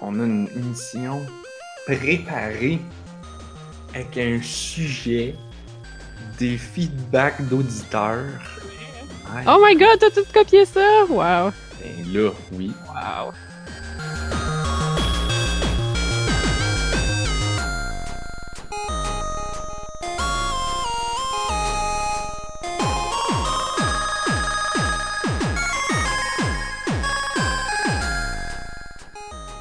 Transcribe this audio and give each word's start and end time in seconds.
On 0.00 0.18
a 0.18 0.24
une 0.24 0.48
émission 0.56 1.20
préparée 1.84 2.78
avec 3.94 4.16
un 4.16 4.40
sujet, 4.42 5.34
des 6.38 6.56
feedbacks 6.56 7.42
d'auditeurs. 7.48 8.24
Oh 9.46 9.58
my 9.62 9.76
god, 9.76 9.98
t'as 9.98 10.10
tout 10.10 10.24
copié 10.32 10.64
ça? 10.64 11.04
Wow. 11.10 11.52
ben 11.82 12.12
là, 12.12 12.30
oui. 12.52 12.72
Wow. 12.88 13.32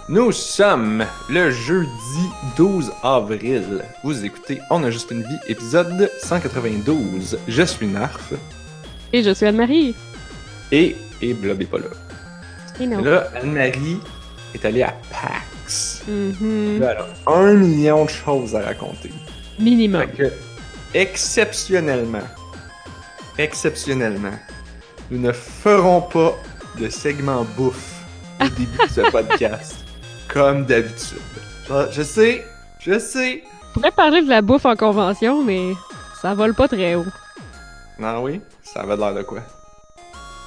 Nous 0.10 0.32
sommes 0.32 1.06
le 1.30 1.52
jeudi 1.52 1.90
12 2.58 2.92
avril. 3.04 3.84
Vous 4.04 4.26
écoutez 4.26 4.60
On 4.72 4.84
a 4.84 4.90
juste 4.90 5.12
une 5.12 5.22
vie, 5.22 5.38
épisode 5.48 6.10
192. 6.24 7.38
Je 7.48 7.64
suis 7.64 7.86
Narf 7.88 8.34
Et 9.14 9.22
je 9.24 9.32
suis 9.32 9.46
Anne-Marie. 9.46 9.96
et, 10.72 10.96
et 11.22 11.34
Blob 11.34 11.62
est 11.62 11.66
pas 11.66 11.78
là. 11.78 11.86
Et 12.80 12.88
non. 12.88 13.04
Là, 13.04 13.28
Anne-Marie 13.36 14.00
est 14.56 14.66
allée 14.66 14.82
à 14.84 14.96
PAX. 15.12 16.02
Mhm. 16.08 16.80
Là, 16.80 16.92
elle 16.92 17.06
a 17.28 17.38
un 17.38 17.54
million 17.54 18.06
de 18.06 18.10
choses 18.10 18.56
à 18.56 18.62
raconter. 18.62 19.12
Minimum. 19.60 20.08
Que, 20.18 20.32
exceptionnellement, 20.96 22.24
exceptionnellement, 23.38 24.38
nous 25.12 25.20
ne 25.20 25.32
ferons 25.32 26.02
pas 26.02 26.36
de 26.80 26.90
segment 26.90 27.46
bouffe 27.56 27.96
au 28.42 28.46
début 28.50 28.78
de 28.88 28.92
ce 28.92 29.02
podcast, 29.12 29.76
comme 30.30 30.66
d'habitude. 30.66 31.18
Je, 31.92 32.02
sais, 32.02 32.46
je 32.80 32.98
sais. 32.98 33.44
On 33.70 33.74
pourrait 33.74 33.92
parler 33.92 34.22
de 34.22 34.30
la 34.30 34.42
bouffe 34.42 34.66
en 34.66 34.76
convention, 34.76 35.44
mais 35.44 35.74
ça 36.22 36.34
vole 36.34 36.54
pas 36.54 36.68
très 36.68 36.96
haut. 36.96 37.06
Non, 38.00 38.24
oui, 38.24 38.42
ça 38.64 38.82
avait 38.82 38.96
l'air 38.96 39.14
de 39.14 39.24
quoi? 39.24 39.42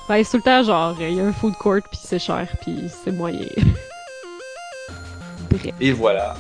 Ben, 0.08 0.24
c'est 0.24 0.30
tout 0.33 0.36
le 0.39 0.42
temps 0.42 0.62
genre, 0.62 0.97
il 1.00 1.14
y 1.14 1.20
a 1.20 1.24
un 1.24 1.33
food 1.33 1.55
court, 1.55 1.80
puis 1.91 2.00
c'est 2.02 2.19
cher, 2.19 2.47
puis 2.61 2.91
c'est 3.05 3.12
moyen. 3.12 3.47
Bref. 5.50 5.74
Et 5.80 5.92
voilà, 5.92 6.34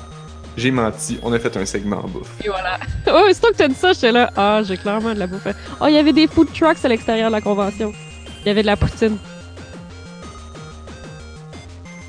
j'ai 0.56 0.70
menti, 0.70 1.18
on 1.22 1.32
a 1.32 1.38
fait 1.38 1.56
un 1.56 1.66
segment 1.66 2.02
bouffe. 2.02 2.32
Et 2.44 2.48
voilà. 2.48 2.78
Oh, 3.14 3.26
c'est 3.28 3.40
toi 3.40 3.50
que 3.50 3.56
t'as 3.56 3.68
dit 3.68 3.74
ça, 3.74 3.92
j'étais 3.92 4.12
là. 4.12 4.30
Ah, 4.36 4.62
j'ai 4.64 4.76
clairement 4.76 5.12
de 5.12 5.18
la 5.18 5.26
bouffe. 5.26 5.46
Oh, 5.80 5.86
il 5.86 5.94
y 5.94 5.98
avait 5.98 6.12
des 6.12 6.26
food 6.26 6.52
trucks 6.52 6.84
à 6.84 6.88
l'extérieur 6.88 7.28
de 7.28 7.34
la 7.34 7.40
convention. 7.40 7.92
Il 8.40 8.46
y 8.46 8.50
avait 8.50 8.62
de 8.62 8.66
la 8.66 8.76
poutine. 8.76 9.18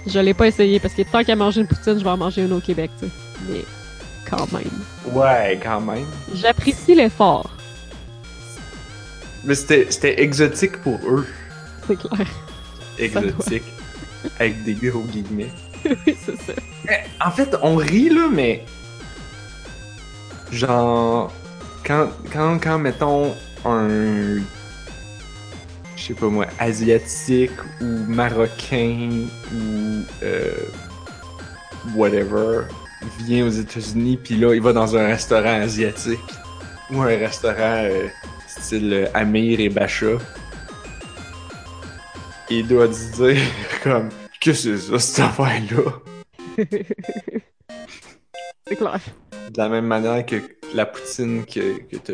Je 0.06 0.20
l'ai 0.20 0.34
pas 0.34 0.48
essayé 0.48 0.80
parce 0.80 0.94
que 0.94 1.02
tant 1.04 1.24
qu'à 1.24 1.36
manger 1.36 1.62
une 1.62 1.68
poutine, 1.68 1.98
je 1.98 2.04
vais 2.04 2.10
en 2.10 2.18
manger 2.18 2.42
une 2.44 2.54
au 2.54 2.60
Québec, 2.60 2.92
tu 3.00 3.06
sais. 3.06 3.12
Mais 3.50 3.66
quand 4.30 4.52
même. 4.52 4.64
Ouais, 5.14 5.60
quand 5.64 5.82
même. 5.82 6.06
J'apprécie 6.34 6.96
l'effort, 6.96 7.50
Mais 9.46 9.56
c'était 9.56 10.22
exotique 10.22 10.78
pour 10.82 11.00
eux. 11.08 11.28
c'est 11.88 11.98
clair. 11.98 12.28
Exotique. 12.98 13.64
Avec 14.40 14.64
des 14.64 14.74
gros 14.74 15.02
guillemets. 15.04 15.52
oui, 15.86 16.16
c'est 16.26 16.38
ça. 16.38 16.54
Mais, 16.86 17.04
En 17.26 17.32
fait, 17.32 17.56
on 17.62 17.76
rit 17.76 18.10
là, 18.10 18.28
mais. 18.32 18.66
Genre. 20.52 21.32
Quand, 21.86 22.10
quand, 22.32 22.60
quand 22.60 22.78
mettons, 22.80 23.34
un. 23.66 24.38
Je 26.04 26.10
sais 26.10 26.14
pas 26.16 26.28
moi, 26.28 26.48
asiatique 26.60 27.52
ou 27.80 27.86
marocain 27.86 29.26
ou. 29.54 30.04
Euh, 30.22 30.54
whatever, 31.96 32.64
vient 33.20 33.46
aux 33.48 33.50
États-Unis, 33.52 34.18
puis 34.22 34.36
là, 34.36 34.54
il 34.54 34.62
va 34.62 34.74
dans 34.74 34.98
un 34.98 35.08
restaurant 35.08 35.62
asiatique 35.62 36.20
ou 36.92 37.02
un 37.02 37.06
restaurant 37.08 37.86
euh, 37.86 38.08
style 38.48 38.94
euh, 38.94 39.08
Amir 39.14 39.62
et 39.62 39.70
Bacha. 39.70 40.18
Il 42.50 42.68
doit 42.68 42.92
se 42.92 43.16
dire, 43.16 43.42
comme, 43.84 44.10
que 44.42 44.52
c'est 44.52 44.78
ça, 44.78 45.00
cette 45.00 45.20
affaire-là? 45.26 46.02
c'est 48.68 48.76
clair. 48.76 49.00
De 49.52 49.58
la 49.58 49.70
même 49.70 49.86
manière 49.88 50.26
que 50.26 50.36
la 50.74 50.86
poutine 50.86 51.46
que, 51.46 51.80
que 51.84 51.96
t'as- 51.96 52.14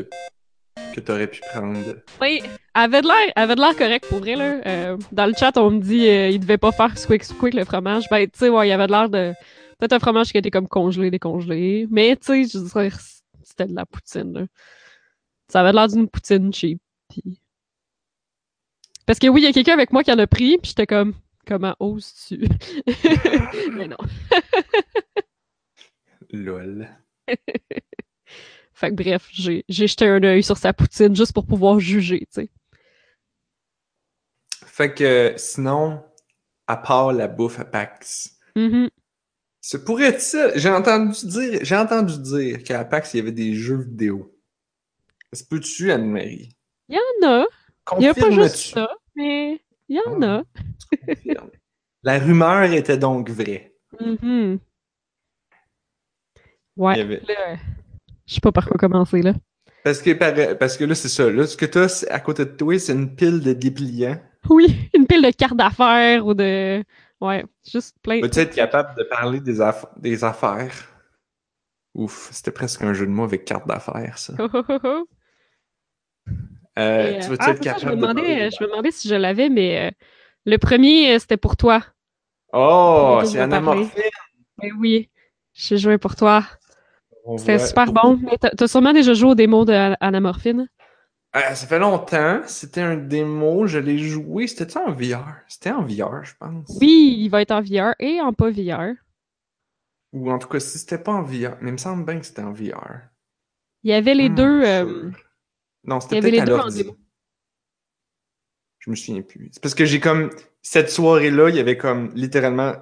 que 0.99 1.05
t'aurais 1.05 1.27
pu 1.27 1.41
prendre. 1.51 1.95
Oui, 2.21 2.41
elle 2.43 2.49
avait 2.73 3.01
de 3.01 3.07
l'air, 3.07 3.33
avait 3.35 3.55
de 3.55 3.61
l'air 3.61 3.75
correct 3.75 4.05
pour 4.07 4.19
vrai, 4.19 4.35
là. 4.35 4.61
Euh, 4.65 4.97
dans 5.11 5.25
le 5.25 5.33
chat, 5.33 5.57
on 5.57 5.71
me 5.71 5.79
dit 5.79 6.07
euh, 6.07 6.29
il 6.29 6.39
devait 6.39 6.57
pas 6.57 6.71
faire 6.71 6.97
squick 6.97 7.23
squick 7.23 7.53
le 7.53 7.65
fromage. 7.65 8.05
Ben, 8.09 8.29
tu 8.29 8.39
sais, 8.39 8.49
ouais, 8.49 8.67
il 8.67 8.69
y 8.69 8.73
avait 8.73 8.87
de 8.87 8.91
l'air 8.91 9.09
de. 9.09 9.33
Peut-être 9.77 9.93
un 9.93 9.99
fromage 9.99 10.31
qui 10.31 10.37
était 10.37 10.51
comme 10.51 10.67
congelé, 10.67 11.09
décongelé. 11.09 11.87
Mais, 11.89 12.15
tu 12.15 12.45
sais, 12.45 12.59
je 12.59 12.65
dirais, 12.65 12.89
c'était 13.43 13.67
de 13.67 13.75
la 13.75 13.85
poutine, 13.85 14.33
là. 14.33 14.45
Ça 15.47 15.61
avait 15.61 15.73
l'air 15.73 15.87
d'une 15.87 16.07
poutine 16.07 16.53
cheap. 16.53 16.79
Parce 19.05 19.17
que 19.17 19.27
oui, 19.27 19.41
il 19.41 19.45
y 19.45 19.47
a 19.47 19.53
quelqu'un 19.53 19.73
avec 19.73 19.91
moi 19.91 20.03
qui 20.03 20.11
en 20.11 20.19
a 20.19 20.27
pris, 20.27 20.59
puis 20.59 20.69
j'étais 20.69 20.85
comme, 20.85 21.15
comment 21.47 21.75
oses-tu? 21.79 22.47
Mais 23.71 23.87
non. 23.87 23.97
Lol. 26.31 26.87
Fait 28.79 28.91
que 28.91 28.95
bref, 28.95 29.27
j'ai 29.31 29.65
j'ai 29.67 29.87
jeté 29.87 30.07
un 30.07 30.23
œil 30.23 30.41
sur 30.41 30.55
sa 30.57 30.71
poutine 30.71 31.13
juste 31.13 31.33
pour 31.33 31.45
pouvoir 31.45 31.79
juger, 31.81 32.19
tu 32.21 32.27
sais. 32.43 32.49
Fait 34.65 34.93
que 34.93 35.33
sinon, 35.35 36.01
à 36.65 36.77
part 36.77 37.11
la 37.11 37.27
bouffe 37.27 37.59
à 37.59 37.65
PAX, 37.65 38.39
Mhm. 38.55 38.89
ça 39.59 39.79
pourrait 39.79 40.05
être 40.05 40.21
ça. 40.21 40.57
J'ai 40.57 40.69
entendu 40.69 41.11
dire, 41.25 41.59
j'ai 41.61 41.75
entendu 41.75 42.17
dire 42.19 42.63
qu'à 42.63 42.85
PAX, 42.85 43.13
il 43.13 43.17
y 43.17 43.19
avait 43.19 43.33
des 43.33 43.53
jeux 43.53 43.81
vidéo. 43.81 44.33
Ça 45.33 45.39
se 45.41 45.45
peut-tu, 45.45 45.91
Anne-Marie? 45.91 46.55
Il 46.87 46.95
y 46.95 47.25
en 47.25 47.27
a. 47.29 47.45
Il 47.97 48.03
y 48.03 48.07
a 48.07 48.13
pas 48.13 48.31
juste 48.31 48.55
ça, 48.73 48.87
mais 49.15 49.61
il 49.89 49.97
y 49.97 49.99
en 50.07 50.21
Ah. 50.21 50.37
a. 50.37 50.43
La 52.03 52.17
rumeur 52.17 52.63
était 52.71 52.97
donc 52.97 53.29
vraie. 53.29 53.75
Mhm. 53.99 54.59
Ouais, 56.77 56.93
Il 56.93 56.97
y 56.97 57.01
avait- 57.01 57.21
je 58.29 58.35
sais 58.35 58.41
pas 58.41 58.53
par 58.53 58.67
quoi 58.67 58.77
commencer, 58.77 59.21
là. 59.23 59.33
Parce 59.83 60.01
que, 60.01 60.11
par- 60.13 60.57
parce 60.57 60.77
que 60.77 60.85
là, 60.85 60.95
c'est 60.95 61.09
ça. 61.09 61.29
Là, 61.29 61.45
ce 61.45 61.57
que 61.57 61.65
tu 61.65 61.77
as 61.79 62.05
à 62.09 62.19
côté 62.21 62.45
de 62.45 62.51
toi, 62.51 62.79
c'est 62.79 62.93
une 62.93 63.13
pile 63.15 63.41
de 63.41 63.51
dépliants. 63.53 64.19
Oui, 64.49 64.89
une 64.93 65.05
pile 65.07 65.21
de 65.21 65.31
cartes 65.31 65.57
d'affaires 65.57 66.25
ou 66.25 66.33
de... 66.33 66.83
Ouais, 67.21 67.45
juste 67.69 67.95
plein... 68.01 68.21
Vas-tu 68.21 68.39
être 68.39 68.55
capable 68.55 68.95
de 68.97 69.03
parler 69.03 69.39
des, 69.41 69.59
aff- 69.61 69.87
des 69.97 70.23
affaires? 70.23 70.73
Ouf, 71.93 72.29
c'était 72.31 72.49
presque 72.51 72.81
un 72.81 72.93
jeu 72.93 73.05
de 73.05 73.11
mots 73.11 73.25
avec 73.25 73.45
carte 73.45 73.67
d'affaires, 73.67 74.17
ça. 74.17 74.33
Oh, 74.39 74.49
oh, 74.53 74.63
oh, 74.69 74.79
oh. 74.83 75.07
Euh, 76.77 77.13
Et, 77.13 77.15
euh, 77.21 77.21
tu 77.23 77.29
vas-tu 77.29 77.49
ah, 77.49 77.49
être 77.49 77.59
c'est 77.59 77.65
ça, 77.65 77.75
capable 77.75 77.79
je 77.79 77.87
me 77.87 77.95
de 77.95 77.95
demandais, 77.95 78.47
euh, 78.47 78.49
je 78.51 78.63
me 78.63 78.69
demandais 78.69 78.91
si 78.91 79.07
je 79.07 79.15
l'avais, 79.15 79.49
mais 79.49 79.87
euh, 79.89 79.91
le 80.45 80.57
premier, 80.57 81.15
euh, 81.15 81.19
c'était 81.19 81.37
pour 81.37 81.57
toi. 81.57 81.83
Oh, 82.53 83.21
je 83.21 83.25
c'est 83.25 83.39
anamorphine! 83.39 84.11
Mais 84.61 84.71
oui, 84.73 85.09
j'ai 85.53 85.77
joué 85.77 85.97
pour 85.97 86.15
toi. 86.15 86.45
C'était 87.37 87.59
super 87.59 87.91
bon. 87.91 88.19
T'as 88.39 88.67
sûrement 88.67 88.93
déjà 88.93 89.13
joué 89.13 89.31
aux 89.31 89.35
démos 89.35 89.65
de 89.65 89.73
An- 89.73 89.95
Anamorphine. 89.99 90.67
Euh, 91.35 91.53
ça 91.55 91.67
fait 91.67 91.79
longtemps. 91.79 92.41
C'était 92.47 92.81
un 92.81 92.97
démo. 92.97 93.67
Je 93.67 93.77
l'ai 93.79 93.97
joué. 93.99 94.47
C'était 94.47 94.77
en 94.77 94.91
VR? 94.93 95.35
C'était 95.47 95.71
en 95.71 95.83
VR, 95.83 96.23
je 96.23 96.33
pense. 96.39 96.67
Oui, 96.81 97.15
il 97.19 97.29
va 97.29 97.41
être 97.41 97.51
en 97.51 97.61
VR 97.61 97.93
et 97.99 98.19
en 98.21 98.33
pas 98.33 98.49
VR. 98.49 98.93
Ou 100.13 100.31
en 100.31 100.39
tout 100.39 100.47
cas, 100.47 100.59
si 100.59 100.77
c'était 100.79 100.97
pas 100.97 101.13
en 101.13 101.23
VR. 101.23 101.57
Mais 101.61 101.69
il 101.69 101.73
me 101.73 101.77
semble 101.77 102.05
bien 102.05 102.19
que 102.19 102.25
c'était 102.25 102.41
en 102.41 102.51
VR. 102.51 103.09
Il 103.83 103.91
y 103.91 103.93
avait 103.93 104.15
les 104.15 104.29
Hmm, 104.29 104.35
deux... 104.35 104.63
euh, 104.65 105.11
Non, 105.83 105.99
c'était 105.99 106.19
peut-être 106.21 106.31
les 106.33 106.39
à 106.39 106.45
l'ordi. 106.45 106.83
Je 108.79 108.89
me 108.91 108.95
souviens 108.95 109.21
plus. 109.21 109.49
C'est 109.51 109.61
parce 109.61 109.75
que 109.75 109.85
j'ai 109.85 109.99
comme. 109.99 110.29
Cette 110.61 110.89
soirée-là, 110.89 111.49
il 111.49 111.55
y 111.55 111.59
avait 111.59 111.77
comme 111.77 112.11
littéralement 112.15 112.75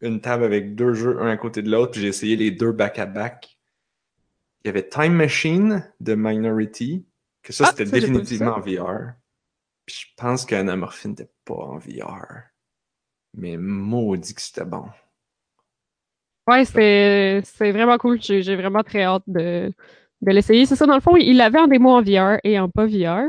une 0.00 0.20
table 0.20 0.44
avec 0.44 0.74
deux 0.74 0.94
jeux, 0.94 1.20
un 1.20 1.28
à 1.28 1.36
côté 1.36 1.62
de 1.62 1.70
l'autre, 1.70 1.92
puis 1.92 2.00
j'ai 2.02 2.08
essayé 2.08 2.36
les 2.36 2.50
deux 2.50 2.72
back-à-back. 2.72 3.58
Il 4.64 4.68
y 4.68 4.70
avait 4.70 4.88
Time 4.88 5.14
Machine 5.14 5.90
de 6.00 6.14
Minority, 6.14 7.06
que 7.42 7.52
ça, 7.52 7.66
Ah, 7.66 7.74
c'était 7.76 8.00
définitivement 8.00 8.56
en 8.56 8.60
VR. 8.60 9.14
Puis 9.86 9.96
je 10.00 10.06
pense 10.16 10.44
qu'Anamorphine 10.44 11.10
n'était 11.10 11.30
pas 11.44 11.54
en 11.54 11.78
VR. 11.78 12.26
Mais 13.34 13.56
maudit 13.56 14.34
que 14.34 14.42
c'était 14.42 14.64
bon. 14.64 14.84
Ouais, 16.46 16.64
c'est 16.64 17.42
vraiment 17.72 17.96
cool. 17.98 18.20
J'ai 18.20 18.56
vraiment 18.56 18.82
très 18.82 19.04
hâte 19.04 19.22
de, 19.26 19.72
de 20.20 20.30
l'essayer. 20.32 20.66
C'est 20.66 20.76
ça, 20.76 20.86
dans 20.86 20.94
le 20.94 21.00
fond, 21.00 21.16
il 21.16 21.36
l'avait 21.36 21.60
en 21.60 21.68
démo 21.68 21.90
en 21.90 22.02
VR 22.02 22.38
et 22.44 22.58
en 22.58 22.68
pas 22.68 22.86
VR. 22.86 23.28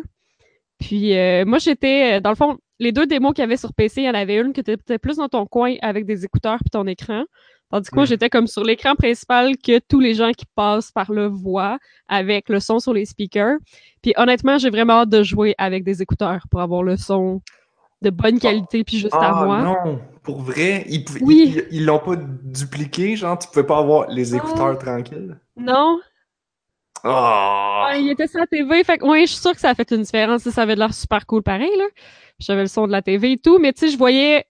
Puis 0.80 1.16
euh, 1.16 1.46
moi, 1.46 1.60
j'étais, 1.60 2.18
euh, 2.18 2.20
dans 2.20 2.32
le 2.32 2.36
fond, 2.36 2.58
les 2.80 2.92
deux 2.92 3.06
démos 3.06 3.34
qu'il 3.34 3.44
y 3.44 3.46
avait 3.46 3.58
sur 3.58 3.74
PC, 3.74 4.02
il 4.02 4.06
y 4.06 4.10
en 4.10 4.16
avait 4.16 4.38
une 4.38 4.54
qui 4.54 4.62
était 4.62 4.78
peut-être 4.78 5.02
plus 5.02 5.18
dans 5.18 5.30
ton 5.30 5.46
coin 5.46 5.76
avec 5.82 6.06
des 6.06 6.26
écouteurs 6.26 6.58
puis 6.60 6.72
ton 6.72 6.88
écran. 6.88 7.24
Tandis 7.72 7.90
que 7.90 7.96
moi, 7.96 8.06
j'étais 8.06 8.30
comme 8.30 8.48
sur 8.48 8.64
l'écran 8.64 8.96
principal 8.96 9.58
que 9.58 9.80
tous 9.80 10.00
les 10.00 10.14
gens 10.14 10.32
qui 10.32 10.46
passent 10.56 10.92
par 10.92 11.12
là 11.12 11.30
voient 11.30 11.80
avec 12.08 12.50
le 12.50 12.60
son 12.60 12.80
sur 12.80 12.94
les 12.94 13.06
speakers. 13.06 13.58
Puis 14.02 14.14
honnêtement, 14.18 14.58
j'ai 14.58 14.70
vraiment 14.70 14.94
hâte 15.02 15.10
de 15.10 15.24
jouer 15.24 15.56
avec 15.58 15.84
des 15.84 16.02
écouteurs 16.02 16.42
pour 16.52 16.60
avoir 16.62 16.84
le 16.84 16.98
son 16.98 17.42
de 18.02 18.10
bonne 18.10 18.40
qualité 18.40 18.84
puis 18.84 18.98
juste 18.98 19.14
à 19.14 19.32
Ah 19.42 19.46
moi. 19.46 19.62
non! 19.62 20.00
Pour 20.24 20.42
vrai, 20.42 20.86
ils 20.90 21.06
Oui. 21.22 21.62
ils- 21.72 21.86
l'ont 21.86 22.00
pas 22.00 22.16
dupliqué, 22.16 23.16
genre, 23.16 23.38
tu 23.40 23.48
pouvais 23.48 23.66
pas 23.66 23.78
avoir 23.78 24.10
les 24.10 24.34
Ah. 24.34 24.38
écouteurs 24.38 24.78
tranquilles. 24.78 25.40
Non? 25.56 26.00
Oh! 27.04 27.86
Il 27.96 28.10
était 28.12 28.28
sur 28.28 28.40
la 28.40 28.48
TV, 28.48 28.84
fait 28.84 28.98
que 29.00 29.06
ouais, 29.06 29.22
je 29.22 29.32
suis 29.32 29.42
sûre 29.42 29.54
que 29.54 29.60
ça 29.60 29.70
a 29.70 29.76
fait 29.76 29.90
une 29.92 30.04
différence. 30.04 30.42
Ça 30.48 30.62
avait 30.62 30.76
l'air 30.76 30.94
super 30.94 31.26
cool 31.26 31.42
pareil, 31.42 31.72
là. 31.78 31.86
J'avais 32.40 32.62
le 32.62 32.68
son 32.68 32.86
de 32.88 32.92
la 32.92 33.02
TV 33.02 33.34
et 33.34 33.38
tout, 33.38 33.58
mais 33.60 33.74
tu 33.74 33.82
sais, 33.86 33.92
je 33.92 33.98
voyais 33.98 34.46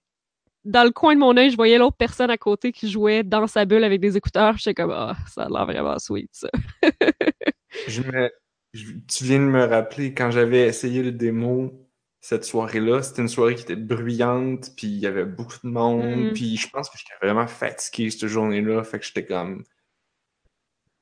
dans 0.64 0.84
le 0.84 0.92
coin 0.92 1.16
de 1.16 1.20
mon 1.20 1.36
œil, 1.38 1.50
je 1.52 1.56
voyais 1.56 1.78
l'autre 1.78 1.98
personne 1.98 2.30
à 2.30 2.38
côté 2.38 2.72
qui 2.72 2.90
jouait 2.90 3.24
dans 3.24 3.48
sa 3.48 3.66
bulle 3.66 3.84
avec 3.84 4.00
des 4.00 4.16
écouteurs. 4.18 4.58
J'étais 4.58 4.74
comme, 4.76 4.92
ah, 4.92 5.16
ça 5.34 5.44
a 5.44 5.50
l'air 5.50 5.66
vraiment 5.66 5.98
sweet, 6.00 6.30
ça. 6.34 6.50
Je 7.88 8.02
me... 8.04 8.30
je- 8.74 8.94
Tu 9.08 9.24
viens 9.24 9.40
de 9.40 9.46
me 9.46 9.64
rappeler, 9.66 10.14
quand 10.14 10.30
j'avais 10.32 10.68
essayé 10.68 11.02
le 11.04 11.12
démo 11.12 11.88
cette 12.20 12.44
soirée-là, 12.46 13.02
c'était 13.02 13.22
une 13.24 13.28
soirée 13.30 13.56
qui 13.56 13.64
était 13.64 13.76
bruyante, 13.76 14.72
puis 14.76 14.88
il 14.88 15.00
y 15.00 15.08
avait 15.08 15.26
beaucoup 15.26 15.56
de 15.64 15.70
monde, 15.70 16.04
Mhm. 16.28 16.34
puis 16.34 16.58
je 16.58 16.70
pense 16.70 16.90
que 16.90 16.98
j'étais 16.98 17.14
vraiment 17.26 17.48
fatigué 17.48 18.10
cette 18.12 18.28
journée-là, 18.28 18.84
fait 18.84 19.00
que 19.00 19.06
j'étais 19.06 19.26
comme 19.26 19.64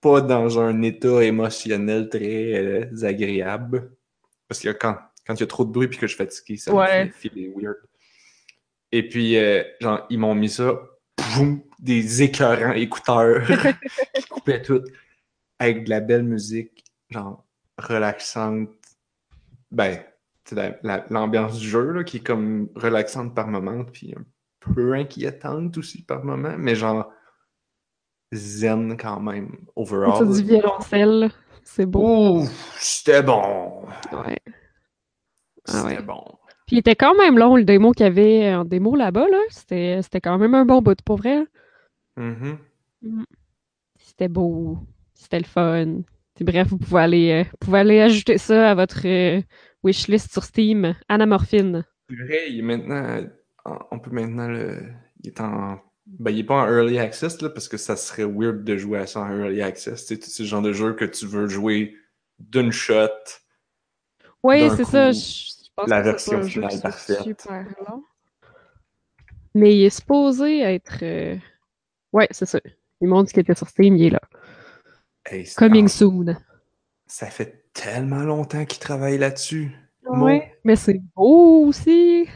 pas 0.01 0.21
dans 0.21 0.59
un 0.59 0.81
état 0.81 1.21
émotionnel 1.23 2.07
très 2.09 2.53
euh, 2.55 3.03
agréable. 3.05 3.91
Parce 4.47 4.61
que 4.61 4.69
quand, 4.69 4.97
quand 5.27 5.33
il 5.35 5.41
y 5.41 5.43
a 5.43 5.47
trop 5.47 5.65
de 5.65 5.71
bruit 5.71 5.87
puis 5.89 5.97
que 5.99 6.07
je 6.07 6.15
suis 6.15 6.23
fatigué, 6.23 6.55
ça 6.57 6.73
Ouais. 6.73 7.05
me 7.05 7.11
fait 7.11 7.29
weird. 7.55 7.75
Et 8.91 9.07
puis, 9.07 9.37
euh, 9.37 9.63
genre, 9.79 10.05
ils 10.09 10.19
m'ont 10.19 10.35
mis 10.35 10.49
ça, 10.49 10.79
des 11.79 12.23
écœurants 12.23 12.73
écouteurs 12.73 13.45
qui 14.15 14.23
coupaient 14.29 14.61
tout, 14.61 14.83
avec 15.59 15.85
de 15.85 15.89
la 15.89 15.99
belle 15.99 16.23
musique, 16.23 16.83
genre, 17.09 17.45
relaxante. 17.77 18.69
Ben, 19.71 19.99
c'est 20.45 20.55
la- 20.55 20.79
la- 20.83 21.05
l'ambiance 21.09 21.59
du 21.59 21.67
jeu, 21.69 21.91
là, 21.91 22.03
qui 22.03 22.17
est 22.17 22.23
comme 22.25 22.69
relaxante 22.75 23.35
par 23.35 23.47
moment, 23.47 23.83
puis 23.85 24.13
un 24.17 24.23
peu 24.73 24.93
inquiétante 24.93 25.77
aussi 25.77 26.03
par 26.03 26.23
moment, 26.23 26.55
mais 26.57 26.75
genre, 26.75 27.11
zen 28.33 28.97
quand 28.97 29.19
même, 29.19 29.65
overall. 29.75 30.33
C'est 30.35 30.43
du 30.43 30.47
violoncelle. 30.49 31.31
C'est 31.63 31.85
beau. 31.85 32.45
C'était 32.77 33.21
bon. 33.21 33.85
Ouais. 34.11 34.39
Ah 35.67 35.71
C'était 35.83 35.97
ouais. 35.97 36.01
bon. 36.01 36.23
Puis 36.69 36.75
il 36.75 36.79
était 36.81 36.95
quand 36.95 37.15
même 37.15 37.39
long, 37.39 37.55
le 37.55 37.63
démo 37.63 37.93
qu'il 37.93 38.03
y 38.03 38.07
avait 38.07 38.53
en 38.53 38.63
démo 38.63 38.95
là-bas, 38.95 39.27
là. 39.27 39.39
C'était 39.49 40.01
c'était 40.03 40.21
quand 40.21 40.37
même 40.37 40.53
un 40.53 40.65
bon 40.65 40.83
bout, 40.83 41.01
pour 41.01 41.17
vrai. 41.17 41.43
Mhm. 42.15 42.59
C'était 43.97 44.27
beau. 44.27 44.77
C'était 45.15 45.39
le 45.39 45.45
fun. 45.45 46.01
Puis 46.35 46.45
bref, 46.45 46.67
vous 46.67 46.77
pouvez 46.77 47.01
aller, 47.01 47.31
euh, 47.31 47.43
vous 47.49 47.57
pouvez 47.59 47.79
aller 47.79 47.99
ajouter 48.01 48.37
ça 48.37 48.69
à 48.69 48.75
votre 48.75 49.01
euh, 49.07 49.41
wishlist 49.83 50.31
sur 50.31 50.43
Steam. 50.43 50.93
Anamorphine. 51.07 51.85
C'est 52.07 52.15
vrai, 52.23 52.51
il 52.51 52.59
est 52.59 52.61
maintenant. 52.61 53.23
en- 53.65 53.79
On 53.89 53.97
peut 53.97 54.11
maintenant 54.11 54.47
le. 54.47 54.77
Il 55.23 55.29
est 55.29 55.41
en. 55.41 55.79
Ben, 56.05 56.29
il 56.29 56.37
est 56.41 56.43
pas 56.43 56.53
en 56.63 56.67
early 56.67 56.99
access, 56.99 57.41
là, 57.41 57.49
parce 57.49 57.67
que 57.67 57.77
ça 57.77 57.95
serait 57.95 58.25
weird 58.25 58.63
de 58.63 58.77
jouer 58.77 58.99
à 58.99 59.07
ça 59.07 59.21
en 59.21 59.35
early 59.35 59.63
access. 59.63 60.05
C'est 60.05 60.39
le 60.39 60.45
genre 60.45 60.61
de 60.61 60.71
jeu 60.71 60.93
que 60.93 61.05
tu 61.05 61.25
veux 61.25 61.47
jouer 61.47 61.95
d'une 62.37 62.71
shot. 62.71 63.09
Oui, 64.43 64.69
c'est 64.75 64.83
coup, 64.83 64.91
ça. 64.91 65.11
Je 65.11 65.58
pense 65.79 65.89
la 65.89 65.99
que 66.01 66.05
version 66.05 66.43
finale 66.43 66.81
parfaite. 66.81 67.21
super 67.23 67.65
long. 67.87 68.03
Mais 69.55 69.75
il 69.75 69.85
est 69.85 69.89
supposé 69.89 70.59
être. 70.61 70.99
euh, 71.01 71.35
Ouais, 72.13 72.27
c'est 72.31 72.45
ça. 72.45 72.59
Il 73.01 73.07
montre 73.07 73.31
qu'il 73.31 73.39
était 73.41 73.55
sur 73.55 73.67
Steam, 73.67 73.95
il 73.95 74.05
est 74.07 74.09
là. 74.11 74.21
Hey, 75.25 75.45
c'est- 75.45 75.55
Coming 75.55 75.87
soon. 75.87 76.35
Ça 77.07 77.27
fait 77.27 77.65
tellement 77.73 78.23
longtemps 78.23 78.65
qu'il 78.65 78.79
travaille 78.79 79.17
là-dessus. 79.17 79.71
Ouais. 80.07 80.53
Mais 80.63 80.75
c'est 80.75 80.99
beau 81.15 81.65
aussi. 81.67 82.27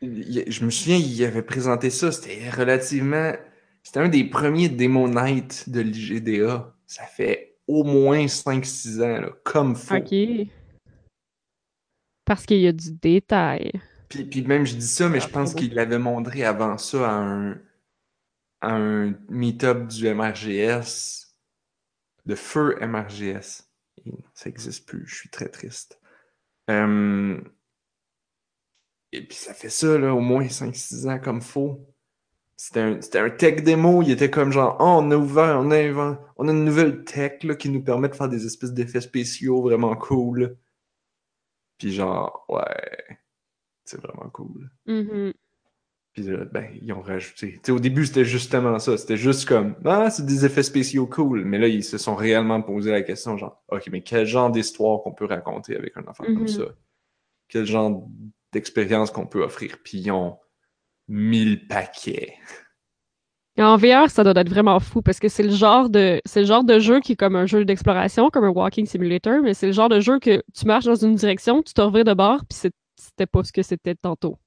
Il- 0.00 0.44
Je 0.50 0.64
me 0.64 0.70
souviens, 0.70 0.96
il 0.96 1.24
avait 1.24 1.42
présenté 1.42 1.88
ça, 1.90 2.12
c'était 2.12 2.50
relativement. 2.50 3.32
C'était 3.82 4.00
un 4.00 4.08
des 4.08 4.24
premiers 4.24 4.68
Demo 4.68 5.08
Night 5.08 5.68
de 5.68 5.80
l'IGDA. 5.80 6.74
Ça 6.86 7.04
fait 7.04 7.56
au 7.66 7.84
moins 7.84 8.26
5-6 8.28 9.00
ans, 9.00 9.20
là, 9.20 9.28
comme 9.44 9.74
faut. 9.76 9.94
Ok. 9.96 10.14
Parce 12.24 12.46
qu'il 12.46 12.60
y 12.60 12.66
a 12.66 12.72
du 12.72 12.92
détail. 12.92 13.72
Puis, 14.08 14.24
puis 14.24 14.42
même, 14.42 14.66
je 14.66 14.76
dis 14.76 14.86
ça, 14.86 15.08
mais 15.08 15.20
Ah, 15.20 15.26
je 15.26 15.28
pense 15.28 15.50
trop 15.50 15.60
beau. 15.60 15.68
qu'il 15.68 15.74
l'avait 15.74 15.98
montré 15.98 16.44
avant 16.44 16.78
ça 16.78 17.08
à 17.10 17.14
un, 17.14 17.52
à 18.60 18.74
un 18.74 19.14
meet-up 19.28 19.88
du 19.88 20.08
MRGS, 20.14 21.34
de 22.26 22.34
feu 22.34 22.78
MRGS. 22.80 23.68
Et 24.04 24.12
ça 24.34 24.48
n'existe 24.50 24.86
plus, 24.88 25.06
je 25.06 25.14
suis 25.16 25.30
très 25.30 25.48
triste. 25.48 26.00
Euh, 26.70 27.40
Et 29.12 29.26
puis 29.26 29.36
ça 29.36 29.54
fait 29.54 29.68
ça, 29.70 29.98
là, 29.98 30.14
au 30.14 30.20
moins 30.20 30.48
5-6 30.48 31.06
ans 31.08 31.18
comme 31.18 31.42
faut. 31.42 31.86
C'était 32.56 32.80
un, 32.80 33.00
c'était 33.02 33.18
un 33.20 33.30
tech 33.30 33.62
démo, 33.64 34.02
il 34.02 34.10
était 34.12 34.30
comme 34.30 34.52
genre, 34.52 34.76
oh, 34.80 34.84
on 35.02 35.10
a 35.10 35.16
ouvert, 35.16 35.58
on 35.60 35.70
a, 35.72 36.18
on 36.36 36.48
a 36.48 36.52
une 36.52 36.64
nouvelle 36.64 37.04
tech 37.04 37.42
là, 37.44 37.54
qui 37.56 37.68
nous 37.70 37.82
permet 37.82 38.08
de 38.08 38.14
faire 38.14 38.28
des 38.28 38.46
espèces 38.46 38.72
d'effets 38.72 39.00
spéciaux 39.00 39.62
vraiment 39.62 39.96
cool. 39.96 40.56
Puis 41.82 41.90
genre, 41.90 42.44
ouais, 42.48 43.18
c'est 43.84 44.00
vraiment 44.00 44.30
cool. 44.30 44.70
Mhm. 44.86 45.32
Puis 46.12 46.22
là, 46.22 46.44
ben, 46.44 46.70
ils 46.80 46.92
ont 46.92 47.00
rajouté. 47.00 47.54
Tu 47.54 47.60
sais, 47.64 47.72
au 47.72 47.80
début, 47.80 48.06
c'était 48.06 48.24
justement 48.24 48.78
ça. 48.78 48.96
C'était 48.96 49.16
juste 49.16 49.48
comme, 49.48 49.74
ah, 49.84 50.08
c'est 50.08 50.24
des 50.24 50.44
effets 50.44 50.62
spéciaux 50.62 51.08
cool. 51.08 51.44
Mais 51.44 51.58
là, 51.58 51.66
ils 51.66 51.82
se 51.82 51.98
sont 51.98 52.14
réellement 52.14 52.62
posé 52.62 52.92
la 52.92 53.02
question, 53.02 53.36
genre, 53.36 53.64
OK, 53.66 53.88
mais 53.90 54.02
quel 54.02 54.26
genre 54.26 54.52
d'histoire 54.52 55.02
qu'on 55.02 55.12
peut 55.12 55.24
raconter 55.24 55.74
avec 55.74 55.96
un 55.96 56.06
enfant 56.06 56.22
comme 56.22 56.46
ça? 56.46 56.66
Quel 57.48 57.66
genre 57.66 58.08
d'expérience 58.52 59.10
qu'on 59.10 59.26
peut 59.26 59.42
offrir? 59.42 59.78
Puis 59.82 59.98
ils 59.98 60.12
ont 60.12 60.38
mille 61.08 61.66
paquets. 61.66 62.36
En 63.58 63.76
VR, 63.76 64.08
ça 64.08 64.24
doit 64.24 64.32
être 64.34 64.48
vraiment 64.48 64.80
fou 64.80 65.02
parce 65.02 65.18
que 65.18 65.28
c'est 65.28 65.42
le 65.42 65.50
genre 65.50 65.90
de 65.90 66.22
c'est 66.24 66.40
le 66.40 66.46
genre 66.46 66.64
de 66.64 66.78
jeu 66.78 67.00
qui 67.00 67.12
est 67.12 67.16
comme 67.16 67.36
un 67.36 67.44
jeu 67.44 67.66
d'exploration, 67.66 68.30
comme 68.30 68.44
un 68.44 68.50
walking 68.50 68.86
simulator, 68.86 69.42
mais 69.42 69.52
c'est 69.52 69.66
le 69.66 69.72
genre 69.72 69.90
de 69.90 70.00
jeu 70.00 70.18
que 70.18 70.42
tu 70.54 70.66
marches 70.66 70.86
dans 70.86 70.94
une 70.94 71.16
direction, 71.16 71.62
tu 71.62 71.74
te 71.74 71.80
revires 71.82 72.04
de 72.04 72.14
bord, 72.14 72.40
puis 72.48 72.58
c'était 72.96 73.26
pas 73.26 73.44
ce 73.44 73.52
que 73.52 73.62
c'était 73.62 73.94
tantôt. 73.94 74.38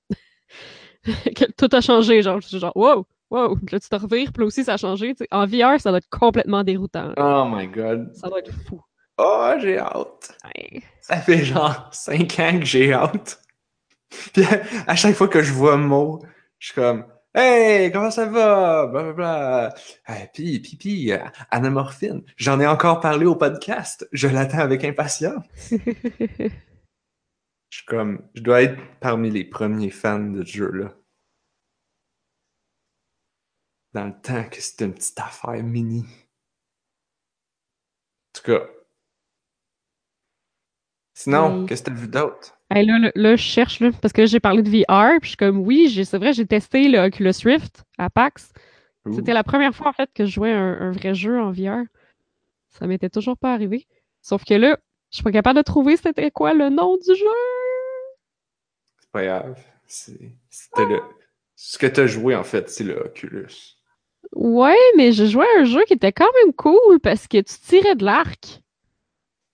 Tout 1.57 1.69
a 1.71 1.81
changé, 1.81 2.23
genre, 2.23 2.41
genre 2.41 2.75
wow, 2.75 3.05
wow, 3.29 3.55
là 3.71 3.79
tu 3.79 3.87
te 3.87 3.95
revires, 3.95 4.31
puis 4.33 4.41
là 4.41 4.47
aussi 4.47 4.63
ça 4.63 4.73
a 4.73 4.77
changé. 4.77 5.13
En 5.29 5.45
VR, 5.45 5.79
ça 5.79 5.91
doit 5.91 5.99
être 5.99 6.09
complètement 6.09 6.63
déroutant. 6.63 7.13
Oh 7.17 7.45
my 7.47 7.67
god. 7.67 8.09
Ça 8.15 8.27
doit 8.27 8.39
être 8.39 8.53
fou. 8.67 8.81
Oh, 9.19 9.53
j'ai 9.59 9.77
hâte. 9.77 10.35
Ouais. 10.45 10.81
Ça 11.01 11.17
fait 11.17 11.45
genre 11.45 11.89
5 11.91 12.39
ans 12.39 12.59
que 12.59 12.65
j'ai 12.65 12.91
hâte. 12.91 13.39
Puis 14.33 14.43
à, 14.43 14.91
à 14.91 14.95
chaque 14.95 15.15
fois 15.15 15.27
que 15.27 15.43
je 15.43 15.53
vois 15.53 15.77
Mo, 15.77 16.21
je 16.57 16.67
suis 16.67 16.75
comme 16.75 17.05
Hey, 17.37 17.91
comment 17.91 18.11
ça 18.11 18.25
va? 18.27 18.87
Blablabla. 18.87 19.75
Ah, 20.05 20.27
puis, 20.33 21.11
euh, 21.11 21.19
anamorphine. 21.51 22.23
J'en 22.37 22.61
ai 22.61 22.67
encore 22.67 23.01
parlé 23.01 23.25
au 23.25 23.35
podcast. 23.35 24.07
Je 24.13 24.29
l'attends 24.29 24.59
avec 24.59 24.85
impatience. 24.85 25.43
Je 27.69 27.79
suis 27.79 27.85
comme, 27.87 28.25
je 28.35 28.41
dois 28.41 28.61
être 28.61 28.79
parmi 29.01 29.29
les 29.29 29.43
premiers 29.43 29.89
fans 29.89 30.19
de 30.19 30.45
ce 30.45 30.51
jeu-là. 30.57 30.95
Dans 33.93 34.05
le 34.05 34.21
temps 34.21 34.47
que 34.49 34.61
c'était 34.61 34.85
une 34.85 34.93
petite 34.93 35.19
affaire 35.19 35.61
mini. 35.61 36.05
En 38.29 38.39
tout 38.39 38.43
cas. 38.43 38.74
Sinon, 41.15 41.65
qu'est-ce 41.65 41.81
que 41.81 41.89
t'as 41.89 41.95
vu 41.95 42.07
d'autre? 42.07 42.57
Hey, 42.69 42.85
là, 42.85 42.99
là, 42.99 43.11
là, 43.15 43.35
je 43.35 43.41
cherche, 43.41 43.79
là, 43.79 43.89
parce 44.01 44.11
que 44.13 44.25
j'ai 44.25 44.39
parlé 44.39 44.61
de 44.61 44.69
VR, 44.69 45.19
puis 45.21 45.23
je 45.23 45.27
suis 45.29 45.37
comme, 45.37 45.59
oui, 45.59 45.87
j'ai- 45.89 46.03
c'est 46.03 46.17
vrai, 46.17 46.33
j'ai 46.33 46.45
testé 46.45 46.87
le 46.89 46.99
Oculus 46.99 47.31
Rift 47.43 47.83
à 47.97 48.09
PAX. 48.09 48.51
C'était 49.11 49.33
la 49.33 49.43
première 49.43 49.73
fois, 49.75 49.87
en 49.87 49.93
fait, 49.93 50.09
que 50.13 50.25
je 50.25 50.31
jouais 50.31 50.51
un, 50.51 50.77
un 50.81 50.91
vrai 50.91 51.13
jeu 51.13 51.39
en 51.39 51.51
VR. 51.51 51.83
Ça 52.69 52.87
m'était 52.87 53.09
toujours 53.09 53.37
pas 53.37 53.53
arrivé. 53.53 53.87
Sauf 54.21 54.43
que 54.43 54.55
là, 54.55 54.77
je 55.11 55.17
suis 55.17 55.23
pas 55.23 55.31
capable 55.31 55.57
de 55.57 55.63
trouver 55.63 55.95
c'était 55.95 56.31
quoi 56.31 56.53
le 56.53 56.69
nom 56.69 56.97
du 56.97 57.15
jeu. 57.15 57.25
C'est 58.99 59.11
pas 59.11 59.23
grave. 59.25 59.59
C'était 59.87 60.85
le. 60.85 61.01
Ce 61.55 61.77
que 61.77 61.87
t'as 61.87 62.07
joué, 62.07 62.35
en 62.35 62.43
fait, 62.43 62.69
c'est 62.69 62.83
le 62.83 62.99
Oculus. 62.99 63.77
Ouais, 64.33 64.75
mais 64.97 65.11
je 65.13 65.25
jouais 65.25 65.45
à 65.57 65.61
un 65.61 65.65
jeu 65.65 65.83
qui 65.85 65.93
était 65.93 66.11
quand 66.11 66.31
même 66.43 66.53
cool 66.53 66.99
parce 67.01 67.27
que 67.27 67.37
tu 67.37 67.55
tirais 67.65 67.95
de 67.95 68.03
l'arc. 68.03 68.61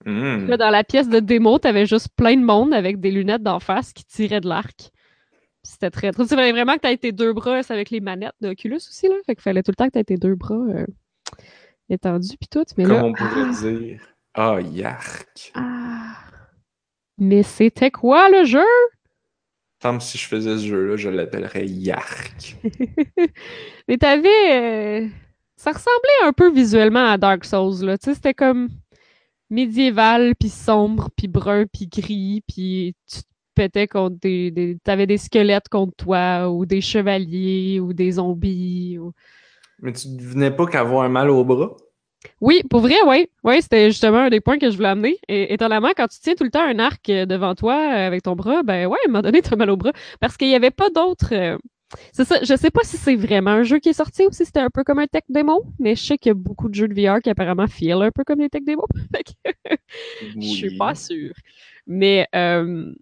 Hmm. 0.04 0.46
Là, 0.48 0.56
dans 0.56 0.70
la 0.70 0.84
pièce 0.84 1.08
de 1.08 1.20
démo, 1.20 1.58
t'avais 1.58 1.86
juste 1.86 2.08
plein 2.16 2.36
de 2.36 2.44
monde 2.44 2.74
avec 2.74 3.00
des 3.00 3.10
lunettes 3.10 3.42
d'en 3.42 3.60
face 3.60 3.92
qui 3.92 4.04
tiraient 4.04 4.40
de 4.40 4.48
l'arc. 4.48 4.90
C'était 5.62 5.90
très 5.90 6.10
drôle. 6.10 6.26
C'est 6.26 6.34
vraiment 6.52 6.74
que 6.74 6.80
t'as 6.80 6.96
tes 6.96 7.12
deux 7.12 7.32
bras 7.32 7.60
avec 7.68 7.90
les 7.90 8.00
manettes 8.00 8.34
d'Oculus 8.40 8.76
aussi, 8.76 9.08
là. 9.08 9.14
Fait 9.26 9.34
qu'il 9.36 9.42
fallait 9.42 9.62
tout 9.62 9.70
le 9.70 9.76
temps 9.76 9.86
que 9.86 9.92
t'aies 9.92 10.04
tes 10.04 10.16
deux 10.16 10.34
bras 10.34 10.54
euh, 10.56 10.86
étendus 11.88 12.36
pis 12.40 12.48
tout. 12.48 12.64
Mais 12.76 12.84
Comme 12.84 12.92
là, 12.94 13.04
on 13.04 13.12
pourrait 13.12 13.50
dire. 13.70 14.00
Ah, 14.34 14.58
yark. 14.60 15.52
Ah. 15.54 16.16
Mais 17.18 17.42
c'était 17.44 17.90
quoi 17.92 18.28
le 18.30 18.44
jeu? 18.44 18.64
Comme 19.80 20.00
si 20.00 20.16
je 20.18 20.26
faisais 20.26 20.58
ce 20.58 20.66
jeu-là, 20.66 20.96
je 20.96 21.08
l'appellerais 21.10 21.66
yark. 21.66 22.56
Mais 23.88 23.98
t'avais. 23.98 25.02
euh, 25.04 25.08
Ça 25.56 25.70
ressemblait 25.70 26.24
un 26.24 26.32
peu 26.32 26.50
visuellement 26.52 27.06
à 27.10 27.18
Dark 27.18 27.44
Souls, 27.44 27.84
là. 27.84 27.98
Tu 27.98 28.06
sais, 28.06 28.14
c'était 28.14 28.34
comme 28.34 28.68
médiéval, 29.52 30.34
puis 30.34 30.48
sombre, 30.48 31.10
puis 31.16 31.28
brun, 31.28 31.66
puis 31.66 31.86
gris, 31.86 32.42
puis 32.48 32.94
tu 33.06 33.18
te 33.20 33.26
pétais 33.54 33.86
contre 33.86 34.16
des, 34.18 34.50
des 34.50 34.78
t'avais 34.82 35.06
des 35.06 35.18
squelettes 35.18 35.68
contre 35.68 35.94
toi 35.96 36.50
ou 36.50 36.66
des 36.66 36.80
chevaliers 36.80 37.78
ou 37.78 37.92
des 37.92 38.12
zombies. 38.12 38.98
Ou... 38.98 39.12
Mais 39.80 39.92
tu 39.92 40.08
venais 40.18 40.50
pas 40.50 40.66
qu'avoir 40.66 41.04
un 41.04 41.08
mal 41.08 41.30
au 41.30 41.44
bras? 41.44 41.76
Oui, 42.40 42.62
pour 42.70 42.80
vrai, 42.80 42.94
oui. 43.06 43.28
Oui, 43.44 43.60
c'était 43.62 43.90
justement 43.90 44.18
un 44.18 44.30
des 44.30 44.40
points 44.40 44.58
que 44.58 44.70
je 44.70 44.76
voulais 44.76 44.88
amener. 44.88 45.18
Et 45.28 45.52
étonnamment, 45.52 45.90
quand 45.96 46.06
tu 46.08 46.18
tiens 46.20 46.34
tout 46.34 46.44
le 46.44 46.50
temps 46.50 46.62
un 46.62 46.78
arc 46.78 47.08
euh, 47.10 47.26
devant 47.26 47.54
toi 47.54 47.74
euh, 47.74 48.06
avec 48.06 48.22
ton 48.22 48.36
bras, 48.36 48.62
ben 48.62 48.86
ouais, 48.86 48.98
à 49.04 49.08
un 49.08 49.12
moment 49.12 49.22
donné, 49.22 49.42
t'as 49.42 49.56
mal 49.56 49.70
au 49.70 49.76
bras. 49.76 49.92
Parce 50.20 50.36
qu'il 50.36 50.48
y 50.48 50.54
avait 50.54 50.70
pas 50.70 50.88
d'autres. 50.90 51.32
euh, 51.34 51.58
C'est 52.12 52.24
ça, 52.24 52.38
je 52.42 52.56
sais 52.56 52.70
pas 52.70 52.82
si 52.84 52.96
c'est 52.96 53.16
vraiment 53.16 53.50
un 53.50 53.62
jeu 53.62 53.78
qui 53.78 53.90
est 53.90 53.94
sorti 53.94 54.26
ou 54.26 54.32
si 54.32 54.44
c'était 54.44 54.60
un 54.60 54.70
peu 54.70 54.84
comme 54.84 54.98
un 54.98 55.06
tech 55.06 55.22
démo, 55.28 55.64
mais 55.78 55.94
je 55.94 56.04
sais 56.04 56.18
qu'il 56.18 56.30
y 56.30 56.32
a 56.32 56.34
beaucoup 56.34 56.68
de 56.68 56.74
jeux 56.74 56.88
de 56.88 56.94
VR 56.94 57.20
qui 57.20 57.30
apparemment 57.30 57.66
feel 57.66 58.02
un 58.02 58.10
peu 58.10 58.24
comme 58.24 58.38
des 58.38 58.48
tech 58.48 58.62
démos. 58.64 58.86
Je 60.36 60.46
suis 60.46 60.76
pas 60.76 60.94
sûre. 60.94 61.34
Mais 61.86 62.26
euh, 62.34 62.92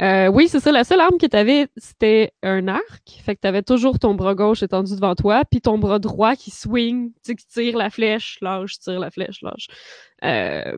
euh, 0.00 0.28
oui, 0.28 0.48
c'est 0.48 0.60
ça. 0.60 0.72
La 0.72 0.84
seule 0.84 1.00
arme 1.00 1.16
que 1.18 1.26
tu 1.26 1.36
avais, 1.36 1.68
c'était 1.76 2.32
un 2.42 2.68
arc. 2.68 3.20
Fait 3.24 3.34
que 3.34 3.40
tu 3.40 3.48
avais 3.48 3.62
toujours 3.62 3.98
ton 3.98 4.14
bras 4.14 4.34
gauche 4.34 4.62
étendu 4.62 4.94
devant 4.94 5.14
toi, 5.14 5.44
puis 5.50 5.60
ton 5.60 5.78
bras 5.78 5.98
droit 5.98 6.36
qui 6.36 6.50
swing, 6.50 7.12
tu 7.12 7.18
sais, 7.22 7.34
qui 7.34 7.46
tire 7.46 7.76
la 7.76 7.88
flèche, 7.90 8.38
lâche, 8.42 8.78
tire 8.78 9.00
la 9.00 9.10
flèche, 9.10 9.40
lâche. 9.42 9.68
Euh, 10.24 10.76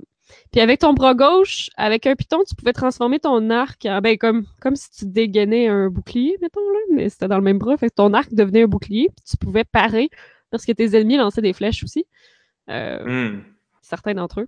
puis 0.52 0.60
avec 0.60 0.80
ton 0.80 0.92
bras 0.94 1.14
gauche, 1.14 1.70
avec 1.76 2.06
un 2.06 2.14
piton, 2.14 2.42
tu 2.48 2.54
pouvais 2.54 2.72
transformer 2.72 3.18
ton 3.20 3.50
arc 3.50 3.84
en, 3.86 4.00
ben, 4.00 4.16
comme, 4.18 4.46
comme 4.60 4.76
si 4.76 4.90
tu 4.90 5.06
dégainais 5.06 5.68
un 5.68 5.88
bouclier, 5.88 6.36
mettons, 6.40 6.60
là, 6.72 6.78
mais 6.94 7.08
c'était 7.08 7.28
dans 7.28 7.36
le 7.38 7.42
même 7.42 7.58
bras. 7.58 7.76
Fait 7.76 7.88
que 7.88 7.94
ton 7.94 8.12
arc 8.14 8.32
devenait 8.34 8.62
un 8.62 8.66
bouclier, 8.68 9.08
puis 9.16 9.24
tu 9.30 9.36
pouvais 9.36 9.64
parer 9.64 10.10
parce 10.50 10.64
que 10.64 10.72
tes 10.72 10.96
ennemis 10.96 11.16
lançaient 11.16 11.42
des 11.42 11.52
flèches 11.52 11.82
aussi. 11.84 12.06
Euh, 12.70 13.02
Hmm. 13.04 13.42
certains 13.82 14.14
d'entre 14.14 14.40
eux. 14.42 14.46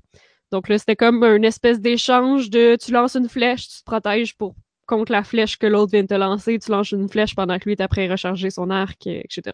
Donc 0.52 0.68
là, 0.68 0.78
c'était 0.78 0.96
comme 0.96 1.22
une 1.24 1.44
espèce 1.44 1.80
d'échange 1.80 2.50
de 2.50 2.76
tu 2.76 2.92
lances 2.92 3.16
une 3.16 3.28
flèche, 3.28 3.68
tu 3.68 3.78
te 3.80 3.84
protèges 3.84 4.36
pour 4.36 4.54
contre 4.86 5.12
la 5.12 5.22
flèche 5.22 5.56
que 5.56 5.66
l'autre 5.66 5.92
vient 5.92 6.02
de 6.02 6.08
te 6.08 6.14
lancer, 6.14 6.58
tu 6.58 6.70
lances 6.70 6.90
une 6.90 7.08
flèche 7.08 7.34
pendant 7.36 7.58
que 7.58 7.64
lui 7.64 7.72
est 7.72 7.80
après 7.80 8.08
recharger 8.08 8.50
son 8.50 8.68
arc, 8.70 9.06
etc. 9.06 9.52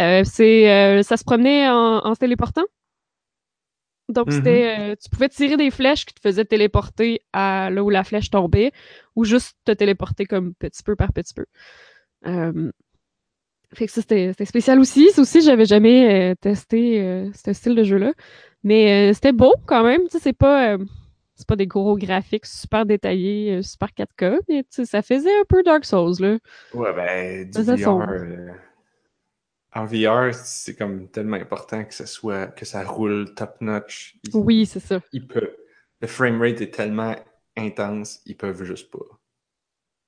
Euh, 0.00 0.22
c'est, 0.24 0.70
euh, 0.70 1.02
ça 1.02 1.16
se 1.16 1.24
promenait 1.24 1.68
en, 1.68 1.98
en 2.04 2.14
se 2.14 2.20
téléportant? 2.20 2.64
Donc 4.10 4.28
Mhm. 4.28 4.32
c'était, 4.36 4.76
euh, 4.92 4.94
tu 5.02 5.08
pouvais 5.10 5.28
tirer 5.28 5.56
des 5.56 5.70
flèches 5.70 6.04
qui 6.04 6.14
te 6.14 6.20
faisaient 6.20 6.44
téléporter 6.44 7.20
à 7.32 7.70
là 7.70 7.82
où 7.82 7.90
la 7.90 8.04
flèche 8.04 8.30
tombait, 8.30 8.72
ou 9.16 9.24
juste 9.24 9.56
te 9.64 9.72
téléporter 9.72 10.24
comme 10.26 10.54
petit 10.54 10.82
peu 10.82 10.96
par 10.96 11.12
petit 11.12 11.34
peu. 11.34 11.46
Euh, 12.26 12.70
fait 13.72 13.86
que 13.86 13.92
ça, 13.92 14.00
c'était 14.00 14.44
spécial 14.44 14.80
aussi. 14.80 15.10
Ça 15.12 15.22
aussi, 15.22 15.42
j'avais 15.42 15.64
jamais 15.64 16.32
euh, 16.32 16.34
testé 16.34 17.28
ce 17.32 17.52
style 17.52 17.74
de 17.76 17.84
jeu-là. 17.84 18.12
Mais 18.64 19.14
c'était 19.14 19.32
beau 19.32 19.54
quand 19.66 19.84
même. 19.84 20.02
Tu 20.04 20.10
sais, 20.10 20.18
c'est 20.18 20.32
pas, 20.32 20.76
c'est 21.36 21.46
pas 21.46 21.56
des 21.56 21.68
gros 21.68 21.96
graphiques 21.96 22.46
super 22.46 22.84
détaillés, 22.84 23.62
super 23.62 23.88
4K, 23.94 24.40
mais 24.48 24.62
tu 24.64 24.68
sais, 24.70 24.84
ça 24.84 25.02
faisait 25.02 25.30
un 25.30 25.44
peu 25.48 25.62
Dark 25.62 25.84
Souls, 25.84 26.14
là. 26.18 26.38
Ouais, 26.74 26.92
ben, 26.92 27.44
du 27.44 27.52
Ça, 27.52 27.64
ça 27.64 27.76
VR. 27.76 28.06
En 29.72 29.84
VR, 29.84 30.34
c'est 30.34 30.74
comme 30.74 31.08
tellement 31.08 31.36
important 31.36 31.84
que 31.84 31.94
ça 31.94 32.06
soit, 32.06 32.48
que 32.48 32.64
ça 32.64 32.82
roule 32.84 33.32
top 33.34 33.60
notch. 33.60 34.16
Oui, 34.34 34.66
c'est 34.66 34.80
ça. 34.80 35.00
ils 35.12 35.26
peuvent. 35.26 35.54
Le 36.00 36.08
framerate 36.08 36.60
est 36.60 36.74
tellement 36.74 37.14
intense, 37.56 38.20
ils 38.26 38.36
peuvent 38.36 38.64
juste 38.64 38.90
pas. 38.90 39.04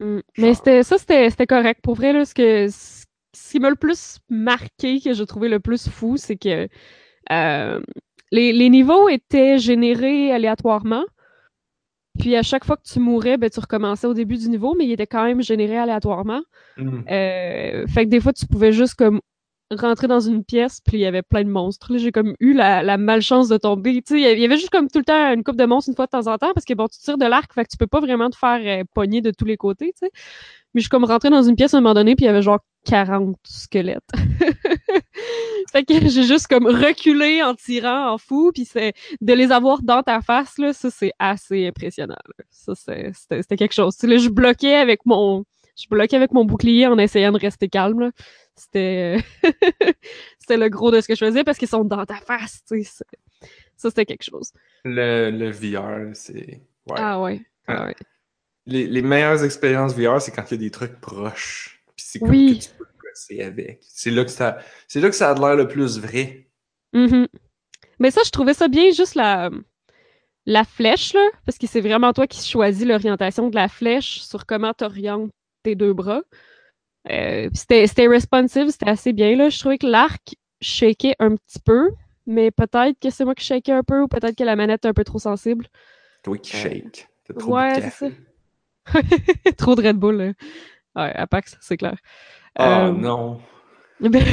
Mm. 0.01 0.21
Mais 0.39 0.55
c'était 0.55 0.83
ça, 0.83 0.99
c'était 0.99 1.31
c'était 1.31 1.47
correct. 1.47 1.81
Pour 1.83 1.95
vrai, 1.95 2.13
là, 2.13 2.25
ce, 2.25 2.35
que, 2.35 2.69
ce 2.69 3.51
qui 3.51 3.61
m'a 3.61 3.71
le 3.71 3.77
plus 3.77 4.19
marqué, 4.29 5.01
que 5.01 5.13
j'ai 5.13 5.27
trouvé 5.27 5.49
le 5.49 5.61
plus 5.61 5.89
fou, 5.89 6.17
c'est 6.17 6.37
que 6.37 6.69
euh, 7.31 7.81
les, 8.33 8.53
les 8.53 8.69
niveaux 8.69 9.09
étaient 9.09 9.59
générés 9.59 10.33
aléatoirement. 10.33 11.05
Puis 12.19 12.37
à 12.37 12.43
chaque 12.43 12.65
fois 12.65 12.77
que 12.77 12.83
tu 12.83 13.01
mourais, 13.01 13.39
ben, 13.39 13.49
tu 13.49 13.61
recommençais 13.61 14.07
au 14.07 14.15
début 14.15 14.37
du 14.37 14.49
niveau, 14.49 14.75
mais 14.75 14.85
il 14.85 14.93
était 14.93 15.07
quand 15.07 15.25
même 15.25 15.43
généré 15.43 15.79
aléatoirement. 15.79 16.43
Hmm. 16.77 17.03
Euh, 17.11 17.87
fait 17.87 18.05
que 18.05 18.11
des 18.11 18.21
fois, 18.21 18.33
tu 18.33 18.47
pouvais 18.47 18.73
juste 18.73 18.95
comme 18.95 19.21
rentrer 19.77 20.07
dans 20.07 20.21
une 20.21 20.45
pièce, 20.45 20.81
puis 20.85 20.99
il 20.99 21.01
y 21.01 21.07
avait 21.07 21.23
plein 21.23 21.45
de 21.45 21.51
monstres. 21.51 21.97
J'ai 21.97 22.13
comme 22.13 22.35
eu 22.41 22.53
la, 22.55 22.97
malchance 22.97 23.49
de 23.49 23.57
tomber. 23.57 24.03
Tu 24.03 24.15
sais, 24.15 24.21
il 24.21 24.41
y 24.41 24.45
avait- 24.45 24.57
juste 24.57 24.71
comme 24.71 24.89
tout 24.89 24.99
le 24.99 25.05
temps 25.05 25.33
une 25.33 25.45
coupe 25.45 25.57
de 25.57 25.65
monstres 25.65 25.91
une 25.91 25.97
fois 25.97 26.07
de 26.07 26.11
temps 26.11 26.27
en 26.33 26.39
temps, 26.39 26.53
parce 26.55 26.65
que 26.65 26.75
bon, 26.75 26.87
tu 26.89 26.99
tires 26.99 27.19
de 27.19 27.27
l'arc, 27.27 27.53
fait 27.53 27.65
que 27.65 27.71
tu 27.71 27.77
peux 27.77 27.87
pas 27.87 28.01
vraiment 28.01 28.31
te 28.31 28.37
faire 28.37 28.61
euh, 28.65 28.85
pogner 28.95 29.21
de 29.21 29.31
tous 29.31 29.45
les 29.45 29.57
côtés, 29.57 29.93
tu. 30.01 30.09
Mais 30.75 30.81
je 30.81 30.83
suis 30.83 30.91
comme 30.91 31.05
rentrée 31.05 31.29
dans 31.29 31.43
une 31.43 31.55
pièce 31.55 31.75
à 31.75 31.79
un 31.79 31.81
moment 31.81 31.95
donné, 31.95 32.17
puis 32.17 32.25
il 32.25 32.29
y 32.29 32.31
avait 32.31 32.41
genre 32.41 32.61
40 32.87 33.37
squelettes. 33.45 34.03
fait 35.73 35.85
que 35.85 36.09
j'ai 36.09 36.23
juste 36.23 36.47
comme 36.47 36.67
reculé 36.67 37.43
en 37.43 37.55
tirant 37.55 38.13
en 38.13 38.19
fou, 38.19 38.53
puis 38.55 38.65
c'est 38.65 38.95
de 39.21 39.33
les 39.35 39.53
avoir 39.53 39.83
dans 39.83 40.03
ta 40.03 40.23
face, 40.23 40.57
là, 40.59 40.73
ça, 40.73 40.91
c'est 40.91 41.13
assez 41.19 41.67
impressionnant. 41.67 42.17
c'était 42.51 43.57
quelque 43.57 43.75
chose. 43.75 44.03
Là, 44.03 44.17
je 44.17 44.29
bloquais 44.29 44.75
avec 44.75 45.05
mon... 45.05 45.45
Je 45.77 45.87
bloquais 45.89 46.17
avec 46.17 46.33
mon 46.33 46.45
bouclier 46.45 46.87
en 46.87 46.99
essayant 46.99 47.33
de 47.33 47.39
rester 47.39 47.69
calme, 47.69 48.01
là. 48.01 48.11
C'était... 48.57 49.19
c'était 50.39 50.57
le 50.59 50.69
gros 50.69 50.91
de 50.91 51.01
ce 51.01 51.09
que 51.09 51.15
je 51.15 51.25
faisais, 51.25 51.45
parce 51.45 51.59
qu'ils 51.59 51.69
sont 51.69 51.85
dans 51.85 52.05
ta 52.05 52.17
face, 52.17 52.63
tu 52.69 52.83
sais. 52.85 53.05
Ça, 53.77 53.89
c'était 53.91 54.05
quelque 54.07 54.23
chose. 54.25 54.53
Le, 54.85 55.31
le 55.31 55.51
VR, 55.51 56.15
c'est. 56.15 56.61
Ouais. 56.87 56.97
Ah 56.97 57.21
ouais. 57.21 57.41
Ah 57.67 57.87
ouais. 57.87 57.97
Les, 58.67 58.87
les 58.87 59.03
meilleures 59.03 59.43
expériences 59.45 59.95
VR, 59.95 60.21
c'est 60.21 60.31
quand 60.31 60.45
il 60.51 60.55
y 60.55 60.55
a 60.55 60.59
des 60.59 60.71
trucs 60.71 61.01
proches. 61.01 61.83
Puis 61.97 62.05
c'est 62.07 62.19
comme 62.21 62.31
Oui. 62.31 62.59
que 62.59 62.65
tu 62.65 62.71
peux 62.79 62.85
gosser 63.03 63.43
avec. 63.43 63.81
C'est 63.83 64.11
là 64.11 64.25
que 64.25 64.31
ça, 64.31 64.59
c'est 64.87 65.01
là 65.01 65.09
que 65.09 65.17
ça 65.17 65.31
a 65.31 65.35
l'air 65.35 65.57
le 65.57 65.67
plus 65.67 65.99
vrai. 65.99 66.49
Mhm. 66.93 67.27
Mais 67.99 68.11
ça, 68.11 68.21
je 68.25 68.31
trouvais 68.31 68.55
ça 68.55 68.69
bien, 68.69 68.91
juste 68.93 69.15
la, 69.15 69.51
la 70.47 70.65
flèche, 70.65 71.15
là, 71.15 71.27
parce 71.47 71.59
que 71.59 71.67
c'est 71.67 71.81
vraiment 71.81 72.13
toi 72.13 72.27
qui 72.27 72.47
choisis 72.49 72.87
l'orientation 72.87 73.49
de 73.49 73.55
la 73.57 73.69
flèche 73.69 74.21
sur 74.21 74.47
comment 74.47 74.75
t'orientes 74.75 75.31
tes 75.63 75.75
deux 75.75 75.93
bras. 75.93 76.23
Euh, 77.11 77.49
c'était 77.55 78.07
responsive, 78.07 78.69
c'était 78.71 78.89
assez 78.91 79.13
bien, 79.13 79.37
là. 79.37 79.49
Je 79.49 79.59
trouvais 79.59 79.79
que 79.79 79.87
l'arc 79.87 80.35
shakeait 80.61 81.17
un 81.19 81.35
petit 81.37 81.59
peu, 81.65 81.91
mais 82.27 82.51
peut-être 82.51 82.99
que 83.01 83.11
c'est 83.11 83.25
moi 83.25 83.35
qui 83.35 83.45
shakeais 83.45 83.73
un 83.73 83.83
peu, 83.83 84.03
ou 84.03 84.09
peut-être 84.09 84.37
que 84.37 84.45
la 84.45 84.57
manette 84.57 84.85
est 84.85 84.89
un 84.89 84.93
peu 84.95 85.05
trop 85.05 85.19
sensible. 85.19 85.67
Toi 86.23 86.39
qui 86.39 86.57
Euh, 86.57 86.61
shake. 86.61 87.09
T'as 87.27 87.35
trop 87.35 87.55
ouais, 87.57 87.77
de 87.77 87.83
c'est 87.83 87.91
ça. 87.91 88.07
trop 89.57 89.75
de 89.75 89.83
Red 89.87 89.97
Bull, 89.97 90.17
là. 90.17 90.33
Ouais, 90.95 91.13
à 91.15 91.27
Pax, 91.27 91.57
c'est 91.61 91.77
clair. 91.77 91.97
Oh 92.59 92.63
Euh, 92.63 92.93
non. 92.93 93.41
Ben, 94.01 94.25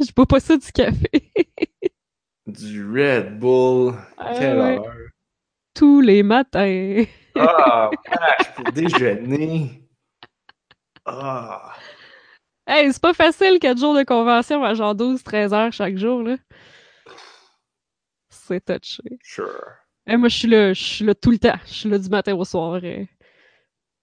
je 0.00 0.12
bois 0.14 0.24
pas 0.26 0.40
ça 0.40 0.56
du 0.56 0.72
café. 0.72 1.10
Du 2.46 2.84
Red 2.90 3.38
Bull. 3.38 3.94
Ah 4.18 4.34
Quelle 4.38 4.58
ouais. 4.58 4.78
heure. 4.78 4.96
Tous 5.74 6.00
les 6.00 6.22
matins. 6.22 7.04
Ah, 7.36 7.90
vache, 8.10 8.54
pour 8.54 8.72
déjeuner. 8.72 9.83
Ah. 11.06 11.74
Hey, 12.66 12.92
c'est 12.92 13.02
pas 13.02 13.12
facile, 13.14 13.58
4 13.60 13.78
jours 13.78 13.94
de 13.96 14.02
convention 14.04 14.64
à 14.64 14.74
genre 14.74 14.94
12-13 14.94 15.52
heures 15.52 15.72
chaque 15.72 15.96
jour, 15.98 16.22
là. 16.22 16.36
C'est 18.30 18.64
touché. 18.64 19.02
Sure. 19.22 19.64
Eh, 20.06 20.16
moi, 20.16 20.28
je 20.28 20.36
suis 20.38 20.48
là, 20.48 20.72
je 20.72 20.82
suis 20.82 21.04
là 21.04 21.14
tout 21.14 21.30
le 21.30 21.38
temps. 21.38 21.58
Je 21.66 21.72
suis 21.72 21.88
là 21.88 21.98
du 21.98 22.08
matin 22.08 22.34
au 22.34 22.44
soir. 22.44 22.80
euh. 22.82 23.04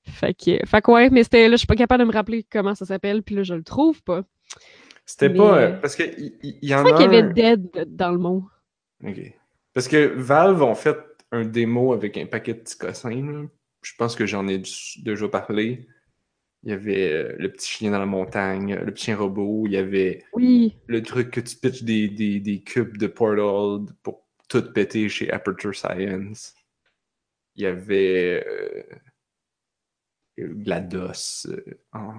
Fait 0.07 0.33
que, 0.33 0.65
fait 0.65 0.81
que 0.81 0.91
ouais, 0.91 1.09
mais 1.11 1.23
c'était 1.23 1.47
là, 1.47 1.51
je 1.55 1.57
suis 1.59 1.67
pas 1.67 1.75
capable 1.75 2.03
de 2.03 2.07
me 2.07 2.13
rappeler 2.13 2.43
comment 2.51 2.73
ça 2.73 2.85
s'appelle, 2.85 3.21
puis 3.21 3.35
là, 3.35 3.43
je 3.43 3.53
le 3.53 3.63
trouve 3.63 4.01
pas. 4.03 4.23
C'était 5.05 5.29
Mais- 5.29 5.37
pas. 5.37 5.57
euh, 5.59 5.71
parce 5.79 5.95
que 5.95 6.03
il 6.17 6.57
y 6.61 6.69
Je 6.69 6.73
en 6.75 6.83
crois 6.83 6.95
a. 6.95 7.01
qu'il 7.03 7.13
y 7.13 7.17
avait 7.17 7.33
Dead 7.33 7.95
dans 7.95 8.11
le 8.11 8.17
mot. 8.17 8.45
Ok. 9.03 9.19
Parce 9.73 9.87
que 9.87 10.07
Valve 10.15 10.61
ont 10.63 10.73
fait 10.75 10.97
un 11.31 11.45
démo 11.45 11.93
avec 11.93 12.17
un 12.17 12.25
paquet 12.25 12.53
de 12.55 12.59
petits 12.59 12.77
cossins. 12.77 13.09
là. 13.31 13.43
Je 13.83 13.93
pense 13.97 14.15
que 14.15 14.25
j'en 14.25 14.47
ai 14.47 14.61
déjà 15.03 15.27
parlé. 15.27 15.87
Il 16.63 16.69
y 16.69 16.73
avait 16.73 17.11
euh, 17.11 17.35
le 17.39 17.51
petit 17.51 17.67
chien 17.69 17.91
dans 17.91 17.99
la 17.99 18.05
montagne, 18.05 18.75
le 18.75 18.91
petit 18.93 19.05
chien 19.05 19.17
robot. 19.17 19.63
Il 19.65 19.71
y 19.73 19.77
avait 19.77 20.23
Oui. 20.33 20.75
le 20.87 21.01
truc 21.01 21.31
que 21.31 21.39
tu 21.41 21.55
pitches 21.57 21.83
des, 21.83 22.07
des, 22.07 22.39
des 22.39 22.61
cubes 22.61 22.97
de 22.97 23.07
Portal 23.07 23.85
pour 24.03 24.27
tout 24.47 24.71
péter 24.71 25.09
chez 25.09 25.31
Aperture 25.31 25.73
Science. 25.75 26.53
Il 27.55 27.63
y 27.63 27.65
avait 27.65 28.43
euh, 28.47 28.83
GLaDOS. 30.37 31.47
euh, 31.47 32.11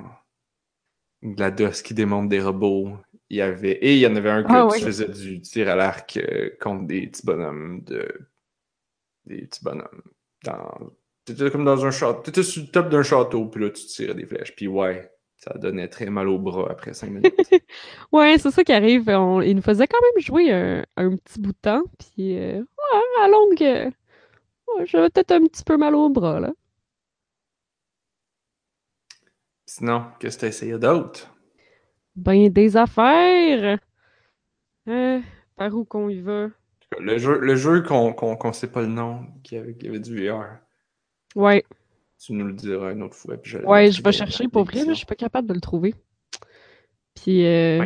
GLaDOS 1.23 1.83
qui 1.85 1.95
démonte 1.95 2.29
des 2.29 2.41
robots. 2.41 2.97
Il 3.31 3.37
y 3.37 3.41
avait... 3.43 3.73
Et 3.73 3.95
il 3.95 4.01
y 4.01 4.07
en 4.07 4.17
avait 4.17 4.31
un 4.31 4.45
Ah, 4.49 4.67
tu 4.69 4.75
ouais. 4.75 4.81
faisais 4.81 5.09
du 5.09 5.41
tir 5.41 5.69
à 5.69 5.77
l'arc 5.77 6.17
euh, 6.17 6.51
contre 6.61 6.87
des 6.87 7.07
petits 7.07 7.25
bonhommes 7.25 7.83
de. 7.85 8.09
Des 9.25 9.43
petits 9.47 9.63
bonhommes. 9.65 10.03
Dans... 10.45 10.91
T'étais 11.25 11.51
comme 11.51 11.65
dans 11.65 11.85
un 11.85 11.91
château. 11.91 12.23
T'étais 12.23 12.43
sur 12.45 12.63
le 12.63 12.69
top 12.69 12.89
d'un 12.89 13.03
château, 13.03 13.47
puis 13.47 13.63
là 13.63 13.71
tu 13.71 13.85
tirais 13.87 14.15
des 14.15 14.27
flèches. 14.27 14.55
Puis 14.57 14.69
ouais, 14.69 15.11
ça 15.37 15.53
donnait 15.59 15.89
très 15.89 16.07
mal 16.11 16.29
au 16.29 16.39
bras 16.39 16.69
après 16.71 16.95
cinq 16.95 17.11
minutes. 17.11 17.53
Ouais, 18.13 18.39
c'est 18.39 18.51
ça 18.51 18.65
qui 18.65 18.73
arrive. 18.73 19.09
On- 19.09 19.41
il 19.41 19.57
nous 19.57 19.63
faisait 19.63 19.87
quand 19.87 19.99
même 20.01 20.23
jouer 20.23 20.53
un, 20.53 20.85
un 20.97 21.17
petit 21.17 21.41
bout 21.41 21.53
de 21.53 21.59
temps, 21.61 21.83
puis 21.99 22.39
euh, 22.39 22.61
ouais, 22.61 23.23
à 23.25 23.29
longue, 23.29 23.63
euh, 23.63 23.91
ouais, 24.79 24.87
j'avais 24.87 25.11
peut-être 25.11 25.33
un 25.33 25.47
petit 25.47 25.65
peu 25.65 25.77
mal 25.79 25.95
au 25.97 26.11
bras, 26.11 26.41
là. 26.41 26.53
Sinon, 29.67 30.13
qu'est-ce 30.21 30.37
que 30.37 30.41
t'as 30.43 30.47
essayé 30.47 30.79
d'autre? 30.79 31.29
Ben, 32.17 32.49
des 32.51 32.77
affaires! 32.79 33.79
Hein, 34.87 35.23
par 35.57 35.75
où 35.75 35.85
qu'on 35.85 36.09
y 36.09 36.21
va? 36.21 36.51
Le 36.99 37.19
jeu, 37.19 37.39
le 37.39 37.55
jeu 37.55 37.83
qu'on 37.83 38.15
qu'on 38.15 38.53
sait 38.55 38.71
pas 38.73 38.81
le 38.81 38.87
nom, 38.87 39.27
qui 39.43 39.57
avait, 39.59 39.77
qui 39.77 39.89
avait 39.89 40.01
du 40.01 40.17
VR. 40.29 40.57
Ouais. 41.35 41.65
Tu 42.25 42.33
nous 42.35 42.47
le 42.47 42.53
diras 42.53 42.93
une 42.93 43.03
autre 43.03 43.17
fois. 43.17 43.37
Puis 43.37 43.53
je 43.53 43.59
Ouais, 43.59 43.91
je 43.91 44.03
vais 44.03 44.13
chercher 44.13 44.49
pour 44.49 44.65
vrai, 44.65 44.85
je 44.87 44.93
suis 44.93 45.07
pas 45.07 45.15
capable 45.15 45.49
de 45.49 45.55
le 45.55 45.61
trouver. 45.61 45.95
Puis, 47.15 47.45
euh. 47.47 47.85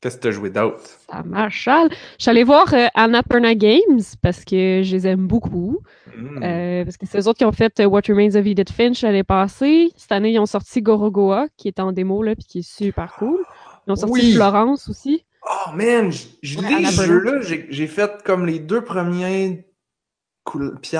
Qu'est-ce 0.00 0.16
que 0.18 0.22
t'as 0.22 0.30
joué 0.32 0.50
d'autre? 0.50 0.82
ça 1.08 1.22
marche. 1.22 1.66
Je 1.66 1.94
suis 2.18 2.30
allée 2.30 2.44
voir 2.44 2.74
euh, 2.74 2.88
Annapurna 2.94 3.54
Games 3.54 4.02
parce 4.20 4.44
que 4.44 4.82
je 4.84 4.94
les 4.96 5.06
aime 5.06 5.26
beaucoup. 5.26 5.78
Hmm. 6.14 6.42
Euh, 6.42 6.84
parce 6.84 6.98
que 6.98 7.06
c'est 7.06 7.18
eux 7.20 7.26
autres 7.26 7.38
qui 7.38 7.44
ont 7.46 7.52
fait 7.52 7.80
euh, 7.80 7.86
What 7.86 8.02
Remains 8.08 8.34
of 8.34 8.44
Edith 8.46 8.70
Finch 8.70 9.00
l'année 9.02 9.24
passée. 9.24 9.92
Cette 9.96 10.12
année, 10.12 10.32
ils 10.32 10.38
ont 10.38 10.44
sorti 10.46 10.82
Gorogoa, 10.82 11.46
qui 11.56 11.68
est 11.68 11.80
en 11.80 11.92
démo, 11.92 12.22
là, 12.22 12.34
puis 12.36 12.44
qui 12.44 12.58
est 12.58 12.68
super 12.70 13.14
cool. 13.14 13.40
Ils 13.86 13.92
ont 13.92 13.96
sorti 13.96 14.12
Oui. 14.12 14.32
Florence 14.34 14.90
aussi. 14.90 15.24
Oh 15.46 15.72
man, 15.74 16.10
je, 16.12 16.26
je 16.42 16.58
Ouais, 16.58 16.68
lis 16.80 16.86
ce 16.86 17.06
jeu-là. 17.06 17.40
J'ai 17.40 17.86
fait 17.86 18.22
comme 18.24 18.44
les 18.44 18.58
deux 18.58 18.82
premiers 18.84 19.64
puis 20.44 20.98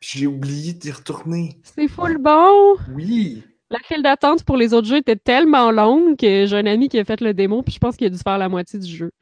j'ai 0.00 0.26
oublié 0.26 0.72
d'y 0.72 0.90
retourner. 0.90 1.60
C'est 1.62 1.88
full 1.88 2.18
bon! 2.18 2.76
Oui. 2.94 3.44
La 3.70 3.78
file 3.84 4.02
d'attente 4.02 4.42
pour 4.44 4.56
les 4.56 4.74
autres 4.74 4.88
jeux 4.88 4.96
était 4.96 5.16
tellement 5.16 5.70
longue 5.70 6.16
que 6.16 6.44
j'ai 6.46 6.56
un 6.56 6.66
ami 6.66 6.88
qui 6.88 6.98
a 6.98 7.04
fait 7.04 7.20
le 7.20 7.32
démo, 7.32 7.62
puis 7.62 7.72
je 7.72 7.78
pense 7.78 7.96
qu'il 7.96 8.06
a 8.08 8.10
dû 8.10 8.18
faire 8.18 8.36
la 8.38 8.48
moitié 8.48 8.78
du 8.80 8.90
jeu. 8.90 9.12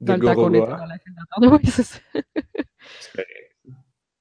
De 0.00 0.06
Dans 0.06 0.14
le 0.16 0.20
temps 0.26 0.34
qu'on 0.34 0.54
était 0.54 0.66
dans 0.66 0.86
la 0.86 0.98
file 0.98 1.14
d'attente. 1.14 1.60
Oui, 1.64 1.70
c'est 1.70 1.82
ça. 1.82 1.98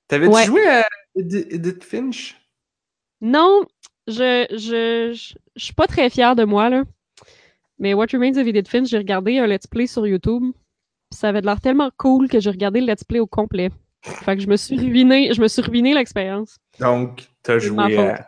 T'avais-tu 0.07 0.33
Ouais. 0.33 0.45
joué 0.45 0.67
à 0.67 0.87
Edi- 1.15 1.45
Edith 1.51 1.83
Finch? 1.83 2.35
Non, 3.21 3.63
je, 4.07 4.47
je, 4.51 5.13
je, 5.13 5.33
je 5.55 5.63
suis 5.63 5.73
pas 5.73 5.85
très 5.87 6.09
fière 6.09 6.35
de 6.35 6.43
moi, 6.43 6.69
là. 6.69 6.83
Mais 7.77 7.93
What 7.93 8.07
Remains 8.11 8.37
of 8.37 8.47
Edith 8.47 8.67
Finch, 8.67 8.87
j'ai 8.89 8.97
regardé 8.97 9.37
un 9.37 9.45
let's 9.47 9.67
play 9.67 9.87
sur 9.87 10.05
YouTube. 10.07 10.43
Ça 11.13 11.29
avait 11.29 11.41
de 11.41 11.45
l'air 11.45 11.61
tellement 11.61 11.91
cool 11.97 12.27
que 12.27 12.39
j'ai 12.39 12.49
regardé 12.49 12.81
le 12.81 12.87
let's 12.87 13.03
play 13.03 13.19
au 13.19 13.27
complet. 13.27 13.69
Fait 14.01 14.37
que 14.37 14.41
je 14.41 14.47
me 14.47 14.55
suis 14.55 14.77
ruiné, 14.77 15.33
je 15.33 15.41
me 15.41 15.47
suis 15.47 15.61
ruiné 15.61 15.93
l'expérience. 15.93 16.57
Donc, 16.79 17.27
t'as 17.43 17.59
joué 17.59 17.97
à 17.97 18.27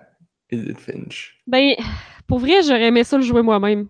Edith 0.49 0.79
Finch. 0.79 1.41
Ben, 1.47 1.75
pour 2.27 2.39
vrai, 2.39 2.61
j'aurais 2.63 2.87
aimé 2.87 3.03
ça 3.03 3.17
le 3.17 3.23
jouer 3.23 3.41
moi-même. 3.41 3.87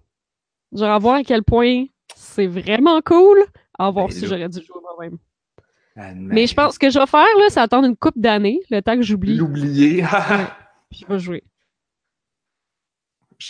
Genre, 0.74 0.90
à 0.90 1.00
voir 1.00 1.16
à 1.16 1.24
quel 1.24 1.44
point 1.44 1.86
c'est 2.16 2.48
vraiment 2.48 3.02
cool, 3.02 3.44
à 3.78 3.90
voir 3.90 4.08
Ben 4.08 4.14
si 4.14 4.28
j'aurais 4.28 4.48
dû 4.48 4.60
jouer 4.64 4.80
moi-même. 4.82 5.18
Mais 6.16 6.48
je 6.48 6.54
pense 6.54 6.78
que 6.78 6.90
je 6.90 7.00
vais 7.00 7.08
faire, 7.08 7.28
là, 7.38 7.50
c'est 7.50 7.60
attendre 7.60 7.88
une 7.88 7.98
couple 7.98 8.20
d'années, 8.20 8.60
le 8.70 8.82
temps 8.82 8.96
que 8.96 9.02
j'oublie, 9.02 9.36
L'oublier. 9.36 10.04
puis 10.90 11.02
je 11.02 11.14
vais 11.14 11.20
jouer. 11.20 11.44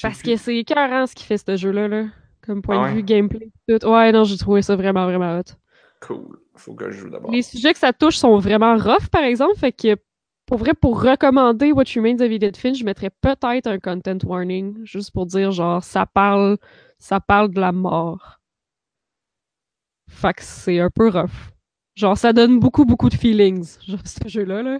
Parce 0.02 0.20
plus. 0.20 0.32
que 0.32 0.38
c'est 0.38 0.58
écœurant 0.58 1.06
ce 1.06 1.14
qu'il 1.14 1.26
fait, 1.26 1.38
ce 1.38 1.58
jeu-là, 1.58 1.88
là. 1.88 2.06
Comme 2.42 2.62
point 2.62 2.84
Ah 2.84 2.90
de 2.90 2.96
vue 2.96 3.04
gameplay. 3.04 3.52
Tout. 3.68 3.86
Ouais, 3.86 4.12
non, 4.12 4.24
j'ai 4.24 4.38
trouvé 4.38 4.62
ça 4.62 4.76
vraiment, 4.76 5.06
vraiment 5.06 5.38
hot. 5.38 5.54
Cool. 6.00 6.40
Faut 6.62 6.76
que 6.76 6.92
je 6.92 7.00
joue 7.00 7.10
d'abord. 7.10 7.32
Les 7.32 7.42
sujets 7.42 7.74
que 7.74 7.80
ça 7.80 7.92
touche 7.92 8.18
sont 8.18 8.38
vraiment 8.38 8.78
rough, 8.78 9.08
par 9.12 9.24
exemple. 9.24 9.58
Fait 9.58 9.72
que, 9.72 9.96
pour 10.46 10.58
vrai, 10.58 10.74
pour 10.74 11.02
recommander 11.02 11.72
What 11.72 11.86
Remains 11.96 12.20
of 12.22 12.32
Edith 12.32 12.58
Finch, 12.58 12.78
je 12.78 12.86
mettrais 12.86 13.10
peut-être 13.10 13.68
un 13.68 13.80
content 13.80 14.18
warning, 14.24 14.78
juste 14.84 15.12
pour 15.12 15.26
dire, 15.26 15.52
genre, 15.52 15.84
ça 15.84 16.06
parle, 16.06 16.58
ça 17.00 17.20
parle 17.20 17.50
de 17.52 17.60
la 17.60 17.72
mort. 17.72 18.40
Fait 20.08 20.34
que 20.34 20.44
c'est 20.44 20.80
un 20.80 20.90
peu 20.90 21.10
rough. 21.10 21.52
Genre, 21.96 22.18
ça 22.18 22.32
donne 22.32 22.60
beaucoup, 22.60 22.86
beaucoup 22.86 23.10
de 23.10 23.16
feelings, 23.16 23.78
genre, 23.88 24.06
ce 24.06 24.28
jeu-là, 24.28 24.62
là. 24.62 24.80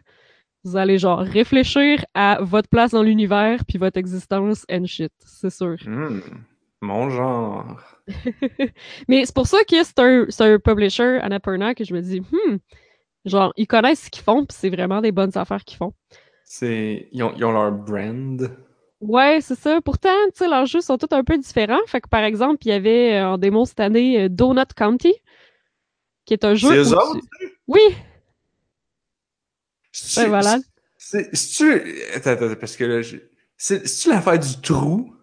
Vous 0.64 0.78
allez, 0.78 1.00
genre, 1.00 1.20
réfléchir 1.20 2.06
à 2.14 2.38
votre 2.42 2.70
place 2.70 2.92
dans 2.92 3.02
l'univers, 3.02 3.66
puis 3.68 3.80
votre 3.80 3.98
existence 3.98 4.66
and 4.72 4.86
shit, 4.86 5.12
c'est 5.26 5.50
sûr. 5.50 5.78
Hmm. 5.84 6.20
Mon 6.82 7.10
genre. 7.10 7.80
Mais 9.08 9.26
c'est 9.26 9.36
pour 9.36 9.48
ça 9.48 9.64
que 9.64 9.84
c'est 9.84 10.00
un, 10.00 10.26
c'est 10.30 10.44
un 10.54 10.60
publisher, 10.60 11.20
Annapurna, 11.22 11.76
que 11.76 11.84
je 11.84 11.94
me 11.94 12.02
dis, 12.02 12.22
hmm, 12.22 12.58
genre, 13.26 13.54
ils 13.58 13.68
connaissent 13.68 14.06
ce 14.06 14.10
qu'ils 14.10 14.24
font, 14.24 14.46
puis 14.46 14.58
c'est 14.60 14.70
vraiment 14.70 15.02
des 15.02 15.12
bonnes 15.12 15.38
affaires 15.38 15.64
qu'ils 15.64 15.78
font. 15.78 15.94
C'est... 16.44 17.08
Ils, 17.12 17.24
ont, 17.24 17.34
ils 17.36 17.46
ont 17.46 17.52
leur 17.52 17.72
brand. 17.72 18.52
Ouais, 19.00 19.40
c'est 19.42 19.56
ça. 19.56 19.82
Pourtant, 19.82 20.10
tu 20.28 20.40
sais, 20.40 20.48
leurs 20.48 20.66
jeux 20.66 20.82
sont 20.82 20.98
tous 20.98 21.14
un 21.16 21.24
peu 21.24 21.38
différents. 21.38 21.80
Fait 21.88 22.02
que, 22.02 22.10
par 22.10 22.24
exemple, 22.24 22.58
il 22.66 22.70
y 22.70 22.72
avait 22.74 23.16
euh, 23.16 23.30
en 23.30 23.38
démo 23.38 23.66
cette 23.66 23.80
année 23.80 24.24
euh, 24.24 24.30
Donut 24.30 24.74
County, 24.76 25.14
qui 26.26 26.34
est 26.34 26.46
un 26.46 26.56
jeu. 26.56 26.70
C'est 26.70 26.78
eux 26.78 26.86
tu- 26.86 26.94
autres? 26.94 27.20
Oui, 27.68 27.82
C'est 29.92 30.22
Ouais, 30.22 30.30
voilà. 30.30 30.58
C'est, 30.98 31.36
c'est-tu... 31.36 31.82
Attends, 32.14 32.32
attends, 32.32 32.56
parce 32.60 32.76
que 32.76 32.84
là, 32.84 33.02
c'est, 33.58 33.88
c'est-tu 33.88 34.10
l'affaire 34.10 34.40
du 34.40 34.62
trou? 34.62 35.14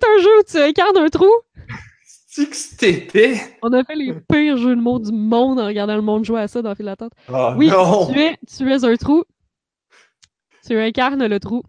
C'est 0.00 0.06
un 0.06 0.22
jeu 0.22 0.38
où 0.38 0.42
tu 0.42 0.58
incarnes 0.58 0.96
un 0.96 1.08
trou? 1.08 1.30
C'est-tu 2.06 2.50
que 2.50 2.56
c'était? 2.56 3.40
On 3.62 3.72
a 3.72 3.84
fait 3.84 3.94
les 3.94 4.12
pires 4.12 4.56
jeux 4.56 4.74
de 4.74 4.80
mots 4.80 4.98
du 4.98 5.12
monde 5.12 5.60
en 5.60 5.66
regardant 5.66 5.94
le 5.96 6.02
monde 6.02 6.24
jouer 6.24 6.40
à 6.40 6.48
ça 6.48 6.62
dans 6.62 6.70
la 6.70 6.74
file 6.74 6.86
d'attente. 6.86 7.12
Oh 7.32 7.52
Oui, 7.56 7.68
non! 7.68 8.12
tu 8.12 8.18
es, 8.18 8.36
tu 8.46 8.70
es 8.70 8.84
un 8.84 8.96
trou. 8.96 9.24
Tu 10.66 10.76
incarnes 10.76 11.26
le 11.26 11.38
trou. 11.38 11.62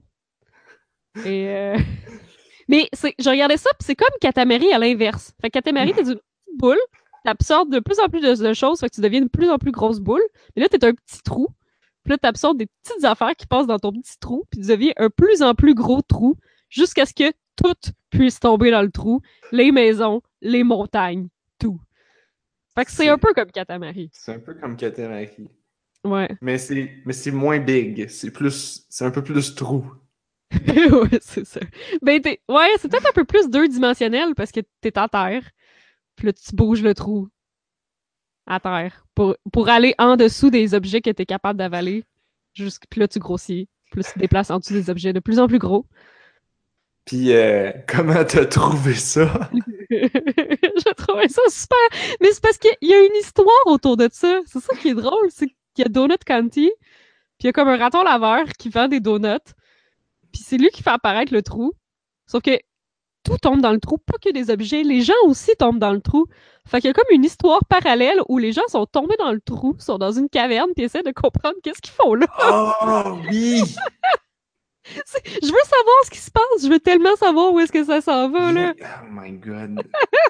Et 1.26 1.48
euh, 1.50 1.78
Mais 2.68 2.90
je 2.94 3.30
regardais 3.30 3.58
ça, 3.58 3.70
puis 3.78 3.86
c'est 3.86 3.96
comme 3.96 4.08
Katamari 4.20 4.72
à 4.72 4.80
l'inverse. 4.80 5.34
Fait 5.42 5.50
que 5.50 5.54
Katamari, 5.54 5.94
t'es 5.94 6.02
une 6.02 6.16
petite 6.16 6.24
boule, 6.58 6.80
t'absorbes 7.24 7.72
de 7.72 7.80
plus 7.80 8.00
en 8.00 8.10
plus 8.10 8.22
de, 8.22 8.34
de 8.34 8.54
choses, 8.54 8.80
fait 8.80 8.90
que 8.90 8.96
tu 8.96 9.02
deviens 9.02 9.22
une 9.22 9.30
plus 9.30 9.50
en 9.52 9.58
plus 9.58 9.72
grosse 9.72 10.00
boule. 10.00 10.24
Mais 10.56 10.64
là, 10.64 10.70
t'es 10.70 10.84
un 10.84 10.94
petit 10.94 11.22
trou. 11.24 11.50
Puis 12.04 12.12
là, 12.12 12.18
t'absorbes 12.18 12.58
des 12.58 12.68
petites 12.84 13.04
affaires 13.04 13.36
qui 13.36 13.46
passent 13.46 13.68
dans 13.68 13.80
ton 13.80 13.92
petit 13.92 14.18
trou, 14.20 14.46
puis 14.50 14.62
tu 14.62 14.68
deviens 14.68 14.94
un 14.98 15.10
plus 15.10 15.44
en 15.44 15.54
plus 15.54 15.76
gros 15.76 16.02
trou, 16.02 16.38
jusqu'à 16.70 17.06
ce 17.06 17.14
que 17.14 17.32
tout 17.56 17.92
puisse 18.10 18.40
tomber 18.40 18.72
dans 18.72 18.82
le 18.82 18.92
trou. 18.92 19.22
Les 19.52 19.72
maisons, 19.72 20.22
les 20.42 20.64
montagnes, 20.64 21.28
tout. 21.60 21.80
Fait 22.76 22.86
que 22.86 22.92
c'est 22.92 23.08
un 23.08 23.18
peu 23.18 23.34
comme 23.34 23.52
Katamari. 23.52 24.10
C'est 24.14 24.34
un 24.34 24.40
peu 24.40 24.54
comme 24.54 24.76
Katamari. 24.76 25.50
Ouais. 26.04 26.30
Mais 26.42 26.58
c'est, 26.58 27.02
mais 27.06 27.14
c'est 27.14 27.32
moins 27.32 27.60
big. 27.60 28.08
C'est 28.10 28.32
plus, 28.32 28.86
c'est 28.90 29.06
un 29.06 29.12
peu 29.12 29.24
plus 29.24 29.56
trou. 29.56 29.92
ouais, 30.52 31.20
c'est 31.22 31.46
ça. 31.46 31.62
Ben, 32.02 32.22
t'es... 32.22 32.42
Ouais, 32.48 32.70
c'est 32.78 32.90
peut-être 32.90 33.10
un 33.10 33.14
peu 33.14 33.26
plus 33.26 33.50
deux-dimensionnel 33.50 34.36
parce 34.36 34.52
que 34.52 34.60
t'es 34.82 34.98
à 34.98 35.08
terre. 35.08 35.44
Puis 36.16 36.28
là, 36.28 36.34
tu 36.34 36.56
bouges 36.56 36.84
le 36.84 36.94
trou 36.94 37.28
à 38.46 38.60
terre 38.60 39.06
pour, 39.16 39.36
pour 39.52 39.70
aller 39.70 39.96
en 39.98 40.16
dessous 40.16 40.50
des 40.50 40.74
objets 40.74 41.02
que 41.02 41.10
t'es 41.10 41.26
capable 41.26 41.58
d'avaler. 41.58 42.04
Jusqu'... 42.54 42.86
Puis 42.90 43.00
là, 43.00 43.08
tu 43.08 43.20
grossis. 43.20 43.68
Puis 43.92 44.02
là, 44.02 44.08
tu 44.08 44.14
te 44.14 44.20
déplaces 44.20 44.52
en 44.52 44.60
dessous 44.60 44.74
des 44.74 44.90
objets 44.90 45.14
de 45.14 45.20
plus 45.20 45.40
en 45.40 45.48
plus 45.48 45.60
gros. 45.60 45.88
Puis 47.06 47.34
euh, 47.34 47.72
comment 47.88 48.24
t'as 48.26 48.46
trouvé 48.46 48.96
ça? 48.96 49.50
Je 49.90 50.94
trouvais 50.94 51.28
ça 51.28 51.42
super. 51.50 52.18
Mais 52.22 52.32
c'est 52.32 52.42
parce 52.42 52.58
qu'il 52.58 52.76
y 52.82 52.94
a 52.94 53.04
une 53.04 53.16
histoire 53.16 53.68
autour 53.68 53.98
de 53.98 54.10
ça. 54.12 54.42
C'est 54.46 54.60
ça 54.60 54.76
qui 54.76 54.90
est 54.90 54.96
drôle. 54.96 55.30
C'est 55.30 55.48
qu'il 55.48 55.84
y 55.84 55.84
a 55.84 55.90
Donut 55.90 56.24
County. 56.26 56.72
Puis 57.38 57.44
il 57.44 57.46
y 57.48 57.50
a 57.50 57.54
comme 57.54 57.68
un 57.68 57.78
raton 57.78 58.04
laveur 58.04 58.46
qui 58.58 58.70
vend 58.70 58.88
des 58.88 59.00
donuts. 59.00 59.54
Puis 60.32 60.42
c'est 60.44 60.58
lui 60.58 60.70
qui 60.70 60.84
fait 60.84 60.90
apparaître 60.90 61.34
le 61.34 61.42
trou. 61.42 61.74
Sauf 62.28 62.42
que 62.42 62.60
tout 63.24 63.38
tombe 63.38 63.62
dans 63.62 63.72
le 63.72 63.80
trou, 63.80 63.98
pas 63.98 64.18
que 64.22 64.32
des 64.32 64.50
objets. 64.50 64.84
Les 64.84 65.02
gens 65.02 65.14
aussi 65.26 65.52
tombent 65.58 65.80
dans 65.80 65.92
le 65.94 66.02
trou. 66.02 66.26
Fait 66.68 66.80
qu'il 66.80 66.88
y 66.88 66.92
a 66.92 66.94
comme 66.94 67.06
une 67.12 67.26
histoire 67.26 67.64
parallèle 67.66 68.20
où 68.30 68.38
les 68.38 68.52
gens 68.52 68.68
sont 68.68 68.86
tombés 68.86 69.16
dans 69.20 69.32
le 69.32 69.42
trou, 69.42 69.76
sont 69.80 69.98
dans 69.98 70.12
une 70.12 70.30
caverne, 70.30 70.70
puis 70.76 70.86
essaient 70.86 71.04
de 71.04 71.12
comprendre 71.12 71.56
qu'est-ce 71.64 71.82
qu'ils 71.82 71.94
font 71.94 72.14
là. 72.16 72.28
Oh 72.52 73.20
oui! 73.30 73.62
Je 75.42 75.48
veux 75.48 75.66
savoir 75.66 75.96
ce 76.06 76.10
qui 76.12 76.20
se 76.20 76.32
passe. 76.32 76.64
Je 76.64 76.68
veux 76.70 76.80
tellement 76.80 77.16
savoir 77.16 77.52
où 77.54 77.60
est-ce 77.60 77.72
que 77.72 77.84
ça 77.84 78.02
s'en 78.02 78.30
va 78.30 78.52
là. 78.52 78.74
Oh 78.80 79.08
my 79.12 79.32
god. 79.34 79.82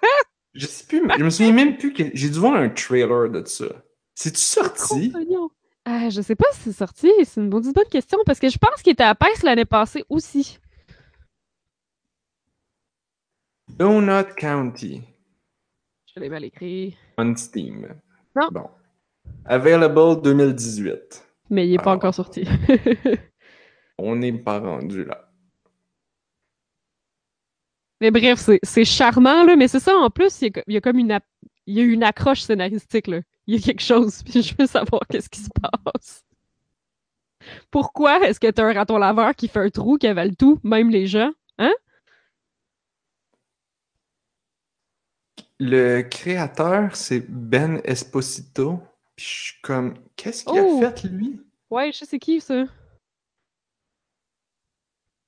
je 0.53 0.65
sais 0.65 0.85
plus, 0.87 1.01
je 1.17 1.23
me 1.23 1.29
souviens 1.29 1.51
même 1.53 1.77
plus 1.77 1.91
que 1.93 2.03
j'ai 2.13 2.29
dû 2.29 2.39
voir 2.39 2.55
un 2.55 2.69
trailer 2.69 3.29
de 3.29 3.43
ça. 3.45 3.65
C'est-tu 4.13 4.39
sorti? 4.39 5.11
Compagnon. 5.11 5.49
Euh, 5.87 6.09
je 6.09 6.21
sais 6.21 6.35
pas 6.35 6.45
si 6.53 6.61
c'est 6.61 6.71
sorti, 6.71 7.11
c'est 7.25 7.39
une 7.41 7.49
maudite 7.49 7.75
bonne 7.75 7.87
question, 7.89 8.17
parce 8.25 8.39
que 8.39 8.49
je 8.49 8.57
pense 8.57 8.81
qu'il 8.81 8.93
était 8.93 9.03
à 9.03 9.13
PAX 9.13 9.43
l'année 9.43 9.65
passée 9.65 10.03
aussi. 10.09 10.57
Donut 13.67 14.33
County 14.37 15.01
Je 16.15 16.19
l'ai 16.21 16.29
mal 16.29 16.43
écrit. 16.43 16.95
on 17.17 17.35
Steam. 17.35 17.93
Non. 18.35 18.47
Bon. 18.51 18.69
Available 19.45 20.21
2018. 20.21 21.23
Mais 21.49 21.67
il 21.67 21.73
est 21.75 21.77
pas 21.77 21.91
Ah. 21.91 21.95
encore 21.95 22.13
sorti. 22.13 22.47
On 23.97 24.15
n'est 24.15 24.31
pas 24.33 24.59
rendu 24.59 25.03
là. 25.05 25.29
mais 28.01 28.11
bref, 28.11 28.39
c'est- 28.63 28.85
charmant, 28.85 29.43
là, 29.45 29.55
mais 29.55 29.67
c'est 29.67 29.79
ça, 29.79 29.95
en 29.97 30.09
plus, 30.09 30.41
il 30.41 30.45
y 30.45 30.47
a, 30.47 30.51
co- 30.51 30.61
il 30.67 30.73
y 30.73 30.77
a 30.77 30.81
comme 30.81 30.99
une, 30.99 31.17
il 31.65 31.75
y 31.75 31.79
a 31.81 31.83
une 31.83 32.03
accroche 32.03 32.41
scénaristique, 32.41 33.07
là. 33.07 33.21
Il 33.47 33.55
y 33.55 33.57
a 33.57 33.61
quelque 33.61 33.81
chose, 33.81 34.21
puis 34.25 34.41
je 34.43 34.53
veux 34.57 34.67
savoir 34.67 35.01
qu'est-ce 35.09 35.29
qui 35.29 35.39
se 35.39 35.49
passe. 35.49 36.23
Pourquoi 37.71 38.19
est-ce 38.27 38.39
que 38.39 38.49
t'as 38.51 38.65
un 38.65 38.73
raton 38.73 38.97
laveur 38.97 39.35
qui 39.35 39.47
fait 39.47 39.59
un 39.59 39.69
trou, 39.69 39.97
qui 39.97 40.07
avale 40.07 40.35
tout, 40.35 40.59
même 40.63 40.89
les 40.89 41.07
gens? 41.07 41.31
Le 45.59 46.01
créateur, 46.03 46.95
c'est 46.95 47.19
Ben 47.29 47.81
Esposito. 47.83 48.81
Puis 49.17 49.25
je 49.25 49.43
suis 49.51 49.61
comme, 49.61 49.95
qu'est-ce 50.15 50.43
qu'il 50.45 50.59
Oh! 50.59 50.81
a 50.83 50.91
fait, 50.91 51.03
lui? 51.07 51.41
Ouais, 51.69 51.91
je 51.91 51.99
sais 51.99 52.05
c'est 52.05 52.19
qui, 52.19 52.41
ça. 52.41 52.65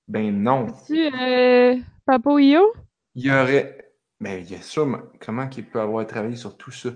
Ben 0.08 0.32
non. 0.42 0.68
Tu 0.86 1.14
euh, 1.14 1.76
Papo 2.06 2.40
Io? 2.40 2.74
Il 3.16 3.26
y 3.26 3.32
aurait. 3.32 3.94
Ben, 4.20 4.40
il 4.44 4.52
y 4.52 4.56
a 4.56 4.62
sûrement. 4.62 5.02
Comment 5.20 5.48
qu'il 5.48 5.66
peut 5.66 5.82
avoir 5.82 6.06
travaillé 6.08 6.36
sur 6.36 6.58
tout 6.58 6.72
ça? 6.72 6.90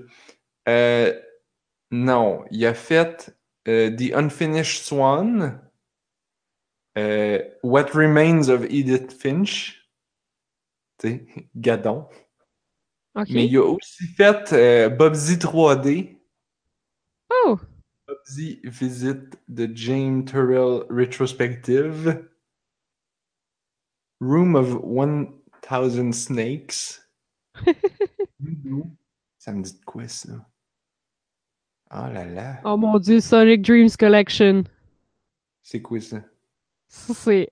Euh, 0.70 1.20
non. 1.92 2.46
Il 2.52 2.66
a 2.66 2.74
fait 2.74 3.36
euh, 3.68 3.96
The 3.96 4.14
Unfinished 4.14 4.84
Swan, 4.84 5.62
Euh, 6.98 7.42
What 7.64 7.92
Remains 7.94 8.50
of 8.50 8.66
Edith 8.66 9.14
Finch. 9.14 9.90
Tu 11.00 11.08
sais, 11.10 11.26
Gadon. 11.56 12.08
Mais 13.30 13.46
il 13.46 13.58
a 13.58 13.64
aussi 13.64 14.06
fait 14.08 14.90
Bubsy 14.96 15.36
3D. 15.36 16.18
Oh! 17.30 17.60
Bubsy 18.08 18.62
Visit 18.64 19.38
the 19.50 19.68
James 19.76 20.24
Turrell 20.24 20.86
Retrospective. 20.90 22.31
Room 24.22 24.56
of 24.56 24.78
1000 24.84 26.14
Snakes. 26.14 27.02
ça 29.40 29.52
me 29.52 29.64
dit 29.64 29.74
de 29.80 29.84
quoi 29.84 30.08
ça? 30.08 30.48
Oh 31.92 32.08
là 32.14 32.24
là. 32.26 32.62
Oh 32.64 32.78
mon 32.78 33.00
dieu, 33.00 33.20
Sonic 33.20 33.64
Dreams 33.64 33.90
Collection. 34.00 34.64
C'est 35.64 35.82
quoi 35.82 36.00
ça? 36.00 36.22
Ça, 36.88 37.14
c'est 37.14 37.50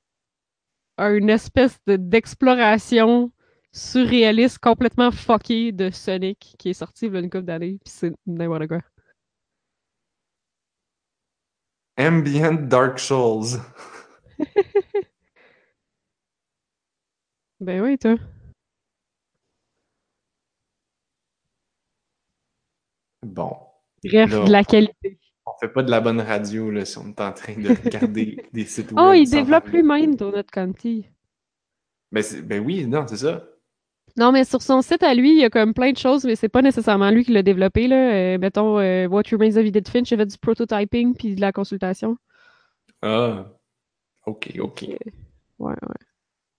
une 0.98 1.30
espèce 1.30 1.78
de- 1.88 1.96
d'exploration 1.96 3.32
surréaliste 3.72 4.60
complètement 4.60 5.12
fuckée 5.12 5.72
de 5.72 5.90
Sonic 5.90 6.56
qui 6.60 6.70
est 6.70 6.74
sorti 6.74 7.08
il 7.08 7.14
y 7.14 7.18
a 7.18 7.20
une 7.20 7.30
couple 7.30 7.46
d'années. 7.46 7.80
Puis 7.84 7.94
c'est 7.94 8.14
n'importe 8.28 8.68
quoi. 8.68 8.80
Ambient 11.98 12.68
Dark 12.68 13.00
Souls. 13.00 13.60
Ben 17.60 17.82
oui, 17.82 17.98
toi. 17.98 18.16
Bon. 23.26 23.52
Bref, 24.04 24.32
Là, 24.32 24.46
de 24.46 24.52
la 24.52 24.64
qualité. 24.64 25.20
On 25.46 25.52
fait 25.60 25.70
pas 25.70 25.84
de 25.84 25.92
la 25.92 26.00
bonne 26.00 26.22
radio 26.22 26.72
là, 26.72 26.86
si 26.86 26.98
on 26.98 27.08
est 27.10 27.22
en 27.22 27.34
train 27.34 27.56
de 27.56 27.70
regarder 27.70 28.38
des 28.54 28.66
sites 28.66 28.92
web. 28.92 29.00
Oh, 29.00 29.14
il 29.14 29.30
développe 29.30 29.68
lui-même 29.68 30.16
Donut 30.16 30.44
County. 30.52 31.06
Ben, 32.12 32.24
ben 32.44 32.64
oui, 32.66 32.86
non, 32.88 33.06
c'est 33.08 33.18
ça. 33.18 33.44
Non, 34.18 34.32
mais 34.32 34.44
sur 34.44 34.62
son 34.62 34.82
site 34.82 35.04
à 35.04 35.14
lui, 35.14 35.32
il 35.32 35.42
y 35.42 35.44
a 35.44 35.50
comme 35.50 35.74
plein 35.74 35.92
de 35.92 35.98
choses, 35.98 36.26
mais 36.26 36.36
c'est 36.36 36.50
pas 36.50 36.62
nécessairement 36.62 37.10
lui 37.12 37.24
qui 37.24 37.32
l'a 37.32 37.44
développé, 37.44 37.88
là. 37.88 38.14
Euh, 38.14 38.38
mettons, 38.38 38.80
euh, 38.80 39.08
What 39.08 39.24
Remains 39.32 39.58
of 39.58 39.66
Edith 39.66 39.90
Finch, 39.90 40.12
il 40.12 40.18
fait 40.18 40.26
du 40.26 40.38
prototyping 40.38 41.16
puis 41.16 41.36
de 41.36 41.42
la 41.42 41.52
consultation. 41.52 42.18
Ah. 43.02 43.46
Ok, 44.26 44.52
ok. 44.60 44.84
Ouais, 44.84 45.00
ouais. 45.60 46.09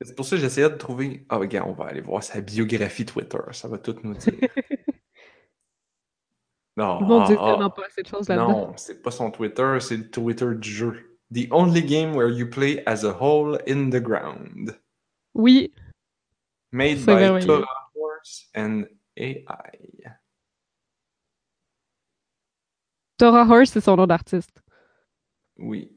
C'est 0.02 0.16
pour 0.16 0.24
ça 0.24 0.36
que 0.36 0.42
j'essayais 0.42 0.70
de 0.70 0.76
trouver. 0.76 1.26
Ah, 1.28 1.36
regarde, 1.36 1.68
on 1.68 1.74
va 1.74 1.86
aller 1.86 2.00
voir 2.00 2.22
sa 2.22 2.40
biographie 2.40 3.04
Twitter. 3.04 3.38
Ça 3.52 3.68
va 3.68 3.76
tout 3.78 3.96
nous 4.02 4.14
dire. 4.14 4.32
non, 6.76 7.00
ah, 7.02 7.24
ah. 7.24 7.26
tellement 7.26 7.70
pas 7.70 7.86
assez 7.86 8.02
de 8.02 8.08
choses 8.08 8.28
là-dedans. 8.28 8.50
Non, 8.50 8.72
c'est 8.76 9.02
pas 9.02 9.10
son 9.10 9.30
Twitter, 9.30 9.76
c'est 9.80 9.98
le 9.98 10.10
Twitter 10.10 10.54
du 10.54 10.70
jeu. 10.70 11.18
The 11.32 11.48
only 11.50 11.82
game 11.82 12.16
where 12.16 12.30
you 12.30 12.48
play 12.48 12.82
as 12.86 13.04
a 13.04 13.14
hole 13.20 13.58
in 13.68 13.90
the 13.90 14.00
ground. 14.00 14.74
Oui, 15.34 15.72
Made 16.72 17.04
by. 17.04 17.40
Tora 17.40 17.66
Horse 17.94 18.48
and 18.54 18.86
AI. 19.16 19.70
Tora 23.18 23.44
Horse, 23.44 23.70
c'est 23.70 23.80
son 23.80 23.96
nom 23.96 24.06
d'artiste. 24.06 24.62
Oui. 25.58 25.96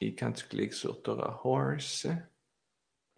Et 0.00 0.14
quand 0.14 0.32
tu 0.32 0.46
cliques 0.46 0.72
sur 0.72 1.02
Tora 1.02 1.40
Horse, 1.44 2.06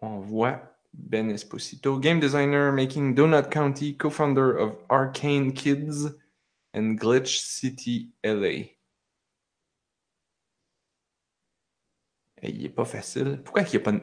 on 0.01 0.19
voit 0.19 0.61
Ben 0.93 1.29
Esposito, 1.29 1.99
game 1.99 2.19
designer 2.19 2.71
making 2.71 3.15
Donut 3.15 3.49
County, 3.49 3.95
co-founder 3.95 4.57
of 4.57 4.77
Arcane 4.89 5.53
Kids 5.53 6.07
and 6.73 6.97
Glitch 6.97 7.39
City 7.39 8.11
LA. 8.23 8.75
Et 12.41 12.51
il 12.51 12.65
est 12.65 12.69
pas 12.69 12.85
facile. 12.85 13.41
Pourquoi 13.43 13.63
il 13.63 13.73
y 13.73 13.77
a 13.77 13.79
pas 13.79 13.91
une... 13.91 14.01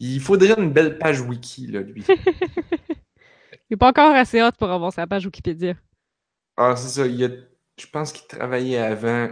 Il 0.00 0.20
faudrait 0.20 0.54
une 0.56 0.72
belle 0.72 0.98
page 0.98 1.20
wiki, 1.20 1.66
là, 1.66 1.80
lui. 1.80 2.04
Il 3.70 3.74
est 3.74 3.76
pas 3.76 3.88
encore 3.88 4.14
assez 4.14 4.40
hot 4.40 4.52
pour 4.58 4.70
avoir 4.70 4.92
sa 4.92 5.06
page 5.06 5.26
Wikipédia. 5.26 5.74
Ah, 6.56 6.74
c'est 6.76 6.88
ça. 6.88 7.06
Il 7.06 7.22
a... 7.24 7.28
Je 7.78 7.86
pense 7.86 8.12
qu'il 8.12 8.26
travaillait 8.26 8.78
avant 8.78 9.30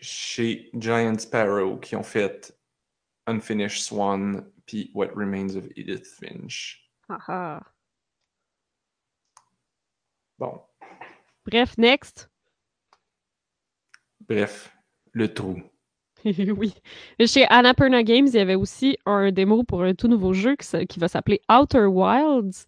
chez 0.00 0.70
Giant 0.74 1.18
Sparrow 1.18 1.78
qui 1.78 1.94
ont 1.96 2.02
fait 2.02 2.56
Unfinished 3.26 3.80
Swan 3.80 4.44
puis 4.68 4.92
What 4.94 5.08
Remains 5.16 5.56
of 5.56 5.64
Edith 5.76 6.06
Finch. 6.06 6.88
Ah 7.08 7.18
ah. 7.26 7.62
Bon, 10.38 10.60
Bref, 11.44 11.78
next. 11.78 12.28
bref, 14.20 14.70
le 15.12 15.32
trou. 15.32 15.56
oui. 16.24 16.74
Chez 17.24 17.46
Annapurna 17.48 18.02
Games, 18.02 18.26
il 18.26 18.34
y 18.34 18.38
avait 18.38 18.54
aussi 18.54 18.98
un 19.06 19.32
démo 19.32 19.64
pour 19.64 19.82
un 19.82 19.94
tout 19.94 20.08
nouveau 20.08 20.34
jeu 20.34 20.56
qui, 20.56 21.00
va 21.00 21.08
s'appeler 21.08 21.40
Outer 21.50 21.86
Wilds. 21.86 22.66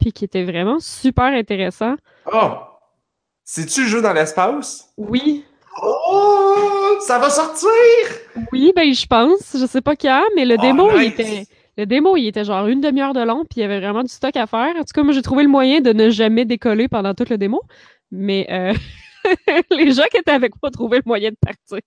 Puis 0.00 0.12
qui 0.12 0.24
était 0.24 0.44
vraiment 0.44 0.80
super 0.80 1.26
intéressant. 1.26 1.94
Oh! 2.30 2.58
C'est-tu 3.44 3.84
le 3.84 3.88
jeu 3.88 4.02
dans 4.02 4.12
l'espace? 4.12 4.92
Oui! 4.96 5.45
Ça 7.00 7.18
va 7.18 7.30
sortir! 7.30 7.68
oui, 8.52 8.72
ben 8.74 8.92
je 8.92 9.06
pense. 9.06 9.56
Je 9.58 9.66
sais 9.66 9.80
pas 9.80 9.96
quand, 9.96 10.24
mais 10.34 10.44
le 10.44 10.56
Oh, 10.56 10.62
démo, 10.62 10.90
il 10.94 11.04
était. 11.04 11.46
Le 11.78 11.84
démo, 11.86 12.16
il 12.16 12.28
était 12.28 12.44
genre 12.44 12.66
une 12.68 12.80
demi-heure 12.80 13.12
de 13.12 13.20
long, 13.20 13.44
puis 13.44 13.58
il 13.58 13.60
y 13.60 13.64
avait 13.64 13.80
vraiment 13.80 14.02
du 14.02 14.08
stock 14.08 14.34
à 14.36 14.46
faire. 14.46 14.74
En 14.76 14.80
tout 14.80 14.92
cas, 14.94 15.02
moi, 15.02 15.12
j'ai 15.12 15.22
trouvé 15.22 15.42
le 15.42 15.48
moyen 15.50 15.80
de 15.80 15.92
ne 15.92 16.08
jamais 16.08 16.44
décoller 16.46 16.88
pendant 16.88 17.14
tout 17.14 17.26
le 17.28 17.36
démo. 17.38 17.62
Mais 18.10 18.46
euh, 18.50 18.72
les 19.70 19.92
gens 19.92 20.04
qui 20.10 20.18
étaient 20.18 20.30
avec 20.30 20.52
moi 20.62 20.70
trouvé 20.70 20.98
le 20.98 21.02
moyen 21.06 21.30
de 21.30 21.36
partir. 21.40 21.80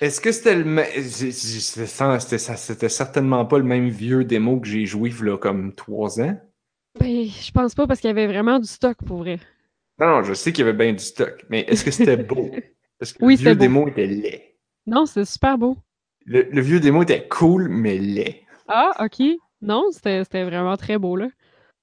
Est-ce 0.00 0.20
que 0.20 0.32
c'était 0.32 0.54
le 0.56 0.64
même. 0.64 0.86
C'était 1.08 2.88
certainement 2.88 3.44
pas 3.46 3.58
le 3.58 3.64
même 3.64 3.88
vieux 3.88 4.24
démo 4.24 4.60
que 4.60 4.66
j'ai 4.68 4.86
joué 4.86 5.10
il 5.10 5.26
y 5.26 5.30
a 5.30 5.38
comme 5.38 5.74
trois 5.74 6.20
ans? 6.20 6.38
Ben, 7.00 7.26
je 7.28 7.50
pense 7.50 7.74
pas 7.74 7.86
parce 7.86 8.00
qu'il 8.00 8.08
y 8.08 8.10
avait 8.10 8.26
vraiment 8.26 8.58
du 8.58 8.68
stock 8.68 8.96
pour 9.04 9.18
vrai. 9.18 9.38
Non, 9.98 10.06
non, 10.08 10.22
je 10.22 10.34
sais 10.34 10.52
qu'il 10.52 10.64
y 10.64 10.68
avait 10.68 10.76
bien 10.76 10.92
du 10.92 11.04
stock, 11.04 11.44
mais 11.48 11.60
est-ce 11.68 11.84
que 11.84 11.90
c'était 11.90 12.16
beau? 12.16 12.50
Parce 12.98 13.12
que 13.12 13.24
Oui, 13.24 13.36
le 13.36 13.40
vieux 13.42 13.54
démo 13.54 13.88
était 13.88 14.06
laid. 14.06 14.56
Non, 14.86 15.06
c'est 15.06 15.24
super 15.24 15.58
beau. 15.58 15.76
Le, 16.26 16.42
le 16.50 16.60
vieux 16.60 16.80
démo 16.80 17.02
était 17.02 17.26
cool, 17.28 17.68
mais 17.68 17.98
laid. 17.98 18.42
Ah, 18.68 18.92
ok. 19.04 19.22
Non, 19.62 19.90
c'était 19.92 20.44
vraiment 20.44 20.76
très 20.76 20.98
beau, 20.98 21.16
là. 21.16 21.28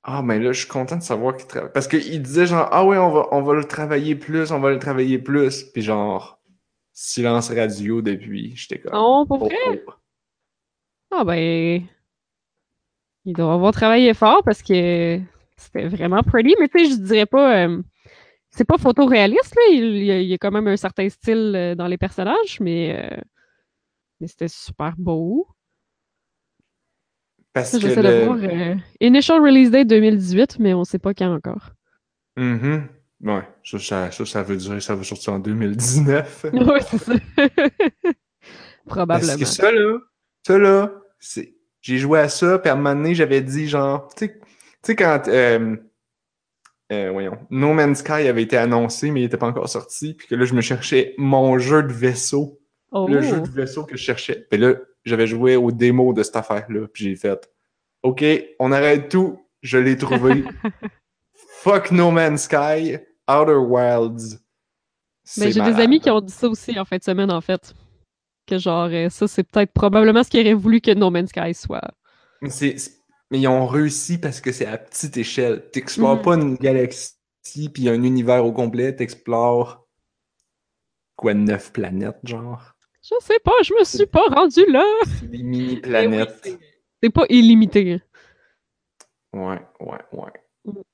Ah, 0.04 0.22
mais 0.24 0.40
là, 0.40 0.52
je 0.52 0.60
suis 0.60 0.68
content 0.68 0.98
de 0.98 1.04
savoir 1.04 1.36
qu'il 1.38 1.48
travaille. 1.48 1.72
Parce 1.74 1.88
qu'il 1.88 2.22
disait 2.22 2.46
genre, 2.48 2.68
ah 2.72 2.86
ouais, 2.86 2.98
on 2.98 3.12
va, 3.12 3.28
on 3.32 3.42
va 3.44 3.54
le 3.54 3.64
travailler 3.66 4.16
plus, 4.16 4.52
on 4.52 4.60
va 4.60 4.72
le 4.72 4.80
travailler 4.80 5.20
plus. 5.20 5.64
Puis 5.74 5.82
genre, 5.84 6.40
silence 6.94 7.52
radio 7.52 8.02
depuis. 8.02 8.56
J'étais 8.56 8.80
comme. 8.80 8.94
Non, 8.94 9.26
pour 9.28 9.42
oh, 9.42 9.46
vrai? 9.46 9.56
oh. 9.88 9.94
Ah, 11.12 11.24
ben. 11.24 11.88
Ils 13.26 13.34
doivent 13.36 13.52
avoir 13.52 13.74
travaillé 13.74 14.14
fort 14.14 14.44
parce 14.44 14.62
que 14.64 15.20
c'était 15.58 15.88
vraiment 15.88 16.24
pretty, 16.24 16.56
mais 16.60 16.68
tu 16.70 16.80
sais, 16.86 16.92
je 16.92 16.96
dirais 17.02 17.26
pas. 17.26 17.66
euh, 17.68 17.82
c'est 18.52 18.66
pas 18.66 18.78
photoréaliste, 18.78 19.56
là. 19.56 19.62
Il, 19.72 19.96
il 19.98 20.24
y 20.28 20.34
a, 20.34 20.38
quand 20.38 20.52
même 20.52 20.68
un 20.68 20.78
certain 20.78 21.08
style 21.10 21.54
euh, 21.56 21.76
dans 21.76 21.88
les 21.88 21.98
personnages, 21.98 22.60
mais. 22.60 23.10
euh, 23.12 23.18
mais 24.20 24.28
c'était 24.28 24.48
super 24.48 24.94
beau. 24.98 25.48
Parce 27.54 27.72
que 27.72 27.80
J'essaie 27.80 28.02
le. 28.02 28.10
de 28.20 28.26
voir. 28.26 28.38
euh, 28.44 28.76
Initial 29.02 29.42
Release 29.42 29.72
Date 29.72 29.88
2018, 29.88 30.60
mais 30.60 30.74
on 30.74 30.84
sait 30.84 31.00
pas 31.00 31.14
quand 31.14 31.34
encore. 31.34 31.72
Mhm. 32.38 32.88
Ouais, 33.24 33.48
ça, 33.64 33.78
ça, 33.80 34.12
ça, 34.12 34.26
ça 34.26 34.44
veut 34.44 34.58
dire 34.58 34.74
que 34.76 34.80
ça 34.80 34.96
va 34.96 35.04
sortir 35.04 35.34
en 35.34 35.40
2019. 35.40 36.46
ouais, 36.54 36.82
c'est 36.82 36.98
ça. 36.98 37.14
Parce 38.04 38.16
Probablement. 38.88 39.38
que 39.38 39.46
ça, 39.46 39.72
là, 39.72 39.98
ça, 40.46 40.58
là, 40.58 40.92
c'est. 41.20 41.56
J'ai 41.82 41.98
joué 41.98 42.20
à 42.20 42.30
ça, 42.30 42.60
puis 42.60 42.70
à 42.70 42.74
un 42.74 42.76
moment 42.76 42.94
donné, 42.96 43.16
j'avais 43.16 43.42
dit, 43.42 43.68
genre, 43.68 44.08
tu 44.16 44.26
sais, 44.26 44.40
tu 44.40 44.46
sais, 44.84 44.96
quand, 44.96 45.28
euh, 45.28 45.76
euh, 46.92 47.10
voyons, 47.12 47.38
No 47.50 47.74
Man's 47.74 48.00
Sky 48.00 48.28
avait 48.28 48.44
été 48.44 48.58
annoncé, 48.58 49.12
mais 49.12 49.22
il 49.22 49.24
était 49.26 49.38
pas 49.38 49.48
encore 49.48 49.70
sorti, 49.70 50.14
puis 50.14 50.28
que 50.28 50.36
là, 50.36 50.46
je 50.46 50.54
me 50.54 50.62
cherchais 50.62 51.14
mon 51.18 51.58
jeu 51.58 51.84
de 51.84 51.92
vaisseau, 51.94 52.58
Oh. 52.94 53.08
le 53.08 53.22
jeu 53.22 53.40
de 53.40 53.48
vaisseau 53.50 53.86
que 53.86 53.96
je 53.96 54.04
cherchais. 54.04 54.46
Puis 54.50 54.60
là, 54.60 54.74
j'avais 55.06 55.26
joué 55.26 55.56
au 55.56 55.72
démo 55.72 56.12
de 56.14 56.24
cette 56.24 56.36
affaire-là, 56.36 56.88
puis 56.94 57.06
j'ai 57.06 57.16
fait, 57.16 57.50
OK, 58.04 58.24
on 58.60 58.72
arrête 58.74 59.08
tout, 59.10 59.40
je 59.62 59.78
l'ai 59.78 59.96
trouvé. 59.98 60.44
Fuck 61.64 61.92
No 61.92 62.12
Man's 62.12 62.44
Sky, 62.44 62.98
Outer 63.30 63.56
Wilds. 63.66 64.40
Mais 65.38 65.52
j'ai 65.52 65.62
des 65.62 65.80
amis 65.80 66.00
qui 66.02 66.10
ont 66.10 66.20
dit 66.20 66.34
ça 66.34 66.50
aussi 66.50 66.78
en 66.80 66.84
fin 66.86 66.98
de 66.98 67.04
semaine, 67.04 67.32
en 67.32 67.42
fait. 67.42 67.74
Que 68.48 68.58
genre, 68.58 68.90
euh, 68.92 69.08
ça, 69.10 69.28
c'est 69.28 69.44
peut-être 69.44 69.72
probablement 69.72 70.24
ce 70.24 70.30
qu'ils 70.30 70.42
auraient 70.42 70.54
voulu 70.54 70.82
que 70.82 70.92
No 70.94 71.10
Man's 71.12 71.30
Sky 71.30 71.54
soit. 71.54 71.94
Mais, 72.42 72.50
c'est- 72.50 72.76
mais 73.32 73.40
ils 73.40 73.48
ont 73.48 73.66
réussi 73.66 74.18
parce 74.20 74.42
que 74.42 74.52
c'est 74.52 74.66
à 74.68 74.78
petite 74.78 75.18
échelle. 75.18 75.70
T'explores 75.72 76.18
Mhm. 76.18 76.22
pas 76.22 76.36
une 76.36 76.56
galaxie 76.56 77.16
puis 77.74 77.90
un 77.90 78.04
univers 78.04 78.46
au 78.46 78.52
complet, 78.52 78.96
t'explores 78.96 79.88
quoi, 81.16 81.34
neuf 81.34 81.72
planètes, 81.72 82.20
genre? 82.24 82.74
Je 83.04 83.16
sais 83.22 83.40
pas, 83.44 83.54
je 83.64 83.74
me 83.74 83.84
suis 83.84 84.06
pas 84.06 84.26
rendu 84.30 84.64
là. 84.68 84.84
C'est 85.20 85.30
des 85.30 85.38
oui, 85.40 85.44
mini-planètes. 85.44 86.40
c'est- 86.44 86.60
c'est 87.02 87.10
pas 87.10 87.26
illimité. 87.30 88.02
ouais, 89.34 89.60
ouais, 89.80 89.98
ouais. 90.14 90.32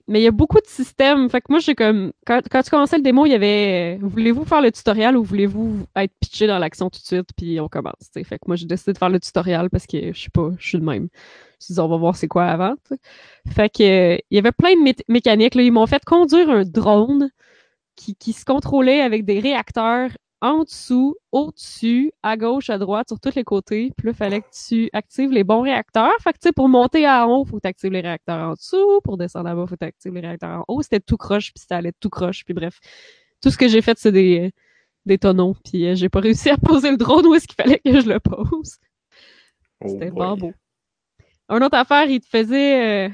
Mais 0.07 0.21
il 0.21 0.23
y 0.23 0.27
a 0.27 0.31
beaucoup 0.31 0.61
de 0.61 0.67
systèmes. 0.67 1.29
Fait 1.29 1.41
que 1.41 1.47
moi, 1.49 1.59
j'ai 1.59 1.75
comme. 1.75 2.13
Quand, 2.25 2.39
quand 2.49 2.61
tu 2.61 2.69
commençais 2.69 2.95
le 2.95 3.03
démo, 3.03 3.25
il 3.25 3.33
y 3.33 3.35
avait. 3.35 3.97
euh, 4.01 4.07
Voulez-vous 4.07 4.45
faire 4.45 4.61
le 4.61 4.71
tutoriel 4.71 5.17
ou 5.17 5.23
voulez-vous 5.25 5.85
être 5.97 6.13
pitché 6.21 6.47
dans 6.47 6.57
l'action 6.59 6.89
tout 6.89 7.01
de 7.01 7.05
suite, 7.05 7.29
puis 7.35 7.59
on 7.59 7.67
commence. 7.67 8.09
t'sais. 8.11 8.23
Fait 8.23 8.37
que 8.37 8.45
moi, 8.47 8.55
j'ai 8.55 8.65
décidé 8.65 8.93
de 8.93 8.97
faire 8.97 9.09
le 9.09 9.19
tutoriel 9.19 9.69
parce 9.69 9.85
que 9.85 10.13
je 10.13 10.21
sais 10.21 10.29
pas, 10.33 10.51
je 10.57 10.65
suis 10.69 10.79
de 10.79 10.85
même. 10.85 11.09
Je 11.65 11.73
dit, 11.73 11.79
on 11.79 11.87
va 11.87 11.97
voir 11.97 12.15
c'est 12.15 12.27
quoi 12.27 12.45
avant. 12.45 12.75
t'sais. 12.83 12.97
Fait 13.51 13.69
que 13.69 13.83
euh, 13.83 14.17
il 14.29 14.35
y 14.35 14.37
avait 14.39 14.51
plein 14.51 14.73
de 14.75 14.81
mé- 14.81 15.03
mécaniques. 15.07 15.55
Là. 15.55 15.63
Ils 15.63 15.71
m'ont 15.71 15.87
fait 15.87 16.03
conduire 16.05 16.49
un 16.49 16.63
drone 16.63 17.29
qui, 17.95 18.15
qui 18.15 18.33
se 18.33 18.45
contrôlait 18.45 19.01
avec 19.01 19.25
des 19.25 19.39
réacteurs 19.39 20.11
en 20.39 20.65
dessous, 20.65 21.15
au-dessus, 21.31 22.11
à 22.21 22.37
gauche, 22.37 22.69
à 22.69 22.77
droite, 22.77 23.07
sur 23.07 23.19
tous 23.19 23.33
les 23.33 23.43
côtés. 23.43 23.91
Puis 23.97 24.05
là, 24.05 24.11
il 24.11 24.15
fallait 24.15 24.41
que 24.41 24.47
tu 24.67 24.87
actives 24.93 25.31
les 25.31 25.43
bons 25.43 25.61
réacteurs. 25.63 26.13
Fait 26.21 26.31
que, 26.31 26.37
tu 26.37 26.49
sais, 26.49 26.51
pour 26.51 26.69
monter 26.69 27.09
en 27.09 27.25
haut, 27.25 27.43
faut 27.43 27.55
que 27.55 27.61
tu 27.63 27.67
actives 27.67 27.91
les 27.91 28.01
réacteurs 28.01 28.49
en 28.49 28.53
dessous. 28.53 29.01
Pour 29.03 29.17
descendre 29.17 29.49
en 29.49 29.55
bas, 29.55 29.65
faut 29.65 29.73
que 29.75 29.79
tu 29.79 29.85
actives 29.87 30.13
les 30.13 30.21
réacteurs 30.21 30.59
en 30.59 30.65
haut. 30.67 30.81
C'était 30.83 30.99
tout 30.99 31.17
croche, 31.17 31.51
puis 31.53 31.63
ça 31.67 31.77
allait 31.77 31.93
tout 31.99 32.09
croche. 32.11 32.45
Puis 32.45 32.53
bref, 32.53 32.79
tout 33.41 33.49
ce 33.49 33.57
que 33.57 33.67
j'ai 33.67 33.81
fait, 33.81 33.97
c'est 33.97 34.11
des, 34.11 34.51
des 35.07 35.17
tonneaux. 35.17 35.55
Puis 35.65 35.87
euh, 35.87 35.95
j'ai 35.95 36.07
pas 36.09 36.19
réussi 36.19 36.51
à 36.51 36.57
poser 36.57 36.91
le 36.91 36.97
drone 36.97 37.25
où 37.25 37.33
est-ce 37.33 37.47
qu'il 37.47 37.55
fallait 37.55 37.79
que 37.83 37.99
je 37.99 38.07
le 38.07 38.19
pose. 38.19 38.75
Oh 39.81 39.87
C'était 39.87 40.11
pas 40.11 40.35
beau. 40.35 40.53
Un 41.49 41.61
autre 41.61 41.77
affaire, 41.77 42.05
il 42.09 42.19
te 42.19 42.27
faisait... 42.27 43.07
euh, 43.07 43.09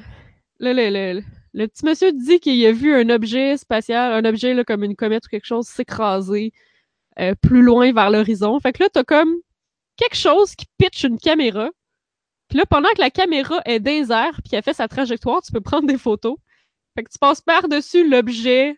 le, 0.60 0.74
le, 0.74 1.22
le 1.54 1.67
petit 1.67 1.86
monsieur 1.86 2.12
dit 2.12 2.39
qu'il 2.39 2.65
a 2.65 2.72
vu 2.72 2.93
un 2.93 3.10
objet 3.10 3.58
spatial, 3.58 4.13
un 4.13 4.28
objet 4.28 4.54
là, 4.54 4.63
comme 4.63 4.84
une 4.84 4.96
comète 4.96 5.26
ou 5.26 5.30
quelque 5.30 5.46
chose 5.46 5.67
s'écraser 5.67 6.52
euh, 7.19 7.36
plus 7.36 7.62
loin 7.62 7.93
vers 7.93 8.10
l'horizon. 8.10 8.60
Fait 8.60 8.74
que 8.74 8.84
là, 8.84 8.89
t'as 8.89 9.04
comme 9.04 9.36
quelque 9.98 10.15
chose 10.15 10.56
qui 10.56 10.65
pitch 10.78 11.04
une 11.04 11.19
caméra. 11.19 11.69
Puis 12.50 12.58
là, 12.58 12.65
pendant 12.65 12.89
que 12.89 13.00
la 13.02 13.12
caméra 13.12 13.62
est 13.65 13.86
airs 13.88 14.41
puis 14.41 14.50
qu'elle 14.50 14.63
fait 14.63 14.74
sa 14.74 14.88
trajectoire, 14.88 15.41
tu 15.41 15.52
peux 15.52 15.62
prendre 15.62 15.88
des 15.88 15.98
photos. 15.98 16.38
Fait 16.96 17.04
que 17.04 17.12
tu 17.12 17.19
passes 17.19 17.41
par-dessus 17.41 18.08
l'objet 18.08 18.78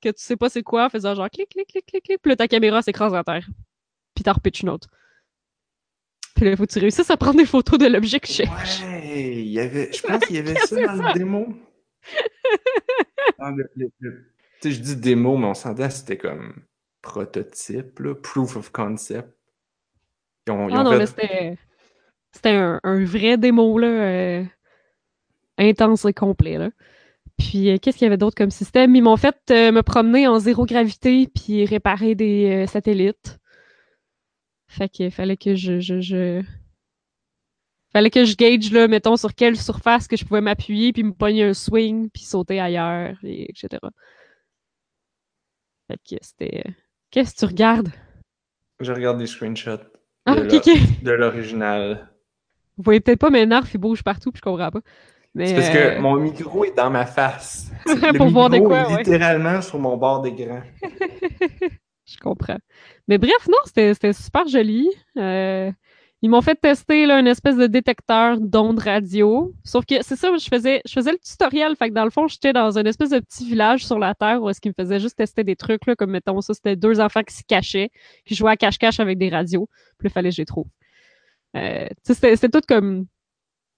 que 0.00 0.08
tu 0.08 0.22
sais 0.22 0.36
pas 0.36 0.48
c'est 0.48 0.62
quoi, 0.62 0.86
en 0.86 0.88
faisant 0.88 1.14
genre 1.14 1.28
clic, 1.30 1.48
clic, 1.50 1.68
clic, 1.68 1.86
clic, 1.86 2.04
clic. 2.04 2.22
Puis 2.22 2.30
là, 2.30 2.36
ta 2.36 2.48
caméra 2.48 2.82
s'écrase 2.82 3.14
à 3.14 3.22
terre. 3.22 3.46
Puis 4.14 4.24
t'en 4.24 4.32
repitches 4.32 4.62
une 4.62 4.70
autre. 4.70 4.88
Puis 6.40 6.48
là, 6.48 6.56
faut 6.56 6.64
que 6.64 6.72
tu 6.72 6.78
réussisses 6.78 7.10
à 7.10 7.18
prendre 7.18 7.36
des 7.36 7.44
photos 7.44 7.78
de 7.78 7.84
l'objet 7.86 8.18
que 8.18 8.26
je 8.26 8.32
cherche. 8.32 8.80
Ouais, 8.82 9.42
il 9.42 9.48
y 9.48 9.60
avait, 9.60 9.92
je 9.92 10.00
pense 10.00 10.24
qu'il 10.24 10.36
y 10.36 10.38
avait 10.38 10.54
ça 10.66 10.74
dans 10.86 10.94
le 10.94 11.12
démo. 11.12 11.48
Dans 13.38 13.50
le- 13.50 13.70
le- 13.76 13.90
le- 13.98 14.32
Tu 14.62 14.70
sais, 14.70 14.74
je 14.74 14.80
dis 14.80 14.96
démo, 14.96 15.36
mais 15.36 15.48
on 15.48 15.52
s'entend, 15.54 15.90
c'était 15.90 16.16
comme 16.16 16.54
prototype, 17.02 17.98
là, 17.98 18.14
proof 18.14 18.56
of 18.56 18.70
concept. 18.72 19.28
Ils 20.46 20.52
ont, 20.52 20.70
ils 20.70 20.74
Ah 20.76 20.80
ont 20.80 20.84
non, 20.84 20.92
fait- 20.92 20.98
là, 20.98 21.06
c'était. 21.06 21.58
C'était 22.32 22.48
un, 22.50 22.80
un 22.84 23.04
vrai 23.04 23.36
démo, 23.36 23.78
là. 23.78 23.86
euh, 23.88 24.44
intense 25.58 26.06
et 26.06 26.14
complet, 26.14 26.56
là. 26.56 26.70
Puis, 27.36 27.68
euh, 27.70 27.76
qu'est-ce 27.76 27.98
qu'il 27.98 28.06
y 28.06 28.08
avait 28.08 28.16
d'autre 28.16 28.34
comme 28.36 28.50
système? 28.50 28.96
Ils 28.96 29.02
m'ont 29.02 29.18
fait 29.18 29.36
euh, 29.50 29.72
me 29.72 29.82
promener 29.82 30.26
en 30.26 30.38
zéro 30.38 30.64
gravité 30.64 31.26
puis 31.26 31.66
réparer 31.66 32.14
des 32.14 32.66
satellites. 32.66 33.39
Fait 34.70 34.88
qu'il 34.88 35.10
fallait 35.10 35.36
que 35.36 35.56
je, 35.56 35.80
je, 35.80 36.00
je... 36.00 36.42
Fallait 37.92 38.10
que 38.10 38.24
je 38.24 38.36
gauge, 38.36 38.70
là, 38.70 38.86
mettons, 38.86 39.16
sur 39.16 39.34
quelle 39.34 39.56
surface 39.56 40.06
que 40.06 40.16
je 40.16 40.24
pouvais 40.24 40.40
m'appuyer 40.40 40.92
puis 40.92 41.02
me 41.02 41.12
pogner 41.12 41.42
un 41.42 41.54
swing 41.54 42.08
puis 42.08 42.22
sauter 42.22 42.60
ailleurs, 42.60 43.16
et 43.24 43.50
etc. 43.50 43.68
Fait 45.88 45.98
que 46.08 46.16
c'était... 46.22 46.62
euh, 46.68 46.70
Qu'est-ce 47.10 47.34
que 47.34 47.38
tu 47.40 47.44
regardes? 47.46 47.90
Je 48.78 48.92
regarde 48.92 49.18
des 49.18 49.26
screenshots 49.26 49.82
Ah, 50.24 50.36
de 50.36 51.10
l'original. 51.10 52.08
Vous 52.76 52.84
voyez 52.84 53.00
peut-être 53.00 53.18
pas 53.18 53.30
mes 53.30 53.44
nerfs, 53.46 53.66
ils 53.74 53.78
bougent 53.78 54.04
partout 54.04 54.30
puis 54.30 54.38
je 54.38 54.48
comprends 54.48 54.70
pas. 54.70 54.80
Mais, 55.34 55.48
C'est 55.48 55.54
parce 55.56 55.68
euh, 55.74 55.96
que 55.96 56.00
mon 56.00 56.14
micro 56.14 56.64
est 56.64 56.76
dans 56.76 56.90
ma 56.90 57.06
face. 57.06 57.72
Le 57.86 58.16
Pour 58.16 58.28
voir 58.28 58.50
de 58.50 58.58
quoi, 58.58 58.82
est 58.82 58.86
ouais. 58.92 58.98
littéralement 58.98 59.60
sur 59.62 59.80
mon 59.80 59.96
bord 59.96 60.22
d'écran. 60.22 60.62
Je 62.10 62.18
comprends. 62.18 62.58
Mais 63.08 63.18
bref, 63.18 63.46
non, 63.48 63.58
c'était 63.64 64.12
super 64.12 64.48
joli. 64.48 64.88
Euh, 65.16 65.70
ils 66.22 66.28
m'ont 66.28 66.42
fait 66.42 66.56
tester 66.56 67.06
là, 67.06 67.18
une 67.18 67.26
espèce 67.26 67.56
de 67.56 67.66
détecteur 67.66 68.38
d'ondes 68.40 68.80
radio. 68.80 69.54
Sauf 69.64 69.86
que 69.86 70.02
c'est 70.02 70.16
ça, 70.16 70.36
je 70.36 70.48
faisais, 70.48 70.82
je 70.86 70.92
faisais 70.92 71.12
le 71.12 71.18
tutoriel. 71.18 71.76
Fait 71.76 71.88
que 71.88 71.94
dans 71.94 72.04
le 72.04 72.10
fond, 72.10 72.28
j'étais 72.28 72.52
dans 72.52 72.76
une 72.76 72.86
espèce 72.86 73.10
de 73.10 73.20
petit 73.20 73.46
village 73.46 73.86
sur 73.86 73.98
la 73.98 74.14
Terre 74.14 74.42
où 74.42 74.50
est-ce 74.50 74.60
qu'ils 74.60 74.74
me 74.76 74.82
faisaient 74.82 75.00
juste 75.00 75.16
tester 75.16 75.44
des 75.44 75.56
trucs, 75.56 75.86
là, 75.86 75.94
comme 75.94 76.10
mettons 76.10 76.40
ça, 76.40 76.52
c'était 76.52 76.76
deux 76.76 77.00
enfants 77.00 77.22
qui 77.22 77.34
se 77.34 77.42
cachaient, 77.46 77.90
qui 78.26 78.34
jouaient 78.34 78.52
à 78.52 78.56
cache-cache 78.56 79.00
avec 79.00 79.16
des 79.16 79.30
radios. 79.30 79.68
Puis 79.98 80.08
il 80.08 80.10
fallait 80.10 80.30
que 80.30 80.36
je 80.36 80.42
les 80.42 80.46
trouve. 80.46 80.66
Euh, 81.56 81.88
c'était 82.02 82.48
tout 82.48 82.60
comme 82.68 83.06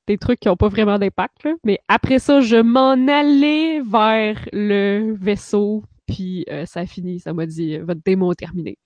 des 0.08 0.18
trucs 0.18 0.40
qui 0.40 0.48
n'ont 0.48 0.56
pas 0.56 0.68
vraiment 0.68 0.98
d'impact. 0.98 1.46
Mais 1.64 1.78
après 1.86 2.18
ça, 2.18 2.40
je 2.40 2.56
m'en 2.56 2.92
allais 3.06 3.80
vers 3.80 4.48
le 4.52 5.14
vaisseau, 5.20 5.84
puis 6.12 6.44
euh, 6.50 6.66
ça 6.66 6.80
a 6.80 6.86
fini. 6.86 7.20
Ça 7.20 7.32
m'a 7.32 7.46
dit 7.46 7.76
euh, 7.76 7.84
votre 7.84 8.00
démo 8.04 8.32
est 8.32 8.36
terminée. 8.36 8.78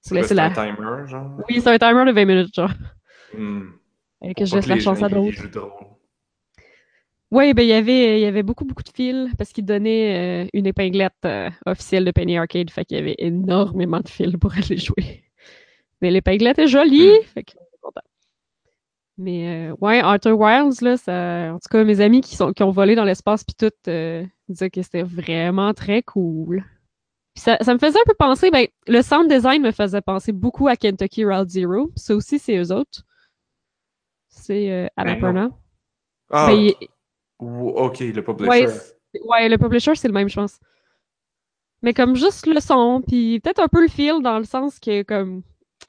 C'est 0.00 0.34
la... 0.34 0.46
un 0.46 0.50
timer, 0.50 1.06
genre? 1.06 1.30
Oui, 1.48 1.60
c'est 1.60 1.70
un 1.70 1.78
timer 1.78 2.04
de 2.04 2.12
20 2.12 2.24
minutes, 2.24 2.54
genre. 2.54 2.72
Hmm. 3.36 3.68
Et 4.22 4.34
que 4.34 4.40
Pour 4.40 4.46
je 4.46 4.56
laisse 4.56 4.66
la 4.66 4.78
chance 4.78 5.02
à 5.02 5.08
d'autres. 5.08 5.42
Oui, 7.32 7.54
ben 7.54 7.62
il 7.62 7.68
y 7.68 7.72
avait, 7.72 8.20
il 8.20 8.22
y 8.22 8.26
avait 8.26 8.42
beaucoup, 8.42 8.66
beaucoup 8.66 8.82
de 8.82 8.90
fils 8.94 9.30
parce 9.38 9.52
qu'ils 9.52 9.64
donnaient 9.64 10.44
euh, 10.44 10.48
une 10.52 10.66
épinglette 10.66 11.14
euh, 11.24 11.48
officielle 11.64 12.04
de 12.04 12.10
Penny 12.10 12.36
Arcade. 12.36 12.68
Fait 12.68 12.84
qu'il 12.84 12.98
y 12.98 13.00
avait 13.00 13.14
énormément 13.16 14.00
de 14.00 14.08
fils 14.08 14.36
pour 14.36 14.52
aller 14.52 14.76
jouer. 14.76 15.24
Mais 16.02 16.10
l'épinglette 16.10 16.58
est 16.58 16.66
jolie, 16.66 17.08
Mm. 17.08 17.24
fait 17.32 17.42
que 17.44 17.52
content. 17.80 18.02
Mais 19.16 19.70
euh, 19.70 19.74
ouais, 19.80 20.04
Outer 20.04 20.32
Wilds, 20.32 20.82
là, 20.82 20.98
ça, 20.98 21.54
en 21.54 21.58
tout 21.58 21.68
cas, 21.70 21.84
mes 21.84 22.00
amis 22.00 22.20
qui, 22.20 22.36
sont, 22.36 22.52
qui 22.52 22.62
ont 22.64 22.70
volé 22.70 22.94
dans 22.94 23.04
l'espace 23.04 23.44
puis 23.44 23.54
tout 23.58 23.90
disaient 24.52 24.70
que 24.70 24.82
c'était 24.82 25.02
vraiment 25.02 25.74
très 25.74 26.02
cool. 26.02 26.64
Puis 27.34 27.42
ça, 27.42 27.56
ça 27.62 27.72
me 27.74 27.78
faisait 27.78 27.98
un 27.98 28.04
peu 28.06 28.14
penser, 28.14 28.50
ben, 28.50 28.66
le 28.86 29.02
sound 29.02 29.28
design 29.30 29.62
me 29.62 29.70
faisait 29.72 30.00
penser 30.02 30.32
beaucoup 30.32 30.68
à 30.68 30.76
Kentucky 30.76 31.24
Route 31.24 31.48
Zero. 31.48 31.90
Ça 31.96 32.14
aussi, 32.14 32.38
c'est 32.38 32.56
eux 32.58 32.72
autres. 32.72 33.02
C'est 34.28 34.70
euh, 34.70 34.86
Annapurna. 34.96 35.50
Ah, 36.30 36.46
Ben, 36.48 36.52
il- 36.58 36.74
ok, 37.40 37.98
le 38.00 38.22
publisher. 38.22 38.48
Ouais, 39.24 39.48
le 39.48 39.58
publisher, 39.58 39.94
c'est 39.94 40.08
le 40.08 40.14
même, 40.14 40.28
je 40.28 40.36
pense. 40.36 40.58
Mais 41.82 41.92
comme 41.94 42.14
juste 42.14 42.46
le 42.46 42.60
son, 42.60 43.02
puis 43.06 43.40
peut-être 43.40 43.60
un 43.60 43.68
peu 43.68 43.82
le 43.82 43.88
feel 43.88 44.22
dans 44.22 44.38
le 44.38 44.44
sens 44.44 44.78
que, 44.78 45.02
comme, 45.02 45.42
tu 45.42 45.88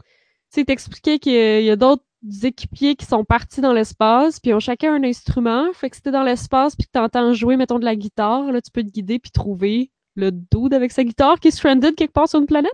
sais, 0.49 0.65
t'expliquais 0.65 1.19
qu'il 1.19 1.63
y 1.63 1.69
a 1.69 1.75
d'autres 1.75 2.03
équipiers 2.43 2.95
qui 2.95 3.05
sont 3.05 3.23
partis 3.23 3.61
dans 3.61 3.73
l'espace, 3.73 4.39
puis 4.39 4.51
ils 4.51 4.53
ont 4.53 4.59
chacun 4.59 4.93
un 4.93 5.03
instrument. 5.03 5.71
Fait 5.73 5.89
que 5.89 5.95
si 5.95 6.01
t'es 6.01 6.11
dans 6.11 6.23
l'espace, 6.23 6.75
puis 6.75 6.87
que 6.87 6.91
t'entends 6.91 7.33
jouer, 7.33 7.57
mettons, 7.57 7.79
de 7.79 7.85
la 7.85 7.95
guitare, 7.95 8.51
là, 8.51 8.61
tu 8.61 8.71
peux 8.71 8.83
te 8.83 8.89
guider 8.89 9.19
puis 9.19 9.31
trouver 9.31 9.91
le 10.15 10.31
dude 10.31 10.73
avec 10.73 10.91
sa 10.91 11.03
guitare 11.03 11.39
qui 11.39 11.47
est 11.47 11.51
stranded 11.51 11.95
quelque 11.95 12.13
part 12.13 12.27
sur 12.27 12.39
une 12.39 12.45
planète. 12.45 12.71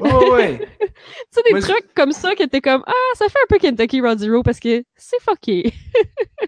Oh, 0.00 0.32
ouais. 0.32 0.58
Tu 0.80 0.86
sais, 1.30 1.42
des 1.44 1.50
Moi, 1.50 1.60
trucs 1.60 1.94
comme 1.94 2.12
ça 2.12 2.34
que 2.34 2.44
t'es 2.44 2.60
comme, 2.60 2.82
ah, 2.86 3.14
ça 3.14 3.26
fait 3.28 3.38
un 3.38 3.46
peu 3.48 3.58
Kentucky 3.58 4.00
Road 4.00 4.18
Zero 4.18 4.42
parce 4.42 4.58
que 4.58 4.82
c'est 4.96 5.20
fucké. 5.22 5.72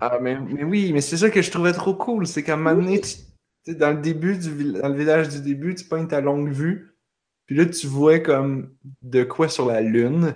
Ah, 0.02 0.18
mais, 0.22 0.38
mais 0.40 0.64
oui, 0.64 0.92
mais 0.94 1.02
c'est 1.02 1.18
ça 1.18 1.28
que 1.28 1.42
je 1.42 1.50
trouvais 1.50 1.72
trop 1.72 1.92
cool. 1.92 2.26
C'est 2.26 2.42
qu'à 2.42 2.54
un 2.54 2.56
moment 2.56 2.74
donné, 2.74 3.02
tu, 3.02 3.74
dans 3.74 3.90
le 3.90 4.00
début 4.00 4.38
du 4.38 4.72
dans 4.72 4.88
le 4.88 4.94
village 4.94 5.28
du 5.28 5.40
début, 5.42 5.74
tu 5.74 5.84
pognes 5.84 6.06
ta 6.06 6.22
longue 6.22 6.50
vue. 6.50 6.96
Puis 7.44 7.56
là, 7.56 7.66
tu 7.66 7.86
vois 7.86 8.20
comme 8.20 8.74
de 9.02 9.24
quoi 9.24 9.48
sur 9.48 9.66
la 9.66 9.82
Lune. 9.82 10.34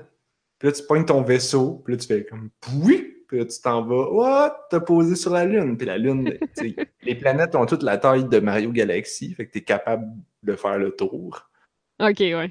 Puis 0.65 0.71
là, 0.71 0.79
tu 0.81 0.87
pognes 0.87 1.05
ton 1.05 1.21
vaisseau. 1.21 1.83
Puis 1.85 1.93
là, 1.93 2.01
tu 2.01 2.07
fais 2.07 2.25
comme 2.25 2.49
oui. 2.83 3.23
Puis 3.29 3.37
là, 3.39 3.45
tu 3.45 3.61
t'en 3.61 3.85
vas. 3.85 4.09
What? 4.11 4.67
T'as 4.71 4.81
posé 4.81 5.15
sur 5.15 5.31
la 5.33 5.45
Lune. 5.45 5.77
Puis 5.77 5.87
la 5.87 5.99
Lune, 5.99 6.39
les 7.03 7.15
planètes 7.17 7.55
ont 7.55 7.67
toute 7.67 7.83
la 7.83 7.99
taille 7.99 8.25
de 8.27 8.39
Mario 8.41 8.73
Galaxy. 8.73 9.35
Fait 9.35 9.47
que 9.47 9.53
t'es 9.53 9.63
capable 9.63 10.07
de 10.43 10.57
faire 10.57 10.79
le 10.79 10.91
tour. 10.97 11.51
Ok, 12.01 12.19
ouais. 12.21 12.51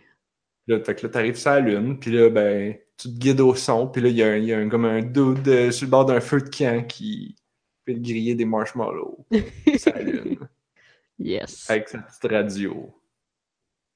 Là, 0.67 0.84
fait 0.84 0.93
que 0.93 1.08
là, 1.08 1.10
t'arrives 1.12 1.38
sur 1.38 1.49
la 1.49 1.60
Lune, 1.62 1.99
puis 1.99 2.12
là, 2.12 2.30
ben, 2.30 2.76
tu 2.97 3.08
te 3.10 3.17
guides 3.17 3.41
au 3.41 3.56
son, 3.56 3.88
puis 3.88 4.02
là, 4.04 4.10
il 4.10 4.15
y 4.15 4.21
a, 4.23 4.28
un, 4.28 4.38
y 4.38 4.54
a 4.54 4.60
un- 4.60 4.69
comme 4.69 4.86
un 4.86 5.02
dude 5.02 5.47
euh, 5.47 5.71
sur 5.71 5.88
le 5.88 5.91
bord 5.91 6.06
d'un 6.06 6.21
feu 6.21 6.39
de 6.39 6.49
camp 6.49 6.86
qui 6.88 7.36
fait 7.86 7.95
griller 7.95 8.36
des 8.36 8.45
marshmallows 8.45 9.26
sur 9.78 9.91
la 9.93 10.02
Lune, 10.04 10.38
Yes. 11.19 11.67
avec 11.69 11.89
sa 11.89 11.97
petite 11.97 12.32
radio. 12.32 12.93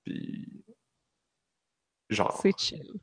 Puis, 0.03 0.63
genre, 2.10 2.39
C'est 2.41 2.58
chill. 2.58 2.93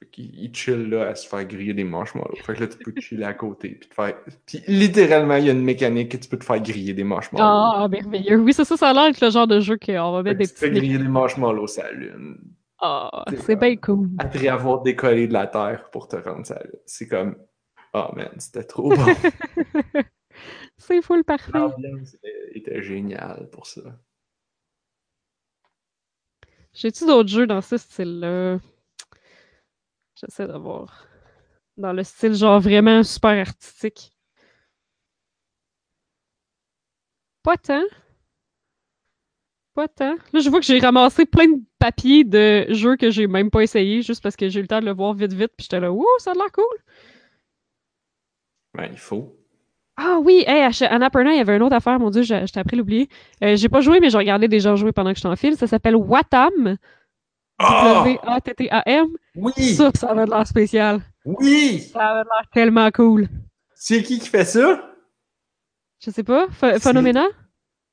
Fait 0.00 0.06
qu'il- 0.10 0.34
il 0.34 0.54
chill 0.54 0.88
là 0.88 1.08
à 1.08 1.14
se 1.14 1.28
faire 1.28 1.44
griller 1.44 1.74
des 1.74 1.84
marshmallows. 1.84 2.34
Fait 2.42 2.54
que 2.54 2.60
là, 2.60 2.66
tu 2.68 2.78
peux 2.78 2.92
chiller 3.00 3.24
à 3.24 3.34
côté, 3.34 3.68
puis 3.70 3.88
te 3.88 3.94
faire... 3.94 4.16
Puis 4.46 4.62
littéralement, 4.66 5.36
il 5.36 5.44
y 5.44 5.50
a 5.50 5.52
une 5.52 5.62
mécanique 5.62 6.10
que 6.12 6.16
tu 6.16 6.28
peux 6.28 6.38
te 6.38 6.44
faire 6.44 6.60
griller 6.60 6.94
des 6.94 7.04
marshmallows. 7.04 7.44
Ah, 7.46 7.86
merveilleux. 7.88 8.38
Oui, 8.38 8.52
c'est 8.54 8.64
ça, 8.64 8.76
ça 8.76 8.88
a 8.88 8.92
l'air 8.94 9.04
d'être 9.06 9.20
le 9.20 9.30
genre 9.30 9.46
de 9.46 9.60
jeu 9.60 9.76
qu'on 9.78 10.12
va 10.12 10.22
mettre 10.22 10.38
des 10.38 10.46
tu 10.48 10.54
te 10.54 10.58
fais 10.58 10.68
petits... 10.70 10.80
griller 10.80 10.98
des 10.98 11.08
marshmallows 11.08 11.66
sur 11.66 11.82
la 11.82 11.92
Lune. 11.92 12.38
Ah, 12.82 13.24
C'est 13.28 13.36
c'est 13.42 13.56
bien 13.56 13.76
cool. 13.76 14.08
après 14.18 14.48
avoir 14.48 14.80
décollé 14.80 15.26
de 15.28 15.34
la 15.34 15.46
Terre 15.46 15.90
pour 15.90 16.08
te 16.08 16.16
rendre 16.16 16.46
ça. 16.46 16.62
C'est 16.86 17.06
comme, 17.06 17.36
oh 17.92 18.06
man, 18.16 18.30
c'était 18.38 18.64
trop 18.64 18.88
bon. 18.88 19.04
c'est 20.78 21.02
full 21.02 21.22
parfait. 21.24 21.58
L'ambiance 21.58 22.14
était, 22.14 22.52
était 22.54 22.82
géniale 22.82 23.50
pour 23.52 23.66
ça. 23.66 23.82
J'ai-tu 26.72 27.04
d'autres 27.04 27.28
jeux 27.28 27.46
dans 27.46 27.60
ce 27.60 27.76
style-là? 27.76 28.58
J'essaie 30.20 30.46
de 30.46 30.56
voir. 30.56 31.06
Dans 31.76 31.92
le 31.92 32.04
style 32.04 32.34
genre 32.34 32.60
vraiment 32.60 33.02
super 33.02 33.38
artistique. 33.38 34.12
Pas 37.42 37.56
tant. 37.56 37.84
Pas 39.74 39.88
tant. 39.88 40.16
Là, 40.32 40.40
je 40.40 40.50
vois 40.50 40.60
que 40.60 40.66
j'ai 40.66 40.78
ramassé 40.78 41.24
plein 41.24 41.46
de 41.46 41.62
papiers 41.78 42.24
de 42.24 42.66
jeux 42.68 42.96
que 42.96 43.10
j'ai 43.10 43.26
même 43.26 43.50
pas 43.50 43.62
essayé, 43.62 44.02
juste 44.02 44.22
parce 44.22 44.36
que 44.36 44.48
j'ai 44.48 44.58
eu 44.58 44.62
le 44.62 44.68
temps 44.68 44.80
de 44.80 44.84
le 44.84 44.92
voir 44.92 45.14
vite 45.14 45.32
vite, 45.32 45.52
puis 45.56 45.64
j'étais 45.64 45.80
là, 45.80 45.90
ouh, 45.92 46.04
ça 46.18 46.32
a 46.32 46.34
l'air 46.34 46.52
cool. 46.52 46.64
Ben, 48.74 48.88
il 48.92 48.98
faut. 48.98 49.34
Ah 49.96 50.18
oui, 50.22 50.44
hey, 50.46 50.62
à 50.62 50.86
Annapurna, 50.92 51.32
il 51.32 51.38
y 51.38 51.40
avait 51.40 51.56
une 51.56 51.62
autre 51.62 51.76
affaire, 51.76 51.98
mon 51.98 52.10
dieu, 52.10 52.22
j'ai 52.22 52.46
j'étais 52.46 52.60
après 52.60 52.76
l'oublier. 52.76 53.08
Euh, 53.42 53.56
j'ai 53.56 53.68
pas 53.68 53.80
joué, 53.80 54.00
mais 54.00 54.10
j'ai 54.10 54.18
regardé 54.18 54.48
des 54.48 54.60
gens 54.60 54.76
jouer 54.76 54.92
pendant 54.92 55.10
que 55.10 55.16
j'étais 55.16 55.28
en 55.28 55.36
file. 55.36 55.56
Ça 55.56 55.66
s'appelle 55.66 55.96
Watam. 55.96 56.76
Ah! 57.62 58.02
W-A-T-T-A-M. 58.06 59.08
Oui! 59.36 59.74
Ça, 59.74 59.90
ça 59.94 60.10
avait 60.10 60.24
de 60.24 60.30
l'air 60.30 60.46
spécial. 60.46 61.00
Oui! 61.24 61.80
Ça 61.92 62.00
avait 62.08 62.22
de 62.24 62.28
l'air 62.28 62.48
tellement 62.52 62.90
cool. 62.90 63.28
C'est 63.74 64.02
qui 64.02 64.18
qui 64.18 64.28
fait 64.28 64.44
ça? 64.44 64.90
Je 66.02 66.10
sais 66.10 66.22
pas. 66.24 66.46
Ph- 66.48 66.74
C'est- 66.74 66.80
Phenomena? 66.80 67.24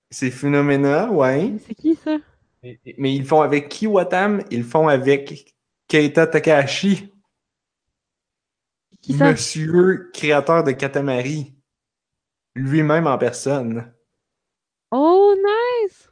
C'est 0.10 0.32
Phenomena, 0.32 1.12
ouais. 1.12 1.54
C'est 1.68 1.76
qui 1.76 1.96
ça? 1.96 2.16
Mais, 2.64 2.80
mais 2.98 3.14
ils 3.16 3.20
le 3.20 3.26
font 3.26 3.42
avec 3.42 3.68
qui, 3.70 3.88
Watam? 3.88 4.42
Ils 4.52 4.60
le 4.60 4.64
font 4.64 4.88
avec 4.88 5.54
Keita 5.90 6.28
Takahashi, 6.28 7.14
Qui 9.02 9.14
ça? 9.14 9.32
monsieur 9.32 10.10
créateur 10.14 10.64
de 10.64 10.72
Katamari. 10.72 11.54
Lui-même 12.56 13.06
en 13.08 13.18
personne. 13.18 13.94
Oh, 14.92 15.36
nice! 15.36 16.10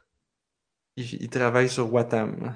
Il, 0.96 1.22
il 1.22 1.30
travaille 1.30 1.68
sur 1.70 1.92
Watam. 1.92 2.54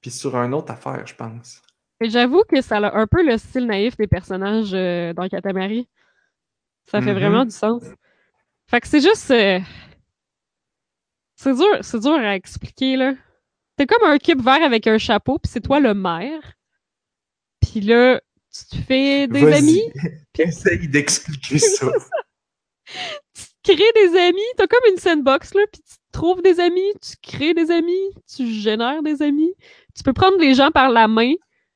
Puis 0.00 0.10
sur 0.10 0.36
un 0.36 0.52
autre 0.52 0.72
affaire, 0.72 1.06
je 1.06 1.14
pense. 1.14 1.62
J'avoue 2.00 2.42
que 2.48 2.60
ça 2.60 2.76
a 2.78 2.96
un 2.96 3.06
peu 3.06 3.24
le 3.24 3.36
style 3.38 3.66
naïf 3.66 3.96
des 3.96 4.06
personnages 4.06 4.72
euh, 4.72 5.12
dans 5.12 5.28
Katamari. 5.28 5.88
Ça 6.86 7.00
fait 7.02 7.12
Mhm. 7.12 7.18
vraiment 7.18 7.44
du 7.44 7.50
sens. 7.50 7.82
Fait 8.68 8.80
que 8.80 8.86
c'est 8.88 9.00
juste. 9.00 9.30
euh, 9.30 9.58
C'est 11.36 11.54
dur, 11.54 11.78
c'est 11.82 12.00
dur 12.00 12.14
à 12.14 12.34
expliquer, 12.34 12.96
là. 12.96 13.14
T'es 13.76 13.86
comme 13.86 14.08
un 14.08 14.18
cube 14.18 14.42
vert 14.42 14.62
avec 14.62 14.86
un 14.88 14.98
chapeau, 14.98 15.38
puis 15.38 15.50
c'est 15.52 15.60
toi 15.60 15.78
le 15.80 15.94
maire. 15.94 16.54
Puis 17.60 17.80
là, 17.80 18.20
tu 18.52 18.64
te 18.76 18.82
fais 18.82 19.26
des 19.28 19.42
amis, 19.52 19.82
Essaye 20.38 20.88
d'expliquer 20.88 21.58
ça. 21.58 21.86
tu 23.34 23.44
te 23.62 23.72
crées 23.72 23.92
des 24.10 24.18
amis, 24.18 24.40
t'as 24.56 24.66
comme 24.66 24.90
une 24.90 24.98
sandbox, 24.98 25.54
là, 25.54 25.62
puis 25.72 25.80
tu 25.82 25.94
te 25.96 26.12
trouves 26.12 26.42
des 26.42 26.58
amis, 26.60 26.92
tu 27.00 27.16
crées 27.22 27.54
des 27.54 27.70
amis, 27.70 28.10
tu 28.34 28.46
génères 28.46 29.02
des 29.02 29.22
amis. 29.22 29.52
Tu 29.98 30.04
peux 30.04 30.12
prendre 30.12 30.38
les 30.38 30.54
gens 30.54 30.70
par 30.70 30.90
la 30.90 31.08
main, 31.08 31.32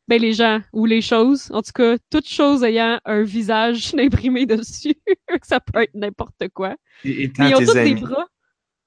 ben 0.06 0.22
les 0.22 0.32
gens, 0.32 0.60
ou 0.72 0.86
les 0.86 1.00
choses, 1.00 1.50
en 1.52 1.60
tout 1.60 1.72
cas, 1.74 1.96
toute 2.08 2.28
chose 2.28 2.62
ayant 2.62 3.00
un 3.04 3.22
visage 3.22 3.92
imprimé 3.98 4.46
dessus. 4.46 4.94
ça 5.42 5.58
peut 5.58 5.82
être 5.82 5.94
n'importe 5.94 6.48
quoi. 6.54 6.76
Et 7.04 7.32
ils 7.36 7.54
ont 7.56 7.58
tous 7.58 7.74
des 7.74 7.96
bras. 7.96 8.26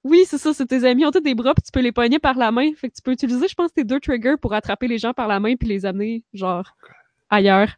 Oui, 0.06 0.24
c'est 0.26 0.38
ça, 0.38 0.54
c'est 0.54 0.68
tes 0.68 0.86
amis, 0.86 1.02
ils 1.02 1.06
ont 1.06 1.12
tous 1.12 1.20
des 1.20 1.36
bras, 1.36 1.54
puis 1.54 1.64
tu 1.64 1.72
peux 1.72 1.82
les 1.82 1.92
pogner 1.92 2.20
par 2.20 2.38
la 2.38 2.52
main. 2.54 2.72
Fait 2.76 2.90
que 2.90 2.96
tu 2.96 3.02
peux 3.02 3.12
utiliser, 3.12 3.48
je 3.50 3.56
pense, 3.56 3.74
tes 3.74 3.84
deux 3.84 4.00
triggers 4.00 4.38
pour 4.40 4.54
attraper 4.54 4.88
les 4.88 5.00
gens 5.00 5.14
par 5.14 5.28
la 5.28 5.42
main 5.42 5.56
puis 5.56 5.68
les 5.68 5.86
amener, 5.86 6.24
genre, 6.34 6.78
ailleurs. 7.30 7.74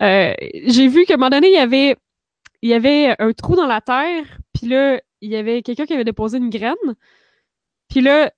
Euh, 0.00 0.32
J'ai 0.66 0.86
vu 0.86 1.06
qu'à 1.06 1.14
un 1.14 1.16
moment 1.16 1.30
donné, 1.30 1.48
il 1.48 1.54
y 1.54 1.58
avait, 1.58 1.96
il 2.62 2.70
y 2.70 2.74
avait 2.74 3.16
un 3.18 3.32
trou 3.32 3.56
dans 3.56 3.66
la 3.66 3.80
terre, 3.80 4.38
puis 4.52 4.68
là, 4.68 5.00
il 5.20 5.30
y 5.30 5.36
avait 5.36 5.62
quelqu'un 5.62 5.86
qui 5.86 5.94
avait 5.94 6.04
déposé 6.04 6.38
une 6.38 6.50
graine. 6.50 6.76
Puis 7.88 8.00
là, 8.00 8.30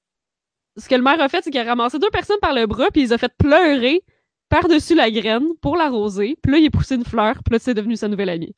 ce 0.77 0.89
que 0.89 0.95
le 0.95 1.03
maire 1.03 1.21
a 1.21 1.29
fait, 1.29 1.43
c'est 1.43 1.51
qu'il 1.51 1.61
a 1.61 1.65
ramassé 1.65 1.99
deux 1.99 2.11
personnes 2.11 2.39
par 2.41 2.55
le 2.55 2.67
bras, 2.67 2.89
puis 2.93 3.03
il 3.03 3.05
les 3.05 3.13
a 3.13 3.19
fait 3.19 3.33
pleurer 3.39 4.03
par-dessus 4.49 4.95
la 4.95 5.11
graine 5.11 5.49
pour 5.61 5.77
l'arroser. 5.77 6.37
Puis 6.43 6.53
là, 6.53 6.59
il 6.59 6.67
a 6.67 6.71
poussé 6.71 6.95
une 6.95 7.05
fleur, 7.05 7.35
puis 7.45 7.53
là, 7.53 7.59
c'est 7.59 7.75
devenu 7.75 7.97
sa 7.97 8.09
nouvelle 8.09 8.31
amie. 8.31 8.55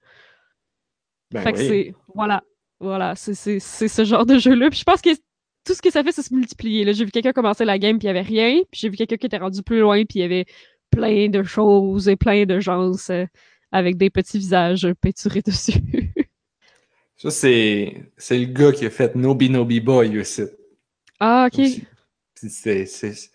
Ben 1.30 1.42
fait 1.42 1.52
que 1.52 1.58
c'est. 1.58 1.94
Voilà. 2.14 2.42
Voilà. 2.80 3.14
C'est 3.16 3.58
ce 3.60 4.04
genre 4.04 4.26
de 4.26 4.38
jeu-là. 4.38 4.70
Puis 4.70 4.80
je 4.80 4.84
pense 4.84 5.00
que 5.00 5.10
tout 5.64 5.74
ce 5.74 5.82
que 5.82 5.90
ça 5.90 6.04
fait, 6.04 6.12
c'est 6.12 6.22
se 6.22 6.34
multiplier. 6.34 6.92
J'ai 6.92 7.04
vu 7.04 7.10
quelqu'un 7.10 7.32
commencer 7.32 7.64
la 7.64 7.78
game, 7.78 7.98
puis 7.98 8.06
il 8.06 8.08
y 8.08 8.10
avait 8.10 8.20
rien. 8.20 8.60
Puis 8.70 8.80
j'ai 8.80 8.88
vu 8.88 8.96
quelqu'un 8.96 9.16
qui 9.16 9.26
était 9.26 9.38
rendu 9.38 9.62
plus 9.62 9.80
loin, 9.80 10.04
puis 10.04 10.18
il 10.18 10.22
y 10.22 10.24
avait 10.24 10.46
plein 10.90 11.28
de 11.28 11.42
choses 11.42 12.08
et 12.08 12.16
plein 12.16 12.44
de 12.44 12.60
gens 12.60 12.92
euh, 13.10 13.26
avec 13.72 13.96
des 13.96 14.10
petits 14.10 14.38
visages 14.38 14.86
peinturés 15.00 15.42
dessus. 15.46 15.72
Ça, 17.16 17.30
c'est 17.30 18.10
c'est 18.16 18.38
le 18.38 18.46
gars 18.46 18.72
qui 18.72 18.86
a 18.86 18.90
fait 18.90 19.14
Nobi 19.14 19.48
Nobi 19.50 19.80
Boy 19.80 20.18
aussi. 20.18 20.42
ah, 21.20 21.48
ok. 21.50 21.58
aussi. 21.60 21.84
C'est- 22.34 23.30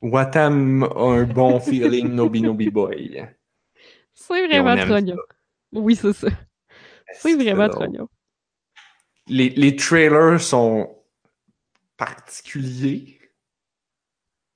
Watam 0.00 0.84
a 0.84 1.02
un 1.02 1.24
bon 1.24 1.58
feeling 1.60 2.14
Nobi 2.14 2.42
Nobi 2.42 2.70
Boy? 2.70 3.26
C'est 4.14 4.46
vraiment 4.46 4.70
aime 4.70 4.88
trognon. 4.88 5.16
Oui, 5.72 5.96
c'est 5.96 6.12
ça. 6.12 6.28
C'est 7.14 7.34
vraiment 7.34 7.68
trognon. 7.68 8.08
Les, 9.28 9.50
les 9.50 9.76
trailers 9.76 10.40
sont 10.40 10.88
particuliers? 11.96 13.18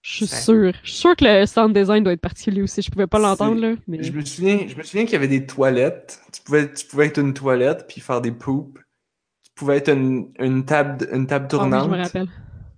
Je 0.03 0.17
suis 0.17 0.27
sûre. 0.27 0.73
Je 0.83 0.91
suis 0.91 1.01
sûre 1.01 1.17
que 1.17 1.25
le 1.25 1.47
sound 1.47 1.77
design 1.77 2.03
doit 2.03 2.13
être 2.13 2.21
particulier 2.21 2.63
aussi. 2.63 2.83
Je 2.83 2.91
pouvais 2.91 3.07
pas 3.07 3.19
l'entendre, 3.19 3.61
là. 3.61 3.75
Mais... 3.87 4.03
Je 4.03 4.11
me 4.13 4.25
souviens, 4.25 4.67
je 4.67 4.75
me 4.77 4.83
souviens 4.83 5.05
qu'il 5.05 5.13
y 5.13 5.17
avait 5.17 5.29
des 5.29 5.47
toilettes. 5.47 6.21
Tu 6.33 6.43
pouvais, 6.43 6.73
tu 6.73 6.87
pouvais 6.87 7.07
être 7.07 7.19
une 7.19 7.35
toilette 7.35 7.87
puis 7.87 8.01
faire 8.01 8.21
des 8.21 8.33
poupes. 8.33 8.81
Tu 9.45 9.53
pouvais 9.55 9.77
être 9.77 9.91
une, 9.91 10.33
une 10.39 10.65
table, 10.65 11.09
une 11.13 11.27
table 11.27 11.45
Ah 11.45 11.59
oui, 11.59 11.61
tournante. 11.61 11.85
je 11.85 11.91
me 11.91 11.97
rappelle. 12.03 12.29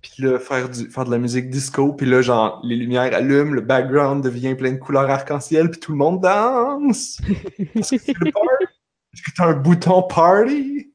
Puis 0.05 0.23
là, 0.23 0.37
faire, 0.37 0.69
du, 0.69 0.87
faire 0.87 1.05
de 1.05 1.11
la 1.11 1.17
musique 1.17 1.49
disco. 1.49 1.93
Puis 1.93 2.05
là, 2.05 2.21
genre, 2.21 2.61
les 2.63 2.75
lumières 2.75 3.11
allument, 3.13 3.53
le 3.53 3.61
background 3.61 4.23
devient 4.23 4.53
plein 4.53 4.73
de 4.73 4.77
couleurs 4.77 5.09
arc-en-ciel, 5.09 5.71
puis 5.71 5.79
tout 5.79 5.91
le 5.93 5.97
monde 5.97 6.21
danse. 6.21 7.19
Est-ce 7.57 7.95
que 7.95 8.01
c'est 8.01 8.13
le 8.19 8.31
party? 8.31 8.65
Est-ce 9.13 9.23
que 9.23 9.31
t'as 9.35 9.45
un 9.47 9.55
bouton 9.55 10.03
party? 10.03 10.93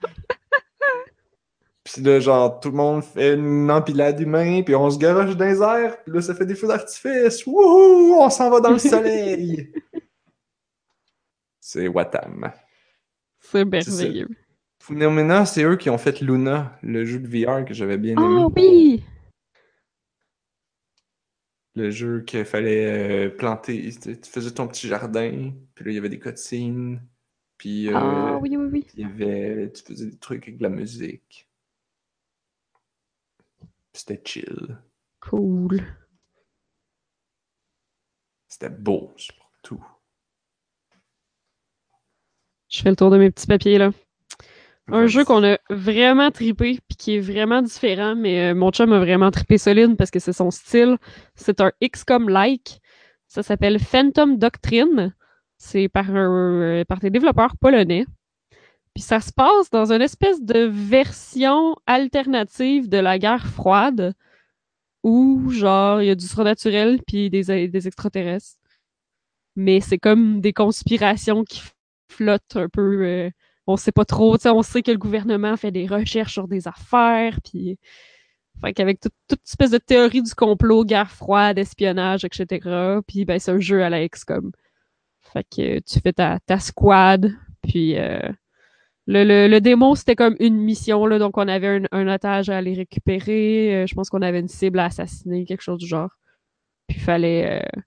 Puis 1.84 2.00
là, 2.02 2.20
genre, 2.20 2.60
tout 2.60 2.70
le 2.70 2.76
monde 2.76 3.02
fait 3.02 3.34
une 3.34 3.68
empilade 3.68 4.20
humain, 4.20 4.62
puis 4.62 4.76
on 4.76 4.88
se 4.88 4.98
garoche 4.98 5.36
dans 5.36 5.44
les 5.44 5.60
airs, 5.60 6.00
puis 6.04 6.14
là, 6.14 6.22
ça 6.22 6.32
fait 6.32 6.46
des 6.46 6.54
feux 6.54 6.68
d'artifice. 6.68 7.44
Wouhou! 7.44 8.14
On 8.20 8.30
s'en 8.30 8.50
va 8.50 8.60
dans 8.60 8.70
le 8.70 8.78
soleil! 8.78 9.72
c'est 11.60 11.88
Watam. 11.88 12.52
C'est 13.40 13.64
merveilleux. 13.64 14.28
Phenomena, 14.82 15.46
c'est 15.46 15.62
eux 15.62 15.76
qui 15.76 15.90
ont 15.90 15.96
fait 15.96 16.20
Luna, 16.20 16.76
le 16.82 17.04
jeu 17.04 17.20
de 17.20 17.28
VR 17.28 17.64
que 17.64 17.72
j'avais 17.72 17.98
bien 17.98 18.16
aimé. 18.16 18.42
Ah 18.42 18.48
oui! 18.56 19.04
Le 21.76 21.90
jeu 21.90 22.22
qu'il 22.22 22.44
fallait 22.44 23.26
euh, 23.26 23.30
planter. 23.30 23.92
Tu 23.92 24.20
tu 24.20 24.28
faisais 24.28 24.50
ton 24.50 24.66
petit 24.66 24.88
jardin, 24.88 25.52
puis 25.76 25.84
là, 25.84 25.90
il 25.92 25.94
y 25.94 25.98
avait 25.98 26.08
des 26.08 26.18
cutscenes, 26.18 27.00
puis 27.58 27.90
euh, 27.90 27.92
Ah 27.94 28.38
oui, 28.42 28.56
oui, 28.56 28.68
oui. 28.72 28.86
il 28.94 29.00
y 29.02 29.04
avait... 29.04 29.70
Tu 29.70 29.84
faisais 29.84 30.06
des 30.06 30.18
trucs 30.18 30.48
avec 30.48 30.58
de 30.58 30.64
la 30.64 30.68
musique. 30.68 31.48
C'était 33.92 34.20
chill. 34.24 34.78
Cool. 35.20 35.80
C'était 38.48 38.68
beau, 38.68 39.12
surtout. 39.16 39.84
Je 42.68 42.82
fais 42.82 42.90
le 42.90 42.96
tour 42.96 43.10
de 43.10 43.18
mes 43.18 43.30
petits 43.30 43.46
papiers, 43.46 43.78
là. 43.78 43.92
Un 44.88 45.06
jeu 45.06 45.24
qu'on 45.24 45.44
a 45.44 45.58
vraiment 45.70 46.30
trippé, 46.30 46.80
puis 46.88 46.96
qui 46.98 47.16
est 47.16 47.20
vraiment 47.20 47.62
différent, 47.62 48.16
mais 48.16 48.50
euh, 48.50 48.54
mon 48.54 48.70
chum 48.72 48.92
a 48.92 48.98
vraiment 48.98 49.30
trippé 49.30 49.56
solide 49.56 49.96
parce 49.96 50.10
que 50.10 50.18
c'est 50.18 50.32
son 50.32 50.50
style. 50.50 50.98
C'est 51.36 51.60
un 51.60 51.70
XCOM-like. 51.82 52.80
Ça 53.28 53.42
s'appelle 53.42 53.78
Phantom 53.78 54.36
Doctrine. 54.36 55.14
C'est 55.56 55.88
par, 55.88 56.10
un, 56.10 56.60
euh, 56.80 56.84
par 56.84 56.98
des 56.98 57.10
développeurs 57.10 57.56
polonais. 57.56 58.06
Puis 58.94 59.02
ça 59.02 59.20
se 59.20 59.32
passe 59.32 59.70
dans 59.70 59.92
une 59.92 60.02
espèce 60.02 60.42
de 60.42 60.64
version 60.64 61.76
alternative 61.86 62.88
de 62.88 62.98
la 62.98 63.18
guerre 63.18 63.46
froide 63.46 64.14
où, 65.04 65.50
genre, 65.50 66.02
il 66.02 66.06
y 66.06 66.10
a 66.10 66.14
du 66.14 66.26
surnaturel 66.26 67.00
puis 67.06 67.30
des, 67.30 67.68
des 67.68 67.86
extraterrestres. 67.86 68.58
Mais 69.54 69.80
c'est 69.80 69.98
comme 69.98 70.40
des 70.40 70.52
conspirations 70.52 71.44
qui 71.44 71.62
flottent 72.10 72.56
un 72.56 72.68
peu. 72.68 73.02
euh, 73.04 73.30
on 73.66 73.76
sait 73.76 73.92
pas 73.92 74.04
trop. 74.04 74.36
tu 74.36 74.42
sais, 74.42 74.50
On 74.50 74.62
sait 74.62 74.82
que 74.82 74.90
le 74.90 74.98
gouvernement 74.98 75.56
fait 75.56 75.70
des 75.70 75.86
recherches 75.86 76.32
sur 76.34 76.48
des 76.48 76.68
affaires. 76.68 77.38
Puis, 77.44 77.78
fait 78.60 78.72
qu'avec 78.74 79.00
tout- 79.00 79.10
toute 79.28 79.40
espèce 79.46 79.70
de 79.72 79.78
théorie 79.78 80.22
du 80.22 80.34
complot, 80.34 80.84
guerre 80.84 81.10
froide, 81.10 81.58
espionnage, 81.58 82.24
etc. 82.24 83.00
Puis, 83.06 83.24
ben, 83.24 83.38
c'est 83.38 83.52
un 83.52 83.60
jeu 83.60 83.82
à 83.84 83.90
la 83.90 84.06
XCOM. 84.08 84.52
Fait 85.22 85.44
que 85.44 85.80
tu 85.80 86.00
fais 86.00 86.12
ta, 86.12 86.38
ta 86.46 86.58
squad. 86.60 87.32
Puis, 87.62 87.98
euh, 87.98 88.20
le, 89.06 89.24
le, 89.24 89.48
le 89.48 89.60
démo, 89.60 89.96
c'était 89.96 90.16
comme 90.16 90.36
une 90.40 90.56
mission, 90.58 91.06
là, 91.06 91.18
donc 91.18 91.36
on 91.38 91.48
avait 91.48 91.68
un, 91.68 91.82
un 91.92 92.08
otage 92.14 92.50
à 92.50 92.58
aller 92.58 92.74
récupérer. 92.74 93.82
euh, 93.84 93.86
je 93.86 93.94
pense 93.94 94.10
qu'on 94.10 94.22
avait 94.22 94.40
une 94.40 94.48
cible 94.48 94.78
à 94.78 94.86
assassiner, 94.86 95.44
quelque 95.44 95.62
chose 95.62 95.78
du 95.78 95.86
genre. 95.86 96.10
Puis 96.88 97.00
fallait, 97.00 97.62
euh, 97.64 97.80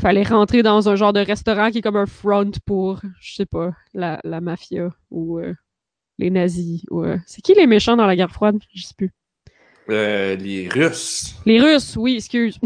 fallait 0.00 0.22
rentrer 0.22 0.62
dans 0.62 0.88
un 0.88 0.96
genre 0.96 1.12
de 1.12 1.20
restaurant 1.20 1.70
qui 1.70 1.78
est 1.78 1.82
comme 1.82 1.96
un 1.96 2.06
front 2.06 2.50
pour, 2.66 3.00
je 3.20 3.34
sais 3.34 3.46
pas, 3.46 3.72
la, 3.94 4.20
la 4.24 4.40
mafia 4.40 4.90
ou 5.10 5.38
euh, 5.38 5.54
les 6.18 6.30
nazis. 6.30 6.82
Ou, 6.90 7.04
euh, 7.04 7.18
C'est 7.26 7.42
qui 7.42 7.54
les 7.54 7.66
méchants 7.66 7.96
dans 7.96 8.06
la 8.06 8.16
guerre 8.16 8.32
froide? 8.32 8.58
Je 8.74 8.82
sais 8.82 8.94
plus. 8.96 9.12
Euh, 9.90 10.36
les 10.36 10.68
Russes. 10.68 11.36
Les 11.46 11.60
Russes, 11.60 11.96
oui, 11.96 12.16
excuse. 12.16 12.58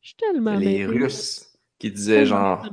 Je 0.00 0.08
suis 0.08 0.16
tellement 0.16 0.54
les 0.54 0.84
mêlée. 0.84 0.86
Russes 0.86 1.46
qui 1.78 1.90
disaient 1.90 2.26
genre 2.26 2.64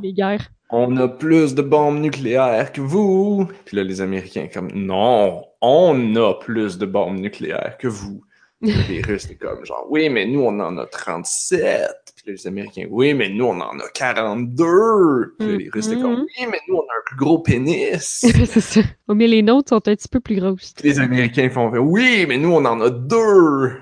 on 0.76 0.98
a 0.98 1.08
plus 1.08 1.54
de 1.54 1.62
bombes 1.62 2.00
nucléaires 2.00 2.72
que 2.72 2.82
vous. 2.82 3.48
Puis 3.66 3.78
là, 3.78 3.84
les 3.84 4.02
Américains, 4.02 4.48
comme, 4.52 4.72
non, 4.72 5.46
on 5.62 6.16
a 6.16 6.34
plus 6.34 6.80
de 6.80 6.88
bombes 6.88 7.20
nucléaires 7.20 7.78
que 7.80 7.88
vous. 7.88 8.24
Les 8.64 9.02
Russes, 9.02 9.26
c'est 9.28 9.36
comme, 9.36 9.66
genre, 9.66 9.86
oui, 9.90 10.08
mais 10.10 10.26
nous, 10.26 10.42
on 10.42 10.58
en 10.60 10.78
a 10.78 10.86
37. 10.86 11.92
Puis 12.16 12.32
les 12.32 12.48
Américains, 12.48 12.88
oui, 12.90 13.14
mais 13.14 13.28
nous, 13.30 13.44
on 13.46 13.60
en 13.60 13.78
a 13.80 13.90
42. 13.94 15.36
Puis 15.38 15.58
les 15.58 15.70
Russes, 15.70 15.88
c'est 15.90 16.00
comme, 16.00 16.14
Mhm. 16.22 16.26
oui, 16.40 16.46
mais 16.50 16.60
nous, 16.70 16.76
on 16.76 16.82
a 16.82 16.84
un 16.84 17.02
plus 17.06 17.18
gros 17.18 17.40
pénis. 17.40 17.98
c'est 18.46 18.62
ça. 18.62 18.82
Oh, 19.10 19.16
mais 19.16 19.28
les 19.28 19.42
nôtres 19.42 19.70
sont 19.70 19.76
un 19.88 19.96
petit 19.96 20.08
peu 20.08 20.20
plus 20.22 20.38
grosses. 20.38 20.74
Puis 20.78 20.88
les 20.90 21.00
Américains 21.00 21.50
font, 21.50 21.70
oui, 21.78 22.26
mais 22.28 22.38
nous, 22.38 22.52
on 22.54 22.64
en 22.66 22.80
a 22.82 22.90
deux. 22.90 23.74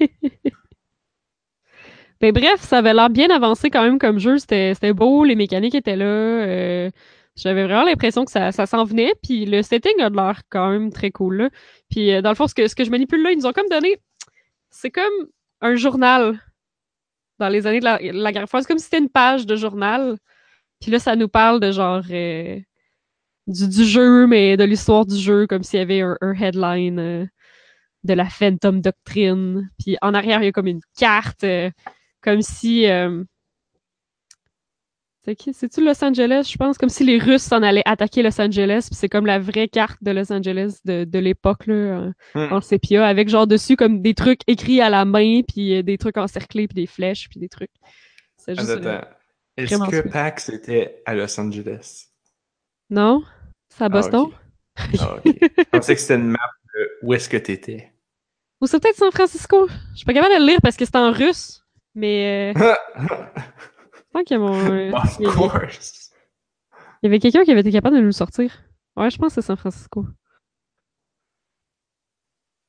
Ben 2.20 2.32
bref, 2.32 2.60
ça 2.60 2.78
avait 2.78 2.94
l'air 2.94 3.10
bien 3.10 3.30
avancé 3.30 3.68
quand 3.68 3.82
même 3.82 3.98
comme 3.98 4.18
jeu. 4.20 4.38
C'était 4.38 4.74
c'était 4.74 4.92
beau, 4.92 5.24
les 5.24 5.34
mécaniques 5.34 5.74
étaient 5.74 5.96
là. 5.96 6.04
euh, 6.04 6.90
J'avais 7.34 7.64
vraiment 7.64 7.84
l'impression 7.84 8.24
que 8.24 8.30
ça, 8.30 8.52
ça 8.52 8.66
s'en 8.66 8.84
venait. 8.84 9.12
Puis 9.24 9.44
le 9.44 9.62
setting 9.62 10.00
a 10.00 10.08
de 10.08 10.14
l'air 10.14 10.42
quand 10.48 10.70
même 10.70 10.92
très 10.92 11.10
cool. 11.10 11.36
Là. 11.36 11.50
Puis 11.92 12.10
euh, 12.10 12.22
dans 12.22 12.30
le 12.30 12.34
fond, 12.34 12.48
ce 12.48 12.54
que, 12.54 12.84
je 12.84 12.90
manipule 12.90 13.22
là, 13.22 13.30
ils 13.30 13.38
nous 13.38 13.46
ont 13.46 13.52
comme 13.52 13.68
donné. 13.68 13.98
C'est 14.70 14.90
comme 14.90 15.28
un 15.60 15.76
journal 15.76 16.40
dans 17.38 17.50
les 17.50 17.66
années 17.66 17.80
de 17.80 17.84
la, 17.84 18.32
guerre 18.32 18.48
froide. 18.48 18.62
C'est 18.62 18.68
comme 18.68 18.78
si 18.78 18.84
c'était 18.84 18.98
une 18.98 19.10
page 19.10 19.46
de 19.46 19.56
journal. 19.56 20.16
Puis 20.80 20.90
là, 20.90 20.98
ça 20.98 21.14
nous 21.16 21.28
parle 21.28 21.60
de 21.60 21.70
genre 21.70 22.02
euh, 22.10 22.58
du, 23.46 23.84
jeu, 23.84 24.26
mais 24.26 24.56
de 24.56 24.64
l'histoire 24.64 25.04
du 25.04 25.16
jeu, 25.16 25.46
comme 25.46 25.62
s'il 25.62 25.80
y 25.80 25.82
avait 25.82 26.00
un, 26.00 26.32
headline 26.32 26.98
euh, 26.98 27.26
de 28.04 28.14
la 28.14 28.24
Phantom 28.24 28.80
Doctrine. 28.80 29.70
Puis 29.78 29.98
en 30.00 30.14
arrière, 30.14 30.40
il 30.42 30.46
y 30.46 30.48
a 30.48 30.52
comme 30.52 30.68
une 30.68 30.80
carte. 30.98 31.44
comme 32.22 32.40
si 32.40 32.86
c'est-tu 35.24 35.84
Los 35.84 36.02
Angeles? 36.04 36.48
Je 36.52 36.56
pense 36.56 36.78
comme 36.78 36.88
si 36.88 37.04
les 37.04 37.18
Russes 37.18 37.42
s'en 37.42 37.62
allaient 37.62 37.82
attaquer 37.84 38.22
Los 38.22 38.40
Angeles 38.40 38.86
puis 38.90 38.96
c'est 38.96 39.08
comme 39.08 39.26
la 39.26 39.38
vraie 39.38 39.68
carte 39.68 39.98
de 40.02 40.10
Los 40.10 40.32
Angeles 40.32 40.78
de, 40.84 41.04
de 41.04 41.18
l'époque 41.18 41.66
là 41.66 42.10
en 42.34 42.60
sépia 42.60 43.06
avec 43.06 43.28
genre 43.28 43.46
dessus 43.46 43.76
comme 43.76 44.02
des 44.02 44.14
trucs 44.14 44.40
écrits 44.48 44.80
à 44.80 44.90
la 44.90 45.04
main 45.04 45.42
puis 45.46 45.76
euh, 45.76 45.82
des 45.82 45.96
trucs 45.98 46.16
encerclés 46.16 46.66
puis 46.66 46.74
des 46.74 46.86
flèches 46.86 47.28
puis 47.28 47.38
des 47.38 47.48
trucs 47.48 47.70
c'est 48.36 48.56
juste 48.58 48.68
Attends, 48.70 48.84
euh, 48.86 48.98
attends. 48.98 49.08
Est-ce 49.56 49.78
que 49.90 50.00
sweet. 50.00 50.12
PAX 50.12 50.48
était 50.48 51.02
à 51.06 51.14
Los 51.14 51.38
Angeles? 51.38 52.06
non? 52.90 53.22
C'est 53.68 53.84
à 53.84 53.88
Boston? 53.88 54.22
ok. 54.24 54.32
Ah, 55.00 55.16
ok. 55.24 55.34
Je 55.56 55.62
pensais 55.70 55.94
que 55.94 56.00
c'était 56.00 56.14
une 56.16 56.30
map 56.30 56.38
de 56.74 56.90
où 57.02 57.14
est-ce 57.14 57.28
que 57.28 57.36
t'étais. 57.36 57.92
ou 58.60 58.66
c'est 58.66 58.80
peut-être 58.80 58.96
San 58.96 59.12
Francisco? 59.12 59.68
Je 59.92 59.96
suis 59.98 60.04
pas 60.04 60.14
capable 60.14 60.34
de 60.34 60.40
le 60.40 60.46
lire 60.46 60.58
parce 60.62 60.76
que 60.76 60.84
c'est 60.84 60.96
en 60.96 61.12
russe 61.12 61.60
mais 61.94 62.52
euh, 62.56 62.74
pense 64.12 64.24
qu'il 64.24 64.38
y 64.38 65.28
il 67.02 67.06
y 67.06 67.06
avait 67.06 67.18
quelqu'un 67.18 67.44
qui 67.44 67.50
avait 67.50 67.60
été 67.60 67.72
capable 67.72 67.96
de 67.96 68.00
nous 68.00 68.06
le 68.06 68.12
sortir 68.12 68.62
ouais 68.96 69.10
je 69.10 69.18
pense 69.18 69.34
que 69.34 69.40
c'est 69.40 69.46
San 69.46 69.56
Francisco 69.56 70.06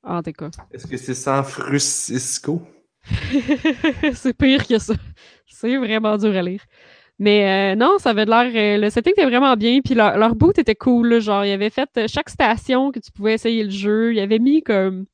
ah 0.03 0.21
d'accord 0.21 0.51
Est-ce 0.71 0.85
que 0.85 0.97
c'est 0.97 1.13
San 1.13 1.43
Francisco? 1.43 2.61
c'est 4.13 4.37
pire 4.37 4.67
que 4.67 4.77
ça. 4.77 4.93
C'est 5.47 5.77
vraiment 5.77 6.17
dur 6.17 6.35
à 6.35 6.41
lire. 6.41 6.61
Mais 7.19 7.73
euh, 7.73 7.75
non, 7.75 7.97
ça 7.99 8.09
avait 8.09 8.25
l'air. 8.25 8.51
euh, 8.53 8.81
le 8.81 8.89
setting 8.89 9.13
était 9.13 9.25
vraiment 9.25 9.55
bien. 9.55 9.79
Puis 9.83 9.93
leur, 9.93 10.17
leur 10.17 10.35
boot 10.35 10.57
était 10.57 10.75
cool. 10.75 11.07
là, 11.07 11.19
genre, 11.19 11.45
ils 11.45 11.51
avaient 11.53 11.69
fait 11.69 11.89
euh, 11.97 12.07
chaque 12.09 12.29
station 12.29 12.91
que 12.91 12.99
tu 12.99 13.11
pouvais 13.11 13.33
essayer 13.35 13.63
le 13.63 13.69
jeu. 13.69 14.13
Ils 14.13 14.19
avaient 14.19 14.39
mis 14.39 14.61
comme. 14.61 15.05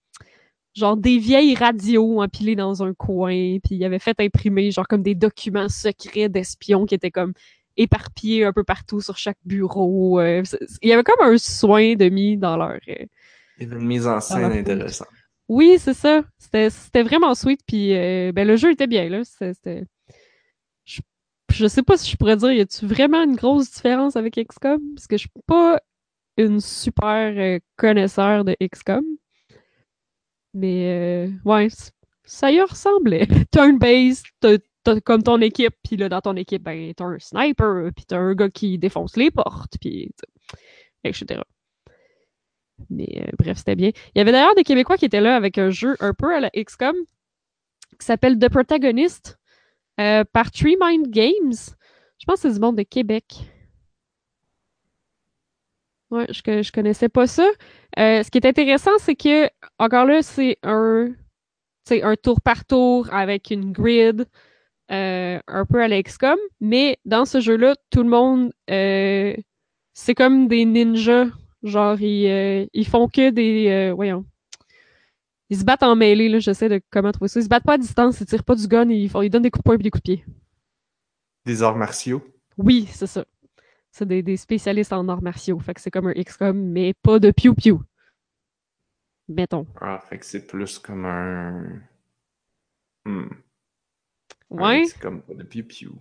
Genre 0.79 0.95
des 0.97 1.17
vieilles 1.19 1.55
radios 1.55 2.21
empilées 2.21 2.55
dans 2.55 2.81
un 2.83 2.93
coin. 2.93 3.57
Puis 3.63 3.75
ils 3.75 3.83
avaient 3.85 3.99
fait 3.99 4.19
imprimer, 4.19 4.71
genre, 4.71 4.87
comme 4.87 5.03
des 5.03 5.15
documents 5.15 5.67
secrets 5.69 6.29
d'espions 6.29 6.85
qui 6.85 6.95
étaient 6.95 7.11
comme 7.11 7.33
éparpillés 7.77 8.45
un 8.45 8.53
peu 8.53 8.63
partout 8.63 9.01
sur 9.01 9.17
chaque 9.17 9.37
bureau. 9.45 10.19
euh, 10.19 10.43
il 10.81 10.89
y 10.89 10.93
avait 10.93 11.03
comme 11.03 11.21
un 11.21 11.37
soin 11.37 11.95
de 11.95 12.09
mis 12.09 12.37
dans 12.37 12.57
leur. 12.57 12.79
euh, 12.87 13.05
Il 13.59 13.63
y 13.63 13.65
avait 13.65 13.75
une 13.81 13.87
mise 13.87 14.07
en 14.07 14.19
scène 14.21 14.51
intéressante. 14.53 15.07
oui, 15.47 15.77
c'est 15.79 15.93
ça. 15.93 16.23
C'était, 16.37 16.69
c'était 16.69 17.03
vraiment 17.03 17.33
sweet. 17.35 17.59
Puis 17.67 17.93
euh, 17.95 18.31
ben, 18.33 18.47
le 18.47 18.55
jeu 18.55 18.71
était 18.71 18.87
bien. 18.87 19.09
Là. 19.09 19.23
C'était, 19.23 19.53
c'était- 19.53 19.83
Je, 20.85 21.01
je 21.51 21.67
sais 21.67 21.83
pas 21.83 21.97
si 21.97 22.09
je 22.11 22.17
pourrais 22.17 22.37
dire, 22.37 22.51
y 22.53 22.61
a-tu 22.61 22.85
vraiment 22.85 23.23
une 23.23 23.35
grosse 23.35 23.71
différence 23.71 24.15
avec 24.15 24.35
XCOM? 24.37 24.79
Parce 24.95 25.07
que 25.07 25.17
je 25.17 25.21
suis 25.21 25.29
pas 25.45 25.79
une 26.37 26.59
super 26.61 27.33
euh, 27.37 27.59
connaisseur 27.77 28.45
de 28.45 28.55
XCOM. 28.61 29.03
Mais 30.53 31.27
euh, 31.27 31.29
ouais, 31.45 31.67
ça 32.23 32.51
y 32.51 32.61
ressemblait. 32.61 33.27
Turn-based, 33.51 34.25
t'as 34.41 34.99
comme 35.01 35.23
ton 35.23 35.41
équipe, 35.41 35.75
puis 35.83 35.97
là, 35.97 36.09
dans 36.09 36.21
ton 36.21 36.35
équipe, 36.35 36.63
ben, 36.63 36.93
t'as 36.95 37.05
un 37.05 37.19
sniper, 37.19 37.91
puis 37.95 38.05
t'as 38.05 38.17
un 38.17 38.33
gars 38.33 38.49
qui 38.49 38.77
défonce 38.77 39.17
les 39.17 39.29
portes, 39.31 39.73
puis 39.79 40.11
etc. 41.03 41.41
Mais 42.89 43.07
euh, 43.17 43.31
bref, 43.37 43.57
c'était 43.57 43.75
bien. 43.75 43.91
Il 44.15 44.19
y 44.19 44.21
avait 44.21 44.31
d'ailleurs 44.31 44.55
des 44.55 44.63
Québécois 44.63 44.97
qui 44.97 45.05
étaient 45.05 45.21
là 45.21 45.35
avec 45.35 45.57
un 45.57 45.69
jeu 45.69 45.95
un 45.99 46.13
peu 46.13 46.33
à 46.33 46.39
la 46.39 46.49
XCOM 46.51 46.95
qui 47.99 48.05
s'appelle 48.05 48.39
The 48.39 48.49
Protagonist 48.49 49.37
euh, 49.99 50.23
par 50.31 50.51
Tree 50.51 50.77
Mind 50.79 51.09
Games. 51.09 51.53
Je 52.17 52.25
pense 52.25 52.41
que 52.41 52.47
c'est 52.47 52.53
du 52.53 52.59
monde 52.59 52.77
de 52.77 52.83
Québec. 52.83 53.25
Ouais, 56.11 56.25
je, 56.29 56.41
je 56.63 56.71
connaissais 56.71 57.09
pas 57.09 57.27
ça. 57.27 57.47
Euh, 57.97 58.23
ce 58.23 58.31
qui 58.31 58.39
est 58.39 58.47
intéressant, 58.47 58.97
c'est 58.99 59.15
que, 59.15 59.47
encore 59.77 60.05
là, 60.05 60.21
c'est 60.21 60.57
un, 60.63 61.09
un 61.91 62.15
tour 62.15 62.41
par 62.41 62.65
tour 62.65 63.07
avec 63.13 63.51
une 63.51 63.71
grid, 63.71 64.25
euh, 64.91 65.39
un 65.47 65.65
peu 65.65 65.83
à 65.83 65.87
la 65.87 66.01
XCOM, 66.01 66.37
mais 66.59 66.97
dans 67.05 67.25
ce 67.25 67.39
jeu-là, 67.39 67.75
tout 67.91 68.01
le 68.01 68.09
monde, 68.09 68.51
euh, 68.71 69.35
c'est 69.93 70.15
comme 70.15 70.47
des 70.47 70.65
ninjas. 70.65 71.27
Genre, 71.61 71.99
ils, 71.99 72.69
ils 72.73 72.87
font 72.87 73.07
que 73.07 73.31
des. 73.31 73.91
voyons. 73.93 74.25
Ils 75.49 75.57
se 75.57 75.63
battent 75.65 75.83
en 75.83 75.95
mêlée, 75.95 76.29
là. 76.29 76.39
J'essaie 76.39 76.69
de 76.69 76.79
comment 76.89 77.11
trouver 77.11 77.27
ça. 77.27 77.39
Ils 77.39 77.43
se 77.43 77.49
battent 77.49 77.65
pas 77.65 77.73
à 77.73 77.77
distance, 77.77 78.21
ils 78.21 78.25
tirent 78.25 78.43
pas 78.43 78.55
du 78.55 78.67
gun, 78.67 78.89
ils, 78.89 79.09
font, 79.09 79.21
ils 79.21 79.29
donnent 79.29 79.41
des 79.43 79.51
coups 79.51 79.63
de 79.63 79.65
poing 79.65 79.75
et 79.75 79.77
des 79.79 79.89
coups 79.89 80.03
de 80.03 80.13
pied. 80.15 80.25
Des 81.45 81.63
arts 81.63 81.75
martiaux. 81.75 82.23
Oui, 82.57 82.87
c'est 82.91 83.07
ça. 83.07 83.25
C'est 83.91 84.05
des, 84.05 84.21
des 84.21 84.37
spécialistes 84.37 84.93
en 84.93 85.07
arts 85.09 85.21
martiaux. 85.21 85.59
Fait 85.59 85.73
que 85.73 85.81
c'est 85.81 85.91
comme 85.91 86.07
un 86.07 86.13
XCOM, 86.13 86.57
mais 86.57 86.93
pas 86.93 87.19
de 87.19 87.31
piou-piou. 87.31 87.81
Mettons. 89.27 89.67
Ah, 89.79 89.99
fait 90.09 90.19
que 90.19 90.25
c'est 90.25 90.47
plus 90.47 90.79
comme 90.79 91.05
un. 91.05 91.81
Hmm. 93.05 93.29
Ouais. 94.49 94.85
C'est 94.85 94.99
comme 94.99 95.21
pas 95.21 95.33
de 95.33 95.43
piou-piou. 95.43 95.95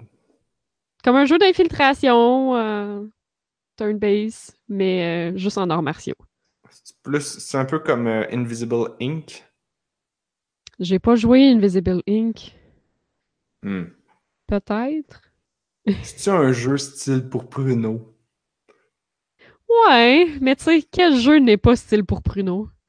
Comme 1.05 1.16
un 1.16 1.24
jeu 1.26 1.39
d'infiltration, 1.39 2.57
euh, 2.57 3.05
turn-based, 3.76 4.57
mais 4.68 5.32
euh, 5.32 5.36
juste 5.36 5.59
en 5.59 5.70
arts 5.70 5.82
martiaux. 5.82 6.16
C'est 6.70 6.97
plus. 7.03 7.39
C'est 7.39 7.59
un 7.59 7.64
peu 7.64 7.78
comme 7.78 8.07
euh, 8.07 8.26
Invisible 8.30 8.95
Ink. 9.01 9.45
J'ai 10.78 10.99
pas 10.99 11.16
joué 11.16 11.51
Invisible 11.51 12.03
Inc. 12.09 12.55
Hmm. 13.62 13.84
Peut-être. 14.47 15.28
C'est-tu 16.03 16.30
un 16.30 16.53
jeu 16.53 16.76
style 16.76 17.28
pour 17.28 17.49
Pruno? 17.49 18.14
Ouais, 19.68 20.26
mais 20.41 20.57
tu 20.57 20.64
sais, 20.64 20.82
quel 20.91 21.16
jeu 21.16 21.39
n'est 21.39 21.57
pas 21.57 21.76
style 21.76 22.05
pour 22.05 22.22
Pruno? 22.22 22.68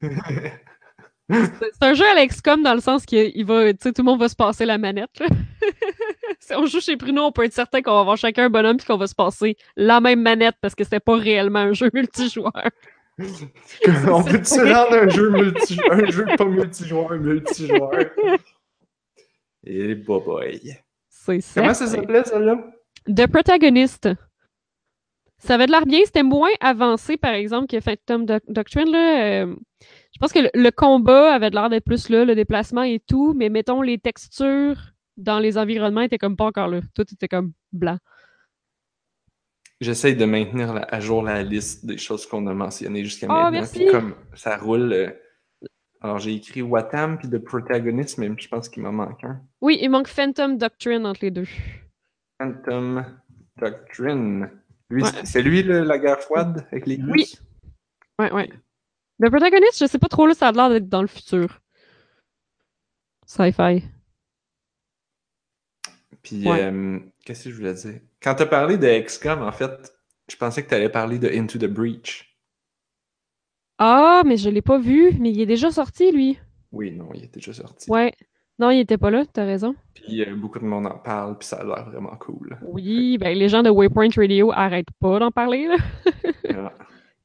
C'est 1.30 1.82
un 1.82 1.94
jeu 1.94 2.04
à 2.06 2.14
l'XCOM 2.14 2.62
dans 2.62 2.74
le 2.74 2.80
sens 2.80 3.06
qu'il 3.06 3.44
va, 3.44 3.72
tu 3.72 3.78
sais, 3.80 3.92
tout 3.92 4.02
le 4.02 4.06
monde 4.06 4.20
va 4.20 4.28
se 4.28 4.34
passer 4.34 4.64
la 4.64 4.78
manette. 4.78 5.20
là. 5.20 5.26
si 6.40 6.54
on 6.54 6.66
joue 6.66 6.80
chez 6.80 6.96
Pruno, 6.96 7.22
on 7.22 7.32
peut 7.32 7.44
être 7.44 7.52
certain 7.52 7.82
qu'on 7.82 7.92
va 7.92 8.00
avoir 8.00 8.16
chacun 8.16 8.46
un 8.46 8.50
bonhomme 8.50 8.78
puis 8.78 8.86
qu'on 8.86 8.96
va 8.96 9.06
se 9.06 9.14
passer 9.14 9.56
la 9.76 10.00
même 10.00 10.22
manette 10.22 10.56
parce 10.60 10.74
que 10.74 10.82
c'était 10.84 11.00
pas 11.00 11.16
réellement 11.16 11.60
un 11.60 11.72
jeu 11.72 11.90
multijoueur. 11.92 12.52
On 13.20 14.22
peut-tu 14.24 14.60
rendre 14.60 14.94
un 14.94 15.08
jeu 15.08 15.28
multi 15.28 15.78
un 15.90 16.06
jeu 16.06 16.24
pas 16.38 16.44
multijoueur 16.46 17.10
multijoueur? 17.10 17.92
Et 19.64 19.94
boy 19.94 20.22
boy. 20.24 20.76
C'est 21.10 21.40
Comment 21.54 21.74
ça 21.74 21.86
s'appelait 21.86 22.24
celle-là? 22.24 22.64
The 23.06 23.26
Protagonist. 23.26 24.08
Ça 25.38 25.54
avait 25.54 25.66
de 25.66 25.70
l'air 25.72 25.86
bien, 25.86 26.00
c'était 26.04 26.22
moins 26.22 26.50
avancé, 26.60 27.16
par 27.16 27.32
exemple, 27.32 27.66
que 27.66 27.80
Phantom 27.80 28.26
Doc- 28.26 28.42
Doctrine. 28.48 28.90
Là. 28.90 29.42
Euh, 29.44 29.56
je 30.12 30.18
pense 30.20 30.32
que 30.32 30.40
le, 30.40 30.50
le 30.54 30.70
combat 30.70 31.32
avait 31.32 31.48
de 31.50 31.54
l'air 31.54 31.70
d'être 31.70 31.84
plus 31.84 32.10
là, 32.10 32.24
le 32.26 32.34
déplacement 32.34 32.82
et 32.82 33.00
tout, 33.00 33.32
mais 33.34 33.48
mettons, 33.48 33.80
les 33.80 33.98
textures 33.98 34.76
dans 35.16 35.38
les 35.38 35.56
environnements 35.56 36.02
étaient 36.02 36.18
comme 36.18 36.36
pas 36.36 36.44
encore 36.44 36.68
là. 36.68 36.80
Tout 36.94 37.06
était 37.10 37.28
comme 37.28 37.52
blanc. 37.72 37.96
J'essaye 39.80 40.14
de 40.14 40.26
maintenir 40.26 40.74
la- 40.74 40.82
à 40.82 41.00
jour 41.00 41.22
la 41.22 41.42
liste 41.42 41.86
des 41.86 41.96
choses 41.96 42.26
qu'on 42.26 42.46
a 42.46 42.52
mentionnées 42.52 43.02
jusqu'à 43.02 43.26
Ah, 43.30 43.34
maintenant. 43.44 43.50
merci. 43.50 43.78
Puis 43.78 43.86
comme 43.90 44.14
ça 44.34 44.58
roule. 44.58 44.92
euh, 44.92 45.10
Alors 46.02 46.18
j'ai 46.18 46.34
écrit 46.34 46.60
Watam 46.62 47.16
puis 47.18 47.28
de 47.28 47.38
protagoniste, 47.38 48.18
mais 48.18 48.30
je 48.36 48.48
pense 48.48 48.68
qu'il 48.68 48.82
m'en 48.82 48.92
manque 48.92 49.24
un. 49.24 49.40
Oui, 49.62 49.78
il 49.80 49.88
manque 49.88 50.08
Phantom 50.08 50.58
Doctrine 50.58 51.06
entre 51.06 51.20
les 51.22 51.30
deux. 51.30 51.46
Phantom 52.40 53.04
Doctrine. 53.58 54.50
Lui, 54.88 55.02
Ouais. 55.02 55.10
c'est- 55.24 55.42
lui 55.42 55.62
le- 55.62 55.82
la 55.84 55.98
guerre 55.98 56.20
froide 56.20 56.66
avec 56.72 56.86
les 56.86 56.96
Oui. 56.96 57.12
Russes? 57.12 57.42
Ouais, 58.18 58.32
ouais. 58.32 58.48
Le 59.18 59.30
protagoniste, 59.30 59.78
je 59.78 59.86
sais 59.86 59.98
pas 59.98 60.08
trop, 60.08 60.26
là, 60.26 60.32
ça 60.34 60.48
a 60.48 60.52
l'air 60.52 60.70
d'être 60.70 60.88
dans 60.88 61.02
le 61.02 61.06
futur. 61.06 61.60
Sci-fi. 63.26 63.84
Puis 66.22 66.48
Ouais. 66.48 66.62
euh, 66.64 66.98
qu'est-ce 67.24 67.44
que 67.44 67.50
je 67.50 67.56
voulais 67.56 67.74
dire? 67.74 68.00
Quand 68.22 68.34
t'as 68.34 68.46
parlé 68.46 68.78
de 68.78 68.86
XCOM, 68.86 69.42
en 69.42 69.52
fait, 69.52 69.94
je 70.30 70.36
pensais 70.36 70.62
que 70.64 70.68
t'allais 70.70 70.88
parler 70.88 71.18
de 71.18 71.28
Into 71.28 71.58
the 71.58 71.66
Breach. 71.66 72.36
Ah, 73.78 74.22
mais 74.26 74.36
je 74.38 74.48
l'ai 74.50 74.62
pas 74.62 74.78
vu, 74.78 75.12
mais 75.18 75.30
il 75.30 75.40
est 75.40 75.46
déjà 75.46 75.70
sorti, 75.70 76.10
lui. 76.10 76.38
Oui, 76.72 76.90
non, 76.90 77.10
il 77.14 77.24
est 77.24 77.34
déjà 77.34 77.52
sorti. 77.52 77.90
Ouais. 77.90 78.12
Non, 78.60 78.70
il 78.70 78.80
était 78.80 78.98
pas 78.98 79.10
là, 79.10 79.24
t'as 79.24 79.46
raison. 79.46 79.74
Puis 79.94 80.22
euh, 80.22 80.34
beaucoup 80.36 80.58
de 80.58 80.66
monde 80.66 80.86
en 80.86 80.98
parle, 80.98 81.38
puis 81.38 81.48
ça 81.48 81.56
a 81.56 81.64
l'air 81.64 81.86
vraiment 81.86 82.14
cool. 82.16 82.58
Oui, 82.62 83.16
ben 83.16 83.34
les 83.36 83.48
gens 83.48 83.62
de 83.62 83.70
Waypoint 83.70 84.10
Radio 84.14 84.52
arrêtent 84.52 84.92
pas 85.00 85.18
d'en 85.18 85.30
parler, 85.30 85.66
là. 85.66 85.76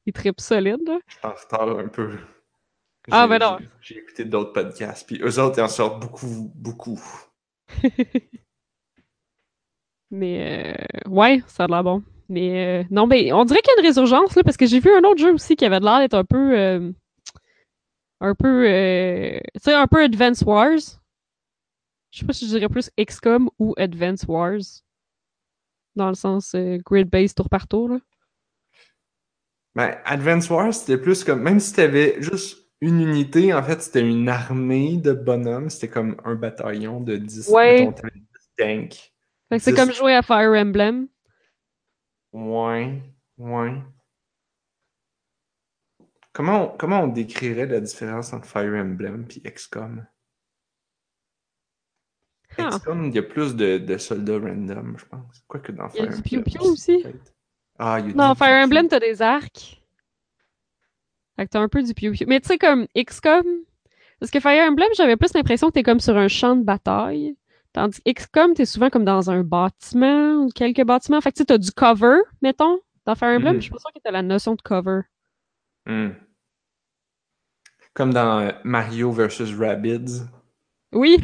Ils 0.06 0.14
trippent 0.14 0.40
solide, 0.40 0.80
là. 0.86 0.98
Je 1.06 1.14
suis 1.14 1.26
en 1.26 1.32
retard 1.32 1.78
un 1.78 1.88
peu. 1.88 2.16
Ah, 3.10 3.28
ben 3.28 3.38
non. 3.38 3.58
j'ai- 3.82 3.98
écouté 3.98 4.24
d'autres 4.24 4.52
podcasts, 4.52 5.06
puis 5.06 5.20
eux 5.22 5.38
autres, 5.38 5.58
ils 5.58 5.62
en 5.62 5.68
sortent 5.68 6.00
beaucoup, 6.00 6.50
beaucoup. 6.54 7.00
Mais 10.10 10.74
euh, 10.74 11.10
ouais, 11.10 11.42
ça 11.46 11.64
a 11.64 11.66
l'air 11.66 11.84
bon. 11.84 12.02
Mais 12.28 12.80
euh, 12.80 12.84
non, 12.90 13.06
mais 13.06 13.32
on 13.32 13.44
dirait 13.44 13.60
qu'il 13.60 13.72
y 13.72 13.76
a 13.76 13.80
une 13.80 13.86
résurgence 13.86 14.34
là, 14.36 14.42
parce 14.42 14.56
que 14.56 14.66
j'ai 14.66 14.80
vu 14.80 14.90
un 14.90 15.04
autre 15.04 15.18
jeu 15.18 15.32
aussi 15.34 15.54
qui 15.54 15.64
avait 15.64 15.80
l'air 15.80 15.98
d'être 15.98 16.14
un 16.14 16.24
peu 16.24 16.58
euh, 16.58 16.92
un 18.20 18.34
peu 18.34 18.66
euh, 18.68 19.38
tu 19.54 19.60
sais, 19.62 19.74
un 19.74 19.86
peu 19.86 20.02
Advance 20.02 20.42
Wars. 20.42 20.78
Je 22.16 22.20
sais 22.20 22.26
pas 22.26 22.32
si 22.32 22.46
je 22.46 22.56
dirais 22.56 22.70
plus 22.70 22.90
XCOM 22.98 23.50
ou 23.58 23.74
Advance 23.76 24.24
Wars. 24.26 24.62
Dans 25.96 26.08
le 26.08 26.14
sens 26.14 26.54
euh, 26.54 26.78
grid-based 26.78 27.34
tour 27.34 27.50
par 27.50 27.68
tour. 27.68 27.90
Là. 27.90 27.98
Ben, 29.74 29.98
Advance 30.06 30.48
Wars, 30.48 30.72
c'était 30.72 30.96
plus 30.96 31.24
comme, 31.24 31.42
même 31.42 31.60
si 31.60 31.74
t'avais 31.74 32.16
juste 32.22 32.70
une 32.80 33.02
unité, 33.02 33.52
en 33.52 33.62
fait, 33.62 33.82
c'était 33.82 34.00
une 34.00 34.30
armée 34.30 34.96
de 34.96 35.12
bonhommes, 35.12 35.68
c'était 35.68 35.90
comme 35.90 36.16
un 36.24 36.36
bataillon 36.36 37.02
de 37.02 37.16
10, 37.16 37.50
Ouais. 37.50 37.80
mettons, 37.80 37.92
t'avais 37.92 38.14
10 38.14 38.24
tanks. 38.56 39.14
Fait 39.50 39.56
que 39.58 39.62
c'est 39.62 39.74
comme 39.74 39.92
jouer 39.92 40.14
à 40.14 40.22
Fire 40.22 40.52
Emblem. 40.52 41.08
Ouais, 42.32 43.02
ouais. 43.36 43.74
Comment 46.32 46.72
on, 46.72 46.76
comment 46.78 47.02
on 47.02 47.08
décrirait 47.08 47.66
la 47.66 47.80
différence 47.80 48.32
entre 48.32 48.46
Fire 48.46 48.72
Emblem 48.72 49.26
et 49.36 49.50
XCOM? 49.52 50.06
Ah. 52.58 52.70
XCOM, 52.78 53.04
il 53.04 53.14
y 53.14 53.18
a 53.18 53.22
plus 53.22 53.54
de, 53.56 53.78
de 53.78 53.98
soldats 53.98 54.38
random, 54.38 54.96
je 54.98 55.04
pense. 55.06 55.44
Quoique 55.48 55.72
dans 55.72 55.88
Il 55.94 55.96
y 55.96 56.00
a 56.00 56.10
Fire 56.10 56.10
du 56.10 56.16
Emblem. 56.18 56.22
piou-piou 56.44 56.72
aussi. 56.72 57.04
Ah, 57.78 57.98
il 58.00 58.08
y 58.08 58.12
a 58.12 58.14
Non, 58.14 58.34
Fire. 58.34 58.64
Emblem, 58.64 58.88
t'as 58.88 59.00
des 59.00 59.20
arcs. 59.22 59.82
Fait 61.36 61.44
que 61.44 61.50
t'as 61.50 61.60
un 61.60 61.68
peu 61.68 61.82
du 61.82 61.92
piou-piou. 61.94 62.26
Mais 62.28 62.40
tu 62.40 62.48
sais, 62.48 62.58
comme 62.58 62.86
XCOM, 62.96 63.44
parce 64.18 64.30
que 64.30 64.40
Fire 64.40 64.68
Emblem, 64.70 64.88
j'avais 64.96 65.16
plus 65.16 65.34
l'impression 65.34 65.68
que 65.68 65.74
t'es 65.74 65.82
comme 65.82 66.00
sur 66.00 66.16
un 66.16 66.28
champ 66.28 66.56
de 66.56 66.62
bataille. 66.64 67.36
Tandis 67.74 68.00
que 68.00 68.10
XCOM, 68.10 68.54
t'es 68.54 68.64
souvent 68.64 68.88
comme 68.88 69.04
dans 69.04 69.30
un 69.30 69.42
bâtiment 69.42 70.36
ou 70.44 70.48
quelques 70.48 70.82
bâtiments. 70.84 71.20
Fait 71.20 71.30
que 71.30 71.36
tu 71.36 71.40
sais, 71.42 71.44
t'as 71.46 71.58
du 71.58 71.70
cover, 71.72 72.20
mettons. 72.40 72.78
Dans 73.04 73.14
Fire 73.14 73.36
Emblem, 73.36 73.54
Mhm. 73.56 73.60
je 73.60 73.64
suis 73.64 73.70
pas 73.70 73.78
sûre 73.78 73.92
que 73.94 74.00
t'as 74.02 74.10
la 74.10 74.22
notion 74.22 74.54
de 74.54 74.62
cover. 74.62 75.02
Hmm. 75.84 76.08
Comme 77.94 78.12
dans 78.12 78.40
euh, 78.40 78.50
Mario 78.64 79.12
vs. 79.12 79.54
Rabbids. 79.58 80.22
Oui! 80.92 81.18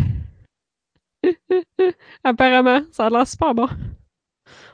Apparemment, 2.25 2.83
ça 2.91 3.07
a 3.07 3.11
l'air 3.11 3.27
super 3.27 3.55
bon. 3.55 3.69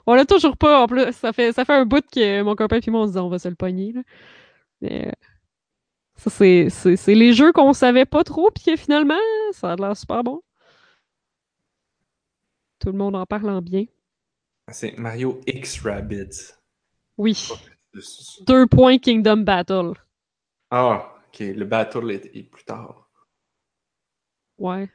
On 0.07 0.15
l'a 0.15 0.25
toujours 0.25 0.57
pas, 0.57 0.83
en 0.83 0.87
plus. 0.87 1.13
Ça 1.13 1.33
fait, 1.33 1.53
ça 1.53 1.65
fait 1.65 1.75
un 1.75 1.85
bout 1.85 2.05
que 2.11 2.43
mon 2.43 2.55
copain 2.55 2.79
et 2.85 2.91
moi, 2.91 3.03
on 3.03 3.07
se 3.07 3.13
dit 3.13 3.19
on 3.19 3.29
va 3.29 3.39
se 3.39 3.49
le 3.49 3.55
pogner. 3.55 3.93
Là. 3.93 4.03
Mais 4.81 5.09
euh, 5.09 5.13
ça, 6.17 6.31
c'est, 6.31 6.69
c'est, 6.71 6.97
c'est 6.97 7.15
les 7.15 7.33
jeux 7.33 7.53
qu'on 7.53 7.73
savait 7.73 8.07
pas 8.07 8.25
trop, 8.25 8.51
puis 8.51 8.65
que 8.65 8.77
finalement, 8.77 9.19
ça 9.53 9.73
a 9.73 9.77
l'air 9.77 9.97
super 9.97 10.25
bon. 10.25 10.43
Tout 12.79 12.89
le 12.93 12.99
monde 12.99 13.17
en 13.17 13.27
parle 13.27 13.51
en 13.51 13.61
bien. 13.61 13.85
C'est 14.71 14.97
Mario 14.99 15.41
X 15.47 15.81
Rabbids. 15.81 16.55
Oui. 17.17 17.49
Deux 18.47 18.67
points 18.67 18.99
Kingdom 18.99 19.39
Battle. 19.39 19.93
Ah, 20.71 21.15
ok. 21.29 21.41
Le 21.41 21.65
battle 21.65 22.11
est, 22.11 22.35
est 22.35 22.43
plus 22.45 22.65
tard. 22.65 23.11
Ouais, 24.59 24.89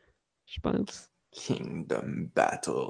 je 0.46 0.60
pense. 0.60 1.13
Kingdom 1.34 2.30
Battle. 2.36 2.90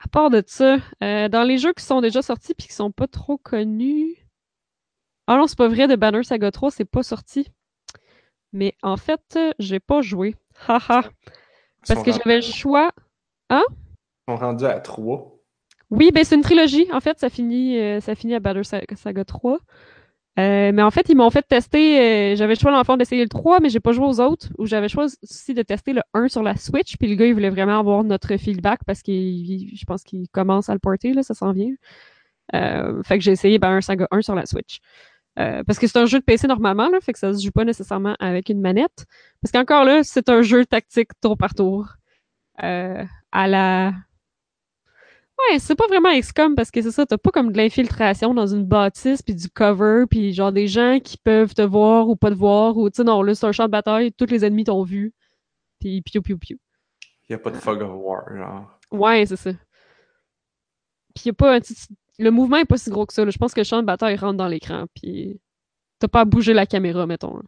À 0.00 0.08
part 0.10 0.30
de 0.30 0.42
ça, 0.46 0.78
euh, 1.02 1.28
dans 1.28 1.42
les 1.42 1.58
jeux 1.58 1.72
qui 1.72 1.84
sont 1.84 2.00
déjà 2.00 2.22
sortis 2.22 2.54
puis 2.54 2.68
qui 2.68 2.74
sont 2.74 2.92
pas 2.92 3.06
trop 3.06 3.36
connus. 3.38 4.16
Ah 5.26 5.36
non, 5.36 5.46
c'est 5.46 5.58
pas 5.58 5.68
vrai, 5.68 5.88
de 5.88 5.96
Banner 5.96 6.22
Saga 6.22 6.50
3, 6.50 6.70
c'est 6.70 6.84
pas 6.84 7.02
sorti. 7.02 7.48
Mais 8.52 8.74
en 8.82 8.96
fait, 8.96 9.38
j'ai 9.58 9.80
pas 9.80 10.00
joué. 10.00 10.36
Haha. 10.66 11.02
Parce 11.86 12.02
que 12.02 12.12
j'avais 12.12 12.36
le 12.36 12.42
choix. 12.42 12.92
Ils 13.50 13.60
sont 14.28 14.36
rendus 14.36 14.64
à 14.64 14.80
3. 14.80 15.34
Oui, 15.90 16.10
ben 16.12 16.22
c'est 16.24 16.34
une 16.34 16.42
trilogie. 16.42 16.86
En 16.92 17.00
fait, 17.00 17.18
ça 17.18 17.30
finit, 17.30 17.78
euh, 17.78 18.00
ça 18.00 18.14
finit 18.14 18.34
à 18.34 18.40
Banner 18.40 18.64
Sa- 18.64 18.80
Saga 18.94 19.24
3. 19.24 19.58
Euh, 20.38 20.70
mais 20.72 20.82
en 20.82 20.90
fait, 20.90 21.08
ils 21.08 21.16
m'ont 21.16 21.30
fait 21.30 21.42
tester. 21.42 22.32
euh, 22.32 22.36
j'avais 22.36 22.54
le 22.54 22.58
choix 22.60 22.70
dans 22.70 22.78
le 22.78 22.84
fond 22.84 22.96
d'essayer 22.96 23.22
le 23.22 23.28
3, 23.28 23.58
mais 23.60 23.70
j'ai 23.70 23.80
pas 23.80 23.92
joué 23.92 24.06
aux 24.06 24.20
autres. 24.20 24.48
Ou 24.58 24.66
j'avais 24.66 24.82
le 24.86 24.88
choix 24.88 25.06
aussi 25.22 25.54
de 25.54 25.62
tester 25.62 25.92
le 25.92 26.02
1 26.14 26.28
sur 26.28 26.42
la 26.42 26.54
Switch. 26.56 26.96
Puis 26.96 27.08
le 27.08 27.16
gars, 27.16 27.26
il 27.26 27.34
voulait 27.34 27.50
vraiment 27.50 27.78
avoir 27.78 28.04
notre 28.04 28.36
feedback 28.36 28.80
parce 28.86 29.00
il- 29.06 29.72
je 29.76 29.84
pense 29.84 30.04
qu'il 30.04 30.28
commence 30.28 30.68
à 30.68 30.74
le 30.74 30.78
porter, 30.78 31.12
là, 31.12 31.22
ça 31.24 31.34
s'en 31.34 31.52
vient. 31.52 31.72
Euh, 32.54 33.02
fait 33.02 33.18
que 33.18 33.24
j'ai 33.24 33.32
essayé 33.32 33.58
ben, 33.58 33.70
un 33.72 33.80
Saga 33.80 34.06
1 34.10 34.22
sur 34.22 34.34
la 34.34 34.46
Switch. 34.46 34.78
Euh, 35.38 35.62
parce 35.64 35.78
que 35.78 35.86
c'est 35.86 35.98
un 35.98 36.06
jeu 36.06 36.18
de 36.20 36.24
PC 36.24 36.46
normalement, 36.48 36.88
là, 36.88 36.98
fait 37.00 37.12
que 37.12 37.18
ça 37.18 37.32
se 37.32 37.42
joue 37.44 37.52
pas 37.52 37.64
nécessairement 37.64 38.16
avec 38.20 38.48
une 38.48 38.60
manette. 38.60 39.06
Parce 39.42 39.52
qu'encore 39.52 39.84
là, 39.84 40.02
c'est 40.04 40.28
un 40.28 40.42
jeu 40.42 40.66
tactique 40.66 41.10
tour 41.20 41.36
par 41.36 41.54
tour. 41.54 41.94
Euh, 42.62 43.04
à 43.32 43.46
la. 43.48 43.92
Ouais, 45.50 45.58
c'est 45.60 45.76
pas 45.76 45.86
vraiment 45.86 46.10
XCOM 46.18 46.54
parce 46.56 46.70
que 46.70 46.82
c'est 46.82 46.90
ça, 46.90 47.06
t'as 47.06 47.16
pas 47.16 47.30
comme 47.30 47.52
de 47.52 47.56
l'infiltration 47.56 48.34
dans 48.34 48.46
une 48.46 48.64
bâtisse 48.64 49.22
puis 49.22 49.34
du 49.34 49.48
cover 49.48 50.04
puis 50.10 50.32
genre 50.34 50.52
des 50.52 50.66
gens 50.66 50.98
qui 51.02 51.16
peuvent 51.16 51.54
te 51.54 51.62
voir 51.62 52.08
ou 52.08 52.16
pas 52.16 52.30
te 52.30 52.34
voir 52.34 52.76
ou 52.76 52.90
tu 52.90 52.96
sais 52.96 53.04
non, 53.04 53.22
là 53.22 53.34
c'est 53.34 53.46
un 53.46 53.52
champ 53.52 53.66
de 53.66 53.70
bataille, 53.70 54.12
tous 54.12 54.26
les 54.26 54.44
ennemis 54.44 54.64
t'ont 54.64 54.82
vu. 54.82 55.12
Puis 55.80 56.02
piou 56.02 56.22
piou 56.22 56.38
piou. 56.38 56.58
N'y 57.30 57.36
a 57.36 57.38
pas 57.38 57.50
de 57.50 57.56
fog 57.56 57.80
of 57.82 57.90
war, 57.94 58.24
genre. 58.36 58.78
Ouais, 58.90 59.24
c'est 59.26 59.36
ça. 59.36 59.50
Puis 61.14 61.24
y 61.26 61.30
a 61.30 61.34
pas 61.34 61.54
un 61.54 61.60
petit- 61.60 61.86
le 62.18 62.30
mouvement 62.30 62.56
est 62.56 62.64
pas 62.64 62.76
si 62.78 62.90
gros 62.90 63.06
que 63.06 63.12
ça. 63.12 63.28
Je 63.28 63.38
pense 63.38 63.54
que 63.54 63.60
le 63.60 63.64
champ 63.64 63.80
de 63.80 63.86
bataille 63.86 64.16
rentre 64.16 64.38
dans 64.38 64.48
l'écran 64.48 64.86
puis 64.94 65.40
t'as 66.00 66.08
pas 66.08 66.22
à 66.22 66.24
bouger 66.24 66.52
la 66.52 66.66
caméra 66.66 67.06
mettons. 67.06 67.36
là. 67.36 67.42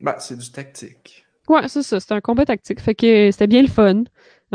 Bah, 0.00 0.16
c'est 0.20 0.36
du 0.38 0.50
tactique. 0.52 1.26
Ouais, 1.48 1.68
c'est 1.68 1.82
ça, 1.82 1.98
c'était 2.00 2.14
un 2.14 2.20
combat 2.20 2.44
tactique. 2.44 2.80
Fait 2.80 2.94
que 2.94 3.30
c'était 3.30 3.46
bien 3.46 3.62
le 3.62 3.68
fun. 3.68 4.04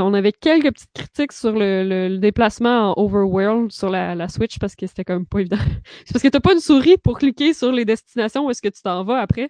On 0.02 0.14
avait 0.14 0.32
quelques 0.32 0.72
petites 0.74 0.91
critiques 0.93 1.32
sur 1.32 1.52
le, 1.52 1.84
le- 1.84 2.08
le 2.10 2.18
déplacement 2.18 2.91
en 2.97 3.04
overworld 3.04 3.72
sur 3.72 3.89
la, 3.89 4.16
la 4.16 4.28
Switch 4.30 4.58
parce 4.60 4.76
que 4.76 4.88
c'était 4.88 5.04
comme 5.06 5.26
pas 5.26 5.39
évident. 5.39 5.58
C'est 6.06 6.14
parce 6.14 6.24
que 6.24 6.28
t'as 6.30 6.39
pas 6.39 6.54
une 6.54 6.60
souris 6.60 6.97
pour 6.97 7.18
cliquer 7.20 7.54
sur 7.54 7.72
les 7.72 7.86
destinations 7.86 8.45
où 8.45 8.50
est-ce 8.52 8.62
que 8.62 8.70
tu 8.70 8.82
t'en 8.82 9.04
vas 9.04 9.20
après. 9.20 9.50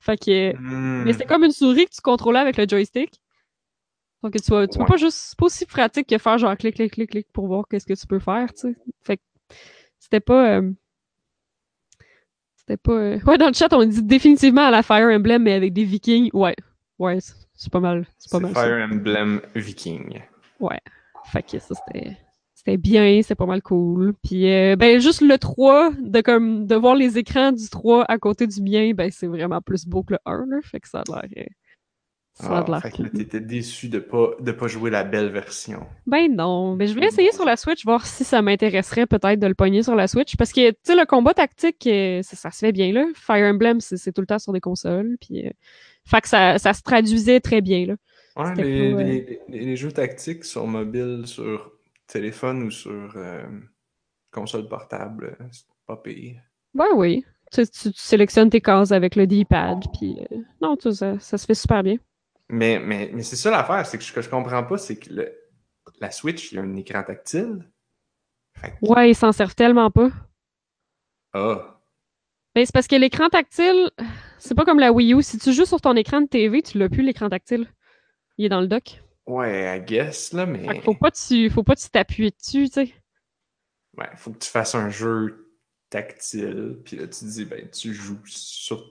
Fait 0.00 0.16
que. 0.16 0.56
Hmm. 0.56 1.04
Mais 1.04 1.12
c'est 1.12 1.26
comme 1.26 1.44
une 1.44 1.52
souris 1.52 1.84
que 1.86 1.90
tu 1.94 2.00
contrôlais 2.02 2.40
avec 2.40 2.56
le 2.56 2.66
joystick. 2.68 3.10
Donc 4.22 4.34
tu, 4.34 4.40
tu 4.42 4.50
peux 4.78 4.84
pas 4.84 4.96
juste. 4.96 5.16
C'est 5.16 5.38
pas 5.38 5.46
aussi 5.46 5.66
pratique 5.66 6.08
que 6.08 6.18
faire 6.18 6.38
genre 6.38 6.56
clic, 6.56 6.74
clic, 6.76 6.92
clic, 6.92 7.10
clic 7.10 7.26
pour 7.32 7.46
voir 7.46 7.64
qu'est-ce 7.68 7.86
que 7.86 7.94
tu 7.94 8.06
peux 8.06 8.18
faire, 8.18 8.52
tu 8.52 8.60
sais. 8.68 8.76
Fait 9.02 9.16
que 9.16 9.22
c'était 9.98 10.20
pas. 10.20 10.58
euh, 10.58 10.70
C'était 12.56 12.76
pas. 12.76 12.92
euh, 12.92 13.18
Ouais, 13.26 13.38
dans 13.38 13.48
le 13.48 13.52
chat, 13.54 13.72
on 13.72 13.84
dit 13.84 14.02
définitivement 14.02 14.62
à 14.66 14.70
la 14.70 14.82
Fire 14.82 15.08
Emblem, 15.08 15.42
mais 15.42 15.52
avec 15.54 15.72
des 15.72 15.84
vikings. 15.84 16.30
Ouais. 16.32 16.54
Ouais, 16.98 17.18
c'est 17.54 17.72
pas 17.72 17.80
mal. 17.80 18.06
C'est 18.18 18.30
pas 18.30 18.40
mal. 18.40 18.54
ça. 18.54 18.62
Fire 18.62 18.88
Emblem 18.90 19.40
Viking. 19.54 20.20
Fait 21.24 21.42
que 21.42 21.58
ça, 21.58 21.74
c'était. 21.74 22.16
C'était 22.54 22.76
bien, 22.76 23.20
c'est 23.24 23.34
pas 23.34 23.46
mal 23.46 23.60
cool. 23.60 24.14
Puis, 24.22 24.48
euh, 24.48 24.76
ben, 24.76 25.00
juste 25.00 25.20
le 25.20 25.36
3, 25.36 25.90
de 26.00 26.20
comme 26.20 26.64
de 26.66 26.76
voir 26.76 26.94
les 26.94 27.18
écrans 27.18 27.50
du 27.50 27.68
3 27.68 28.04
à 28.04 28.18
côté 28.18 28.46
du 28.46 28.62
mien, 28.62 28.92
ben, 28.94 29.10
c'est 29.10 29.26
vraiment 29.26 29.60
plus 29.60 29.84
beau 29.84 30.04
que 30.04 30.12
le 30.12 30.18
1, 30.26 30.46
là. 30.48 30.58
Fait 30.62 30.78
que 30.78 30.88
ça 30.88 31.00
a 31.00 31.02
l'air. 31.10 31.24
euh, 31.38 31.48
Ça 32.34 32.58
a 32.58 32.60
Ah, 32.60 32.64
l'air 32.68 32.80
fait 32.82 32.90
que 32.92 32.96
cool. 32.98 33.06
là, 33.06 33.10
t'étais 33.16 33.40
déçu 33.40 33.88
de 33.88 33.98
pas, 33.98 34.30
de 34.38 34.52
pas 34.52 34.68
jouer 34.68 34.90
la 34.90 35.02
belle 35.02 35.30
version. 35.30 35.84
Ben 36.06 36.32
non, 36.32 36.76
mais 36.76 36.86
je 36.86 36.94
voulais 36.94 37.08
essayer 37.08 37.32
sur 37.32 37.44
la 37.44 37.56
Switch, 37.56 37.84
voir 37.84 38.06
si 38.06 38.22
ça 38.22 38.42
m'intéresserait 38.42 39.06
peut-être 39.06 39.40
de 39.40 39.46
le 39.48 39.54
pogner 39.56 39.82
sur 39.82 39.96
la 39.96 40.06
Switch, 40.06 40.36
parce 40.36 40.52
que, 40.52 40.70
tu 40.70 40.76
sais, 40.84 40.94
le 40.94 41.04
combat 41.04 41.34
tactique, 41.34 41.84
euh, 41.88 42.22
ça, 42.22 42.36
ça 42.36 42.50
se 42.52 42.58
fait 42.60 42.72
bien, 42.72 42.92
là. 42.92 43.06
Fire 43.16 43.44
Emblem, 43.52 43.80
c'est 43.80 43.96
c'est 43.96 44.12
tout 44.12 44.20
le 44.20 44.26
temps 44.28 44.38
sur 44.38 44.52
des 44.52 44.60
consoles, 44.60 45.16
puis... 45.20 45.48
euh, 45.48 45.50
fait 46.06 46.20
que 46.20 46.28
ça, 46.28 46.58
ça 46.58 46.74
se 46.74 46.82
traduisait 46.82 47.40
très 47.40 47.60
bien, 47.60 47.86
là. 47.86 47.94
Ouais, 48.36 48.54
les, 48.56 48.92
euh, 48.92 48.96
les- 48.96 49.40
les- 49.48 49.64
les 49.66 49.76
jeux 49.76 49.92
tactiques 49.92 50.44
sur 50.44 50.66
mobile, 50.66 51.24
sur 51.26 51.72
téléphone 52.06 52.62
ou 52.64 52.70
sur 52.70 53.12
euh, 53.16 53.46
console 54.30 54.68
portable, 54.68 55.36
euh, 55.40 55.44
c'est 55.50 55.66
pas 55.86 55.96
pire. 55.96 56.40
Ouais, 56.74 56.86
oui. 56.94 57.24
Tu, 57.52 57.66
tu- 57.68 57.92
tu 57.92 57.98
sélectionnes 58.00 58.48
tes 58.48 58.62
cases 58.62 58.92
avec 58.92 59.14
le 59.16 59.26
D-pad, 59.26 59.84
puis... 59.98 60.18
euh, 60.32 60.36
non, 60.62 60.76
tout 60.76 60.92
ça, 60.92 61.18
ça 61.18 61.36
se 61.36 61.44
fait 61.44 61.54
super 61.54 61.82
bien. 61.82 61.96
Mais, 62.48 62.78
mais, 62.78 63.10
mais 63.12 63.22
c'est 63.22 63.36
ça 63.36 63.50
l'affaire, 63.50 63.86
c'est 63.86 63.98
que 63.98 64.04
ce 64.04 64.12
que 64.12 64.22
je 64.22 64.30
comprends 64.30 64.64
pas, 64.64 64.78
c'est 64.78 64.96
que 64.98 65.12
le- 65.12 65.38
la 66.00 66.10
Switch, 66.10 66.52
il 66.52 66.54
y 66.56 66.58
a 66.58 66.62
un 66.62 66.76
écran 66.76 67.02
tactile. 67.02 67.70
Que- 68.62 68.86
Ouais, 68.86 69.10
ils 69.10 69.14
s'en 69.14 69.32
servent 69.32 69.54
tellement 69.54 69.90
pas. 69.90 70.10
Ah, 71.34 71.81
Ben, 72.54 72.66
c'est 72.66 72.72
parce 72.72 72.86
que 72.86 72.96
l'écran 72.96 73.28
tactile, 73.28 73.90
c'est 74.38 74.54
pas 74.54 74.64
comme 74.64 74.78
la 74.78 74.92
Wii 74.92 75.14
U. 75.14 75.22
Si 75.22 75.38
tu 75.38 75.52
joues 75.52 75.64
sur 75.64 75.80
ton 75.80 75.96
écran 75.96 76.20
de 76.20 76.26
TV, 76.26 76.62
tu 76.62 76.78
l'as 76.78 76.88
plus, 76.88 77.02
l'écran 77.02 77.28
tactile. 77.30 77.66
Il 78.36 78.44
est 78.44 78.48
dans 78.50 78.60
le 78.60 78.66
dock. 78.66 79.02
Ouais, 79.26 79.78
I 79.78 79.80
guess, 79.80 80.32
là, 80.32 80.46
mais. 80.46 80.80
Faut 80.82 80.94
pas 80.94 81.10
tu, 81.10 81.48
faut 81.48 81.62
pas 81.62 81.76
tu 81.76 81.88
t'appuyer 81.88 82.30
dessus, 82.30 82.68
tu 82.68 82.72
sais. 82.86 82.94
Ouais, 83.96 84.08
faut 84.16 84.30
que 84.32 84.38
tu 84.38 84.50
fasses 84.50 84.74
un 84.74 84.90
jeu 84.90 85.48
tactile, 85.90 86.78
puis 86.84 86.96
là, 86.96 87.06
tu 87.06 87.24
dis, 87.26 87.44
ben, 87.44 87.68
tu 87.70 87.92
joues 87.94 88.18
sur. 88.26 88.84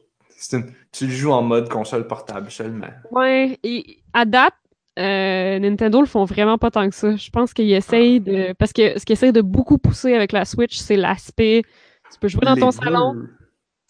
une- 0.54 0.74
Tu 0.92 1.06
le 1.06 1.12
joues 1.12 1.32
en 1.32 1.42
mode 1.44 1.70
console 1.70 2.08
portable 2.08 2.50
seulement. 2.50 2.90
Ouais, 3.12 3.60
et 3.64 4.02
à 4.14 4.26
date, 4.26 4.54
euh, 4.98 5.60
Nintendo 5.60 6.00
le 6.00 6.08
font 6.08 6.26
vraiment 6.26 6.58
pas 6.58 6.72
tant 6.72 6.90
que 6.90 6.96
ça. 6.96 7.16
Je 7.16 7.30
pense 7.30 7.54
qu'ils 7.54 7.72
essayent 7.74 8.20
de. 8.20 8.54
Parce 8.54 8.74
que 8.74 8.98
ce 8.98 9.06
qu'ils 9.06 9.14
essayent 9.14 9.34
de 9.34 9.42
beaucoup 9.42 9.78
pousser 9.78 10.14
avec 10.16 10.32
la 10.32 10.46
Switch, 10.46 10.78
c'est 10.78 10.96
l'aspect. 10.98 11.64
Tu 12.12 12.20
peux 12.20 12.28
jouer 12.28 12.46
dans 12.46 12.56
Les 12.56 12.62
ton 12.62 12.72
salon. 12.72 13.16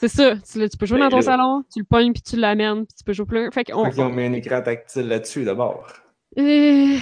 C'est 0.02 0.08
ça. 0.08 0.36
Tu, 0.36 0.78
peux 0.78 0.86
jouer 0.88 0.98
Ben 1.00 1.06
dans 1.06 1.10
ton 1.12 1.16
là. 1.18 1.22
salon, 1.22 1.64
tu 1.72 1.80
le 1.80 1.86
pognes 1.86 2.12
puis 2.12 2.24
tu 2.24 2.36
l'amènes, 2.36 2.86
puis 2.88 2.96
tu 2.98 3.04
peux 3.04 3.14
jouer 3.14 3.26
plus. 3.28 3.52
Fait 3.52 3.64
qu'on. 3.64 3.90
Fait 3.92 4.02
ont 4.02 4.10
mis 4.10 4.24
un 4.24 4.34
écran 4.34 4.62
tactile 4.62 5.08
là-dessus 5.08 5.44
d'abord. 5.46 5.86
Euh, 6.40 6.98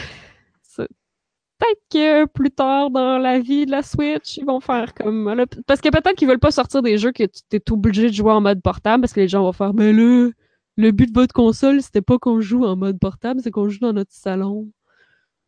Peut-être 0.78 1.82
que 1.92 2.26
plus 2.26 2.52
tard 2.52 2.90
dans 2.90 3.18
la 3.18 3.40
vie 3.40 3.66
de 3.66 3.72
la 3.72 3.84
Switch, 3.84 4.38
ils 4.38 4.46
vont 4.46 4.62
faire 4.62 4.94
comme. 4.94 5.34
là, 5.34 5.46
Parce 5.68 5.82
que 5.82 5.90
peut-être 5.90 6.16
qu'ils 6.16 6.28
veulent 6.28 6.40
pas 6.40 6.52
sortir 6.52 6.82
des 6.82 6.98
jeux 6.98 7.12
que 7.12 7.24
tu 7.24 7.56
es 7.58 7.72
obligé 7.72 8.08
de 8.08 8.14
jouer 8.14 8.32
en 8.32 8.40
mode 8.40 8.62
portable 8.62 9.02
parce 9.02 9.12
que 9.12 9.20
les 9.20 9.28
gens 9.28 9.44
vont 9.44 9.52
faire 9.52 9.74
Mais 9.74 9.92
là, 9.92 10.30
le 10.78 10.92
but 10.92 11.08
de 11.14 11.20
votre 11.20 11.34
console, 11.34 11.82
c'était 11.82 12.02
pas 12.02 12.18
qu'on 12.18 12.40
joue 12.40 12.64
en 12.64 12.78
mode 12.78 12.98
portable, 12.98 13.42
c'est 13.44 13.52
qu'on 13.52 13.68
joue 13.68 13.80
dans 13.80 13.92
notre 13.92 14.14
salon. 14.14 14.70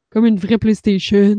Comme 0.10 0.26
une 0.26 0.36
vraie 0.38 0.58
PlayStation. 0.58 1.38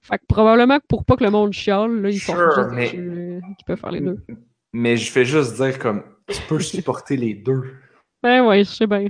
Fait 0.00 0.18
que 0.18 0.24
probablement 0.28 0.78
que 0.80 0.86
pour 0.88 1.04
pas 1.04 1.14
que 1.16 1.22
le 1.22 1.30
monde 1.30 1.52
chiale, 1.52 2.00
là, 2.02 2.10
ils 2.10 2.18
font 2.18 2.32
Sure, 2.34 2.68
des 2.70 2.74
mais- 2.74 2.92
euh, 2.96 3.40
qui 3.56 3.64
peuvent 3.64 3.78
faire 3.78 3.92
les 3.92 4.00
deux. 4.00 4.18
Mais 4.78 4.98
je 4.98 5.10
fais 5.10 5.24
juste 5.24 5.54
dire 5.54 5.78
comme 5.78 6.02
tu 6.28 6.38
peux 6.48 6.60
supporter 6.74 7.16
les 7.16 7.32
deux. 7.32 7.76
Ouais, 8.22 8.40
ouais, 8.40 8.62
je 8.62 8.70
sais 8.70 8.86
bien. 8.86 9.06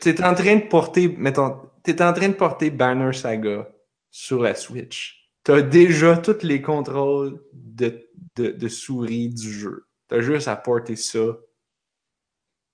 T'es- 0.00 0.22
en 0.24 0.34
train 0.34 0.56
de 0.56 0.66
porter, 0.68 1.08
mettons, 1.08 1.60
t'es 1.82 2.00
en 2.02 2.12
train 2.14 2.28
de 2.28 2.34
porter 2.34 2.70
Banner 2.70 3.12
Saga 3.12 3.68
sur 4.10 4.42
la 4.42 4.54
Switch. 4.54 5.30
T'as 5.44 5.60
déjà 5.60 6.16
tous 6.16 6.42
les 6.42 6.62
contrôles 6.62 7.42
de, 7.52 8.08
de, 8.36 8.50
de 8.52 8.68
souris 8.68 9.28
du 9.28 9.52
jeu. 9.52 9.86
T'as 10.08 10.20
juste 10.20 10.48
à 10.48 10.56
porter 10.56 10.96
ça. 10.96 11.36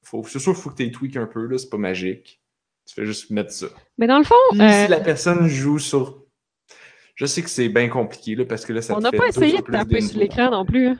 Faut, 0.04 0.22
c'est 0.24 0.38
sûr 0.38 0.52
qu'il 0.54 0.62
faut 0.62 0.70
que 0.70 0.76
tu 0.82 0.90
tweak 0.92 1.16
un 1.16 1.26
peu, 1.26 1.46
là, 1.46 1.58
c'est 1.58 1.68
pas 1.68 1.78
magique. 1.78 2.40
Tu 2.86 2.94
fais 2.94 3.06
juste 3.06 3.30
mettre 3.30 3.52
ça. 3.52 3.66
Mais 3.96 4.06
dans 4.06 4.18
le 4.18 4.24
fond, 4.24 4.34
Puis 4.50 4.60
euh, 4.62 4.84
si 4.84 4.90
la 4.90 5.00
personne 5.00 5.48
joue 5.48 5.78
sur. 5.80 6.24
Je 7.16 7.26
sais 7.26 7.42
que 7.42 7.50
c'est 7.50 7.68
bien 7.68 7.88
compliqué, 7.88 8.36
là, 8.36 8.44
parce 8.44 8.64
que 8.64 8.72
là, 8.72 8.82
ça 8.82 8.94
on 8.96 9.00
n'a 9.00 9.10
pas 9.10 9.26
essayé 9.26 9.60
de 9.60 9.66
taper 9.66 10.00
sur 10.00 10.20
l'écran 10.20 10.50
non 10.50 10.64
plus. 10.64 10.88
hein. 10.88 10.98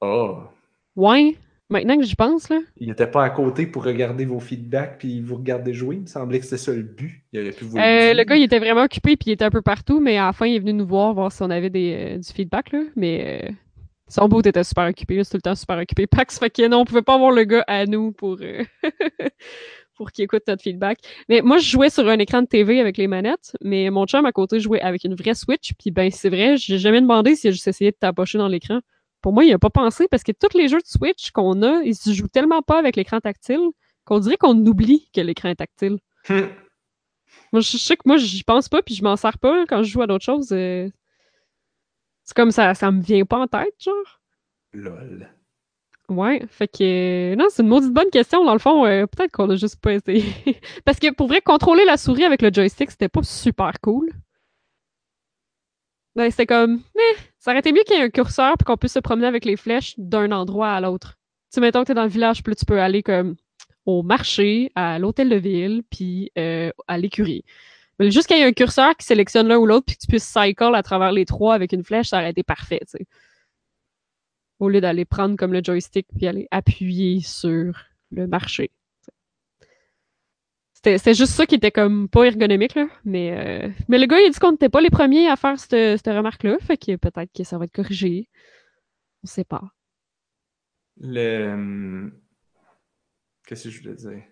Oh! 0.00 0.38
Ouais, 0.96 1.36
maintenant 1.70 1.96
que 1.96 2.04
j'y 2.04 2.14
pense, 2.14 2.48
là. 2.48 2.58
Il 2.76 2.90
était 2.90 3.06
pas 3.06 3.24
à 3.24 3.30
côté 3.30 3.66
pour 3.66 3.84
regarder 3.84 4.24
vos 4.24 4.40
feedbacks 4.40 4.98
puis 4.98 5.20
vous 5.20 5.36
regarder 5.36 5.74
jouer. 5.74 5.96
Il 5.96 6.02
me 6.02 6.06
semblait 6.06 6.38
que 6.38 6.44
c'était 6.44 6.58
ça 6.58 6.72
le 6.72 6.82
but. 6.82 7.22
Il 7.32 7.40
aurait 7.40 7.52
pu 7.52 7.64
vous 7.64 7.78
Euh, 7.78 8.14
le 8.14 8.24
gars, 8.24 8.36
il 8.36 8.44
était 8.44 8.58
vraiment 8.58 8.82
occupé, 8.82 9.16
puis 9.16 9.30
il 9.30 9.32
était 9.32 9.44
un 9.44 9.50
peu 9.50 9.62
partout, 9.62 10.00
mais 10.00 10.18
à 10.18 10.26
la 10.26 10.32
fin, 10.32 10.46
il 10.46 10.56
est 10.56 10.60
venu 10.60 10.72
nous 10.72 10.86
voir, 10.86 11.14
voir 11.14 11.32
si 11.32 11.42
on 11.42 11.50
avait 11.50 11.70
des, 11.70 12.14
euh, 12.14 12.18
du 12.18 12.28
feedback, 12.28 12.72
là. 12.72 12.82
Mais 12.96 13.42
euh, 13.44 13.50
son 14.08 14.28
bout 14.28 14.46
était 14.46 14.64
super 14.64 14.88
occupé, 14.88 15.16
là, 15.16 15.24
c'est 15.24 15.30
tout 15.30 15.36
le 15.38 15.42
temps 15.42 15.54
super 15.54 15.78
occupé. 15.78 16.06
Pax, 16.10 16.38
fait 16.38 16.50
que 16.50 16.66
non, 16.68 16.80
on 16.80 16.84
pouvait 16.84 17.02
pas 17.02 17.14
avoir 17.14 17.32
le 17.32 17.44
gars 17.44 17.64
à 17.66 17.86
nous 17.86 18.12
pour, 18.12 18.38
pour 19.96 20.12
qu'il 20.12 20.24
écoute 20.24 20.42
notre 20.46 20.62
feedback. 20.62 20.98
Mais 21.28 21.42
moi, 21.42 21.58
je 21.58 21.68
jouais 21.68 21.90
sur 21.90 22.08
un 22.08 22.18
écran 22.18 22.42
de 22.42 22.46
TV 22.46 22.80
avec 22.80 22.96
les 22.96 23.08
manettes, 23.08 23.56
mais 23.62 23.90
mon 23.90 24.06
chum 24.06 24.24
à 24.24 24.32
côté 24.32 24.60
jouait 24.60 24.80
avec 24.80 25.04
une 25.04 25.14
vraie 25.14 25.34
Switch, 25.34 25.74
puis 25.78 25.90
ben, 25.90 26.10
c'est 26.10 26.30
vrai, 26.30 26.56
j'ai 26.56 26.78
jamais 26.78 27.00
demandé 27.00 27.34
s'il 27.34 27.48
a 27.48 27.50
juste 27.52 27.68
essayé 27.68 27.90
de 27.90 27.96
tapocher 27.96 28.38
dans 28.38 28.48
l'écran. 28.48 28.80
Pour 29.20 29.32
moi, 29.32 29.44
il 29.44 29.52
a 29.52 29.58
pas 29.58 29.70
pensé, 29.70 30.06
parce 30.08 30.22
que 30.22 30.32
tous 30.32 30.56
les 30.56 30.68
jeux 30.68 30.78
de 30.78 30.86
Switch 30.86 31.30
qu'on 31.32 31.62
a, 31.62 31.82
ils 31.82 31.96
se 31.96 32.12
jouent 32.12 32.28
tellement 32.28 32.62
pas 32.62 32.78
avec 32.78 32.96
l'écran 32.96 33.20
tactile 33.20 33.60
qu'on 34.04 34.20
dirait 34.20 34.36
qu'on 34.36 34.56
oublie 34.66 35.10
que 35.14 35.20
l'écran 35.20 35.48
est 35.50 35.56
tactile. 35.56 35.98
Hum. 36.30 36.48
Moi, 37.52 37.60
je 37.60 37.70
je 37.72 37.76
sais 37.78 37.96
que 37.96 38.02
moi, 38.06 38.16
j'y 38.16 38.42
pense 38.44 38.68
pas, 38.68 38.82
puis 38.82 38.94
je 38.94 39.02
m'en 39.02 39.16
sers 39.16 39.38
pas 39.38 39.64
quand 39.66 39.82
je 39.82 39.90
joue 39.90 40.02
à 40.02 40.06
d'autres 40.06 40.24
choses. 40.24 40.52
euh, 40.52 40.88
C'est 42.24 42.34
comme 42.36 42.50
ça, 42.50 42.74
ça 42.74 42.90
me 42.90 43.00
vient 43.02 43.24
pas 43.24 43.38
en 43.38 43.46
tête, 43.46 43.74
genre. 43.80 44.20
Lol. 44.72 45.28
Ouais, 46.08 46.42
fait 46.48 46.68
que... 46.68 47.32
euh, 47.32 47.36
Non, 47.36 47.46
c'est 47.50 47.62
une 47.62 47.68
maudite 47.68 47.92
bonne 47.92 48.08
question, 48.10 48.44
dans 48.44 48.52
le 48.54 48.58
fond. 48.58 48.86
euh, 48.86 49.06
Peut-être 49.06 49.32
qu'on 49.32 49.50
a 49.50 49.56
juste 49.56 49.78
pas 49.80 49.92
essayé. 49.94 50.24
Parce 50.86 50.98
que, 50.98 51.12
pour 51.12 51.28
vrai, 51.28 51.40
contrôler 51.42 51.84
la 51.84 51.96
souris 51.98 52.24
avec 52.24 52.40
le 52.40 52.50
joystick, 52.52 52.90
c'était 52.90 53.08
pas 53.10 53.22
super 53.22 53.72
cool. 53.82 54.10
Ben, 56.14 56.30
c'était 56.30 56.46
comme... 56.46 56.82
ça 57.38 57.52
aurait 57.52 57.60
été 57.60 57.72
mieux 57.72 57.82
qu'il 57.86 57.96
y 57.96 58.00
ait 58.00 58.04
un 58.04 58.10
curseur 58.10 58.56
puis 58.58 58.64
qu'on 58.64 58.76
puisse 58.76 58.94
se 58.94 58.98
promener 58.98 59.26
avec 59.26 59.44
les 59.44 59.56
flèches 59.56 59.94
d'un 59.96 60.32
endroit 60.32 60.72
à 60.72 60.80
l'autre. 60.80 61.18
Tu 61.50 61.54
sais, 61.54 61.60
mettons 61.60 61.82
que 61.82 61.86
t'es 61.86 61.94
dans 61.94 62.02
le 62.02 62.08
village, 62.08 62.42
puis 62.42 62.54
tu 62.54 62.64
peux 62.64 62.80
aller 62.80 63.02
comme 63.02 63.36
au 63.86 64.02
marché, 64.02 64.70
à 64.74 64.98
l'hôtel 64.98 65.30
de 65.30 65.36
ville, 65.36 65.82
puis 65.88 66.30
euh, 66.36 66.70
à 66.88 66.98
l'écurie. 66.98 67.44
Mais 67.98 68.10
juste 68.10 68.28
qu'il 68.28 68.36
y 68.36 68.40
ait 68.40 68.44
un 68.44 68.52
curseur 68.52 68.96
qui 68.96 69.06
sélectionne 69.06 69.48
l'un 69.48 69.56
ou 69.56 69.66
l'autre, 69.66 69.86
puis 69.86 69.96
que 69.96 70.02
tu 70.02 70.06
puisses 70.08 70.24
cycle 70.24 70.74
à 70.74 70.82
travers 70.82 71.10
les 71.10 71.24
trois 71.24 71.54
avec 71.54 71.72
une 71.72 71.84
flèche, 71.84 72.08
ça 72.08 72.18
aurait 72.18 72.30
été 72.30 72.42
parfait, 72.42 72.80
tu. 72.88 73.04
Au 74.58 74.68
lieu 74.68 74.80
d'aller 74.80 75.04
prendre 75.04 75.36
comme 75.36 75.52
le 75.52 75.62
joystick 75.64 76.06
puis 76.16 76.26
aller 76.26 76.48
appuyer 76.50 77.20
sur 77.20 77.72
le 78.10 78.26
marché. 78.26 78.70
C'était 80.84 81.14
juste 81.14 81.32
ça 81.32 81.44
qui 81.44 81.56
était 81.56 81.72
comme 81.72 82.08
pas 82.08 82.24
ergonomique, 82.24 82.74
là. 82.76 82.86
Mais, 83.04 83.32
euh, 83.36 83.68
mais 83.88 83.98
le 83.98 84.06
gars, 84.06 84.20
il 84.20 84.26
a 84.26 84.30
dit 84.30 84.38
qu'on 84.38 84.52
n'était 84.52 84.68
pas 84.68 84.80
les 84.80 84.90
premiers 84.90 85.28
à 85.28 85.34
faire 85.36 85.58
cette, 85.58 85.70
cette 85.98 86.06
remarque-là, 86.06 86.56
fait 86.60 86.76
que 86.76 86.94
peut-être 86.96 87.32
que 87.36 87.42
ça 87.44 87.58
va 87.58 87.64
être 87.64 87.72
corrigé. 87.74 88.28
On 89.24 89.26
sait 89.26 89.44
pas. 89.44 89.72
Le. 91.00 91.52
hum, 91.52 92.12
Qu'est-ce 93.46 93.64
que 93.64 93.70
je 93.70 93.82
voulais 93.82 93.94
dire? 93.94 94.22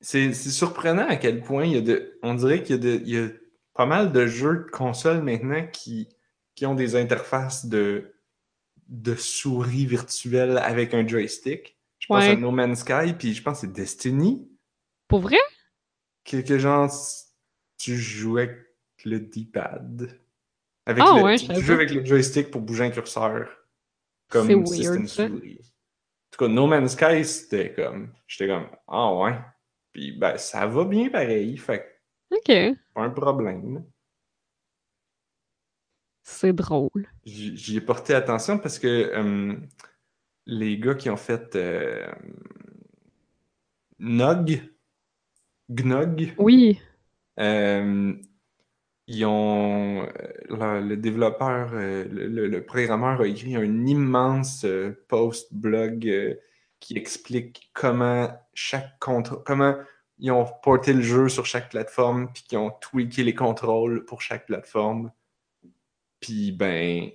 C'est 0.00 0.32
surprenant 0.34 1.06
à 1.08 1.16
quel 1.16 1.40
point 1.40 1.64
il 1.64 1.72
y 1.72 1.76
a 1.76 1.80
de. 1.80 2.18
On 2.22 2.34
dirait 2.34 2.62
qu'il 2.62 2.76
y 2.76 2.78
a, 2.78 2.82
de... 2.82 3.02
il 3.04 3.08
y 3.10 3.18
a 3.18 3.28
pas 3.74 3.86
mal 3.86 4.12
de 4.12 4.26
jeux 4.26 4.64
de 4.66 4.70
console 4.70 5.22
maintenant 5.22 5.66
qui, 5.72 6.08
qui 6.54 6.66
ont 6.66 6.74
des 6.74 6.96
interfaces 6.96 7.66
de, 7.66 8.14
de 8.88 9.14
souris 9.14 9.86
virtuelles 9.86 10.58
avec 10.58 10.94
un 10.94 11.06
joystick. 11.06 11.76
Je 11.98 12.06
pense 12.08 12.24
Ouais. 12.24 12.30
à 12.30 12.36
No 12.36 12.50
Man's 12.50 12.80
Sky, 12.80 13.12
puis 13.18 13.34
je 13.34 13.42
pense 13.42 13.60
que 13.60 13.66
c'est 13.66 13.72
Destiny. 13.72 14.48
Pour 15.08 15.20
vrai? 15.20 15.38
Que, 16.26 16.58
genre, 16.58 16.90
tu 17.78 17.96
jouais 17.96 18.42
avec 18.42 18.56
le 19.04 19.20
D-pad. 19.20 20.20
Avec 20.84 21.04
Ah 21.06 21.14
le, 21.16 21.22
ouais, 21.22 21.38
tu 21.38 21.46
savais 21.46 21.60
jouais 21.60 21.74
avec 21.74 21.90
le 21.90 22.04
joystick 22.04 22.50
pour 22.50 22.60
bouger 22.60 22.84
un 22.84 22.90
curseur. 22.90 23.48
Comme 24.28 24.48
C'est 24.48 24.74
si 24.74 24.84
c'était 24.84 24.98
une 24.98 25.06
souris. 25.08 25.58
En 25.60 26.30
tout 26.32 26.44
cas, 26.44 26.48
No 26.48 26.66
Man's 26.66 26.92
Sky, 26.92 27.24
c'était 27.24 27.72
comme. 27.72 28.12
J'étais 28.26 28.48
comme, 28.48 28.68
ah 28.88 29.14
ouais. 29.14 29.38
Puis 29.92 30.12
ben, 30.12 30.36
ça 30.36 30.66
va 30.66 30.84
bien 30.84 31.08
pareil, 31.08 31.56
fait 31.56 31.80
que 32.30 32.36
Ok. 32.36 32.76
pas 32.92 33.02
un 33.02 33.10
problème. 33.10 33.84
C'est 36.24 36.52
drôle. 36.52 37.08
J'y 37.24 37.56
j'y 37.56 37.76
ai 37.76 37.80
porté 37.80 38.12
attention 38.14 38.58
parce 38.58 38.78
que 38.80 38.88
euh, 38.88 39.56
les 40.44 40.78
gars 40.78 40.96
qui 40.96 41.08
ont 41.08 41.16
fait 41.16 41.54
euh, 41.54 42.04
Nog, 43.98 44.60
Gnog, 45.70 46.34
Oui. 46.38 46.80
Euh, 47.38 48.14
ils 49.08 49.24
ont 49.24 50.02
euh, 50.02 50.80
le, 50.80 50.88
le 50.88 50.96
développeur, 50.96 51.70
euh, 51.74 52.04
le, 52.10 52.64
programmeur 52.64 53.20
a 53.20 53.26
écrit 53.26 53.56
un 53.56 53.86
immense 53.86 54.66
post 55.08 55.52
blog 55.54 56.38
qui 56.80 56.96
explique 56.96 57.70
comment 57.74 58.28
chaque 58.54 58.98
comment 58.98 59.76
ils 60.18 60.30
ont 60.30 60.46
porté 60.62 60.92
le 60.92 61.02
jeu 61.02 61.28
sur 61.28 61.46
chaque 61.46 61.70
plateforme, 61.70 62.32
puis 62.32 62.44
qu'ils 62.44 62.58
ont 62.58 62.70
tweaké 62.70 63.22
les 63.22 63.34
contrôles 63.34 64.04
pour 64.06 64.22
chaque 64.22 64.46
plateforme. 64.46 65.12
Puis 66.20 66.52
ben, 66.52 67.10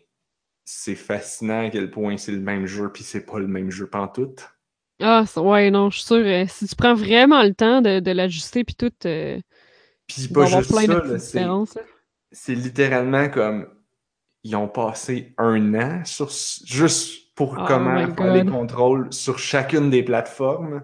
c'est 0.65 0.95
fascinant 0.95 1.67
à 1.67 1.69
quel 1.69 1.91
point 1.91 2.17
c'est 2.17 2.31
le 2.31 2.39
même 2.39 2.65
jeu, 2.65 2.91
puis 2.91 3.03
c'est 3.03 3.25
pas 3.25 3.39
le 3.39 3.47
même 3.47 3.71
jeu 3.71 3.87
pantoute. 3.87 4.47
Ah, 5.01 5.25
ouais, 5.37 5.71
non, 5.71 5.89
je 5.89 5.97
suis 5.97 6.05
sûre. 6.05 6.17
euh, 6.17 6.45
si 6.47 6.67
tu 6.67 6.75
prends 6.75 6.93
vraiment 6.93 7.41
le 7.43 7.53
temps 7.53 7.81
de, 7.81 7.99
de 7.99 8.11
l'ajuster 8.11 8.63
puis 8.63 8.75
tout, 8.75 8.91
euh, 9.05 9.39
Puis 10.07 10.27
pas 10.27 10.45
juste 10.45 10.69
plein 10.69 10.87
de 10.87 11.17
ça, 11.17 11.81
c'est 12.31 12.55
littéralement 12.55 13.29
comme 13.29 13.67
ils 14.43 14.55
ont 14.55 14.67
passé 14.69 15.33
un 15.37 15.73
an 15.75 16.05
sur 16.05 16.29
juste 16.65 17.33
pour 17.35 17.57
Oh 17.59 17.63
comment 17.67 18.07
faire 18.15 18.33
les 18.33 18.45
contrôles 18.45 19.11
sur 19.11 19.39
chacune 19.39 19.89
des 19.89 20.03
plateformes 20.03 20.83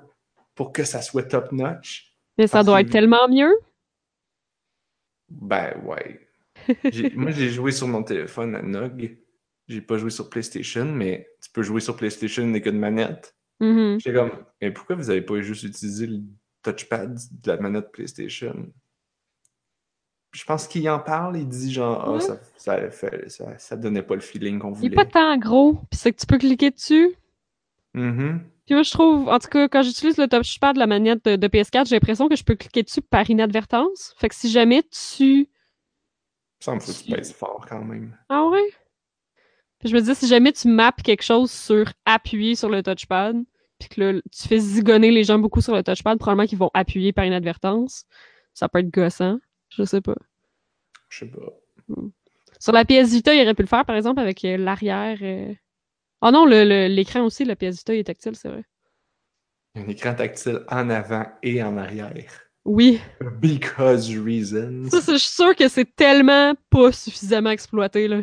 pour 0.55 0.71
que 0.73 0.83
ça 0.83 1.01
soit 1.01 1.23
top 1.23 1.51
notch. 1.51 2.15
Mais 2.37 2.47
ça 2.47 2.57
Parce 2.57 2.65
doit 2.67 2.81
que- 2.81 2.87
être 2.87 2.91
tellement 2.91 3.27
mieux. 3.29 3.53
Ben 5.29 5.73
ouais. 5.85 6.27
Moi 7.15 7.31
j'ai 7.31 7.49
joué 7.49 7.71
sur 7.71 7.87
mon 7.87 8.03
téléphone 8.03 8.55
à 8.55 8.61
Nog. 8.61 9.17
J'ai 9.67 9.81
pas 9.81 9.97
joué 9.97 10.09
sur 10.09 10.29
PlayStation, 10.29 10.85
mais 10.85 11.27
tu 11.43 11.49
peux 11.51 11.61
jouer 11.63 11.81
sur 11.81 11.95
PlayStation 11.97 12.47
avec 12.49 12.65
une 12.65 12.79
manette. 12.79 13.35
Mhm. 13.59 13.99
J'étais 13.99 14.15
comme, 14.17 14.31
mais 14.61 14.71
pourquoi 14.71 14.95
vous 14.95 15.09
avez 15.09 15.21
pas 15.21 15.41
juste 15.41 15.63
utilisé 15.63 16.07
le 16.07 16.19
touchpad 16.63 17.17
de 17.41 17.51
la 17.51 17.57
manette 17.57 17.91
PlayStation? 17.91 18.53
Puis 20.31 20.41
je 20.41 20.45
pense 20.45 20.67
qu'il 20.67 20.87
en 20.89 20.99
parle, 20.99 21.37
il 21.37 21.47
dit 21.47 21.71
genre, 21.73 22.03
ah, 22.05 22.11
Ouais. 22.13 22.19
ça, 22.19 22.39
ça, 22.57 22.91
fait- 22.91 23.29
ça, 23.29 23.57
ça 23.57 23.75
donnait 23.77 24.03
pas 24.03 24.15
le 24.15 24.21
feeling 24.21 24.59
qu'on 24.59 24.73
Il 24.73 24.77
est 24.77 24.79
voulait. 24.89 24.95
pas 24.95 25.05
tant 25.05 25.37
gros. 25.37 25.73
Puis 25.89 25.99
c'est 25.99 26.11
que 26.13 26.19
tu 26.19 26.25
peux 26.27 26.37
cliquer 26.37 26.69
dessus. 26.71 27.15
Mhm. 27.93 28.41
Puis 28.65 28.75
moi, 28.75 28.83
je 28.83 28.91
trouve, 28.91 29.29
en 29.29 29.39
tout 29.39 29.47
cas, 29.47 29.67
quand 29.69 29.81
j'utilise 29.81 30.17
le 30.17 30.27
touchpad 30.27 30.75
de 30.75 30.79
la 30.79 30.87
manette 30.87 31.23
de, 31.25 31.35
de 31.37 31.47
PS4, 31.47 31.87
j'ai 31.87 31.95
l'impression 31.95 32.27
que 32.27 32.35
je 32.35 32.43
peux 32.43 32.55
cliquer 32.55 32.83
dessus 32.83 33.01
par 33.01 33.27
inadvertance. 33.29 34.13
Fait 34.17 34.27
que 34.29 34.35
si 34.35 34.51
jamais 34.51 34.83
tu... 34.83 35.23
Il 35.25 35.47
me 36.59 36.63
semble 36.63 36.81
que 36.81 36.91
tu 36.91 37.11
pèses 37.11 37.33
fort 37.33 37.65
quand 37.69 37.83
même. 37.83 38.17
Ah 38.29 38.45
ouais? 38.47 38.69
Puis 39.79 39.89
je 39.89 39.95
me 39.95 40.01
dis, 40.01 40.15
si 40.15 40.27
jamais 40.27 40.51
tu 40.51 40.67
maps 40.67 40.91
quelque 41.03 41.23
chose 41.23 41.51
sur 41.51 41.91
appuyer 42.05 42.55
sur 42.55 42.69
le 42.69 42.81
touchpad, 42.81 43.37
puis 43.79 43.89
que 43.89 44.01
là, 44.01 44.13
tu 44.31 44.47
fais 44.47 44.57
zigonner 44.59 45.11
les 45.11 45.23
gens 45.23 45.37
beaucoup 45.37 45.61
sur 45.61 45.75
le 45.75 45.83
touchpad, 45.83 46.17
probablement 46.17 46.47
qu'ils 46.47 46.57
vont 46.57 46.71
appuyer 46.73 47.13
par 47.13 47.25
inadvertance. 47.25 48.05
Ça 48.53 48.67
peut 48.69 48.79
être 48.79 48.89
gossant. 48.91 49.37
Je 49.69 49.83
sais 49.83 50.01
pas. 50.01 50.15
Je 51.09 51.19
sais 51.19 51.25
pas. 51.27 51.53
Sur 52.59 52.73
la 52.73 52.85
PS 52.85 53.11
Vita, 53.11 53.35
il 53.35 53.41
aurait 53.43 53.53
pu 53.53 53.61
le 53.61 53.67
faire, 53.67 53.85
par 53.85 53.95
exemple, 53.95 54.19
avec 54.19 54.43
euh, 54.45 54.57
l'arrière. 54.57 55.19
euh. 55.21 55.53
Oh 56.21 56.31
non, 56.31 56.45
le- 56.47 56.63
le- 56.63 56.87
l'écran 56.87 57.21
aussi, 57.23 57.45
la 57.45 57.55
PS 57.55 57.77
Vita, 57.77 57.93
est 57.95 58.03
tactile, 58.05 58.35
c'est 58.35 58.49
vrai. 58.49 58.63
Un 59.75 59.87
écran 59.87 60.15
tactile 60.15 60.61
en 60.69 60.89
avant 60.89 61.27
et 61.43 61.61
en 61.61 61.77
arrière. 61.77 62.41
Oui. 62.65 62.99
Because 63.39 64.09
reasons. 64.17 64.89
Ça, 64.89 65.01
c'est- 65.01 65.13
je 65.13 65.17
suis 65.19 65.35
sûre 65.35 65.55
que 65.55 65.67
c'est 65.67 65.95
tellement 65.95 66.55
pas 66.71 66.91
suffisamment 66.91 67.51
exploité, 67.51 68.07
là. 68.07 68.21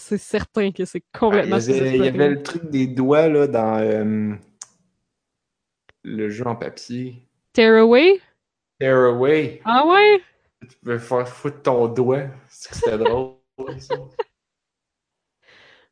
C'est 0.00 0.16
certain 0.16 0.70
que 0.70 0.84
c'est 0.84 1.02
Ah, 1.02 1.02
il, 1.02 1.16
y 1.16 1.18
complètement 1.18 1.56
avait, 1.56 1.96
il 1.98 2.04
y 2.04 2.08
avait 2.08 2.28
le 2.30 2.42
truc 2.42 2.70
des 2.70 2.86
doigts 2.86 3.28
là, 3.28 3.48
dans 3.48 3.78
euh, 3.80 4.32
le 6.04 6.28
jeu 6.30 6.46
en 6.46 6.54
papier. 6.54 7.26
Tearaway? 7.52 8.20
Tearaway. 8.78 9.60
Ah 9.64 9.84
ouais? 9.86 10.22
Tu 10.62 10.76
peux 10.84 10.98
faire 10.98 11.26
foutre 11.28 11.62
ton 11.62 11.88
doigt. 11.88 12.28
C'est 12.48 12.70
que 12.70 12.76
c'était 12.76 12.96
drôle. 12.98 13.34
ça. 13.80 13.96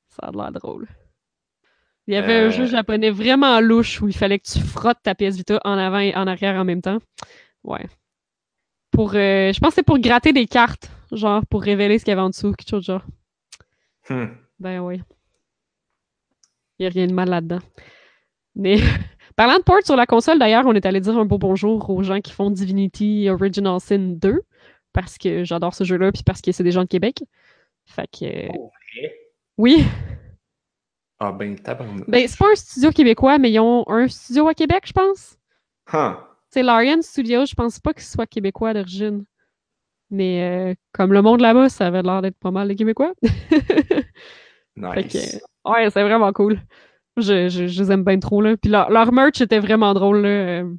Ça 0.09 0.29
a 0.29 0.31
l'air 0.31 0.53
drôle. 0.53 0.87
Il 2.07 2.15
y 2.15 2.17
avait 2.17 2.45
Euh. 2.45 2.47
un 2.47 2.51
jeu 2.51 2.67
japonais 2.67 3.11
vraiment 3.11 3.61
louche 3.61 4.01
où 4.01 4.07
il 4.09 4.17
fallait 4.17 4.39
que 4.39 4.49
tu 4.51 4.61
frottes 4.61 5.03
ta 5.03 5.15
pièce 5.17 5.37
Vita 5.37 5.61
en 5.65 5.77
avant 5.77 5.99
et 5.99 6.15
en 6.15 6.27
arrière 6.29 6.55
en 6.55 6.65
même 6.65 6.81
temps. 6.81 6.99
Ouais. 7.65 7.87
Pour, 8.93 9.11
euh, 9.17 9.53
je 9.53 9.59
pense 9.59 9.71
que 9.71 9.75
c'est 9.75 9.83
pour 9.83 9.99
gratter 9.99 10.33
des 10.33 10.47
cartes, 10.47 10.91
genre 11.13 11.45
pour 11.51 11.61
révéler 11.63 11.99
ce 11.99 12.05
qu'il 12.05 12.13
y 12.13 12.15
avait 12.15 12.23
en 12.23 12.31
dessous, 12.31 12.53
quelque 12.53 12.71
chose 12.71 12.87
de 12.87 12.93
genre. 12.93 13.05
Hmm. 14.09 14.27
Ben 14.59 14.81
oui. 14.81 15.03
Il 16.79 16.83
n'y 16.83 16.87
a 16.87 16.91
rien 16.91 17.07
de 17.07 17.13
mal 17.13 17.29
là-dedans. 17.29 17.61
Mais 18.55 18.77
parlant 19.37 19.59
de 19.59 19.63
port 19.63 19.83
sur 19.85 19.97
la 19.97 20.07
console, 20.07 20.39
d'ailleurs, 20.39 20.65
on 20.67 20.75
est 20.75 20.87
allé 20.87 21.01
dire 21.01 21.17
un 21.19 21.25
beau 21.25 21.39
bonjour 21.39 21.89
aux 21.91 22.03
gens 22.03 22.21
qui 22.21 22.33
font 22.33 22.51
Divinity 22.51 23.29
Original 23.31 23.81
Sin 23.81 23.99
2 24.17 24.43
parce 24.93 25.19
que 25.19 25.45
j'adore 25.45 25.75
ce 25.75 25.85
jeu-là 25.85 26.11
puis 26.13 26.23
parce 26.23 26.41
que 26.41 26.53
c'est 26.53 26.63
des 26.65 26.73
gens 26.73 26.83
de 26.83 26.89
Québec. 26.89 27.23
Fait 27.85 28.07
que 28.11 28.47
vrai? 28.47 29.15
oui, 29.59 29.85
Ah 31.19 31.33
ben, 31.33 31.57
tabarnak. 31.57 32.05
ben 32.09 32.27
c'est 32.29 32.39
pas 32.39 32.51
un 32.53 32.55
studio 32.57 32.91
québécois, 32.91 33.39
mais 33.39 33.51
ils 33.51 33.61
ont 33.61 33.85
un 33.89 34.09
studio 34.09 34.49
à 34.49 34.55
Québec, 34.55 34.85
je 34.87 34.93
pense. 34.93 35.39
Huh. 35.93 36.17
C'est 36.51 36.63
Larian 36.63 37.03
Studio, 37.03 37.45
je 37.47 37.55
pense 37.55 37.79
pas 37.79 37.93
qu'il 37.95 38.03
soit 38.05 38.27
québécois 38.27 38.73
d'origine. 38.75 39.25
Mais 40.11 40.71
euh, 40.71 40.75
comme 40.93 41.13
le 41.13 41.23
monde 41.23 41.41
là-bas, 41.41 41.69
ça 41.69 41.87
avait 41.89 42.03
l'air 42.03 42.23
d'être 42.23 42.39
pas 42.39 42.51
mal 42.51 42.69
les 42.69 42.77
Québécois. 42.77 43.13
Nice. 44.77 45.41
que, 45.65 45.71
ouais, 45.71 45.91
c'est 45.91 46.03
vraiment 46.03 46.33
cool. 46.33 46.61
Je, 47.17 47.49
je, 47.49 47.67
je 47.67 47.83
les 47.83 47.93
aime 47.93 48.05
bien 48.05 48.19
trop, 48.21 48.43
là. 48.43 48.57
Puis 48.57 48.71
leur, 48.71 48.91
leur 48.91 49.11
merch 49.13 49.41
était 49.41 49.59
vraiment 49.59 49.95
drôle, 49.95 50.21
là. 50.23 50.29
Euh, 50.29 50.75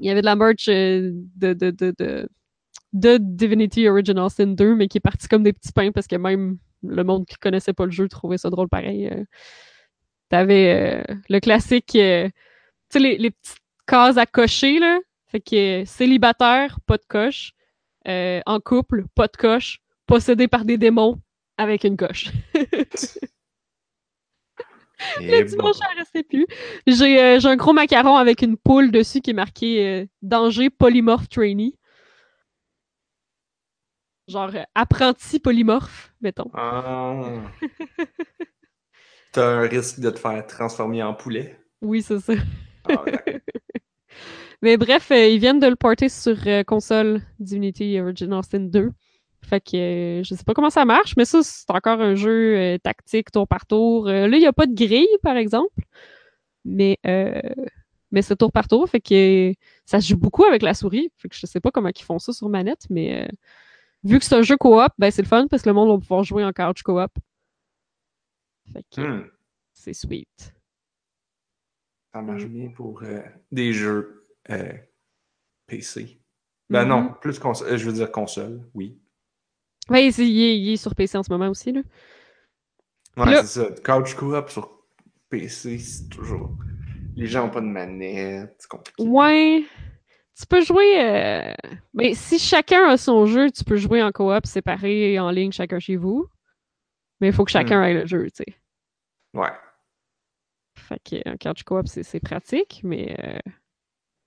Il 0.00 0.06
y 0.06 0.10
avait 0.10 0.22
de 0.22 0.26
la 0.26 0.36
merch 0.36 0.68
euh, 0.68 1.10
de, 1.36 1.52
de, 1.52 1.70
de, 1.70 1.94
de, 1.98 2.28
de 2.94 3.18
Divinity 3.20 3.88
Original 3.88 4.30
Sin 4.30 4.48
2, 4.48 4.74
mais 4.74 4.88
qui 4.88 4.98
est 4.98 5.00
parti 5.00 5.28
comme 5.28 5.42
des 5.42 5.52
petits 5.52 5.72
pains 5.72 5.92
parce 5.92 6.06
que 6.06 6.16
même 6.16 6.58
le 6.82 7.04
monde 7.04 7.26
qui 7.26 7.36
connaissait 7.36 7.72
pas 7.74 7.84
le 7.86 7.90
jeu 7.92 8.08
trouvait 8.08 8.38
ça 8.38 8.50
drôle 8.50 8.68
pareil. 8.68 9.08
euh. 9.08 9.24
T'avais 10.30 11.04
euh, 11.08 11.14
le 11.28 11.40
classique, 11.40 11.94
euh, 11.96 12.28
tu 12.28 12.32
sais, 12.90 12.98
les, 12.98 13.18
les 13.18 13.30
petites 13.30 13.58
cases 13.86 14.16
à 14.16 14.26
cocher, 14.26 14.78
là. 14.78 14.98
Fait 15.28 15.40
que 15.40 15.82
euh, 15.82 15.84
célibataire, 15.84 16.78
pas 16.86 16.96
de 16.96 17.04
coche. 17.08 17.52
Euh, 18.06 18.40
en 18.46 18.60
couple, 18.60 19.04
pas 19.14 19.26
de 19.26 19.36
coche. 19.36 19.80
Possédé 20.06 20.48
par 20.48 20.64
des 20.64 20.76
démons, 20.76 21.18
avec 21.56 21.84
une 21.84 21.96
coche. 21.96 22.30
Le 25.20 25.42
dimanche, 25.42 25.76
elle 25.90 25.98
restait 25.98 26.22
plus. 26.22 26.46
J'ai 26.86 27.20
euh, 27.20 27.40
j'ai 27.40 27.48
un 27.48 27.56
gros 27.56 27.72
macaron 27.72 28.16
avec 28.16 28.42
une 28.42 28.56
poule 28.56 28.90
dessus 28.90 29.20
qui 29.20 29.30
est 29.30 29.34
marqué 29.34 29.86
euh, 29.86 30.06
Danger 30.22 30.70
polymorphe 30.70 31.28
trainee. 31.28 31.76
Genre 34.28 34.50
euh, 34.54 34.62
apprenti 34.74 35.40
polymorphe, 35.40 36.14
mettons. 36.20 36.50
Ah. 36.54 37.42
T'as 39.32 39.46
un 39.46 39.60
risque 39.62 40.00
de 40.00 40.10
te 40.10 40.18
faire 40.18 40.46
transformer 40.46 41.02
en 41.02 41.14
poulet. 41.14 41.58
Oui, 41.82 42.02
c'est 42.02 42.20
ça. 42.20 42.34
Ah. 42.88 43.04
Mais 44.62 44.76
bref, 44.76 45.10
euh, 45.10 45.26
ils 45.28 45.38
viennent 45.38 45.60
de 45.60 45.66
le 45.66 45.76
porter 45.76 46.08
sur 46.08 46.36
euh, 46.46 46.62
console 46.64 47.20
Divinity 47.38 48.00
Original 48.00 48.42
Sin 48.44 48.60
2. 48.60 48.90
Fait 49.42 49.60
que 49.60 49.76
euh, 50.20 50.22
je 50.24 50.34
sais 50.34 50.44
pas 50.44 50.54
comment 50.54 50.70
ça 50.70 50.84
marche, 50.84 51.14
mais 51.16 51.24
ça, 51.24 51.42
c'est 51.42 51.70
encore 51.70 52.00
un 52.00 52.14
jeu 52.14 52.78
tactique, 52.82 53.30
tour 53.30 53.46
par 53.46 53.66
tour. 53.66 54.06
Là, 54.06 54.26
il 54.26 54.38
n'y 54.38 54.46
a 54.46 54.52
pas 54.52 54.66
de 54.66 54.74
grille, 54.74 55.06
par 55.22 55.36
exemple. 55.36 55.82
Mais, 56.64 56.98
mais 58.10 58.22
c'est 58.22 58.36
tour 58.36 58.52
par 58.52 58.68
tour. 58.68 58.88
Fait 58.88 59.00
que 59.00 59.52
ça 59.84 60.00
se 60.00 60.08
joue 60.08 60.16
beaucoup 60.16 60.44
avec 60.44 60.62
la 60.62 60.72
souris. 60.72 61.10
Fait 61.18 61.28
que 61.28 61.36
je 61.36 61.46
sais 61.46 61.60
pas 61.60 61.70
comment 61.70 61.90
ils 61.94 62.02
font 62.02 62.18
ça 62.18 62.32
sur 62.32 62.48
manette, 62.48 62.86
mais 62.88 63.28
vu 64.02 64.18
que 64.18 64.24
c'est 64.24 64.34
un 64.34 64.42
jeu 64.42 64.56
coop, 64.56 64.88
ben 64.98 65.10
c'est 65.10 65.22
le 65.22 65.28
fun 65.28 65.46
parce 65.48 65.62
que 65.62 65.68
le 65.68 65.74
monde 65.74 65.90
va 65.90 65.98
pouvoir 65.98 66.24
jouer 66.24 66.44
en 66.44 66.52
couch 66.52 66.82
coop. 66.82 67.10
Fait 68.72 68.84
que 68.94 69.00
Hmm. 69.02 69.30
c'est 69.74 69.92
sweet. 69.92 70.54
Ça 72.14 72.22
marche 72.22 72.46
bien 72.46 72.70
pour 72.70 73.02
euh, 73.02 73.20
des 73.50 73.72
jeux 73.72 74.23
euh, 74.50 74.72
PC. 75.66 76.20
Ben 76.70 76.82
Mhm. 76.84 76.88
non, 76.88 77.14
plus 77.20 77.38
console. 77.38 77.68
euh, 77.68 77.76
Je 77.76 77.86
veux 77.86 77.92
dire 77.92 78.10
console, 78.10 78.60
oui. 78.74 78.98
C'est- 79.88 80.26
il, 80.26 80.42
est, 80.42 80.58
il 80.58 80.72
est 80.72 80.76
sur 80.76 80.94
PC 80.94 81.18
en 81.18 81.22
ce 81.22 81.30
moment 81.30 81.48
aussi, 81.48 81.72
là. 81.72 81.82
Ouais, 83.16 83.26
Là- 83.30 83.44
c'est 83.44 83.60
ça. 83.60 83.70
Couch 83.84 84.14
co-op 84.14 84.48
sur 84.50 84.82
PC, 85.28 85.78
c'est 85.78 86.08
toujours. 86.08 86.56
Les 87.16 87.26
gens 87.26 87.44
n'ont 87.46 87.50
pas 87.52 87.60
de 87.60 87.66
manette, 87.66 88.56
c'est 88.58 88.68
compliqué. 88.68 89.02
Ouais. 89.06 89.64
Tu 90.36 90.46
peux 90.48 90.62
jouer. 90.62 91.00
euh, 91.00 91.54
Mais 91.92 92.14
si 92.14 92.38
chacun 92.40 92.88
a 92.88 92.96
son 92.96 93.26
jeu, 93.26 93.50
tu 93.52 93.62
peux 93.62 93.76
jouer 93.76 94.02
en 94.02 94.10
coop 94.10 94.46
séparé 94.46 95.18
en 95.20 95.30
ligne, 95.30 95.52
chacun 95.52 95.78
chez 95.78 95.94
vous. 95.96 96.26
Mais 97.20 97.28
il 97.28 97.32
faut 97.32 97.44
que 97.44 97.52
chacun 97.52 97.84
ait 97.84 97.94
le 97.94 98.06
jeu, 98.06 98.24
tu 98.30 98.42
sais. 98.44 98.56
Ouais. 99.32 99.52
Fait 100.76 100.98
que 101.04 101.28
un 101.28 101.36
couch 101.36 101.62
coop, 101.62 101.86
c'est 101.86 102.02
c'est 102.02 102.20
pratique, 102.20 102.80
mais. 102.82 103.14
euh, 103.22 103.38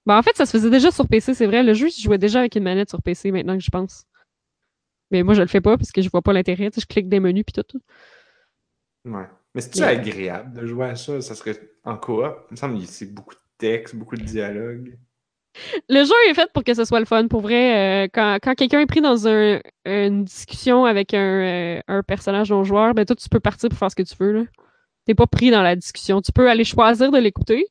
Ben, 0.08 0.18
en 0.18 0.22
fait, 0.24 0.36
ça 0.38 0.45
se 0.45 0.51
faisait 0.51 0.70
déjà 0.70 0.89
sur 0.89 1.08
PC, 1.08 1.34
c'est 1.34 1.45
vrai. 1.45 1.62
Le 1.64 1.74
jeu, 1.74 1.89
je 1.89 2.01
jouais 2.01 2.18
déjà 2.18 2.39
avec 2.39 2.55
une 2.55 2.64
manette 2.64 2.89
sur 2.89 3.01
PC 3.01 3.30
maintenant 3.32 3.58
que 3.58 3.64
je 3.64 3.70
pense. 3.70 4.05
Mais 5.12 5.22
moi, 5.22 5.34
je 5.34 5.41
le 5.41 5.47
fais 5.47 5.62
pas 5.62 5.78
parce 5.78 5.91
que 5.91 6.01
je 6.01 6.10
vois 6.10 6.22
pas 6.22 6.34
l'intérêt. 6.34 6.70
Je 6.76 6.86
clique 6.86 7.10
des 7.10 7.20
menus 7.20 7.43
puis 7.45 7.62
tout. 7.64 7.80
Ouais. 9.05 9.28
Mais 9.53 9.62
c'est-tu 9.62 9.80
Yeah. 9.80 9.89
agréable 9.89 10.53
de 10.53 10.66
jouer 10.66 10.88
à 10.88 10.95
ça? 10.95 11.22
Ça 11.22 11.36
serait 11.36 11.60
en 11.84 11.97
coop? 11.97 12.24
Il 12.49 12.53
me 12.53 12.55
semble 12.58 12.80
que 12.80 12.86
c'est 12.86 13.14
beaucoup 13.14 13.36
de 13.36 13.39
texte, 13.58 13.95
beaucoup 13.95 14.16
de 14.16 14.24
dialogue. 14.24 14.97
Le 15.89 16.03
jeu 16.03 16.14
est 16.30 16.34
fait 16.36 16.49
pour 16.53 16.64
que 16.64 16.74
ce 16.74 16.86
soit 16.86 16.99
le 16.99 17.05
fun. 17.05 17.28
Pour 17.28 17.41
vrai, 17.41 18.05
euh, 18.05 18.08
quand, 18.14 18.38
quand 18.43 18.53
quelqu'un 18.55 18.80
est 18.82 18.86
pris 18.86 19.01
dans 19.01 19.28
un- 19.28 19.60
une 19.86 20.24
discussion 20.26 20.86
avec 20.86 21.14
un, 21.14 21.18
euh, 21.78 21.82
un 21.88 22.03
personnage 22.03 22.51
non 22.51 22.64
joueur, 22.64 22.93
ben 22.93 23.05
toi, 23.05 23.16
tu 23.16 23.28
peux 23.30 23.39
partir 23.39 23.70
pour 23.70 23.78
faire 23.80 23.89
ce 23.89 23.95
que 23.95 24.03
tu 24.03 24.16
veux. 24.20 24.32
là. 24.32 24.43
T'es 25.05 25.16
pas 25.16 25.26
pris 25.26 25.49
dans 25.51 25.64
la 25.64 25.76
discussion. 25.76 26.22
Tu 26.22 26.32
peux 26.32 26.49
aller 26.49 26.64
choisir 26.66 27.12
de 27.12 27.18
l'écouter, 27.18 27.66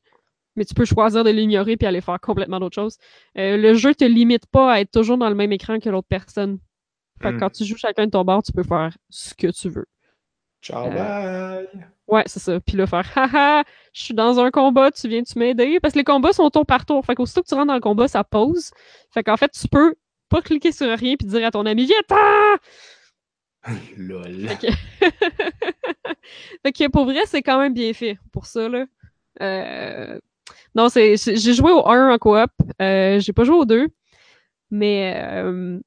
mais 0.57 0.65
tu 0.65 0.73
peux 0.73 0.83
choisir 0.85 1.23
de 1.23 1.29
l'ignorer 1.29 1.77
puis 1.77 1.87
aller 1.87 2.01
faire 2.01 2.19
complètement 2.19 2.59
d'autres 2.59 2.75
choses. 2.75 2.97
Euh, 3.37 3.55
le 3.55 3.73
jeu 3.75 3.95
te 3.95 4.03
limite 4.03 4.45
pas 4.47 4.73
à 4.73 4.79
être 4.81 4.91
toujours 4.91 5.17
dans 5.17 5.29
le 5.29 5.35
même 5.35 5.51
écran 5.53 5.79
que 5.79 5.89
l'autre 5.89 6.07
personne. 6.09 6.59
Fait 7.21 7.29
que 7.29 7.35
Hmm. 7.35 7.39
quand 7.39 7.49
tu 7.51 7.63
joues 7.65 7.77
chacun 7.77 8.05
de 8.05 8.11
ton 8.11 8.23
bord, 8.25 8.43
tu 8.43 8.51
peux 8.51 8.63
faire 8.63 8.95
ce 9.09 9.33
que 9.33 9.47
tu 9.47 9.69
veux. 9.69 9.85
Ciao, 10.61 10.87
Euh, 10.87 10.91
bye! 10.91 11.67
Ouais, 12.07 12.23
c'est 12.25 12.39
ça. 12.39 12.59
Puis 12.59 12.75
là, 12.77 12.85
faire 12.87 13.09
haha, 13.15 13.63
je 13.93 14.03
suis 14.03 14.13
dans 14.13 14.39
un 14.39 14.49
combat, 14.51 14.91
tu 14.91 15.07
viens-tu 15.07 15.37
m'aider? 15.39 15.79
Parce 15.79 15.93
que 15.93 15.99
les 15.99 16.03
combats 16.03 16.33
sont 16.33 16.49
tour 16.49 16.65
par 16.65 16.85
tour. 16.85 17.05
Fait 17.05 17.15
qu'aussitôt 17.15 17.41
que 17.43 17.47
tu 17.47 17.53
rentres 17.55 17.67
dans 17.67 17.73
le 17.75 17.79
combat, 17.79 18.07
ça 18.07 18.23
pause. 18.23 18.71
Fait 19.13 19.23
qu'en 19.23 19.37
fait, 19.37 19.51
tu 19.51 19.67
peux 19.67 19.95
pas 20.29 20.41
cliquer 20.41 20.71
sur 20.71 20.87
rien 20.97 21.15
puis 21.15 21.27
dire 21.27 21.45
à 21.45 21.51
ton 21.51 21.65
ami, 21.65 21.85
viens-t'en! 21.85 22.57
Lol. 23.97 24.47
fait 26.63 26.71
que 26.71 26.87
pour 26.89 27.05
vrai, 27.05 27.21
c'est 27.25 27.41
quand 27.41 27.59
même 27.59 27.73
bien 27.73 27.93
fait 27.93 28.17
pour 28.31 28.45
ça, 28.45 28.69
là. 28.69 28.85
Euh, 29.41 30.19
Non, 30.75 30.89
c'est. 30.89 31.15
J'ai 31.17 31.53
joué 31.53 31.71
au 31.71 31.87
1 31.87 32.13
en 32.13 32.17
coop. 32.17 32.51
Euh, 32.81 33.19
j'ai 33.19 33.33
pas 33.33 33.43
joué 33.43 33.55
au 33.55 33.65
2. 33.65 33.87
Mais 34.69 35.15
euh, 35.17 35.79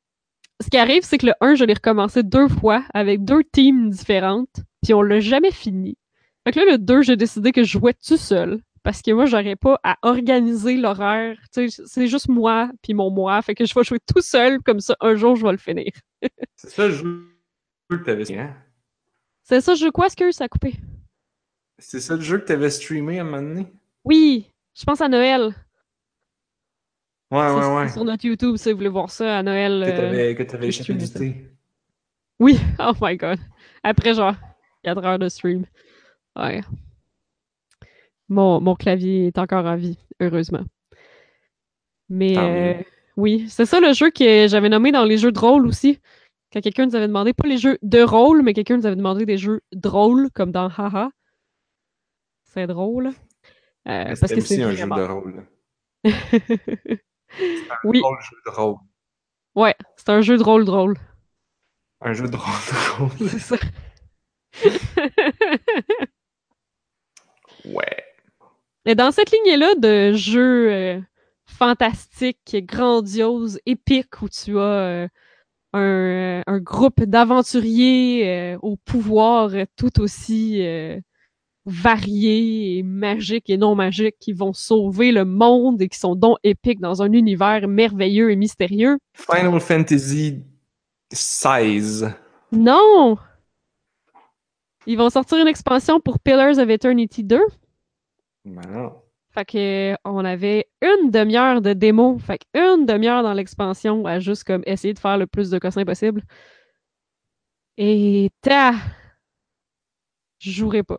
ce 0.63 0.69
qui 0.71 0.79
arrive, 0.79 1.03
c'est 1.05 1.19
que 1.19 1.27
le 1.27 1.35
1, 1.41 1.55
je 1.55 1.65
l'ai 1.65 1.75
recommencé 1.75 2.23
deux 2.23 2.49
fois 2.49 2.85
avec 2.95 3.25
deux 3.25 3.43
teams 3.53 3.91
différentes. 3.91 4.61
Puis 4.83 4.95
on 4.95 5.03
l'a 5.03 5.21
jamais 5.21 5.51
fini. 5.51 5.97
Fait 6.45 6.53
que 6.53 6.61
là, 6.61 6.73
le 6.73 6.79
2, 6.79 7.03
j'ai 7.03 7.17
décidé 7.17 7.53
que 7.53 7.63
je 7.63 7.79
jouais 7.79 7.95
tout 7.95 8.17
seul. 8.17 8.61
Parce 8.83 9.03
que 9.03 9.11
moi, 9.11 9.27
j'aurais 9.27 9.57
pas 9.57 9.79
à 9.85 9.99
organiser 10.03 10.77
l'horaire. 10.77 11.37
Tu 11.53 11.69
sais, 11.69 11.83
c'est 11.87 12.07
juste 12.07 12.29
moi 12.29 12.71
puis 12.83 12.95
mon 12.95 13.11
moi. 13.11 13.41
Fait 13.43 13.55
que 13.55 13.67
je 13.67 13.75
vais 13.75 13.85
jouer 13.85 13.99
tout 14.01 14.23
seul. 14.23 14.63
Comme 14.63 14.81
ça, 14.81 14.97
un 15.01 15.15
jour, 15.17 15.37
je 15.37 15.45
vais 15.45 15.53
le 15.53 15.59
finir. 15.59 15.93
C'est 16.57 16.71
ça 16.71 16.89
le 16.89 16.95
jeu 16.95 17.27
que 17.91 17.97
t'avais. 17.97 18.39
Hein? 18.39 18.57
C'est 19.43 19.61
ça, 19.61 19.75
je 19.75 19.85
joue 19.87 19.91
quoi, 19.91 20.07
est-ce 20.07 20.17
que 20.17 20.31
ça 20.31 20.45
a 20.45 20.49
coupé? 20.49 20.75
C'est 21.79 22.01
ça 22.01 22.15
le 22.15 22.21
jeu 22.21 22.39
que 22.39 22.45
t'avais 22.45 22.71
streamé 22.71 23.19
à 23.19 23.23
un 23.23 23.25
moment 23.25 23.43
donné? 23.43 23.67
Oui, 24.05 24.50
je 24.75 24.85
pense 24.85 25.01
à 25.01 25.09
Noël. 25.09 25.55
Ouais, 27.31 27.53
ouais, 27.53 27.75
ouais. 27.77 27.89
Sur 27.89 28.05
notre 28.05 28.25
YouTube, 28.25 28.57
si 28.57 28.71
vous 28.71 28.79
voulez 28.79 28.89
voir 28.89 29.11
ça 29.11 29.39
à 29.39 29.43
Noël. 29.43 29.85
Que 29.85 30.43
euh, 30.43 30.45
t'avais 30.45 30.69
édité. 30.69 31.47
Oui, 32.41 32.59
oh 32.81 32.93
my 33.01 33.17
god. 33.17 33.39
Après 33.83 34.15
genre 34.15 34.35
4 34.83 35.05
heures 35.05 35.19
de 35.19 35.29
stream. 35.29 35.65
Ouais. 36.37 36.63
Mon, 38.29 38.61
mon 38.61 38.75
clavier 38.75 39.27
est 39.27 39.39
encore 39.39 39.67
en 39.67 39.77
vie, 39.77 39.99
heureusement. 40.21 40.65
Mais 42.09 42.37
euh, 42.37 42.75
oui, 43.17 43.47
c'est 43.49 43.67
ça 43.67 43.81
le 43.81 43.93
jeu 43.93 44.11
que 44.11 44.49
j'avais 44.49 44.69
nommé 44.69 44.91
dans 44.91 45.05
les 45.05 45.19
jeux 45.19 45.33
de 45.33 45.39
rôle 45.39 45.67
aussi. 45.67 46.01
Quand 46.53 46.61
quelqu'un 46.61 46.87
nous 46.87 46.97
avait 46.97 47.07
demandé, 47.07 47.33
pas 47.33 47.47
les 47.47 47.59
jeux 47.59 47.79
de 47.83 48.03
rôle, 48.03 48.43
mais 48.43 48.55
quelqu'un 48.55 48.77
nous 48.77 48.87
avait 48.87 48.97
demandé 48.97 49.25
des 49.25 49.39
jeux 49.39 49.61
drôles, 49.73 50.31
comme 50.35 50.51
dans 50.51 50.69
Haha. 50.69 51.11
C'est 52.43 52.67
drôle. 52.67 53.13
Euh, 53.89 54.05
parce 54.05 54.21
que 54.21 54.27
c'est 54.27 54.37
aussi 54.41 54.63
un 54.63 54.73
jeu 54.73 54.87
de 54.87 55.03
rôle. 55.03 55.47
oui, 57.85 58.03
Un 58.05 58.21
jeu 58.21 58.37
de 58.47 58.51
rôle. 58.51 58.77
ouais, 59.55 59.75
c'est 59.97 60.09
un 60.11 60.21
jeu 60.21 60.37
de 60.37 60.43
rôle 60.43 60.65
drôle. 60.65 60.97
Un 62.01 62.13
jeu 62.13 62.29
de 62.29 62.37
rôle 62.37 63.09
drôle. 63.19 63.29
C'est 63.29 63.39
ça. 63.39 63.57
Ouais. 67.65 68.05
Et 68.87 68.95
dans 68.95 69.13
cette 69.13 69.31
lignée-là 69.31 69.75
de 69.75 70.13
jeux 70.15 70.73
euh, 70.73 71.01
fantastiques, 71.47 72.57
grandioses, 72.65 73.61
épiques, 73.67 74.23
où 74.23 74.29
tu 74.29 74.59
as 74.59 74.63
euh, 74.63 75.09
un, 75.75 75.81
euh, 75.83 76.43
un 76.47 76.59
groupe 76.59 77.03
d'aventuriers 77.03 78.55
euh, 78.55 78.59
au 78.63 78.77
pouvoir 78.77 79.51
tout 79.77 80.01
aussi 80.01 80.63
euh, 81.67 81.71
varié 81.71 82.79
et 82.79 82.83
magique 82.83 83.51
et 83.51 83.57
non 83.57 83.75
magique 83.75 84.17
qui 84.19 84.33
vont 84.33 84.53
sauver 84.53 85.13
le 85.13 85.25
monde 85.25 85.81
et 85.83 85.89
qui 85.89 85.99
sont 85.99 86.15
donc 86.15 86.39
épiques 86.43 86.81
dans 86.81 87.03
un 87.03 87.13
univers 87.13 87.69
merveilleux 87.69 88.31
et 88.31 88.37
mystérieux. 88.37 88.99
Final 89.15 89.61
Fantasy 89.61 90.43
XVI. 91.13 92.09
Non! 92.53 93.17
Ils 94.87 94.97
vont 94.97 95.11
sortir 95.11 95.39
une 95.39 95.49
expansion 95.49 96.01
pour 96.01 96.19
Pillars 96.19 96.59
of 96.59 96.69
Eternity 96.69 97.23
2. 97.23 97.41
Ben 98.47 98.63
non. 98.71 98.93
Fait 99.33 99.45
que 99.45 99.95
on 100.05 100.25
avait 100.25 100.67
une 100.83 101.11
demi-heure 101.11 101.61
de 101.61 101.73
démo. 101.73 102.19
Fait 102.19 102.39
que 102.39 102.45
une 102.55 102.87
demi-heure 102.87 103.23
dans 103.23 103.35
l'expansion 103.35 104.05
à 104.07 104.19
juste 104.19 104.45
comme 104.45 104.63
essayer 104.67 104.95
de 104.95 104.99
faire 104.99 105.19
le 105.19 105.27
plus 105.27 105.51
de 105.51 105.59
cossins 105.59 105.85
possible. 105.85 106.23
Et 107.77 108.31
ta! 108.41 108.73
Je 110.39 110.51
jouerai 110.51 110.83
pas. 110.83 110.99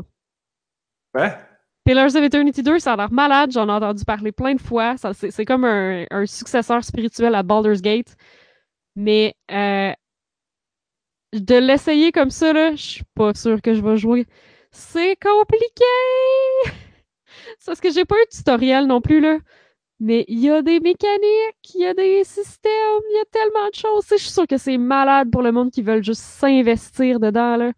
Pillars 1.85 2.15
of 2.15 2.23
Eternity 2.23 2.61
2, 2.61 2.79
ça 2.79 2.93
a 2.93 2.95
l'air 2.95 3.11
malade, 3.11 3.51
j'en 3.51 3.67
ai 3.67 3.71
entendu 3.71 4.05
parler 4.05 4.31
plein 4.31 4.53
de 4.53 4.61
fois. 4.61 4.95
C'est, 5.13 5.45
comme 5.45 5.65
un, 5.65 6.25
successeur 6.25 6.83
spirituel 6.83 7.35
à 7.35 7.43
Baldur's 7.43 7.81
Gate. 7.81 8.15
Mais 8.95 9.35
euh, 9.49 9.93
de 11.33 11.55
l'essayer 11.55 12.11
comme 12.11 12.29
ça, 12.29 12.53
là, 12.53 12.75
je 12.75 12.81
suis 12.81 13.03
pas 13.15 13.33
sûre 13.33 13.61
que 13.61 13.73
je 13.73 13.81
vais 13.81 13.97
jouer. 13.97 14.25
C'est 14.71 15.15
compliqué! 15.15 15.83
C'est 17.59 17.65
parce 17.65 17.81
que 17.81 17.91
j'ai 17.91 18.05
pas 18.05 18.15
eu 18.15 18.25
de 18.25 18.37
tutoriel 18.37 18.85
non 18.87 19.01
plus, 19.01 19.19
là. 19.19 19.37
Mais 19.99 20.25
il 20.27 20.39
y 20.39 20.49
a 20.49 20.61
des 20.61 20.79
mécaniques, 20.79 21.75
il 21.75 21.81
y 21.81 21.85
a 21.85 21.93
des 21.93 22.23
systèmes, 22.23 22.71
il 23.11 23.17
y 23.17 23.19
a 23.19 23.25
tellement 23.31 23.69
de 23.69 23.75
choses. 23.75 24.05
Je 24.09 24.15
suis 24.17 24.31
sûre 24.31 24.47
que 24.47 24.57
c'est 24.57 24.77
malade 24.77 25.29
pour 25.31 25.41
le 25.43 25.51
monde 25.51 25.71
qui 25.71 25.83
veulent 25.83 26.03
juste 26.03 26.23
s'investir 26.23 27.19
dedans, 27.19 27.55
là. 27.57 27.71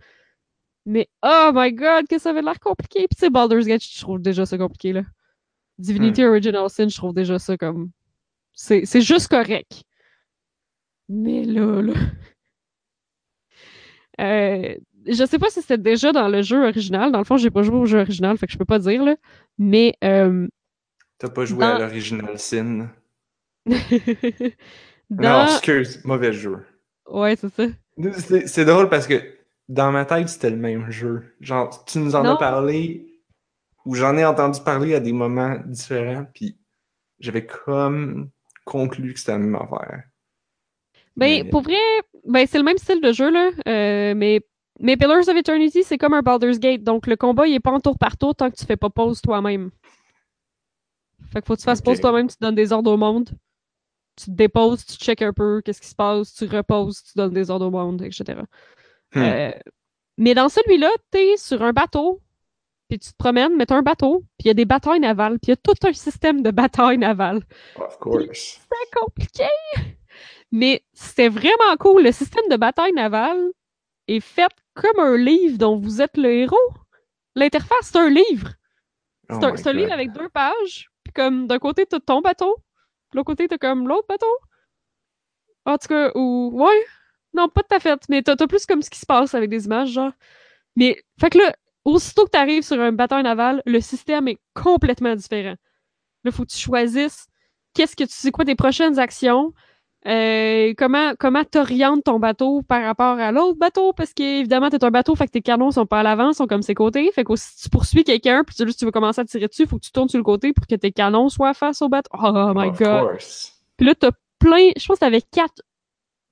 Mais 0.86 1.08
oh 1.24 1.52
my 1.54 1.72
god, 1.74 2.08
que 2.08 2.20
ça 2.20 2.32
avait 2.32 2.42
l'air 2.42 2.60
compliqué. 2.60 3.00
Puis 3.08 3.16
tu 3.16 3.20
sais, 3.22 3.30
Baldur's 3.30 3.66
Gate, 3.66 3.84
je 3.84 4.02
trouve 4.02 4.22
déjà 4.22 4.46
ça 4.46 4.58
compliqué, 4.58 4.94
là. 4.94 5.04
Divinity 5.78 6.24
Original 6.24 6.70
Sin, 6.70 6.88
je 6.90 6.96
trouve 6.98 7.14
déjà 7.14 7.40
ça 7.40 7.58
comme... 7.58 7.90
C'est 8.54 8.86
c'est 8.86 9.02
juste 9.02 9.30
correct. 9.30 9.84
Mais 11.10 11.44
là, 11.46 11.82
là... 11.82 11.94
Euh, 14.22 14.76
je 15.08 15.26
sais 15.26 15.40
pas 15.40 15.50
si 15.50 15.62
c'était 15.62 15.78
déjà 15.78 16.12
dans 16.12 16.28
le 16.28 16.44
jeu 16.44 16.64
original. 16.64 17.12
Dans 17.12 17.18
le 17.18 17.24
fond, 17.24 17.38
j'ai 17.38 17.50
pas 17.50 17.64
joué 17.64 17.78
au 17.78 17.86
jeu 17.86 18.00
original, 18.00 18.38
fait 18.38 18.46
que 18.46 18.54
je 18.54 18.60
peux 18.60 18.66
pas 18.66 18.78
dire, 18.78 19.04
là. 19.04 19.16
Mais... 19.58 19.96
euh, 20.04 20.48
T'as 21.18 21.30
pas 21.30 21.46
joué 21.46 21.60
Dans- 21.62 21.76
à 21.76 21.80
l'original 21.80 22.38
Sin? 22.38 22.90
dans... 23.66 23.76
Non, 25.10 25.46
excuse, 25.46 26.04
mauvais 26.06 26.32
jeu. 26.34 26.64
Ouais, 27.10 27.36
c'est 27.36 27.50
ça. 27.54 27.64
C'est 28.20 28.48
c'est 28.48 28.66
drôle 28.66 28.90
parce 28.90 29.08
que 29.08 29.22
dans 29.70 29.92
ma 29.92 30.06
tête, 30.06 30.30
c'était 30.30 30.50
le 30.50 30.58
même 30.58 30.90
jeu. 30.92 31.36
Genre, 31.40 31.84
tu 31.86 32.00
nous 32.00 32.16
en 32.16 32.24
Non. 32.24 32.36
as 32.36 32.38
parlé, 32.38 33.08
ou 33.86 33.96
j'en 33.96 34.16
ai 34.18 34.26
entendu 34.26 34.62
parler 34.62 34.96
à 34.96 35.00
des 35.00 35.14
moments 35.14 35.58
différents, 35.66 36.26
puis 36.34 36.58
j'avais 37.20 37.46
comme 37.46 38.30
conclu 38.66 39.14
que 39.14 39.20
c'était 39.20 39.34
la 39.34 39.40
même 39.40 39.56
affaire. 39.56 40.04
Ben, 41.16 41.44
Mais- 41.44 41.50
pour 41.50 41.62
vrai, 41.62 41.76
ben, 42.26 42.46
c'est 42.48 42.58
le 42.58 42.64
même 42.64 42.78
style 42.78 43.02
de 43.02 43.12
jeu, 43.12 43.30
là. 43.30 43.52
euh, 43.68 44.14
mais, 44.16 44.42
mais 44.80 44.98
Pillars 44.98 45.28
of 45.28 45.36
Eternity, 45.36 45.84
c'est 45.84 45.98
comme 45.98 46.14
un 46.14 46.22
Baldur's 46.22 46.60
Gate. 46.60 46.84
Donc, 46.84 47.08
le 47.08 47.16
combat, 47.16 47.46
il 47.48 47.54
est 47.54 47.60
pas 47.60 47.72
en 47.72 47.80
tour 47.80 47.98
par 47.98 48.18
tour 48.18 48.36
tant 48.36 48.50
que 48.50 48.56
tu 48.56 48.66
fais 48.66 48.78
pas 48.78 48.90
pause 48.90 49.22
toi-même. 49.22 49.70
Fait 51.32 51.42
que 51.42 51.48
faut 51.48 51.54
que 51.56 51.60
tu 51.60 51.66
fasses 51.66 51.82
pause 51.82 52.00
toi-même, 52.02 52.28
tu 52.28 52.36
donnes 52.40 52.56
des 52.56 52.72
ordres 52.74 52.92
au 52.92 52.98
monde. 52.98 53.30
Tu 54.16 54.26
te 54.26 54.32
déposes, 54.32 54.86
tu 54.86 54.96
check 54.98 55.22
un 55.24 55.34
peu 55.34 55.62
qu'est-ce 55.64 55.82
qui 55.82 55.88
se 55.88 55.96
passe, 55.96 56.34
tu 56.36 56.46
reposes, 56.46 57.02
tu 57.04 57.14
donnes 57.16 57.34
des 57.34 57.50
ordres 57.50 57.66
au 57.68 57.72
monde, 57.72 58.02
etc. 58.04 58.42
Hmm. 59.14 59.22
Euh, 59.22 59.52
mais 60.18 60.34
dans 60.34 60.50
celui-là, 60.50 60.90
t'es 61.12 61.38
sur 61.38 61.62
un 61.64 61.74
bateau, 61.74 62.22
puis 62.90 63.00
tu 63.00 63.12
te 63.12 63.18
promènes, 63.18 63.56
mais 63.56 63.66
t'as 63.66 63.76
un 63.76 63.82
bateau, 63.82 64.20
puis 64.38 64.46
il 64.46 64.48
y 64.48 64.52
a 64.52 64.54
des 64.54 64.66
batailles 64.66 65.00
navales, 65.00 65.40
puis 65.40 65.48
il 65.48 65.50
y 65.50 65.54
a 65.54 65.58
tout 65.58 65.88
un 65.88 65.94
système 65.94 66.42
de 66.42 66.52
batailles 66.52 66.98
navales 66.98 67.42
Of 67.76 67.98
course. 68.00 68.60
c'est 68.70 69.00
compliqué. 69.00 69.48
Mais 70.52 70.84
c'était 70.94 71.30
vraiment 71.30 71.76
cool. 71.80 72.04
Le 72.04 72.12
système 72.12 72.48
de 72.52 72.58
bataille 72.58 72.94
navale 72.94 73.50
est 74.08 74.20
fait 74.20 74.52
comme 74.76 75.00
un 75.00 75.18
livre 75.18 75.58
dont 75.58 75.80
vous 75.80 76.00
êtes 76.00 76.16
le 76.16 76.32
héros. 76.32 76.74
L'interface, 77.36 77.90
c'est 77.92 77.98
un 77.98 78.10
livre. 78.10 78.50
Oh 79.30 79.40
C'est 79.56 79.68
un, 79.68 79.74
livre 79.74 79.92
avec 79.92 80.12
deux 80.12 80.30
pages. 80.30 80.92
Puis 81.04 81.14
comme 81.14 81.48
d'un 81.48 81.58
côté, 81.58 81.88
t'as 81.88 82.00
ton 82.00 82.22
bateau. 82.22 82.58
De 83.12 83.18
l'autre 83.18 83.26
côté, 83.26 83.48
t'as 83.48 83.58
comme 83.58 83.88
l'autre 83.88 84.06
bateau. 84.08 84.38
En 85.66 85.78
tout 85.80 85.88
cas, 85.88 86.12
ou. 86.14 86.52
Ouais. 86.54 86.86
Non, 87.34 87.48
pas 87.50 87.62
de 87.62 87.68
ta 87.68 87.80
fête. 87.80 88.02
Mais 88.10 88.22
t'as 88.22 88.36
t'as 88.36 88.48
plus 88.48 88.66
comme 88.66 88.82
ce 88.82 88.90
qui 88.90 89.00
se 89.00 89.06
passe 89.06 89.34
avec 89.34 89.50
des 89.50 89.66
images, 89.66 89.90
genre. 89.92 90.12
Mais, 90.76 90.98
fait 91.20 91.30
que 91.30 91.38
là, 91.40 91.54
aussitôt 91.86 92.26
que 92.26 92.30
t'arrives 92.32 92.64
sur 92.64 92.80
un 92.80 92.92
bataille 92.92 93.24
naval, 93.24 93.62
le 93.66 93.80
système 93.80 94.28
est 94.28 94.40
complètement 94.54 95.16
différent. 95.16 95.56
Là, 96.24 96.32
faut 96.32 96.44
que 96.46 96.52
tu 96.52 96.58
choisisses 96.58 97.28
qu'est-ce 97.74 97.96
que 97.96 98.04
tu 98.04 98.14
sais 98.14 98.32
quoi 98.32 98.46
tes 98.46 98.56
prochaines 98.56 99.00
actions. 99.00 99.54
Euh, 100.06 100.74
comment 100.78 101.14
comment 101.18 101.46
t'orientes 101.46 102.04
ton 102.04 102.20
bateau 102.20 102.62
par 102.62 102.84
rapport 102.84 103.18
à 103.20 103.32
l'autre 103.32 103.58
bateau 103.58 103.94
parce 103.94 104.14
qu'évidemment 104.14 104.70
t'es 104.70 104.84
un 104.84 104.92
bateau 104.92 105.16
fait 105.16 105.28
que 105.28 105.32
tes 105.32 105.42
canons 105.42 105.72
sont 105.72 105.86
pas 105.86 106.02
à 106.02 106.04
l'avant 106.04 106.34
sont 106.34 106.46
comme 106.46 106.62
ses 106.62 106.74
côtés 106.74 107.10
fait 107.14 107.24
que 107.24 107.34
si 107.38 107.56
tu 107.64 107.70
poursuis 107.70 108.04
quelqu'un 108.04 108.44
puis 108.44 108.54
tu, 108.54 108.66
tu 108.76 108.84
veux 108.84 108.92
commencer 108.92 109.22
à 109.22 109.24
tirer 109.24 109.48
dessus 109.48 109.66
faut 109.66 109.78
que 109.78 109.86
tu 109.86 109.94
tournes 109.94 110.10
sur 110.10 110.18
le 110.18 110.26
côté 110.26 110.52
pour 110.52 110.68
que 110.68 110.76
tes 110.76 110.92
canons 110.92 111.30
soient 111.30 111.54
face 111.54 111.82
au 111.82 111.88
bateau 111.88 112.10
oh 112.22 112.52
my 112.54 112.68
Of 112.68 112.80
god 112.80 113.12
course. 113.12 113.54
puis 113.78 113.88
là 113.88 113.96
t'as 113.96 114.12
plein 114.40 114.72
je 114.76 114.86
pense 114.86 114.98
que 114.98 115.06
t'avais 115.06 115.22
quatre 115.22 115.62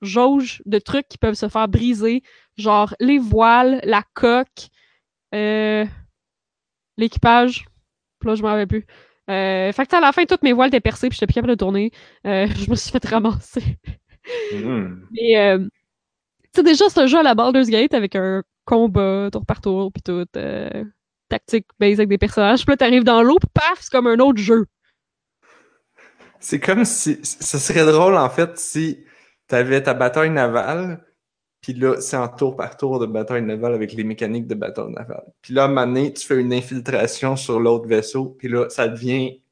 jauges 0.02 0.62
de 0.66 0.78
trucs 0.78 1.08
qui 1.08 1.18
peuvent 1.18 1.34
se 1.34 1.48
faire 1.48 1.68
briser 1.68 2.22
genre 2.56 2.94
les 3.00 3.18
voiles 3.18 3.80
la 3.84 4.02
coque 4.14 4.68
euh, 5.34 5.84
l'équipage 6.98 7.66
là 8.24 8.34
je 8.34 8.42
m'en 8.42 8.48
rappelle 8.48 8.68
plus 8.68 8.86
euh, 9.30 9.72
fait 9.72 9.86
que 9.86 9.96
à 9.96 10.00
la 10.00 10.12
fin 10.12 10.24
toutes 10.24 10.42
mes 10.42 10.52
voiles 10.52 10.68
étaient 10.68 10.80
percées 10.80 11.08
puis 11.08 11.16
j'étais 11.16 11.26
plus 11.26 11.34
capable 11.34 11.52
de 11.52 11.58
tourner 11.58 11.90
Euh, 12.26 12.46
je 12.56 12.70
me 12.70 12.76
suis 12.76 12.90
fait 12.90 13.04
ramasser 13.06 13.78
Hmm. 14.52 15.06
mais, 15.10 15.36
euh, 15.36 15.58
tu 15.58 15.68
sais, 16.56 16.62
déjà, 16.62 16.88
c'est 16.88 17.00
un 17.00 17.06
jeu 17.06 17.18
à 17.18 17.22
la 17.22 17.34
Baldur's 17.34 17.68
Gate 17.68 17.94
avec 17.94 18.14
un 18.14 18.42
combat 18.64 19.28
tour 19.32 19.44
par 19.44 19.60
tour, 19.60 19.92
puis 19.92 20.02
tout, 20.02 20.24
tactique 21.28 21.66
base 21.80 21.98
avec 21.98 22.08
des 22.08 22.18
personnages. 22.18 22.64
Puis 22.64 22.72
là, 22.72 22.76
t'arrives 22.76 23.04
dans 23.04 23.22
l'eau, 23.22 23.38
puis 23.38 23.50
paf, 23.52 23.78
c'est 23.80 23.90
comme 23.90 24.06
un 24.06 24.18
autre 24.18 24.38
jeu. 24.38 24.66
C'est 26.40 26.60
comme 26.60 26.84
si. 26.84 27.18
Ce 27.22 27.58
serait 27.58 27.86
drôle, 27.86 28.16
en 28.16 28.28
fait, 28.28 28.58
si 28.58 29.04
t'avais 29.48 29.82
ta 29.82 29.94
bataille 29.94 30.30
navale, 30.30 31.04
puis 31.60 31.74
là, 31.74 32.00
c'est 32.00 32.16
en 32.16 32.28
tour 32.28 32.56
par 32.56 32.76
tour 32.76 32.98
de 32.98 33.06
bataille 33.06 33.42
navale 33.42 33.74
avec 33.74 33.92
les 33.92 34.04
mécaniques 34.04 34.46
de 34.48 34.54
bataille 34.54 34.90
navale. 34.90 35.32
Puis 35.42 35.54
là, 35.54 35.62
à 35.62 35.64
un 35.66 35.68
moment 35.68 35.86
donné, 35.86 36.12
tu 36.12 36.26
fais 36.26 36.40
une 36.40 36.52
infiltration 36.52 37.36
sur 37.36 37.60
l'autre 37.60 37.86
vaisseau, 37.86 38.36
puis 38.38 38.48
là, 38.48 38.68
ça 38.68 38.88
devient 38.88 39.42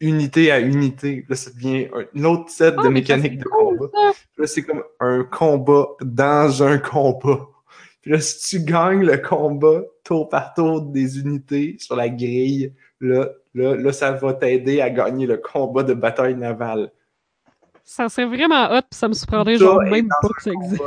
unité 0.00 0.50
à 0.50 0.60
unité. 0.60 1.24
Là, 1.28 1.36
ça 1.36 1.50
devient 1.50 1.88
un 2.14 2.24
autre 2.24 2.50
set 2.50 2.74
Ah, 2.76 2.82
de 2.82 2.86
ça, 2.86 2.90
mécaniques 2.90 3.38
de 3.38 3.44
cool, 3.44 3.78
combat. 3.78 3.90
ça. 3.92 4.12
Là, 4.38 4.46
c'est 4.46 4.62
comme 4.62 4.82
un 5.00 5.24
combat 5.24 5.86
dans 6.02 6.62
un 6.62 6.78
combat. 6.78 7.46
Puis 8.02 8.12
là, 8.12 8.20
si 8.20 8.58
tu 8.58 8.64
gagnes 8.64 9.04
le 9.04 9.18
combat 9.18 9.82
tour 10.04 10.28
par 10.28 10.54
tour 10.54 10.82
des 10.82 11.18
unités 11.20 11.76
sur 11.78 11.96
la 11.96 12.08
grille, 12.08 12.74
là, 13.00 13.28
là, 13.54 13.76
là 13.76 13.92
ça 13.92 14.12
va 14.12 14.32
t'aider 14.32 14.80
à 14.80 14.90
gagner 14.90 15.26
le 15.26 15.36
combat 15.36 15.82
de 15.82 15.94
bataille 15.94 16.34
navale. 16.34 16.92
Ça 17.84 18.08
serait 18.08 18.26
vraiment 18.26 18.70
hot, 18.72 18.82
puis 18.82 18.98
ça 18.98 19.08
me 19.08 19.14
surprendrait 19.14 19.58
Ça 19.58 19.64
genre 19.64 19.82
même 19.82 20.08
pas 20.22 20.28
que 20.28 20.42
ça 20.42 20.50
existe. 20.50 20.82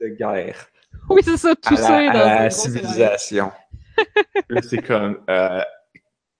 De, 0.00 0.08
de 0.08 0.14
guerre 0.14 0.66
Oui, 1.10 1.22
c'est 1.24 1.36
ça, 1.36 1.54
tout 1.54 1.74
à 1.74 1.76
ça 1.76 2.02
est 2.02 2.06
la, 2.06 2.12
dans 2.12 2.20
à 2.20 2.42
la 2.44 2.50
civilisation. 2.50 3.52
Là, 4.48 4.62
c'est 4.62 4.82
comme, 4.82 5.18
euh, 5.28 5.60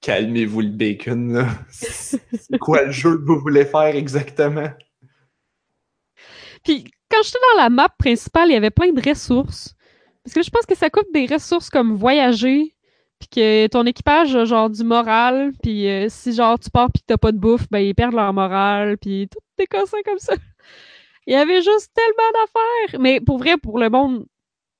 calmez-vous 0.00 0.60
le 0.60 0.70
bacon, 0.70 1.32
là. 1.32 1.48
C'est 1.70 2.58
quoi 2.60 2.84
le 2.84 2.92
jeu 2.92 3.18
que 3.18 3.24
vous 3.24 3.40
voulez 3.40 3.64
faire 3.64 3.94
exactement? 3.96 4.70
Puis 6.64 6.84
quand 7.10 7.22
j'étais 7.24 7.38
dans 7.54 7.62
la 7.62 7.70
map 7.70 7.88
principale, 7.88 8.48
il 8.48 8.52
y 8.52 8.56
avait 8.56 8.70
plein 8.70 8.92
de 8.92 9.08
ressources. 9.08 9.74
Parce 10.24 10.34
que 10.34 10.42
je 10.42 10.50
pense 10.50 10.66
que 10.66 10.76
ça 10.76 10.90
coûte 10.90 11.06
des 11.12 11.26
ressources 11.26 11.70
comme 11.70 11.96
voyager, 11.96 12.74
puis 13.18 13.28
que 13.28 13.66
ton 13.68 13.84
équipage 13.84 14.34
a 14.36 14.44
genre 14.44 14.70
du 14.70 14.84
moral, 14.84 15.52
puis 15.62 15.88
euh, 15.88 16.06
si 16.08 16.32
genre 16.32 16.58
tu 16.58 16.70
pars 16.70 16.90
puis 16.92 17.02
que 17.02 17.06
t'as 17.06 17.16
pas 17.16 17.32
de 17.32 17.38
bouffe, 17.38 17.68
ben 17.70 17.80
ils 17.80 17.94
perdent 17.94 18.14
leur 18.14 18.32
moral, 18.32 18.98
puis 18.98 19.28
tout 19.28 19.64
cossins 19.66 20.02
comme 20.04 20.18
ça. 20.18 20.34
Il 21.26 21.32
y 21.32 21.36
avait 21.36 21.62
juste 21.62 21.92
tellement 21.94 22.30
d'affaires. 22.32 23.00
Mais 23.00 23.20
pour 23.20 23.38
vrai, 23.38 23.56
pour 23.58 23.78
le 23.78 23.90
monde 23.90 24.24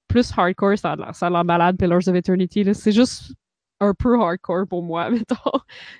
plus 0.09 0.32
hardcore, 0.36 0.78
ça 0.78 0.93
a 0.93 0.97
l'air, 0.97 1.14
ça 1.14 1.30
Pillars 1.78 2.09
of 2.09 2.14
Eternity. 2.14 2.64
C'est 2.74 2.93
juste 2.93 3.32
un 3.80 3.95
peu 3.95 4.18
hardcore 4.20 4.66
pour 4.66 4.82
moi, 4.82 5.11
mettons. 5.11 5.59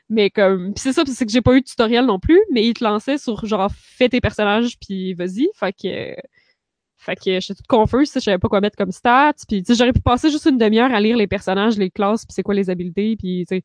Mais 0.09 0.31
comme, 0.31 0.75
pis 0.75 0.81
c'est 0.81 0.93
ça, 0.93 1.03
c'est 1.07 1.27
que 1.27 1.33
j'ai 1.33 1.43
pas 1.43 1.55
eu 1.55 1.61
de 1.61 1.67
tutoriel 1.67 2.07
non 2.07 2.19
plus, 2.19 2.41
mais 2.51 2.67
il 2.67 2.75
te 2.75 2.83
lançait 2.83 3.19
sur 3.19 3.45
genre 3.47 3.71
fais 3.75 4.09
tes 4.09 4.21
personnages 4.21 4.79
puis 4.81 5.15
vas-y. 5.15 5.49
Fait 5.55 5.73
que, 5.73 6.17
fait 6.99 7.15
que 7.17 7.41
j'étais 7.41 7.55
toute 7.55 7.67
confuse, 7.67 8.13
je 8.15 8.19
savais 8.21 8.39
pas 8.39 8.49
quoi 8.49 8.61
mettre 8.61 8.77
comme 8.77 8.93
stats. 8.93 9.33
Puis 9.49 9.63
tu 9.63 9.73
sais, 9.73 9.79
j'aurais 9.79 9.93
pu 9.93 10.01
passer 10.01 10.31
juste 10.31 10.47
une 10.47 10.59
demi-heure 10.59 10.93
à 10.93 11.01
lire 11.01 11.17
les 11.17 11.27
personnages, 11.29 11.79
les 11.79 11.91
classes, 11.91 12.25
puis 12.27 12.35
c'est 12.35 12.43
quoi 12.43 12.55
les 12.55 12.69
habiletés, 12.71 13.17
puis 13.17 13.45
tu 13.49 13.57
sais, 13.57 13.63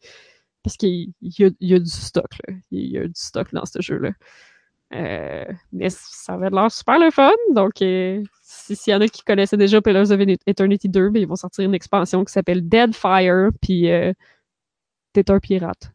parce 0.64 0.78
qu'il 0.78 1.12
y 1.22 1.44
a, 1.46 1.50
y 1.60 1.74
a 1.74 1.80
du 1.80 1.90
stock 1.90 2.32
là, 2.48 2.54
il 2.72 2.88
y 2.92 2.98
a 2.98 3.04
du 3.06 3.12
stock 3.16 3.52
dans 3.54 3.66
ce 3.66 3.82
jeu 3.82 3.98
là. 3.98 4.12
Euh, 4.94 5.46
mais 5.72 5.90
ça 5.90 6.36
avait 6.36 6.52
l'air 6.52 6.72
super 6.72 7.00
le 7.00 7.10
fun, 7.10 7.32
donc 7.56 7.82
euh, 7.82 8.22
si- 8.44 8.76
s'il 8.76 8.92
y 8.94 8.96
en 8.96 9.02
a 9.02 9.08
qui 9.08 9.24
connaissaient 9.24 9.58
déjà 9.58 9.82
Pillars 9.82 10.12
of 10.12 10.20
Eternity 10.46 10.88
2, 10.88 11.10
ben, 11.10 11.20
ils 11.24 11.28
vont 11.28 11.36
sortir 11.36 11.66
une 11.66 11.74
expansion 11.74 12.24
qui 12.24 12.32
s'appelle 12.32 12.70
Dead 12.70 12.94
Fire, 12.94 13.50
puis 13.60 13.90
euh, 13.92 14.14
t'es 15.14 15.32
un 15.32 15.40
pirate. 15.40 15.92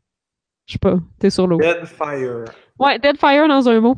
Je 0.66 0.72
sais 0.72 0.78
pas, 0.80 0.96
t'es 1.20 1.30
sur 1.30 1.46
l'eau. 1.46 1.58
Dead 1.58 1.84
Fire. 1.86 2.44
Ouais, 2.80 2.98
Dead 2.98 3.16
Fire 3.16 3.46
dans 3.46 3.68
un 3.68 3.80
mot. 3.80 3.96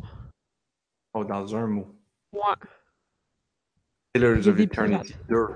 Oh, 1.15 1.23
dans 1.25 1.55
un 1.55 1.65
mot. 1.65 1.87
Ouais. 2.31 2.39
Pillars 4.13 4.47
of 4.47 4.59
Eternity 4.59 5.15
2. 5.29 5.47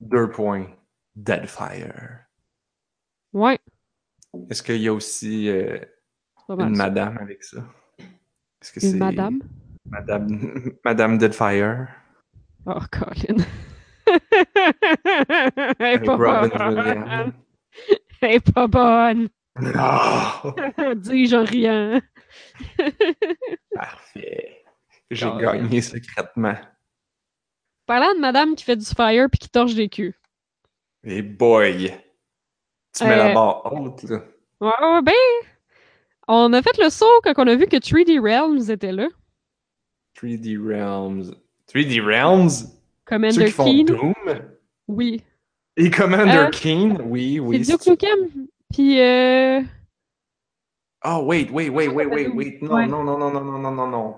Deux 0.00 0.30
points. 0.30 0.66
Dead 1.14 1.46
Fire. 1.46 2.20
Ouais. 3.32 3.58
Est-ce 4.50 4.62
qu'il 4.62 4.80
y 4.80 4.88
a 4.88 4.92
aussi 4.94 5.48
euh, 5.50 5.78
une 6.48 6.74
ça. 6.74 6.84
madame 6.88 7.18
avec 7.18 7.44
ça? 7.44 7.58
Est-ce 8.60 8.72
que 8.72 8.80
Une 8.84 8.92
c'est 8.92 8.98
madame? 8.98 9.40
Madame, 9.84 10.72
Madame 10.84 11.18
Deadfire? 11.18 11.88
Oh, 12.66 12.78
Colin. 12.90 13.44
Elle 15.78 15.86
est 15.86 15.96
Avec 15.96 16.04
pas 16.06 16.16
Robin 16.16 16.48
bonne. 16.48 16.78
Williams. 16.78 17.32
Elle 18.22 18.30
est 18.32 18.52
pas 18.52 18.66
bonne. 18.68 19.28
Non! 19.60 20.94
Dis-je 20.96 21.36
en 21.36 21.44
riant. 21.44 22.00
Parfait. 23.74 24.64
J'ai 25.10 25.30
gagné 25.38 25.82
secrètement. 25.82 26.56
Parlant 27.92 28.14
de 28.14 28.20
madame 28.20 28.54
qui 28.54 28.64
fait 28.64 28.76
du 28.76 28.86
fire 28.86 29.28
puis 29.28 29.38
qui 29.38 29.50
torche 29.50 29.74
des 29.74 29.90
culs. 29.90 30.14
Et 31.04 31.20
boy! 31.20 31.92
Tu 32.96 33.04
mets 33.04 33.10
Euh, 33.12 33.16
la 33.16 33.34
barre 33.34 33.70
haute, 33.70 34.04
là. 34.04 34.22
Ouais, 34.62 34.70
ouais, 34.80 35.02
ben, 35.02 35.12
on 36.26 36.54
a 36.54 36.62
fait 36.62 36.78
le 36.82 36.88
saut 36.88 37.20
quand 37.22 37.34
on 37.36 37.46
a 37.48 37.54
vu 37.54 37.66
que 37.66 37.76
3D 37.76 38.18
Realms 38.18 38.70
était 38.70 38.92
là. 38.92 39.08
3D 40.16 40.56
Realms. 40.56 41.34
3D 41.68 42.00
Realms? 42.00 42.48
Ceux 42.48 42.66
Commander 43.04 43.44
qui 43.44 43.50
font 43.50 43.64
Keen. 43.66 43.84
Doom? 43.84 44.14
Oui. 44.88 45.22
Et 45.76 45.90
Commander 45.90 46.46
Euh, 46.46 46.48
Keen? 46.50 46.98
Oui, 47.04 47.40
oui. 47.40 47.62
c'est 47.62 47.72
Duke 47.72 47.88
Nukem. 47.88 48.46
Puis, 48.72 49.02
euh... 49.02 49.60
Oh, 51.04 51.24
wait, 51.26 51.50
wait, 51.50 51.68
wait, 51.68 51.88
wait, 51.88 52.06
wait, 52.06 52.28
wait. 52.28 52.58
Non, 52.62 52.72
Ouais. 52.72 52.86
non, 52.86 53.04
non, 53.04 53.18
non, 53.18 53.30
non, 53.30 53.42
non, 53.44 53.58
non, 53.58 53.70
non, 53.70 53.86
non. 53.86 54.16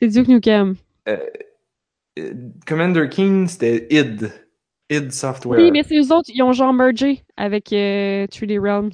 c'est 0.00 0.08
Duke 0.08 0.28
Nukem. 0.28 0.76
Euh, 1.08 1.18
Commander 2.66 3.08
Keen, 3.08 3.46
c'était 3.48 3.86
id. 3.90 4.30
id 4.90 5.12
Software. 5.12 5.60
Oui, 5.60 5.70
mais 5.70 5.82
c'est 5.82 5.96
eux 5.98 6.12
autres, 6.14 6.30
ils 6.32 6.42
ont 6.42 6.52
genre 6.52 6.72
mergé 6.72 7.24
avec 7.36 7.72
euh, 7.72 8.26
3D 8.26 8.58
Realms. 8.60 8.92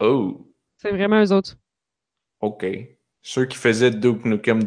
Oh, 0.00 0.46
C'est 0.78 0.90
vraiment 0.90 1.22
eux 1.22 1.32
autres. 1.32 1.56
ok. 2.40 2.66
Ceux 3.24 3.46
qui 3.46 3.56
faisaient 3.56 3.92
Duke 3.92 4.24
Nukem 4.24 4.62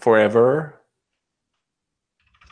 Forever. 0.00 0.64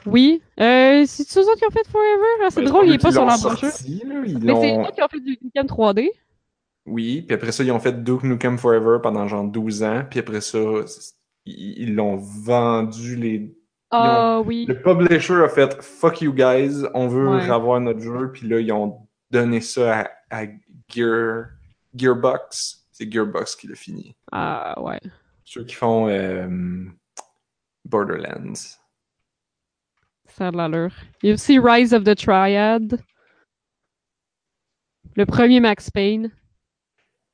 Oui. 0.06 0.42
Euh, 0.60 1.04
c'est 1.06 1.38
eux 1.38 1.42
autres 1.42 1.58
qui 1.58 1.66
ont 1.66 1.70
fait 1.70 1.86
Forever? 1.86 2.44
Ah, 2.44 2.48
c'est 2.50 2.62
Ben, 2.62 2.68
drôle, 2.70 2.86
il 2.86 2.94
est 2.94 2.98
pas 2.98 3.12
sur 3.12 3.24
la 3.26 3.36
brochure. 3.36 3.68
Mais 3.68 4.54
c'est 4.54 4.72
eux 4.74 4.80
autres 4.80 4.94
qui 4.94 5.02
ont 5.02 5.08
fait 5.08 5.20
du 5.20 5.38
Nukem 5.42 5.66
3D. 5.66 6.10
Oui, 6.86 7.22
puis 7.22 7.34
après 7.34 7.52
ça, 7.52 7.62
ils 7.64 7.72
ont 7.72 7.80
fait 7.80 8.02
Duke 8.04 8.22
Nukem 8.24 8.58
Forever 8.58 8.98
pendant 9.02 9.26
genre 9.28 9.44
12 9.44 9.82
ans, 9.82 10.04
puis 10.08 10.20
après 10.20 10.40
ça, 10.42 10.58
ils 11.46 11.94
l'ont 11.94 12.16
vendu 12.16 13.16
les... 13.16 13.56
Ah 13.90 14.40
oui. 14.44 14.66
Le 14.66 14.80
publisher 14.80 15.42
a 15.44 15.48
fait 15.48 15.80
«Fuck 15.82 16.20
you 16.22 16.32
guys, 16.32 16.84
on 16.94 17.06
veut 17.06 17.28
Ouais. 17.28 17.50
avoir 17.50 17.80
notre 17.80 18.00
jeu», 18.00 18.30
puis 18.34 18.48
là, 18.48 18.58
ils 18.60 18.72
ont 18.72 19.06
donné 19.30 19.60
ça 19.60 20.00
à, 20.30 20.42
à 20.42 20.46
Gear... 20.88 21.46
Gearbox. 21.94 22.86
C'est 22.90 23.10
Gearbox 23.10 23.54
qui 23.56 23.68
l'a 23.68 23.76
fini. 23.76 24.16
Ah 24.32 24.80
ouais. 24.82 25.00
Ceux 25.44 25.64
qui 25.64 25.74
font 25.74 26.08
euh, 26.08 26.48
Borderlands. 27.84 28.78
Ça 30.26 30.48
a 30.48 30.50
de 30.50 30.56
l'allure. 30.56 30.92
Il 31.22 31.28
y 31.28 31.30
a 31.30 31.34
aussi 31.34 31.58
Rise 31.60 31.94
of 31.94 32.02
the 32.02 32.16
Triad. 32.16 33.00
Le 35.14 35.26
premier 35.26 35.60
Max 35.60 35.90
Payne. 35.90 36.32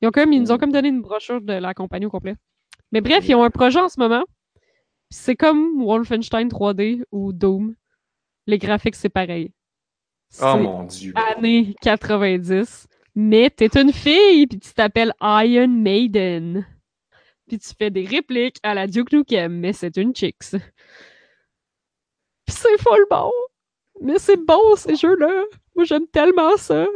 Ils, 0.01 0.07
ont 0.07 0.11
comme, 0.11 0.31
ils 0.33 0.41
nous 0.41 0.51
ont 0.51 0.57
comme 0.57 0.71
donné 0.71 0.89
une 0.89 1.01
brochure 1.01 1.41
de 1.41 1.53
la 1.53 1.73
compagnie 1.73 2.05
au 2.05 2.11
complet. 2.11 2.35
Mais 2.91 3.01
bref, 3.01 3.27
ils 3.27 3.35
ont 3.35 3.43
un 3.43 3.49
projet 3.49 3.79
en 3.79 3.89
ce 3.89 3.99
moment. 3.99 4.23
C'est 5.09 5.35
comme 5.35 5.83
Wolfenstein 5.83 6.47
3D 6.47 7.03
ou 7.11 7.33
Doom. 7.33 7.75
Les 8.47 8.57
graphiques, 8.57 8.95
c'est 8.95 9.09
pareil. 9.09 9.53
Oh 10.41 10.55
mon 10.57 10.83
dieu. 10.83 11.13
années 11.35 11.75
90. 11.81 12.87
Mais 13.15 13.49
t'es 13.49 13.77
une 13.79 13.91
fille, 13.91 14.47
puis 14.47 14.59
tu 14.59 14.73
t'appelles 14.73 15.13
Iron 15.21 15.67
Maiden. 15.67 16.65
Puis 17.47 17.59
tu 17.59 17.69
fais 17.77 17.89
des 17.89 18.05
répliques 18.05 18.57
à 18.63 18.73
la 18.73 18.87
Duke 18.87 19.11
Nukem, 19.11 19.59
mais 19.59 19.73
c'est 19.73 19.97
une 19.97 20.15
chicks. 20.15 20.51
Puis 22.45 22.55
c'est 22.55 22.77
full 22.81 23.05
bon. 23.09 23.31
Mais 23.99 24.17
c'est 24.17 24.37
bon, 24.37 24.75
ces 24.77 24.95
jeux-là. 24.95 25.43
Moi, 25.75 25.83
j'aime 25.85 26.07
tellement 26.07 26.55
ça. 26.57 26.87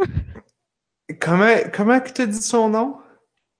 Comment, 1.19 1.55
comment 1.73 1.99
que 1.99 2.11
tu 2.11 2.21
as 2.21 2.25
dit 2.25 2.41
son 2.41 2.69
nom? 2.69 2.97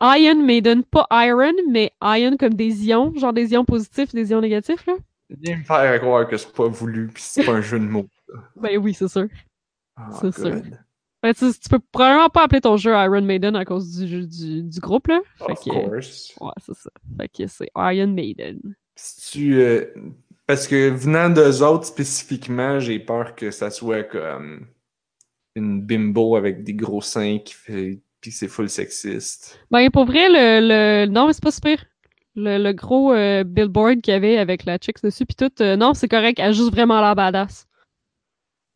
Iron 0.02 0.44
Maiden, 0.44 0.84
pas 0.84 1.08
Iron, 1.12 1.54
mais 1.70 1.92
Ion 2.04 2.36
comme 2.38 2.54
des 2.54 2.86
ions, 2.88 3.14
genre 3.16 3.34
des 3.34 3.52
ions 3.54 3.66
positifs, 3.66 4.14
des 4.14 4.32
ions 4.32 4.42
négatifs, 4.42 4.86
là. 4.86 4.94
Viens 5.30 5.58
me 5.58 5.64
faire 5.64 6.00
croire 6.02 6.28
que 6.28 6.38
c'est 6.38 6.52
pas 6.54 6.68
voulu 6.68 7.08
pis 7.08 7.22
c'est 7.22 7.44
pas 7.46 7.54
un 7.54 7.62
jeu 7.62 7.80
de 7.80 7.86
mots. 7.86 8.08
Ben 8.56 8.78
oui, 8.78 8.94
c'est 8.94 9.08
sûr. 9.08 9.28
Oh, 9.98 10.02
C'est 10.20 10.34
sûr. 10.36 10.62
Ben, 11.24 11.34
tu, 11.34 11.46
tu 11.54 11.70
peux 11.70 11.80
probablement 11.92 12.30
pas 12.30 12.44
appeler 12.44 12.62
ton 12.62 12.76
jeu 12.78 12.92
Iron 12.92 13.22
Maiden 13.22 13.56
à 13.56 13.64
cause 13.66 13.98
du, 13.98 14.08
jeu- 14.08 14.26
du, 14.28 14.64
du 14.64 14.80
groupe, 14.80 15.08
là. 15.08 15.22
Fait 15.38 15.52
Of 15.54 15.64
que, 15.64 15.70
course. 15.70 16.36
ouais, 16.42 16.52
c'est 16.64 16.76
ça. 16.76 16.90
Fait 17.20 17.30
que 17.30 17.48
c'est 17.48 17.70
Iron 17.78 18.08
Maiden. 18.14 18.60
Si 18.96 19.32
tu, 19.32 19.60
euh, 19.62 19.86
parce 20.46 20.68
que 20.68 20.90
venant 20.90 21.30
d'eux 21.30 21.64
autres 21.64 21.86
spécifiquement, 21.86 22.80
j'ai 22.80 23.00
peur 23.00 23.36
que 23.36 23.52
ça 23.52 23.72
soit 23.72 24.04
comme 24.04 24.68
une 25.56 25.82
bimbo 25.82 26.36
avec 26.36 26.64
des 26.64 26.74
gros 26.74 27.02
seins 27.02 27.40
qui 27.40 27.54
fait 27.54 28.00
puis 28.26 28.32
c'est 28.32 28.48
full 28.48 28.70
sexiste. 28.70 29.60
Ben, 29.70 29.88
pour 29.92 30.06
vrai, 30.06 30.28
le, 30.30 30.68
le... 30.68 31.06
non, 31.06 31.28
mais 31.28 31.34
c'est 31.34 31.44
pas 31.44 31.52
super. 31.52 31.86
Le, 32.36 32.58
le 32.58 32.74
gros 32.74 33.14
euh, 33.14 33.44
billboard 33.44 34.02
qu'il 34.02 34.14
y 34.14 34.18
avait 34.18 34.40
avec 34.40 34.66
la 34.66 34.80
chicks 34.80 35.04
dessus, 35.04 35.28
puis 35.28 35.36
tout, 35.36 35.52
euh, 35.62 35.76
non, 35.76 35.94
c'est 35.94 36.08
correct, 36.08 36.40
elle 36.40 36.50
a 36.50 36.52
juste 36.52 36.72
vraiment 36.72 37.00
l'air 37.02 37.16
badass. 37.16 37.68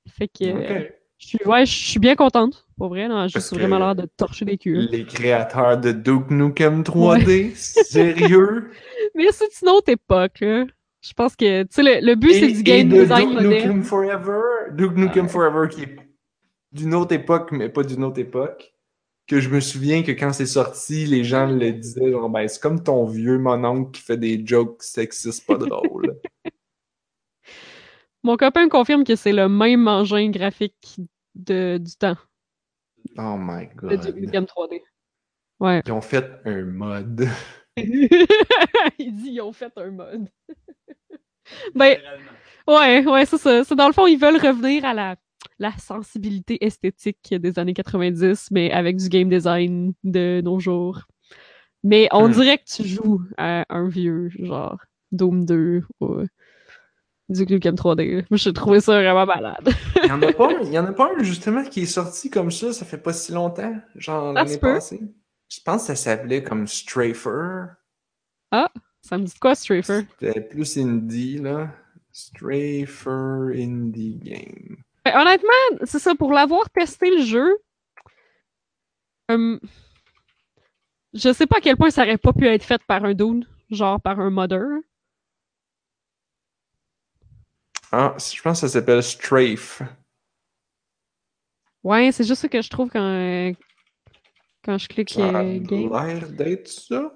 Fait 0.08 0.28
que, 0.28 0.43
euh, 0.45 0.84
je 1.18 1.28
suis, 1.28 1.39
ouais, 1.45 1.66
je 1.66 1.74
suis 1.74 2.00
bien 2.00 2.16
contente, 2.16 2.68
pour 2.78 2.89
vrai, 2.89 3.08
non, 3.08 3.26
que 3.26 3.56
vraiment 3.56 3.80
l'air 3.80 3.95
de 3.95 4.08
torcher 4.18 4.45
des 4.45 4.60
culs. 4.60 4.88
Les 4.91 5.04
créateurs 5.04 5.80
de 5.80 5.93
Duke 5.93 6.30
Nukem 6.30 6.84
3D, 6.84 7.56
sérieux? 7.56 8.70
Mais 9.16 9.32
c'est 9.32 9.64
une 9.64 9.70
autre 9.70 9.89
époque, 9.89 10.41
là. 10.41 10.66
Je 11.02 11.14
pense 11.14 11.36
que, 11.36 11.64
tu 11.64 11.70
sais, 11.72 11.82
le, 11.82 12.06
le 12.06 12.14
but, 12.14 12.34
c'est 12.34 12.52
du 12.52 12.62
game 12.62 12.93
et 12.93 13.00
design 13.00 13.30
Duke 13.30 13.41
moderne. 13.41 13.54
Nukem 13.54 13.84
Forever, 13.84 14.41
Duke 14.74 14.95
Nukem 14.95 15.26
Ouais. 15.26 15.32
Forever 15.32 15.68
qui 15.72 15.82
est 15.82 15.95
d'une 16.72 16.93
autre 16.93 17.14
époque, 17.16 17.52
mais 17.52 17.68
pas 17.70 17.82
d'une 17.82 18.04
autre 18.04 18.20
époque. 18.20 18.76
Que 19.30 19.39
je 19.39 19.49
me 19.49 19.59
souviens 19.59 20.01
que 20.01 20.11
quand 20.11 20.34
c'est 20.34 20.47
sorti, 20.47 21.05
les 21.05 21.23
gens 21.23 21.45
le 21.45 21.71
disaient 21.71 22.11
genre 22.11 22.30
ben 22.30 22.47
c'est 22.47 22.59
comme 22.59 22.84
ton 22.84 23.05
vieux 23.05 23.38
mononcle 23.38 23.91
qui 23.91 24.01
fait 24.01 24.17
des 24.17 24.43
jokes 24.45 24.82
sexistes 24.82 25.45
pas 25.45 25.55
drôles. 25.55 26.19
Mon 28.23 28.36
copain 28.36 28.65
me 28.65 28.69
confirme 28.69 29.03
que 29.03 29.15
c'est 29.15 29.32
le 29.32 29.47
même 29.47 29.88
engin 29.88 30.30
graphique 30.32 30.99
de, 31.36 31.77
du 31.77 31.95
temps, 31.95 32.17
oh 33.17 33.38
my 33.38 33.67
god. 33.75 34.15
Nukem 34.15 34.45
3D. 34.45 34.82
Ouais. 35.59 35.82
Ils 35.86 35.91
ont 35.91 36.01
fait 36.01 36.25
un 36.45 36.63
mode. 36.63 37.27
Il 37.77 39.15
dit 39.15 39.32
ils 39.32 39.41
ont 39.41 39.53
fait 39.53 39.71
un 39.77 39.91
mode. 39.91 40.30
ben, 41.75 41.97
ouais, 42.67 43.05
ouais, 43.05 43.25
c'est 43.25 43.38
ça. 43.38 43.63
C'est 43.63 43.75
dans 43.75 43.88
le 43.88 43.93
fond, 43.93 44.07
ils 44.07 44.19
veulent 44.19 44.38
revenir 44.38 44.86
à 44.86 44.93
la 44.93 45.15
la 45.60 45.72
sensibilité 45.78 46.64
esthétique 46.66 47.34
des 47.34 47.60
années 47.60 47.74
90, 47.74 48.50
mais 48.52 48.72
avec 48.72 48.98
du 48.98 49.10
game 49.10 49.30
design 49.30 49.94
de 50.04 50.42
nos 50.44 50.60
jours. 50.60 51.04
Mais 51.84 52.10
on 52.12 52.28
Hmm. 52.28 52.34
dirait 52.34 52.58
que 52.60 52.66
tu 52.66 52.86
joues 52.88 53.22
à 53.38 53.66
un 53.70 53.88
vieux, 53.90 54.30
genre 54.40 54.80
Doom 55.12 55.46
2 55.46 55.84
ou 56.02 56.24
Duke 57.30 57.50
Nukem 57.52 57.76
3D. 57.76 58.26
Moi, 58.30 58.38
j'ai 58.38 58.54
trouvé 58.54 58.80
ça 58.82 58.94
vraiment 59.00 59.26
malade. 59.26 59.70
Il 60.04 60.10
y 60.10 60.12
en 60.12 60.22
a 60.24 60.32
pas, 60.32 60.60
il 60.64 60.74
y 60.74 60.80
en 60.80 60.86
a 60.86 60.92
pas 60.94 61.12
un 61.18 61.24
justement 61.24 61.64
qui 61.64 61.82
est 61.82 61.86
sorti 61.86 62.30
comme 62.30 62.52
ça, 62.52 62.74
ça 62.74 62.86
fait 62.86 62.98
pas 62.98 63.14
si 63.14 63.32
longtemps, 63.32 63.76
genre 63.96 64.34
l'année 64.34 64.58
passée? 64.58 65.00
Je 65.50 65.60
pense 65.62 65.82
que 65.84 65.88
ça 65.88 65.96
s'appelait 65.96 66.44
comme 66.44 66.68
Strafer. 66.68 67.68
Ça 69.02 69.18
me 69.18 69.26
dit 69.26 69.34
quoi, 69.40 69.56
Strafer? 69.56 70.06
C'était 70.20 70.42
plus 70.42 70.78
indie 70.78 71.38
là. 71.40 71.74
Strafer 72.12 73.52
Indie 73.56 74.16
Game. 74.18 74.78
Ben, 75.12 75.22
honnêtement, 75.22 75.86
c'est 75.86 75.97
ça, 75.99 76.14
pour 76.14 76.32
l'avoir 76.34 76.70
testé 76.70 77.10
le 77.10 77.24
jeu, 77.24 77.57
hum, 79.30 79.60
je 81.14 81.34
sais 81.34 81.47
pas 81.47 81.57
à 81.57 81.62
quel 81.62 81.78
point 81.78 81.89
ça 81.89 82.03
aurait 82.03 82.18
pas 82.18 82.34
pu 82.34 82.45
être 82.47 82.64
fait 82.64 82.82
par 82.86 83.03
un 83.05 83.14
dude, 83.16 83.47
genre 83.72 83.99
par 83.99 84.20
un 84.20 84.30
modder. 84.30 84.62
Ah, 87.91 88.16
je 88.20 88.39
pense 88.41 88.62
que 88.62 88.68
ça 88.68 88.74
s'appelle 88.74 89.01
Strafe. 89.01 89.82
Ouais, 91.84 92.12
c'est 92.12 92.24
juste 92.26 92.41
ça 92.41 92.47
que 92.49 92.62
je 92.62 92.70
trouve 92.70 92.91
quand, 92.91 93.01
euh, 93.01 93.51
quand 94.64 94.78
je 94.78 94.88
clique 94.88 95.10
Ça 95.10 95.28
a 95.28 95.43
euh, 95.43 95.60
game. 95.60 95.89
l'air 95.91 96.30
d'être 96.30 96.68
ça. 96.68 97.12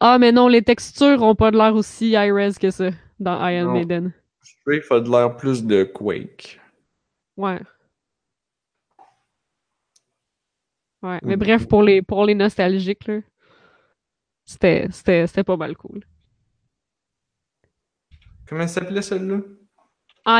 Ah, 0.00 0.18
mais 0.18 0.32
non, 0.32 0.48
les 0.48 0.62
textures 0.62 1.22
ont 1.22 1.36
pas 1.36 1.50
de 1.52 1.56
l'air 1.56 1.74
aussi 1.74 2.10
high-res 2.10 2.58
que 2.58 2.70
ça 2.70 2.90
dans 3.18 3.48
Iron 3.48 3.68
Non. 3.68 3.72
Maiden. 3.72 4.12
Strafe 4.42 4.90
a 4.92 5.00
de 5.00 5.10
l'air 5.10 5.36
plus 5.36 5.64
de 5.64 5.84
Quake. 5.84 6.60
Ouais. 7.36 7.60
Ouais, 11.02 11.18
mais 11.24 11.36
Mm. 11.36 11.38
bref, 11.40 11.68
pour 11.68 11.82
les, 11.82 12.02
pour 12.02 12.24
les 12.24 12.34
nostalgiques, 12.34 13.06
là, 13.08 13.20
c'était, 14.44 14.86
c'était, 14.90 15.26
c'était 15.26 15.44
pas 15.44 15.56
mal 15.56 15.76
cool. 15.76 16.04
Comment 18.48 18.68
s'appelait 18.68 19.02
celle-là? 19.02 19.38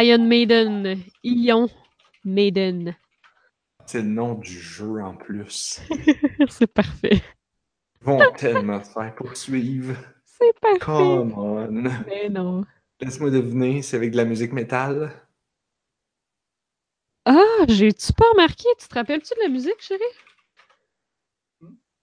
Iron 0.02 0.24
Maiden. 0.26 0.98
Ion 1.24 1.68
Maiden. 2.24 2.94
C'est 3.86 4.02
le 4.02 4.08
nom 4.08 4.34
du 4.34 4.52
jeu 4.52 5.00
en 5.02 5.16
plus. 5.16 5.80
C'est 6.48 6.72
parfait. 6.72 7.20
Ils 8.00 8.04
vont 8.04 8.20
tellement 8.36 8.82
se 8.84 8.90
faire 8.92 9.14
poursuivre. 9.16 9.96
C'est 10.24 10.58
parfait. 10.60 10.78
Come 10.80 11.32
on. 11.36 11.72
Mais 12.06 12.28
non. 12.28 12.64
Laisse-moi 13.02 13.30
deviner, 13.30 13.82
c'est 13.82 13.96
avec 13.96 14.12
de 14.12 14.16
la 14.16 14.24
musique 14.24 14.52
métal. 14.52 15.12
Ah, 17.24 17.64
j'ai-tu 17.66 18.12
pas 18.12 18.24
remarqué? 18.32 18.68
Tu 18.78 18.86
te 18.86 18.94
rappelles-tu 18.94 19.34
de 19.34 19.42
la 19.42 19.48
musique, 19.48 19.80
chérie? 19.80 20.00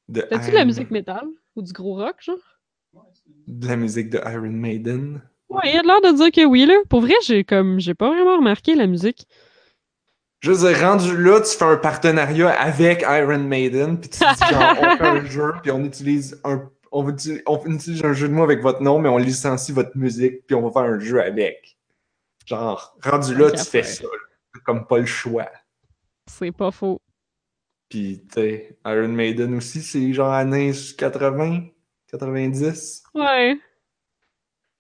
De 0.10 0.22
T'as-tu 0.22 0.52
de 0.52 0.56
la 0.56 0.66
musique 0.66 0.92
métal? 0.92 1.26
Ou 1.56 1.62
du 1.62 1.72
gros 1.72 1.96
rock, 1.96 2.18
genre? 2.20 2.38
De 3.48 3.68
la 3.68 3.78
musique 3.78 4.10
de 4.10 4.18
Iron 4.18 4.52
Maiden. 4.52 5.22
Ouais, 5.48 5.72
il 5.74 5.80
a 5.80 5.84
l'air 5.84 6.02
de 6.02 6.18
dire 6.18 6.32
que 6.32 6.46
oui, 6.46 6.66
là. 6.66 6.76
Pour 6.90 7.00
vrai, 7.00 7.16
j'ai 7.24 7.46
comme, 7.46 7.80
j'ai 7.80 7.94
pas 7.94 8.10
vraiment 8.10 8.36
remarqué 8.36 8.76
la 8.76 8.88
musique. 8.88 9.26
Je 10.42 10.52
veux 10.52 10.68
dire, 10.68 10.82
rendu 10.82 11.16
là, 11.18 11.40
tu 11.42 11.56
fais 11.58 11.66
un 11.66 11.78
partenariat 11.78 12.50
avec 12.50 13.06
Iron 13.08 13.40
Maiden, 13.40 14.00
puis 14.00 14.10
tu 14.10 14.20
dis 14.20 14.50
genre, 14.50 14.76
on 14.82 14.90
fait 14.98 15.08
un 15.08 15.26
jeu, 15.26 15.54
puis 15.62 15.72
on 15.72 15.84
utilise 15.84 16.40
un, 16.44 16.70
on, 16.92 17.08
utilise, 17.10 17.42
on 17.46 17.64
utilise 17.66 18.04
un 18.04 18.14
jeu 18.14 18.28
de 18.28 18.34
mots 18.34 18.44
avec 18.44 18.62
votre 18.62 18.82
nom, 18.82 19.00
mais 19.00 19.10
on 19.10 19.18
licencie 19.18 19.72
votre 19.72 19.98
musique, 19.98 20.46
puis 20.48 20.56
on 20.56 20.62
va 20.68 20.72
faire 20.72 20.92
un 20.92 21.00
jeu 21.00 21.22
avec. 21.22 21.78
Genre, 22.46 22.98
rendu 23.04 23.36
là, 23.36 23.52
tu 23.52 23.64
fais 23.64 23.84
ça. 23.84 24.04
là. 24.04 24.60
Comme 24.66 24.88
pas 24.88 24.98
le 25.00 25.06
choix. 25.06 25.50
C'est 26.28 26.52
pas 26.52 26.72
faux. 26.72 27.02
Puis, 27.90 28.24
tu 28.28 28.34
sais, 28.36 28.78
Iron 28.86 29.08
Maiden 29.08 29.56
aussi, 29.56 29.82
c'est 29.82 30.14
genre 30.14 30.32
années 30.32 30.72
80, 30.98 31.68
90. 32.08 33.04
Ouais. 33.16 33.58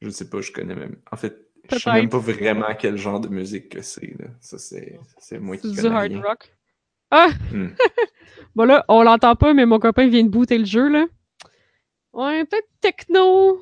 Je 0.01 0.09
sais 0.09 0.29
pas, 0.29 0.41
je 0.41 0.51
connais 0.51 0.75
même. 0.75 0.97
En 1.11 1.17
fait, 1.17 1.35
je 1.71 1.77
sais 1.77 1.91
même 1.93 2.09
pas 2.09 2.17
vraiment 2.19 2.73
quel 2.77 2.97
genre 2.97 3.19
de 3.19 3.27
musique 3.27 3.69
que 3.69 3.81
c'est. 3.81 4.15
là. 4.19 4.27
Ça, 4.39 4.57
c'est 4.57 4.99
c'est 5.19 5.39
moi 5.39 5.55
C'est 5.57 5.67
qui 5.69 5.71
du 5.75 5.81
connais 5.81 5.95
hard 5.95 6.11
rien. 6.11 6.21
rock. 6.21 6.51
Ah! 7.11 7.29
Hmm. 7.51 7.69
bon 8.55 8.65
là, 8.65 8.85
on 8.87 9.03
l'entend 9.03 9.35
pas, 9.35 9.53
mais 9.53 9.65
mon 9.65 9.79
copain 9.79 10.07
vient 10.07 10.23
de 10.23 10.29
booter 10.29 10.57
le 10.59 10.65
jeu, 10.65 10.87
là. 10.87 11.05
Ouais, 12.13 12.45
peut-être 12.45 12.67
techno, 12.81 13.61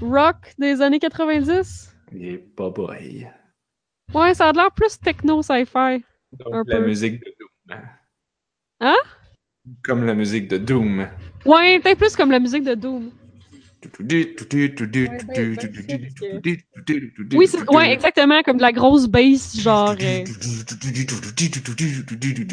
rock 0.00 0.54
des 0.58 0.80
années 0.82 0.98
90. 0.98 1.94
Et 2.18 2.38
pas 2.38 2.70
boy. 2.70 3.28
Ouais, 4.14 4.34
ça 4.34 4.48
a 4.48 4.52
l'air 4.52 4.70
plus 4.72 4.98
techno 4.98 5.42
sci-fi. 5.42 6.02
Donc, 6.32 6.68
la 6.68 6.78
peu. 6.78 6.86
musique 6.86 7.20
de 7.20 7.34
Doom. 7.38 7.80
Hein? 8.80 8.96
Comme 9.84 10.04
la 10.04 10.14
musique 10.14 10.48
de 10.48 10.58
Doom. 10.58 11.08
Ouais, 11.44 11.80
peut-être 11.80 11.98
plus 11.98 12.16
comme 12.16 12.30
la 12.30 12.38
musique 12.40 12.64
de 12.64 12.74
Doom. 12.74 13.10
Oui, 14.00 14.36
Oui, 17.34 17.46
c'est... 17.46 17.70
ouais, 17.70 17.92
exactement, 17.92 18.42
comme 18.42 18.56
de 18.56 18.62
la 18.62 18.72
grosse 18.72 19.06
bass, 19.06 19.60
genre. 19.60 19.94
euh, 20.00 20.24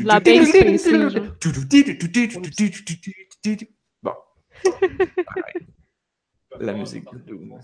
la 0.04 0.20
bass 0.20 0.52
PC, 0.52 1.10
genre. 1.10 1.24
Bon. 4.04 4.12
Pareil. 4.12 4.53
La 6.60 6.74
musique 6.74 7.06
de 7.12 7.18
Doom. 7.20 7.60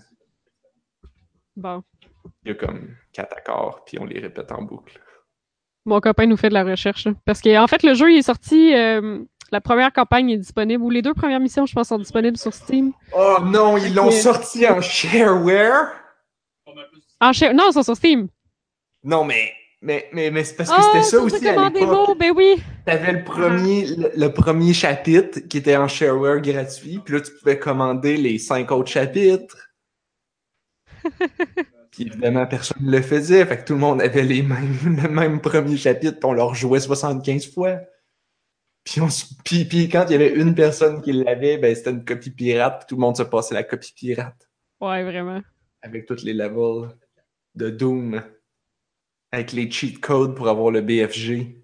Bon. 1.56 1.82
Il 2.44 2.48
y 2.48 2.50
a 2.52 2.54
comme 2.54 2.96
quatre 3.12 3.36
accords, 3.36 3.84
puis 3.84 3.98
on 4.00 4.04
les 4.04 4.18
répète 4.20 4.50
en 4.52 4.62
boucle. 4.62 5.00
Mon 5.86 6.00
copain 6.00 6.26
nous 6.26 6.36
fait 6.36 6.48
de 6.48 6.54
la 6.54 6.64
recherche. 6.64 7.06
Parce 7.24 7.40
qu'en 7.40 7.62
en 7.64 7.66
fait, 7.66 7.82
le 7.82 7.94
jeu 7.94 8.12
il 8.12 8.18
est 8.18 8.22
sorti. 8.22 8.74
euh, 8.74 9.22
la 9.52 9.60
première 9.60 9.92
campagne 9.92 10.30
est 10.30 10.38
disponible, 10.38 10.82
ou 10.82 10.90
les 10.90 11.02
deux 11.02 11.14
premières 11.14 11.40
missions, 11.40 11.66
je 11.66 11.72
pense, 11.74 11.88
sont 11.88 11.98
disponibles 11.98 12.36
sur 12.36 12.54
Steam. 12.54 12.92
Oh 13.12 13.38
non, 13.42 13.76
ils 13.78 13.92
l'ont 13.94 14.10
sorti 14.12 14.66
en 14.68 14.80
shareware? 14.80 15.92
En 17.20 17.32
cha- 17.32 17.52
Non, 17.52 17.64
ils 17.68 17.72
sont 17.72 17.82
sur 17.82 17.96
Steam. 17.96 18.28
Non, 19.02 19.24
mais, 19.24 19.52
mais, 19.82 20.08
mais, 20.12 20.30
mais 20.30 20.44
c'est 20.44 20.56
parce 20.56 20.70
que 20.70 20.74
Ah, 20.78 20.82
c'était 20.82 21.02
ça 21.02 21.08
sur 21.08 21.22
aussi 21.24 21.48
à 21.48 21.68
l'époque. 21.70 22.18
ben 22.18 22.32
oui. 22.36 22.62
T'avais 22.84 23.12
le 23.12 23.24
premier, 23.24 23.86
le, 23.86 24.10
le 24.14 24.32
premier 24.32 24.72
chapitre 24.74 25.40
qui 25.40 25.58
était 25.58 25.76
en 25.76 25.88
shareware 25.88 26.40
gratuit, 26.40 27.00
puis 27.04 27.14
là, 27.14 27.20
tu 27.20 27.32
pouvais 27.32 27.58
commander 27.58 28.16
les 28.16 28.38
cinq 28.38 28.70
autres 28.72 28.90
chapitres. 28.90 29.70
puis 31.90 32.04
évidemment, 32.06 32.46
personne 32.46 32.82
ne 32.82 32.90
le 32.90 33.02
faisait, 33.02 33.44
fait 33.46 33.58
que 33.58 33.64
tout 33.64 33.72
le 33.72 33.78
monde 33.78 34.02
avait 34.02 34.22
les 34.22 34.42
mêmes, 34.42 34.76
le 35.02 35.08
même 35.08 35.40
premier 35.40 35.76
chapitre, 35.76 36.18
puis 36.18 36.26
on 36.26 36.32
leur 36.32 36.54
jouait 36.54 36.80
75 36.80 37.52
fois. 37.52 37.80
Puis, 38.84 39.00
on, 39.00 39.08
puis, 39.44 39.64
puis 39.66 39.88
quand 39.88 40.06
il 40.08 40.12
y 40.12 40.14
avait 40.14 40.32
une 40.34 40.54
personne 40.54 41.02
qui 41.02 41.12
l'avait, 41.12 41.58
ben 41.58 41.74
c'était 41.74 41.90
une 41.90 42.04
copie 42.04 42.30
pirate, 42.30 42.80
puis 42.80 42.86
tout 42.88 42.94
le 42.96 43.00
monde 43.00 43.16
se 43.16 43.22
passait 43.22 43.54
la 43.54 43.62
copie 43.62 43.92
pirate. 43.94 44.48
Ouais, 44.80 45.02
vraiment. 45.04 45.40
Avec 45.82 46.06
tous 46.06 46.22
les 46.24 46.32
levels 46.32 46.90
de 47.54 47.70
Doom. 47.70 48.22
Avec 49.32 49.52
les 49.52 49.70
cheat 49.70 50.00
codes 50.00 50.34
pour 50.34 50.48
avoir 50.48 50.70
le 50.70 50.80
BFG. 50.80 51.54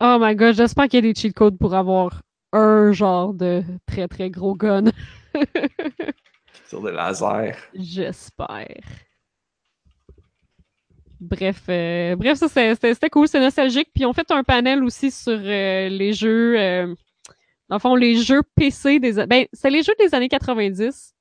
Oh 0.00 0.18
my 0.20 0.34
god, 0.34 0.54
j'espère 0.54 0.88
qu'il 0.88 1.04
y 1.04 1.08
a 1.08 1.12
des 1.12 1.18
cheat 1.18 1.34
codes 1.34 1.58
pour 1.58 1.74
avoir 1.74 2.22
un 2.52 2.92
genre 2.92 3.32
de 3.32 3.62
très 3.86 4.08
très 4.08 4.30
gros 4.30 4.54
gun. 4.54 4.84
Sur 6.66 6.82
des 6.82 6.92
lasers. 6.92 7.56
J'espère. 7.74 8.66
Bref, 11.20 11.62
euh, 11.68 12.16
bref, 12.16 12.36
ça 12.36 12.48
c'était 12.48 13.08
cool, 13.08 13.28
c'est 13.28 13.38
nostalgique. 13.38 13.88
Puis 13.94 14.04
on 14.04 14.12
fait 14.12 14.28
un 14.32 14.42
panel 14.42 14.82
aussi 14.82 15.12
sur 15.12 15.38
euh, 15.38 15.88
les 15.88 16.12
jeux, 16.12 16.58
euh, 16.58 16.86
dans 17.68 17.76
le 17.76 17.80
fond, 17.80 17.94
les 17.94 18.16
jeux 18.16 18.42
PC 18.56 18.98
des, 18.98 19.24
ben 19.26 19.46
c'est 19.52 19.70
les 19.70 19.84
jeux 19.84 19.94
des 20.00 20.16
années 20.16 20.28
90. 20.28 21.14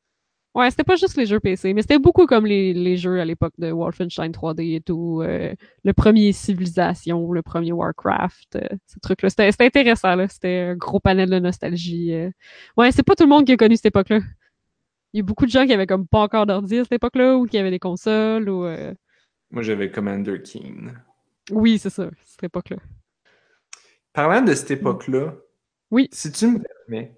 Ouais, 0.53 0.69
c'était 0.69 0.83
pas 0.83 0.97
juste 0.97 1.15
les 1.15 1.25
jeux 1.25 1.39
PC, 1.39 1.73
mais 1.73 1.81
c'était 1.81 1.97
beaucoup 1.97 2.25
comme 2.25 2.45
les, 2.45 2.73
les 2.73 2.97
jeux 2.97 3.21
à 3.21 3.25
l'époque 3.25 3.53
de 3.57 3.71
Wolfenstein 3.71 4.31
3D 4.31 4.75
et 4.75 4.81
tout, 4.81 5.21
euh, 5.23 5.53
le 5.85 5.93
premier 5.93 6.33
Civilisation, 6.33 7.31
le 7.31 7.41
premier 7.41 7.71
Warcraft, 7.71 8.57
euh, 8.57 8.67
ces 8.85 8.99
trucs-là. 8.99 9.29
C'était 9.29 9.49
c'était 9.51 9.65
intéressant, 9.67 10.13
là. 10.15 10.27
C'était 10.27 10.59
un 10.71 10.75
gros 10.75 10.99
panel 10.99 11.29
de 11.29 11.39
nostalgie. 11.39 12.13
euh. 12.13 12.29
Ouais, 12.75 12.91
c'est 12.91 13.03
pas 13.03 13.15
tout 13.15 13.23
le 13.23 13.29
monde 13.29 13.45
qui 13.45 13.53
a 13.53 13.57
connu 13.57 13.77
cette 13.77 13.85
époque-là. 13.85 14.19
Il 15.13 15.17
y 15.19 15.21
a 15.21 15.23
beaucoup 15.23 15.45
de 15.45 15.51
gens 15.51 15.65
qui 15.65 15.73
avaient 15.73 15.87
comme 15.87 16.05
pas 16.07 16.19
encore 16.19 16.45
d'ordi 16.45 16.79
à 16.79 16.83
cette 16.83 16.93
époque-là, 16.93 17.37
ou 17.37 17.45
qui 17.45 17.57
avaient 17.57 17.71
des 17.71 17.79
consoles, 17.79 18.49
ou... 18.49 18.65
euh, 18.65 18.93
Moi, 19.51 19.63
j'avais 19.63 19.89
Commander 19.89 20.41
Keen. 20.41 21.01
Oui, 21.51 21.79
c'est 21.79 21.89
ça, 21.89 22.09
cette 22.25 22.43
époque-là. 22.43 22.77
Parlant 24.13 24.41
de 24.41 24.53
cette 24.53 24.71
époque-là, 24.71 25.33
Oui. 25.91 26.09
si 26.11 26.31
tu 26.31 26.47
me 26.47 26.59
permets, 26.59 27.17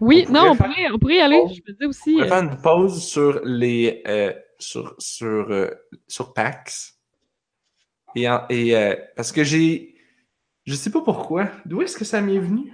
Oui, 0.00 0.24
On 0.28 0.32
non, 0.32 0.40
on 0.50 0.56
pourrait 0.56 0.68
pourrait, 0.68 0.90
on 0.92 0.98
pourrait 0.98 1.16
y 1.16 1.20
aller. 1.20 1.40
pause. 1.40 1.54
Je 1.56 1.60
me 1.62 1.72
disais 1.72 1.86
on 1.86 1.88
aussi... 1.88 2.16
va 2.18 2.24
euh, 2.24 2.28
faire 2.28 2.42
une 2.42 2.60
pause 2.60 3.02
sur 3.04 3.40
les 3.44 4.02
euh, 4.06 4.32
sur 4.58 4.94
sur 4.98 5.50
euh, 5.50 5.70
sur 6.08 6.32
PAX. 6.34 6.98
Et, 8.14 8.28
en- 8.28 8.44
et 8.50 8.74
parce 9.16 9.32
que 9.32 9.42
j'ai 9.44 9.94
je 10.64 10.74
sais 10.74 10.90
pas 10.90 11.00
pourquoi. 11.00 11.48
D'où 11.64 11.82
est-ce 11.82 11.96
que 11.96 12.04
ça 12.04 12.20
m'est 12.20 12.38
venu? 12.38 12.72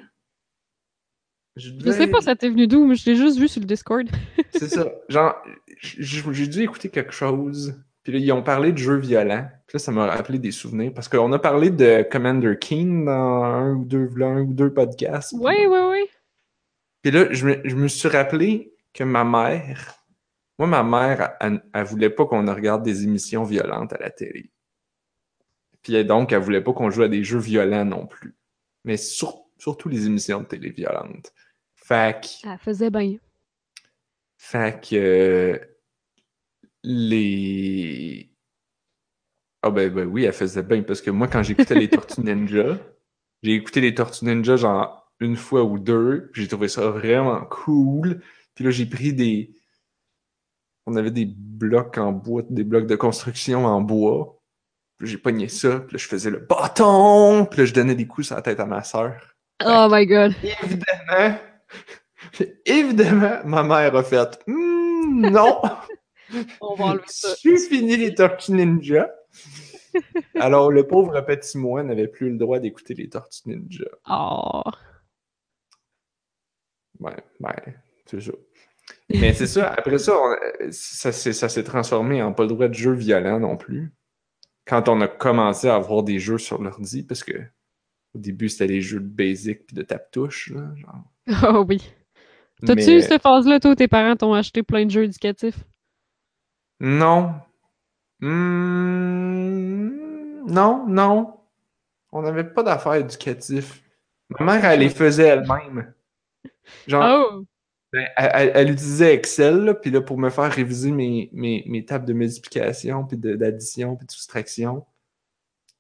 Je 1.56 1.70
devais- 1.70 1.92
sais 1.92 2.06
pas 2.06 2.20
ça 2.20 2.36
t'est 2.36 2.48
venu 2.50 2.66
d'où, 2.66 2.84
mais 2.86 2.94
je 2.94 3.08
l'ai 3.10 3.16
juste 3.16 3.38
vu 3.38 3.48
sur 3.48 3.60
le 3.60 3.66
Discord. 3.66 4.06
C'est 4.52 4.68
ça. 4.68 4.86
Genre, 5.08 5.34
j'ai 5.82 6.46
dû 6.46 6.62
écouter 6.62 6.88
quelque 6.88 7.12
chose, 7.12 7.74
Puis 8.04 8.12
là, 8.12 8.18
ils 8.20 8.32
ont 8.32 8.42
parlé 8.42 8.72
de 8.72 8.78
jeux 8.78 8.96
violents. 8.98 9.46
Puis 9.66 9.76
là, 9.76 9.78
ça 9.80 9.90
m'a 9.92 10.06
rappelé 10.06 10.38
des 10.38 10.52
souvenirs. 10.52 10.92
Parce 10.94 11.08
qu'on 11.08 11.32
a 11.32 11.38
parlé 11.38 11.70
de 11.70 12.06
Commander 12.10 12.54
Keen 12.60 13.04
dans 13.06 13.42
un 13.44 13.74
ou 13.74 13.84
deux, 13.84 14.08
un 14.22 14.42
ou 14.42 14.52
deux 14.54 14.72
podcasts. 14.72 15.34
Oui, 15.38 15.54
oui, 15.68 15.78
oui. 15.90 16.04
Puis 17.08 17.16
là, 17.16 17.32
je 17.32 17.46
me, 17.46 17.62
je 17.64 17.74
me 17.74 17.88
suis 17.88 18.06
rappelé 18.06 18.74
que 18.92 19.02
ma 19.02 19.24
mère, 19.24 19.94
moi, 20.58 20.68
ma 20.68 20.82
mère, 20.82 21.36
elle, 21.40 21.64
elle 21.72 21.84
voulait 21.86 22.10
pas 22.10 22.26
qu'on 22.26 22.44
regarde 22.54 22.82
des 22.82 23.04
émissions 23.04 23.44
violentes 23.44 23.94
à 23.94 23.98
la 23.98 24.10
télé. 24.10 24.50
Puis 25.80 26.04
donc, 26.04 26.32
elle 26.32 26.42
voulait 26.42 26.60
pas 26.60 26.74
qu'on 26.74 26.90
joue 26.90 27.04
à 27.04 27.08
des 27.08 27.24
jeux 27.24 27.38
violents 27.38 27.86
non 27.86 28.06
plus. 28.06 28.36
Mais 28.84 28.98
sur- 28.98 29.46
surtout 29.56 29.88
les 29.88 30.04
émissions 30.04 30.42
de 30.42 30.44
télé 30.48 30.68
violentes. 30.68 31.32
Fait 31.76 32.22
que, 32.22 32.46
Elle 32.46 32.58
faisait 32.58 32.90
bien. 32.90 33.16
fait 34.36 34.78
que 34.78 34.94
euh, 34.94 35.58
les. 36.82 38.30
Ah 39.62 39.70
ben, 39.70 39.88
ben 39.90 40.06
oui, 40.06 40.24
elle 40.24 40.34
faisait 40.34 40.62
bien 40.62 40.82
parce 40.82 41.00
que 41.00 41.10
moi, 41.10 41.26
quand 41.26 41.42
j'écoutais 41.42 41.74
les 41.74 41.88
Tortues 41.88 42.20
Ninja, 42.20 42.76
j'ai 43.42 43.54
écouté 43.54 43.80
les 43.80 43.94
Tortues 43.94 44.26
Ninja 44.26 44.56
genre 44.56 45.07
une 45.20 45.36
fois 45.36 45.64
ou 45.64 45.78
deux, 45.78 46.30
puis 46.32 46.42
j'ai 46.42 46.48
trouvé 46.48 46.68
ça 46.68 46.90
vraiment 46.90 47.40
cool. 47.46 48.20
Puis 48.54 48.64
là, 48.64 48.70
j'ai 48.70 48.86
pris 48.86 49.12
des. 49.12 49.54
On 50.86 50.96
avait 50.96 51.10
des 51.10 51.26
blocs 51.26 51.98
en 51.98 52.12
bois, 52.12 52.42
des 52.48 52.64
blocs 52.64 52.86
de 52.86 52.96
construction 52.96 53.66
en 53.66 53.80
bois. 53.80 54.40
Puis 54.96 55.06
j'ai 55.06 55.18
pogné 55.18 55.48
ça, 55.48 55.80
puis 55.80 55.94
là, 55.94 55.98
je 55.98 56.08
faisais 56.08 56.30
le 56.30 56.38
bâton, 56.38 57.46
puis 57.46 57.60
là, 57.60 57.64
je 57.66 57.74
donnais 57.74 57.94
des 57.94 58.06
coups 58.06 58.28
sur 58.28 58.36
la 58.36 58.42
tête 58.42 58.58
à 58.58 58.66
ma 58.66 58.82
sœur. 58.82 59.14
Oh 59.64 59.86
my 59.90 60.06
god. 60.06 60.34
Évidemment, 60.62 61.38
évidemment, 62.64 63.38
ma 63.44 63.62
mère 63.62 63.94
a 63.94 64.02
fait 64.02 64.40
Hmm, 64.46 65.30
non, 65.30 65.60
On 66.60 66.74
va 66.74 66.84
enlever 66.86 67.04
ça. 67.06 67.28
j'ai 67.42 67.56
fini 67.58 67.96
les 67.96 68.14
Tortues 68.14 68.52
Ninja. 68.52 69.10
Alors, 70.40 70.70
le 70.70 70.86
pauvre 70.86 71.20
petit 71.22 71.58
moi 71.58 71.82
n'avait 71.82 72.08
plus 72.08 72.30
le 72.30 72.36
droit 72.36 72.58
d'écouter 72.58 72.94
les 72.94 73.08
Tortues 73.08 73.42
Ninja. 73.46 73.86
Oh. 74.08 74.62
Ouais, 77.00 77.16
ben, 77.40 77.52
c'est 78.06 78.20
ça. 78.20 78.32
Mais 79.10 79.34
c'est 79.34 79.46
ça, 79.46 79.70
après 79.72 79.98
ça, 79.98 80.12
on- 80.16 80.36
ça 80.70 81.12
s'est 81.12 81.64
transformé 81.64 82.22
en 82.22 82.32
pas 82.32 82.44
le 82.44 82.48
droit 82.48 82.68
de 82.68 82.74
jeux 82.74 82.92
violents 82.94 83.40
non 83.40 83.56
plus. 83.56 83.92
Quand 84.66 84.88
on 84.88 85.00
a 85.00 85.08
commencé 85.08 85.68
à 85.68 85.76
avoir 85.76 86.02
des 86.02 86.18
jeux 86.18 86.38
sur 86.38 86.62
l'ordi, 86.62 87.02
parce 87.02 87.22
que 87.24 87.32
au 88.14 88.18
début, 88.18 88.48
c'était 88.48 88.66
des 88.66 88.80
jeux 88.80 89.00
de 89.00 89.06
basic 89.08 89.66
puis 89.66 89.76
de 89.76 89.82
tape-touche. 89.82 90.52
Oh 91.46 91.64
oui. 91.68 91.90
T'as-tu 92.66 92.86
Mais- 92.86 92.98
eu 92.98 93.02
cette 93.02 93.22
phase-là, 93.22 93.60
toi, 93.60 93.76
tes 93.76 93.88
parents 93.88 94.16
t'ont 94.16 94.34
acheté 94.34 94.62
plein 94.62 94.84
de 94.86 94.90
jeux 94.90 95.04
éducatifs? 95.04 95.58
Non. 96.80 97.34
Hmm, 98.20 99.90
Non, 100.46 100.86
non. 100.88 101.34
On 102.12 102.22
n'avait 102.22 102.44
pas 102.44 102.62
d'affaires 102.62 102.94
éducatives. 102.94 103.74
Ma 104.30 104.44
mère, 104.44 104.64
elle 104.64 104.80
les 104.80 104.90
faisait 104.90 105.28
elle-même. 105.28 105.92
Genre, 106.86 107.04
Oh! 107.04 107.44
ben, 107.92 108.06
elle, 108.16 108.52
elle- 108.54 108.70
utilisait 108.72 109.14
Excel, 109.14 109.64
là, 109.64 109.74
puis 109.74 109.90
là, 109.90 110.00
pour 110.02 110.18
me 110.18 110.30
faire 110.30 110.52
réviser 110.52 110.90
mes, 110.92 111.30
mes, 111.32 111.64
mes 111.66 111.84
tables 111.84 112.06
de 112.06 112.12
multiplication, 112.12 113.04
puis 113.06 113.16
d'addition, 113.18 113.96
puis 113.96 114.06
de 114.06 114.12
soustraction, 114.12 114.86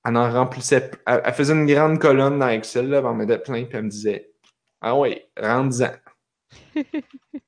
elle 0.04 0.16
en 0.16 0.30
remplissait. 0.32 0.90
Elle, 1.06 1.22
elle 1.24 1.34
faisait 1.34 1.54
une 1.54 1.66
grande 1.66 1.98
colonne 2.00 2.38
dans 2.38 2.48
Excel, 2.48 2.88
là, 2.88 2.98
elle 2.98 3.06
en 3.06 3.14
mettait 3.14 3.38
plein, 3.38 3.64
puis 3.64 3.76
elle 3.76 3.84
me 3.84 3.90
disait 3.90 4.32
Ah 4.80 4.98
oui, 4.98 5.20
rentre-en. 5.38 5.92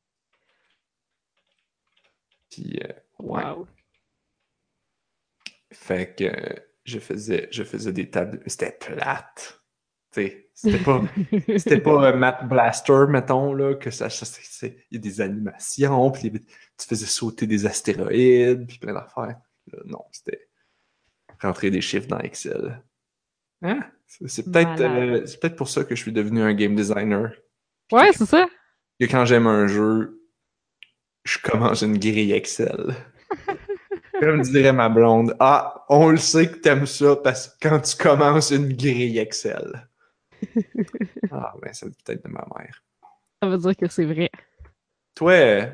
puis, 2.51 2.81
euh, 2.85 2.93
ouais. 3.21 3.45
Wow. 3.45 3.67
Fait 5.73 6.15
que 6.15 6.25
euh, 6.25 6.55
je 6.85 6.99
faisais, 6.99 7.49
je 7.53 7.63
faisais 7.65 7.93
des 7.93 8.11
tables. 8.11 8.43
C'était 8.47 8.73
plate. 8.73 9.60
C'était 10.55 10.79
pas, 10.79 11.01
c'était 11.57 11.81
pas 11.81 12.09
un 12.09 12.17
Math 12.17 12.49
Blaster, 12.49 13.05
mettons, 13.09 13.55
là, 13.55 13.75
que 13.75 13.91
ça. 13.91 14.11
ça- 14.11 14.27
c'est- 14.27 14.43
c'est- 14.45 14.77
Il 14.91 14.97
y 14.97 14.99
a 14.99 15.01
des 15.01 15.21
animations, 15.21 16.11
puis 16.11 16.31
tu 16.33 16.87
faisais 16.87 17.07
sauter 17.07 17.47
des 17.47 17.65
astéroïdes, 17.67 18.67
puis 18.67 18.79
plein 18.79 18.93
d'affaires. 18.93 19.39
Là, 19.73 19.79
Non, 19.87 20.05
c'était 20.13 20.49
rentrer 21.41 21.71
des 21.71 21.81
chiffres 21.81 22.09
dans 22.09 22.19
Excel. 22.19 22.83
Hein? 23.63 23.81
C'est 24.27 24.51
peut-être 24.51 24.81
euh, 24.81 25.27
c'est 25.27 25.41
peut-être 25.41 25.57
pour 25.57 25.69
ça 25.69 25.85
que 25.85 25.95
je 25.95 26.03
suis 26.03 26.13
devenu 26.13 26.43
un 26.43 26.53
game 26.53 26.75
designer. 26.75 27.31
Ouais, 27.93 28.11
c'est 28.13 28.27
ça. 28.27 28.47
Que 28.99 29.07
quand 29.07 29.25
j'aime 29.25 29.47
un 29.47 29.67
jeu, 29.67 30.21
je 31.25 31.39
commence 31.39 31.83
une 31.83 31.99
grille 31.99 32.33
Excel. 32.33 32.95
Comme 34.21 34.43
dirait 34.43 34.73
ma 34.73 34.89
blonde, 34.89 35.35
ah, 35.41 35.85
on 35.89 36.11
le 36.11 36.17
sait 36.19 36.51
que 36.51 36.57
t'aimes 36.57 36.87
ça 36.87 37.17
parce 37.17 37.49
que 37.49 37.69
quand 37.69 37.81
tu 37.81 37.97
commences 37.97 38.51
une 38.51 38.73
grille 38.75 39.19
Excel. 39.19 39.89
Ah, 41.31 41.55
ben, 41.63 41.73
c'est 41.73 41.87
peut-être 42.05 42.25
de 42.25 42.31
ma 42.31 42.47
mère. 42.59 42.83
Ça 43.43 43.49
veut 43.49 43.59
dire 43.59 43.77
que 43.77 43.89
c'est 43.89 44.05
vrai. 44.05 44.31
Toi, 45.15 45.67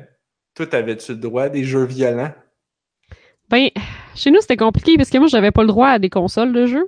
toi, 0.55 0.67
t'avais-tu 0.67 1.11
le 1.13 1.17
droit 1.19 1.43
à 1.43 1.49
des 1.49 1.63
jeux 1.63 1.85
violents? 1.85 2.33
Ben, 3.49 3.69
chez 4.15 4.31
nous, 4.31 4.41
c'était 4.41 4.57
compliqué 4.57 4.97
parce 4.97 5.09
que 5.09 5.17
moi, 5.17 5.27
j'avais 5.27 5.51
pas 5.51 5.61
le 5.61 5.67
droit 5.67 5.87
à 5.89 5.99
des 5.99 6.09
consoles 6.09 6.53
de 6.53 6.65
jeux. 6.65 6.87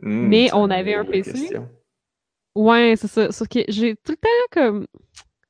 Hmm, 0.00 0.28
Mais 0.28 0.48
on 0.52 0.70
avait 0.70 0.94
un 0.94 1.04
PC. 1.04 1.32
question. 1.32 1.68
Ouais, 2.54 2.94
c'est 2.96 3.06
ça. 3.08 3.30
Sauf 3.30 3.48
que 3.48 3.60
j'ai 3.68 3.96
tout 3.96 4.12
le 4.12 4.16
temps 4.16 4.28
comme. 4.52 4.86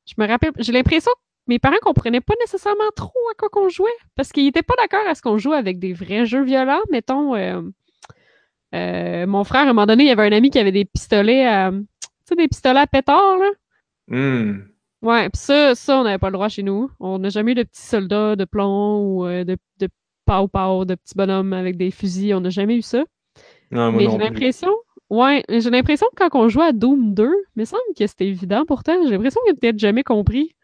Je 0.06 0.14
me 0.18 0.26
rappelle. 0.26 0.52
J'ai 0.58 0.72
l'impression 0.72 1.10
que 1.12 1.18
mes 1.46 1.58
parents 1.58 1.78
comprenaient 1.80 2.20
pas 2.20 2.34
nécessairement 2.40 2.90
trop 2.96 3.12
à 3.30 3.34
quoi 3.38 3.48
qu'on 3.48 3.68
jouait. 3.68 3.88
Parce 4.16 4.32
qu'ils 4.32 4.46
étaient 4.48 4.62
pas 4.62 4.74
d'accord 4.76 5.06
à 5.06 5.14
ce 5.14 5.22
qu'on 5.22 5.38
joue 5.38 5.52
avec 5.52 5.78
des 5.78 5.92
vrais 5.92 6.26
jeux 6.26 6.42
violents. 6.44 6.82
Mettons, 6.90 7.34
euh, 7.36 7.62
euh, 8.74 9.26
mon 9.26 9.44
frère, 9.44 9.62
à 9.62 9.64
un 9.64 9.72
moment 9.72 9.86
donné, 9.86 10.04
il 10.04 10.08
y 10.08 10.12
avait 10.12 10.26
un 10.26 10.32
ami 10.32 10.50
qui 10.50 10.58
avait 10.58 10.72
des 10.72 10.84
pistolets 10.84 11.46
à. 11.46 11.70
Tu 11.70 12.08
sais, 12.24 12.34
des 12.36 12.48
pistolets 12.48 12.80
à 12.80 12.86
pétard, 12.86 13.38
là? 13.38 13.50
Hmm. 14.08 14.62
Ouais, 15.02 15.28
pis 15.30 15.38
ça, 15.38 15.74
ça, 15.74 16.00
on 16.00 16.04
n'avait 16.04 16.18
pas 16.18 16.28
le 16.28 16.34
droit 16.34 16.48
chez 16.48 16.62
nous. 16.62 16.90
On 17.00 17.18
n'a 17.18 17.30
jamais 17.30 17.52
eu 17.52 17.54
de 17.54 17.62
petits 17.62 17.82
soldats 17.82 18.36
de 18.36 18.44
plomb 18.44 19.00
ou 19.02 19.26
euh, 19.26 19.44
de, 19.44 19.56
de 19.78 19.88
pow-pow, 20.26 20.84
de 20.84 20.94
petits 20.94 21.14
bonhommes 21.16 21.52
avec 21.52 21.76
des 21.76 21.90
fusils. 21.90 22.34
On 22.34 22.40
n'a 22.40 22.50
jamais 22.50 22.76
eu 22.76 22.82
ça. 22.82 23.04
Non, 23.70 23.92
moi 23.92 24.02
Mais 24.02 24.10
j'ai 24.10 24.18
l'impression. 24.18 24.70
Ouais, 25.08 25.42
j'ai 25.48 25.70
l'impression 25.70 26.06
que 26.14 26.28
quand 26.28 26.38
on 26.38 26.48
jouait 26.48 26.66
à 26.66 26.72
Doom 26.72 27.14
2, 27.14 27.24
il 27.24 27.60
me 27.60 27.64
semble 27.64 27.82
que 27.98 28.06
c'était 28.06 28.26
évident 28.26 28.64
pourtant. 28.66 28.92
J'ai 29.04 29.10
l'impression 29.10 29.40
qu'il 29.44 29.52
a 29.52 29.56
peut-être 29.56 29.78
jamais 29.78 30.04
compris. 30.04 30.54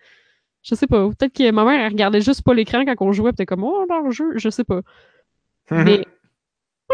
Je 0.63 0.75
sais 0.75 0.87
pas. 0.87 1.09
Peut-être 1.09 1.33
que 1.33 1.51
ma 1.51 1.65
mère, 1.65 1.81
elle 1.81 1.93
regardait 1.93 2.21
juste 2.21 2.43
pas 2.43 2.53
l'écran 2.53 2.85
quand 2.85 2.95
on 3.01 3.13
jouait, 3.13 3.31
pis 3.31 3.37
t'es 3.37 3.47
comme, 3.47 3.65
oh, 3.65 3.87
leur 3.89 4.11
jeu, 4.11 4.33
je 4.37 4.51
sais 4.51 4.65
pas. 4.65 4.83
Mais 5.71 6.05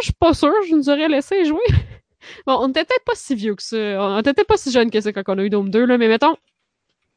je 0.01 0.07
suis 0.07 0.13
pas 0.15 0.35
sûre, 0.35 0.55
je 0.69 0.75
nous 0.75 0.89
aurais 0.89 1.09
laissé 1.09 1.45
jouer. 1.45 1.61
bon, 2.47 2.57
on 2.61 2.69
était 2.71 2.85
peut-être 2.85 3.05
pas 3.05 3.15
si 3.15 3.35
vieux 3.35 3.55
que 3.55 3.63
ça. 3.63 3.77
On 3.77 4.19
était 4.19 4.33
peut-être 4.33 4.49
pas 4.49 4.57
si 4.57 4.71
jeune 4.71 4.91
que 4.91 5.01
ça 5.01 5.13
quand 5.13 5.23
on 5.29 5.39
a 5.39 5.45
eu 5.45 5.51
Doom 5.51 5.71
2, 5.71 5.85
là, 5.85 5.99
mais 5.99 6.09
mettons, 6.09 6.37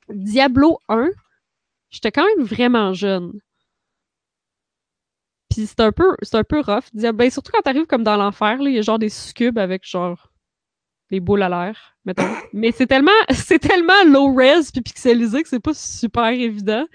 Diablo 0.09 0.79
1, 0.89 1.09
j'étais 1.89 2.11
quand 2.11 2.25
même 2.25 2.45
vraiment 2.45 2.93
jeune. 2.93 3.39
Puis 5.49 5.67
c'est 5.67 5.79
un 5.79 5.91
peu, 5.91 6.15
c'est 6.21 6.35
un 6.35 6.43
peu 6.43 6.59
rough. 6.59 6.85
Diablo, 6.93 7.17
ben, 7.17 7.29
surtout 7.31 7.51
quand 7.53 7.61
t'arrives 7.61 7.85
comme 7.85 8.03
dans 8.03 8.17
l'enfer, 8.17 8.57
il 8.59 8.73
y 8.73 8.79
a 8.79 8.81
genre 8.81 8.99
des 8.99 9.09
succubes 9.09 9.57
avec 9.57 9.87
genre 9.87 10.31
des 11.11 11.19
boules 11.19 11.43
à 11.43 11.49
l'air, 11.49 11.95
mettons. 12.03 12.27
Mais 12.51 12.71
c'est 12.71 12.87
tellement, 12.87 13.11
c'est 13.31 13.59
tellement 13.59 14.03
low 14.05 14.33
res 14.33 14.71
puis 14.71 14.81
pixelisé 14.81 15.43
que 15.43 15.49
c'est 15.49 15.59
pas 15.59 15.73
super 15.73 16.29
évident. 16.29 16.85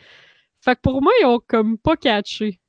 Fait 0.60 0.76
que 0.76 0.80
pour 0.82 1.00
moi, 1.00 1.12
ils 1.20 1.26
ont 1.26 1.40
comme 1.46 1.78
pas 1.78 1.96
catché. 1.96 2.60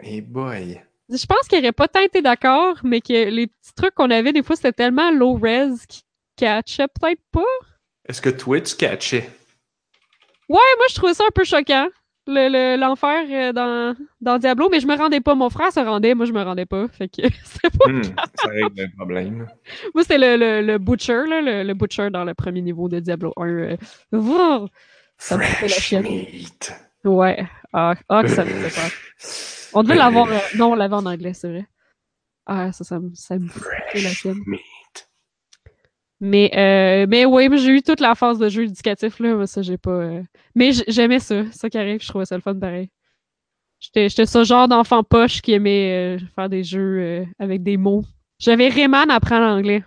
Hey 0.00 0.20
boy. 0.20 0.80
Je 1.10 1.26
pense 1.26 1.46
qu'ils 1.48 1.58
auraient 1.58 1.72
pas 1.72 1.88
tant 1.88 2.00
été 2.00 2.22
d'accord, 2.22 2.76
mais 2.82 3.00
que 3.00 3.12
les 3.12 3.46
petits 3.46 3.74
trucs 3.76 3.94
qu'on 3.94 4.10
avait, 4.10 4.32
des 4.32 4.42
fois, 4.42 4.56
c'était 4.56 4.72
tellement 4.72 5.10
low 5.10 5.34
res 5.34 5.68
qu'ils 5.88 6.02
catchaient 6.36 6.88
peut-être 6.88 7.20
pas. 7.30 7.42
Est-ce 8.08 8.22
que 8.22 8.30
toi, 8.30 8.60
tu 8.60 8.74
catchais? 8.76 9.28
Ouais, 10.48 10.58
moi, 10.76 10.86
je 10.90 10.94
trouvais 10.94 11.14
ça 11.14 11.24
un 11.26 11.32
peu 11.34 11.44
choquant. 11.44 11.88
le- 12.26 12.48
le- 12.48 12.80
L'enfer 12.80 13.24
euh, 13.30 13.52
dans, 13.52 13.94
dans 14.22 14.38
Diablo, 14.38 14.68
mais 14.70 14.80
je 14.80 14.86
me 14.86 14.96
rendais 14.96 15.20
pas. 15.20 15.34
Mon 15.34 15.50
frère 15.50 15.70
se 15.72 15.80
rendait, 15.80 16.14
moi, 16.14 16.24
je 16.24 16.32
me 16.32 16.42
rendais 16.42 16.64
pas. 16.66 16.88
Fait 16.88 17.08
que 17.08 17.20
c'est 17.44 17.78
pas. 17.78 17.90
Hmm, 17.90 18.02
ça 18.34 18.48
règle 18.48 18.80
un 18.82 18.88
problème. 18.96 19.46
Moi, 19.94 20.02
c'était 20.04 20.16
le, 20.18 20.36
le, 20.38 20.62
le 20.66 20.78
Butcher, 20.78 21.24
là, 21.28 21.40
le, 21.42 21.62
le 21.64 21.74
Butcher 21.74 22.08
dans 22.10 22.24
le 22.24 22.32
premier 22.34 22.62
niveau 22.62 22.88
de 22.88 22.98
Diablo 23.00 23.32
1. 23.36 23.46
euh! 24.12 24.66
Ça 25.18 25.36
me 25.36 25.42
fait 25.42 25.68
la 25.68 25.74
chienne. 25.74 26.02
meat. 26.02 26.72
Ouais. 27.04 27.44
Ah, 27.74 27.94
ah, 28.08 28.22
que 28.22 28.28
ça 28.28 28.44
me 28.44 28.50
fait 28.50 28.74
peur. 28.74 28.90
On 29.74 29.82
devait 29.82 29.96
l'avoir. 29.96 30.28
euh, 30.30 30.38
non, 30.56 30.72
on 30.72 30.74
l'avait 30.74 30.94
en 30.94 31.06
anglais, 31.06 31.34
c'est 31.34 31.48
vrai. 31.48 31.66
Ah, 32.46 32.72
ça, 32.72 32.84
ça 32.84 32.98
me, 33.00 33.10
ça 33.14 33.38
me 33.38 33.48
fait 33.48 34.00
la 34.00 34.34
meat. 34.46 35.08
Mais, 36.20 36.50
euh, 36.56 37.06
mais 37.08 37.24
oui, 37.24 37.48
j'ai 37.58 37.70
eu 37.72 37.82
toute 37.82 38.00
la 38.00 38.14
phase 38.14 38.38
de 38.38 38.48
jeu 38.48 38.64
éducatif, 38.64 39.18
là. 39.18 39.34
Moi, 39.34 39.46
ça, 39.46 39.62
j'ai 39.62 39.76
pas. 39.78 39.90
euh, 39.90 40.22
Mais 40.54 40.70
j'aimais 40.88 41.18
ça. 41.18 41.50
Ça 41.52 41.68
qui 41.68 41.76
arrive, 41.78 42.00
je 42.02 42.08
trouvais 42.08 42.24
ça 42.24 42.36
le 42.36 42.42
fun 42.42 42.54
pareil. 42.58 42.90
J'étais 43.80 44.08
ce 44.26 44.44
genre 44.44 44.66
d'enfant 44.68 45.02
poche 45.02 45.42
qui 45.42 45.52
aimait 45.52 46.16
euh, 46.16 46.24
faire 46.34 46.48
des 46.48 46.64
jeux 46.64 47.26
avec 47.38 47.62
des 47.62 47.76
mots. 47.76 48.04
J'avais 48.38 48.68
Rayman 48.68 49.10
à 49.10 49.16
apprendre 49.16 49.44
l'anglais. 49.46 49.84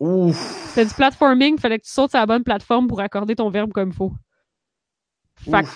Ouf. 0.00 0.36
C'était 0.68 0.86
du 0.86 0.94
platforming, 0.94 1.58
fallait 1.58 1.78
que 1.78 1.84
tu 1.84 1.90
sautes 1.90 2.10
sur 2.10 2.18
la 2.18 2.26
bonne 2.26 2.42
plateforme 2.42 2.88
pour 2.88 3.00
accorder 3.00 3.36
ton 3.36 3.48
verbe 3.50 3.72
comme 3.72 3.90
il 3.90 3.94
faut. 3.94 4.12
Fait. 5.36 5.66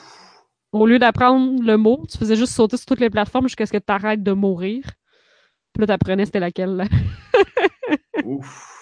Au 0.72 0.86
lieu 0.86 0.98
d'apprendre 0.98 1.62
le 1.62 1.76
mot, 1.76 2.04
tu 2.10 2.18
faisais 2.18 2.36
juste 2.36 2.52
sauter 2.52 2.76
sur 2.76 2.86
toutes 2.86 3.00
les 3.00 3.10
plateformes 3.10 3.46
jusqu'à 3.48 3.64
ce 3.66 3.72
que 3.72 3.78
tu 3.78 3.84
arrêtes 3.92 4.22
de 4.22 4.32
mourir. 4.32 4.82
Puis 5.72 5.80
là, 5.80 5.86
t'apprenais 5.86 6.26
c'était 6.26 6.40
laquelle. 6.40 6.76
Là. 6.76 6.84
Ouf. 8.24 8.74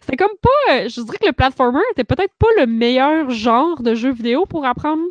C'était 0.00 0.16
comme 0.16 0.36
pas. 0.40 0.74
euh, 0.74 0.88
Je 0.88 1.00
dirais 1.02 1.18
que 1.18 1.26
le 1.26 1.32
platformer 1.32 1.80
était 1.92 2.04
peut-être 2.04 2.34
pas 2.38 2.48
le 2.58 2.66
meilleur 2.66 3.30
genre 3.30 3.82
de 3.82 3.94
jeu 3.94 4.12
vidéo 4.12 4.46
pour 4.46 4.64
apprendre 4.66 5.02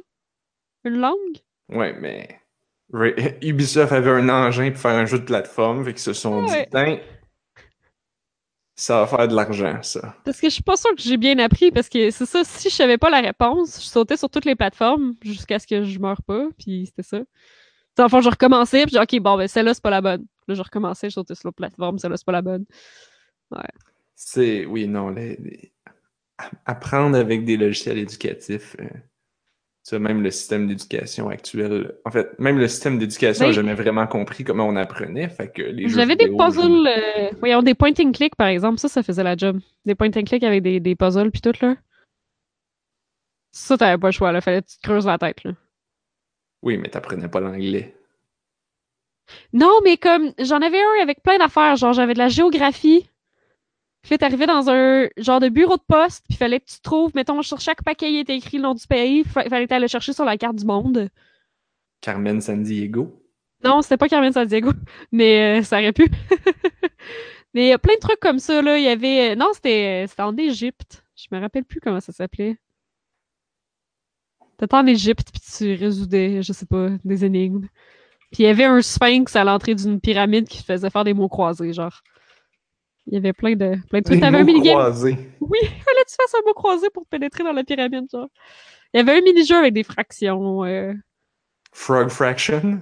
une 0.83 0.97
langue. 0.97 1.37
Ouais, 1.69 1.93
mais 1.99 2.39
Ubisoft 3.41 3.91
avait 3.93 4.09
un 4.11 4.29
engin 4.29 4.71
pour 4.71 4.79
faire 4.81 4.91
un 4.95 5.05
jeu 5.05 5.19
de 5.19 5.23
plateforme, 5.25 5.83
fait 5.85 5.93
qu'ils 5.93 6.01
se 6.01 6.13
sont 6.13 6.43
Ouais. 6.45 6.67
dit, 6.73 6.99
ça 8.75 9.01
va 9.01 9.07
faire 9.07 9.27
de 9.27 9.35
l'argent, 9.35 9.77
ça. 9.83 10.15
Parce 10.25 10.39
que 10.41 10.47
je 10.49 10.53
suis 10.53 10.63
pas 10.63 10.77
sûre 10.77 10.95
que 10.95 11.01
j'ai 11.01 11.17
bien 11.17 11.37
appris, 11.39 11.71
parce 11.71 11.89
que 11.89 12.09
c'est 12.09 12.25
ça, 12.25 12.43
si 12.43 12.69
je 12.69 12.73
savais 12.75 12.97
pas 12.97 13.09
la 13.09 13.19
réponse, 13.21 13.79
je 13.81 13.85
sautais 13.87 14.17
sur 14.17 14.29
toutes 14.29 14.45
les 14.45 14.55
plateformes 14.55 15.13
jusqu'à 15.21 15.59
ce 15.59 15.67
que 15.67 15.83
je 15.83 15.99
meure 15.99 16.21
pas, 16.23 16.47
puis 16.57 16.85
c'était 16.87 17.03
ça. 17.03 17.19
Dans 17.97 18.03
le 18.03 18.09
fond, 18.09 18.21
je 18.21 18.29
recommençais, 18.29 18.83
puis 18.85 18.93
j'ai 18.97 19.05
dit, 19.05 19.17
OK, 19.17 19.21
bon, 19.21 19.37
ben 19.37 19.47
celle-là, 19.47 19.73
c'est 19.73 19.83
pas 19.83 19.89
la 19.89 20.01
bonne. 20.01 20.25
Là, 20.47 20.55
je 20.55 20.61
recommençais, 20.61 21.09
je 21.09 21.15
sautais 21.15 21.35
sur 21.35 21.47
l'autre 21.47 21.57
plateforme, 21.57 21.99
celle-là, 21.99 22.17
c'est 22.17 22.25
pas 22.25 22.31
la 22.31 22.41
bonne. 22.41 22.65
C'est, 24.15 24.65
oui, 24.65 24.87
non, 24.87 25.09
les- 25.09 25.35
les- 25.37 25.73
apprendre 26.65 27.17
avec 27.17 27.43
des 27.45 27.57
logiciels 27.57 27.97
éducatifs, 27.99 28.75
euh, 28.79 28.87
ça, 29.83 29.97
même 29.97 30.21
le 30.21 30.29
système 30.29 30.67
d'éducation 30.67 31.29
actuel, 31.29 31.95
en 32.05 32.11
fait, 32.11 32.37
même 32.39 32.59
le 32.59 32.67
système 32.67 32.99
d'éducation, 32.99 33.45
Oui. 33.47 33.51
j'ai 33.51 33.61
jamais 33.61 33.73
vraiment 33.73 34.05
compris 34.05 34.43
comment 34.43 34.67
on 34.67 34.75
apprenait, 34.75 35.27
fait 35.29 35.51
que 35.51 35.61
les 35.63 35.89
J'avais 35.89 36.15
des 36.15 36.29
puzzles, 36.29 36.87
euh, 36.87 37.29
voyons, 37.39 37.63
des 37.63 37.73
point 37.73 37.91
and 37.99 38.11
click, 38.11 38.35
par 38.35 38.47
exemple, 38.47 38.77
ça, 38.77 38.87
ça 38.87 39.01
faisait 39.01 39.23
la 39.23 39.35
job. 39.35 39.59
Des 39.85 39.95
point 39.95 40.11
and 40.15 40.23
click 40.23 40.43
avec 40.43 40.61
des, 40.61 40.79
des 40.79 40.95
puzzles, 40.95 41.31
puis 41.31 41.41
tout, 41.41 41.53
là. 41.61 41.75
Ça, 43.51 43.77
t'avais 43.77 43.97
pas 43.99 44.07
le 44.09 44.11
choix, 44.11 44.31
là, 44.31 44.39
fallait 44.39 44.61
que 44.61 44.67
tu 44.67 44.77
te 44.77 44.83
creuses 44.83 45.07
la 45.07 45.17
tête, 45.17 45.43
là. 45.43 45.51
Oui, 46.61 46.77
mais 46.77 46.89
t'apprenais 46.89 47.27
pas 47.27 47.39
l'anglais. 47.39 47.95
Non, 49.53 49.79
mais 49.83 49.97
comme 49.97 50.31
j'en 50.39 50.61
avais 50.61 50.81
un 50.81 51.01
avec 51.01 51.23
plein 51.23 51.37
d'affaires, 51.37 51.75
genre 51.75 51.93
j'avais 51.93 52.13
de 52.13 52.19
la 52.19 52.27
géographie. 52.27 53.09
Puis 54.01 54.11
là, 54.11 54.17
t'arrivais 54.17 54.47
dans 54.47 54.69
un 54.69 55.07
genre 55.17 55.39
de 55.39 55.49
bureau 55.49 55.77
de 55.77 55.83
poste, 55.87 56.25
puis 56.27 56.37
fallait 56.37 56.59
que 56.59 56.65
tu 56.65 56.81
trouves, 56.81 57.11
mettons, 57.13 57.41
sur 57.43 57.59
chaque 57.59 57.83
paquet, 57.83 58.11
il 58.11 58.19
était 58.19 58.35
écrit 58.35 58.57
le 58.57 58.63
nom 58.63 58.73
du 58.73 58.87
pays, 58.87 59.23
fa- 59.23 59.47
fallait 59.47 59.65
que 59.65 59.69
t'ailles 59.69 59.81
le 59.81 59.87
chercher 59.87 60.13
sur 60.13 60.25
la 60.25 60.37
carte 60.37 60.55
du 60.55 60.65
monde. 60.65 61.09
Carmen 62.01 62.41
San 62.41 62.63
Diego? 62.63 63.21
Non, 63.63 63.81
c'était 63.83 63.97
pas 63.97 64.09
Carmen 64.09 64.33
Sandiego, 64.33 64.71
mais 65.11 65.59
euh, 65.59 65.63
ça 65.63 65.77
aurait 65.77 65.93
pu. 65.93 66.09
mais 67.53 67.65
il 67.65 67.67
y 67.67 67.71
a 67.71 67.77
plein 67.77 67.93
de 67.93 67.99
trucs 67.99 68.19
comme 68.19 68.39
ça, 68.39 68.61
là. 68.61 68.77
Il 68.77 68.83
y 68.83 68.87
avait. 68.87 69.35
Non, 69.35 69.49
c'était 69.53 70.05
c'était 70.07 70.23
en 70.23 70.35
Égypte. 70.35 71.03
Je 71.15 71.27
me 71.31 71.39
rappelle 71.39 71.63
plus 71.65 71.79
comment 71.79 71.99
ça 71.99 72.11
s'appelait. 72.11 72.57
T'étais 74.57 74.75
en 74.75 74.85
Égypte, 74.87 75.29
puis 75.31 75.41
tu 75.57 75.73
résoudais, 75.75 76.41
je 76.41 76.53
sais 76.53 76.65
pas, 76.65 76.89
des 77.03 77.25
énigmes. 77.25 77.67
Puis 78.31 78.43
il 78.43 78.45
y 78.45 78.47
avait 78.47 78.65
un 78.65 78.81
sphinx 78.81 79.35
à 79.35 79.43
l'entrée 79.43 79.75
d'une 79.75 79.99
pyramide 79.99 80.47
qui 80.47 80.59
te 80.59 80.63
faisait 80.65 80.89
faire 80.89 81.03
des 81.03 81.13
mots 81.13 81.29
croisés, 81.29 81.73
genre. 81.73 82.01
Il 83.11 83.15
y 83.15 83.17
avait 83.17 83.33
plein 83.33 83.55
de, 83.55 83.75
plein 83.89 83.99
de 83.99 84.05
trucs. 84.05 84.19
T'avais 84.21 84.37
un 84.39 84.43
minigame. 84.43 84.73
croisés. 84.75 85.17
Oui, 85.41 85.59
fallait 85.61 86.03
que 86.03 86.09
tu 86.09 86.15
fasses 86.19 86.33
un 86.33 86.47
mot 86.47 86.53
croisé 86.53 86.87
pour 86.93 87.05
pénétrer 87.05 87.43
dans 87.43 87.51
la 87.51 87.63
pyramide, 87.63 88.05
genre. 88.11 88.27
Il 88.93 88.97
y 88.97 89.01
avait 89.01 89.17
un 89.17 89.21
mini-jeu 89.21 89.57
avec 89.57 89.73
des 89.73 89.83
fractions. 89.83 90.63
euh, 90.63 90.93
Frog 91.73 92.09
Fraction? 92.09 92.79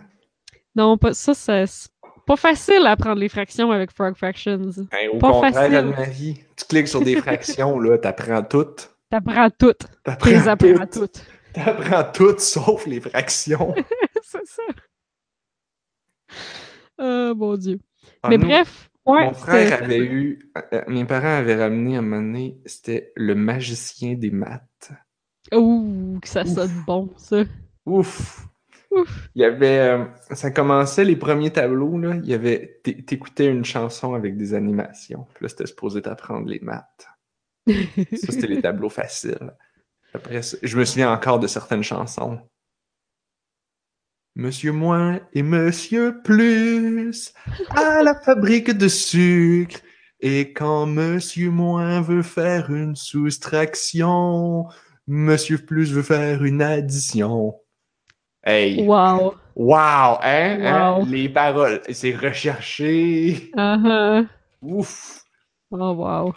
Non, 0.75 0.97
pas 0.97 1.13
ça, 1.13 1.33
ça- 1.33 1.65
c'est 1.67 1.89
pas 2.27 2.35
facile 2.35 2.85
à 2.85 2.95
prendre 2.95 3.19
les 3.19 3.27
fractions 3.29 3.71
avec 3.71 3.91
Frog 3.91 4.15
Fractions. 4.15 4.59
Hein, 4.91 4.97
au 5.13 5.17
Pas 5.17 5.31
contraire, 5.31 5.53
facile. 5.53 5.75
Anne-Marie, 5.75 6.43
tu 6.55 6.65
cliques 6.65 6.87
sur 6.87 7.01
des 7.01 7.15
fractions, 7.21 7.79
là, 7.79 7.97
t'apprends 7.97 8.43
toutes. 8.43 8.91
T'apprends 9.09 9.49
toutes. 9.49 9.87
T'apprends 10.03 10.55
toutes. 10.57 10.91
toutes. 10.91 11.25
T'apprends 11.53 12.03
toutes 12.13 12.39
sauf 12.39 12.85
les 12.85 13.01
fractions. 13.01 13.73
c'est 14.21 14.45
ça. 14.45 14.63
Oh 16.99 17.33
mon 17.35 17.55
dieu. 17.57 17.79
Ah, 18.23 18.29
Mais 18.29 18.37
bref, 18.37 18.88
ouais. 19.13 19.25
Mon 19.25 19.33
frère 19.33 19.83
avait 19.83 19.99
eu, 19.99 20.51
euh, 20.73 20.81
mes 20.87 21.05
parents 21.05 21.37
avaient 21.37 21.55
ramené 21.55 21.95
à 21.95 21.99
un 21.99 22.01
moment 22.01 22.21
donné, 22.21 22.59
c'était 22.65 23.11
le 23.15 23.35
magicien 23.35 24.13
des 24.15 24.31
maths. 24.31 24.91
Ouh, 25.53 26.19
que 26.21 26.27
ça 26.27 26.43
Ouf. 26.43 26.53
sonne 26.53 26.83
bon, 26.85 27.09
ça. 27.17 27.43
Ouf! 27.85 28.45
Ouf. 28.91 29.29
Il 29.35 29.41
y 29.41 29.45
avait, 29.45 29.79
euh, 29.79 30.05
ça 30.31 30.49
commençait 30.51 31.05
les 31.05 31.15
premiers 31.15 31.51
tableaux, 31.51 31.97
là, 31.99 32.15
il 32.15 32.25
y 32.25 32.33
avait, 32.33 32.79
t'é- 32.83 33.03
t'écoutais 33.03 33.47
une 33.47 33.63
chanson 33.65 34.15
avec 34.15 34.35
des 34.35 34.53
animations. 34.55 35.27
Puis 35.35 35.45
là, 35.45 35.49
c'était 35.49 35.67
supposé 35.67 36.01
t'apprendre 36.01 36.47
les 36.47 36.59
maths. 36.59 37.07
Ça, 37.67 38.31
c'était 38.31 38.47
les 38.47 38.61
tableaux 38.61 38.89
faciles. 38.89 39.53
Après 40.13 40.41
je 40.63 40.77
me 40.77 40.85
souviens 40.85 41.13
encore 41.13 41.39
de 41.39 41.45
certaines 41.45 41.83
chansons. 41.83 42.39
Monsieur 44.39 44.71
moins 44.71 45.19
et 45.33 45.43
Monsieur 45.43 46.21
plus 46.23 47.33
à 47.71 48.01
la 48.03 48.15
fabrique 48.15 48.71
de 48.71 48.87
sucre. 48.87 49.81
Et 50.21 50.53
quand 50.53 50.85
Monsieur 50.85 51.51
moins 51.51 51.99
veut 51.99 52.21
faire 52.21 52.73
une 52.73 52.95
soustraction, 52.95 54.65
Monsieur 55.07 55.57
plus 55.57 55.91
veut 55.91 56.03
faire 56.03 56.41
une 56.45 56.61
addition. 56.61 57.53
Hey! 58.41 58.87
wow. 58.87 59.33
Wow! 59.57 60.19
Hein? 60.23 60.59
hein? 60.63 61.05
Les 61.05 61.27
paroles, 61.27 61.81
c'est 61.91 62.15
recherché. 62.15 63.51
Uh-huh. 63.57 64.25
Ouf! 64.61 65.25
Oh, 65.69 65.91
wow. 65.91 66.33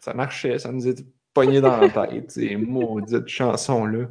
Ça 0.00 0.14
marchait, 0.14 0.58
ça 0.58 0.72
nous 0.72 0.88
était 0.88 1.04
pogné 1.34 1.60
dans 1.60 1.76
la 1.76 1.90
tête, 1.90 2.30
ces 2.30 2.56
maudites 2.56 3.28
chansons-là. 3.28 4.06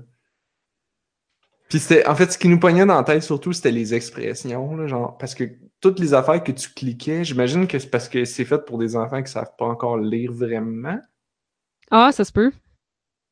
Puis 1.70 1.80
c'était, 1.80 2.08
en 2.08 2.16
fait, 2.16 2.32
ce 2.32 2.38
qui 2.38 2.48
nous 2.50 2.60
pognait 2.60 2.86
dans 2.86 2.96
la 2.96 3.04
tête 3.04 3.24
surtout, 3.24 3.54
c'était 3.54 3.72
les 3.72 3.94
expressions, 3.94 4.76
là, 4.76 4.88
genre, 4.88 5.18
parce 5.18 5.34
que 5.34 5.46
toutes 5.82 6.00
les 6.00 6.14
affaires 6.14 6.44
que 6.44 6.52
tu 6.52 6.70
cliquais, 6.70 7.24
j'imagine 7.24 7.68
que 7.68 7.80
c'est 7.80 7.90
parce 7.90 8.08
que 8.08 8.26
c'est 8.26 8.46
fait 8.46 8.64
pour 8.66 8.78
des 8.78 8.96
enfants 8.96 9.22
qui 9.22 9.32
savent 9.32 9.56
pas 9.58 9.66
encore 9.66 9.98
lire 9.98 10.32
vraiment. 10.32 11.00
Ah, 11.92 12.12
ça 12.12 12.24
se 12.24 12.32
peut. 12.32 12.52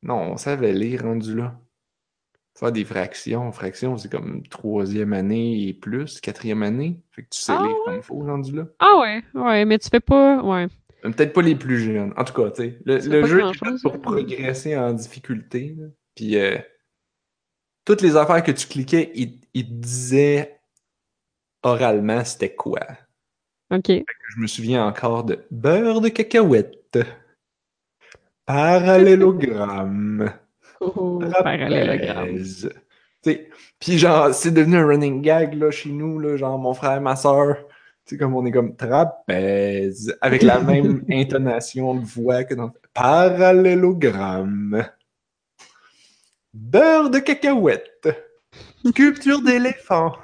Non, 0.02 0.32
on 0.32 0.36
savait 0.36 0.72
lire 0.72 1.02
rendu 1.02 1.36
là. 1.36 1.58
Faire 2.58 2.72
des 2.72 2.84
fractions, 2.84 3.50
fractions, 3.52 3.96
c'est 3.96 4.10
comme 4.10 4.42
troisième 4.48 5.14
année 5.14 5.68
et 5.68 5.72
plus, 5.72 6.20
quatrième 6.20 6.62
année. 6.62 7.00
Fait 7.12 7.22
que 7.22 7.28
tu 7.30 7.40
sais 7.40 7.52
Ah 7.56 7.62
lire 7.62 7.76
comme 7.86 7.96
il 7.96 8.02
faut 8.02 8.18
rendu 8.18 8.54
là. 8.54 8.66
Ah 8.78 8.98
ouais, 9.00 9.22
ouais, 9.34 9.64
mais 9.64 9.78
tu 9.78 9.88
fais 9.88 10.00
pas. 10.00 10.42
Ouais. 10.42 10.66
Peut-être 11.02 11.32
pas 11.32 11.42
les 11.42 11.56
plus 11.56 11.78
jeunes. 11.78 12.12
En 12.16 12.24
tout 12.24 12.34
cas, 12.34 12.50
tu 12.50 12.62
sais, 12.62 12.78
le, 12.84 13.26
jeu 13.26 13.40
est 13.40 13.82
pour 13.82 13.92
là. 13.92 13.98
progresser 13.98 14.76
en 14.76 14.92
difficulté. 14.92 15.74
là. 15.78 15.86
Puis 16.14 16.36
euh, 16.36 16.58
toutes 17.84 18.02
les 18.02 18.16
affaires 18.16 18.42
que 18.42 18.52
tu 18.52 18.66
cliquais, 18.66 19.10
il, 19.14 19.40
il 19.54 19.66
te 19.66 19.72
disait 19.72 20.60
oralement 21.62 22.24
c'était 22.24 22.54
quoi. 22.54 22.80
Ok. 23.70 23.88
Je 23.88 24.40
me 24.40 24.46
souviens 24.46 24.86
encore 24.86 25.24
de 25.24 25.44
beurre 25.50 26.00
de 26.00 26.08
cacahuète, 26.08 26.98
parallélogramme, 28.46 30.32
Oh, 30.80 31.20
parallélogramme. 31.42 32.26
trapèze. 32.26 32.70
Tu 33.22 33.30
sais, 33.32 33.48
Puis 33.78 33.98
genre, 33.98 34.34
c'est 34.34 34.50
devenu 34.50 34.76
un 34.76 34.86
running 34.86 35.22
gag 35.22 35.54
là, 35.54 35.70
chez 35.70 35.90
nous, 35.90 36.18
là, 36.18 36.36
genre 36.36 36.58
mon 36.58 36.74
frère, 36.74 37.00
ma 37.00 37.14
soeur. 37.16 37.56
C'est 38.04 38.18
comme 38.18 38.34
on 38.34 38.44
est 38.44 38.50
comme 38.50 38.74
trapèze, 38.74 40.16
avec 40.20 40.42
la 40.42 40.58
même 40.64 41.04
intonation 41.08 41.94
de 41.94 42.04
voix 42.04 42.42
que 42.42 42.54
dans 42.54 42.72
parallélogramme. 42.94 44.84
Beurre 46.54 47.10
de 47.10 47.18
cacahuète. 47.18 48.08
Sculpture 48.86 49.40
d'éléphant. 49.42 50.16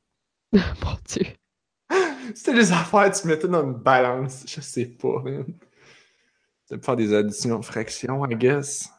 Mon 0.52 0.96
dieu. 1.08 1.26
C'était 2.34 2.54
des 2.54 2.72
affaires 2.72 3.10
que 3.10 3.20
tu 3.20 3.26
mettais 3.28 3.48
dans 3.48 3.62
une 3.64 3.74
balance. 3.74 4.44
Je 4.46 4.60
sais 4.60 4.86
pas, 4.86 5.22
man. 5.22 5.44
C'est 6.66 6.76
pour 6.76 6.84
faire 6.84 6.96
des 6.96 7.14
additions 7.14 7.58
de 7.58 7.64
fractions, 7.64 8.26
I 8.26 8.34
guess. 8.36 8.90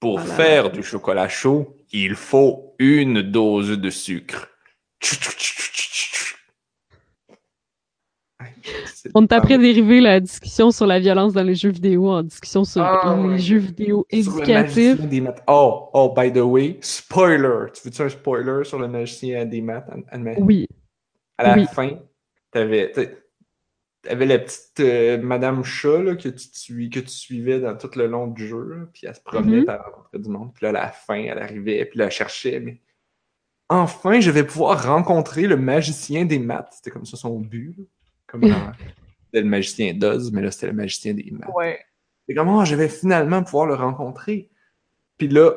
Pour 0.00 0.20
Voilà. 0.20 0.34
faire 0.34 0.70
du 0.70 0.82
chocolat 0.82 1.28
chaud, 1.28 1.76
il 1.90 2.14
faut 2.14 2.74
une 2.78 3.22
dose 3.22 3.70
de 3.70 3.90
sucre. 3.90 4.48
C'est 5.00 5.18
On 9.14 9.26
t'a 9.26 9.36
pas- 9.36 9.42
après 9.42 9.58
dérivé 9.58 10.00
la 10.00 10.20
discussion 10.20 10.70
sur 10.70 10.86
la 10.86 10.98
violence 11.00 11.32
dans 11.32 11.42
les 11.42 11.54
jeux 11.54 11.70
vidéo 11.70 12.08
en 12.10 12.22
discussion 12.22 12.64
sur 12.64 12.82
Ah, 12.82 13.16
les 13.22 13.28
ouais. 13.32 13.38
jeux 13.38 13.58
vidéo 13.58 14.06
Sur 14.10 14.18
le 14.36 14.42
éducatifs. 14.42 14.76
magicien 14.76 15.06
des 15.06 15.20
maths. 15.20 15.42
Oh, 15.48 15.90
oh, 15.92 16.14
by 16.16 16.32
the 16.32 16.38
way, 16.38 16.78
spoiler. 16.80 17.66
Tu 17.74 17.82
veux-tu 17.84 18.02
un 18.02 18.08
spoiler 18.08 18.64
sur 18.64 18.78
le 18.78 18.88
magicien 18.88 19.44
des 19.44 19.60
maths? 19.60 19.86
Anne- 19.90 20.04
Anne-Marie? 20.10 20.42
Oui. 20.42 20.66
À 21.38 21.44
la 21.44 21.54
Oui. 21.54 21.66
fin, 21.72 21.90
t'avais, 22.50 22.90
t'a- 22.92 23.02
t'avais 24.02 24.26
la 24.26 24.38
petite 24.38 24.80
euh, 24.80 25.18
Madame 25.22 25.62
Chat 25.64 26.02
là, 26.02 26.14
que, 26.16 26.28
tu, 26.28 26.48
suis- 26.52 26.90
que 26.90 27.00
tu 27.00 27.08
suivais 27.10 27.60
dans 27.60 27.76
tout 27.76 27.90
le 27.96 28.06
long 28.06 28.26
du 28.26 28.46
jeu, 28.46 28.62
là, 28.62 28.86
puis 28.92 29.06
elle 29.06 29.14
se 29.14 29.20
promenait, 29.20 29.58
Mhm. 29.58 29.64
puis 29.66 29.74
elle 29.74 29.80
rencontrait 29.80 30.18
du 30.18 30.28
monde, 30.28 30.50
puis 30.54 30.64
là, 30.64 30.68
à 30.70 30.72
la 30.72 30.88
fin, 30.88 31.14
elle 31.16 31.38
arrivait, 31.38 31.84
puis 31.84 31.98
là, 31.98 32.06
elle 32.06 32.10
cherchait, 32.10 32.60
mais 32.60 32.80
enfin, 33.68 34.20
je 34.20 34.30
vais 34.30 34.44
pouvoir 34.44 34.82
rencontrer 34.86 35.46
le 35.46 35.56
magicien 35.56 36.24
des 36.24 36.38
maths. 36.38 36.68
C'était 36.72 36.90
comme 36.90 37.04
ça 37.04 37.16
son 37.16 37.38
but, 37.40 37.74
là. 37.78 37.84
Comme 38.28 38.42
dans- 38.42 38.72
c'était 39.26 39.42
le 39.42 39.48
magicien 39.48 39.92
d'Oz, 39.94 40.30
mais 40.32 40.42
là, 40.42 40.50
c'était 40.52 40.68
le 40.68 40.72
magicien 40.74 41.12
des 41.14 41.30
maths. 41.32 41.50
Ouais. 41.54 41.80
C'est 42.28 42.34
comme, 42.34 42.48
oh, 42.48 42.64
je 42.64 42.74
vais 42.76 42.88
finalement 42.88 43.42
pouvoir 43.42 43.66
le 43.66 43.74
rencontrer. 43.74 44.48
Puis 45.16 45.28
là, 45.28 45.52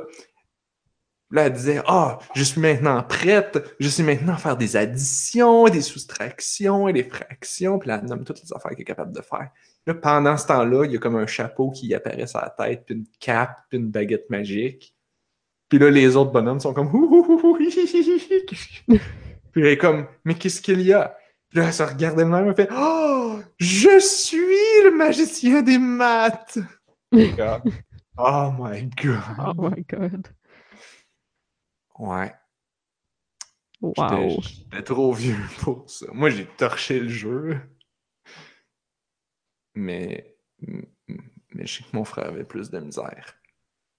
là, 1.30 1.45
elle 1.45 1.53
disait, 1.53 1.81
ah, 1.85 2.18
je 2.34 2.43
suis 2.43 2.60
maintenant 2.60 3.03
prête, 3.03 3.60
je 3.80 3.88
suis 3.88 4.03
maintenant 4.03 4.34
à 4.34 4.38
faire 4.38 4.57
des 4.57 4.76
additions, 4.76 5.65
des 5.69 5.81
soustractions 5.81 6.88
et 6.88 6.93
des 6.93 7.03
fractions. 7.03 7.77
Puis 7.77 7.89
là, 7.89 7.99
elle 8.02 8.10
nomme 8.10 8.23
toutes 8.23 8.41
les 8.41 8.52
affaires 8.53 8.72
qu'elle 8.72 8.81
est 8.81 8.85
capable 8.85 9.14
de 9.15 9.22
faire. 9.22 9.49
Là, 9.85 9.93
pendant 9.93 10.38
ce 10.38 10.48
temps-là, 10.48 10.85
il 10.85 10.91
y 10.91 10.95
a 10.95 10.99
comme 10.99 11.15
un 11.15 11.27
chapeau 11.27 11.72
qui 11.72 11.93
apparaît 11.93 12.27
sur 12.27 12.39
la 12.39 12.49
tête, 12.49 12.84
puis 12.85 12.95
une 12.95 13.06
cape, 13.19 13.60
puis 13.69 13.77
une 13.77 13.89
baguette 13.89 14.30
magique. 14.30 14.95
Puis 15.69 15.80
là, 15.80 15.89
les 15.89 16.15
autres 16.15 16.31
bonhommes 16.31 16.60
sont 16.60 16.73
comme, 16.73 16.91
puis 18.88 19.61
elle 19.61 19.65
est 19.65 19.77
comme, 19.77 20.06
mais 20.26 20.35
qu'est-ce 20.35 20.61
qu'il 20.61 20.81
y 20.81 20.93
a? 20.93 21.18
Puis 21.51 21.59
là, 21.59 21.67
elle 21.67 21.73
se 21.73 21.83
regarde 21.83 22.17
elle-même 22.17 22.49
et 22.49 22.55
fait, 22.55 22.69
oh, 22.71 23.41
je 23.59 23.99
suis 23.99 24.83
le 24.85 24.95
magicien 24.95 25.61
des 25.61 25.77
maths! 25.77 26.57
oh 27.13 27.17
my 28.57 28.85
god! 28.85 29.21
Oh 29.37 29.53
my 29.57 29.83
god! 29.83 30.27
Ouais. 31.99 32.33
Wow. 33.81 34.39
J'étais 34.41 34.83
trop 34.83 35.11
vieux 35.11 35.35
pour 35.59 35.89
ça. 35.89 36.05
Moi, 36.13 36.29
j'ai 36.29 36.45
torché 36.45 37.01
le 37.01 37.09
jeu. 37.09 37.59
Mais, 39.75 40.37
mais 40.61 41.65
je 41.65 41.77
sais 41.77 41.83
que 41.83 41.95
mon 41.95 42.05
frère 42.05 42.27
avait 42.27 42.45
plus 42.45 42.69
de 42.69 42.79
misère. 42.79 43.35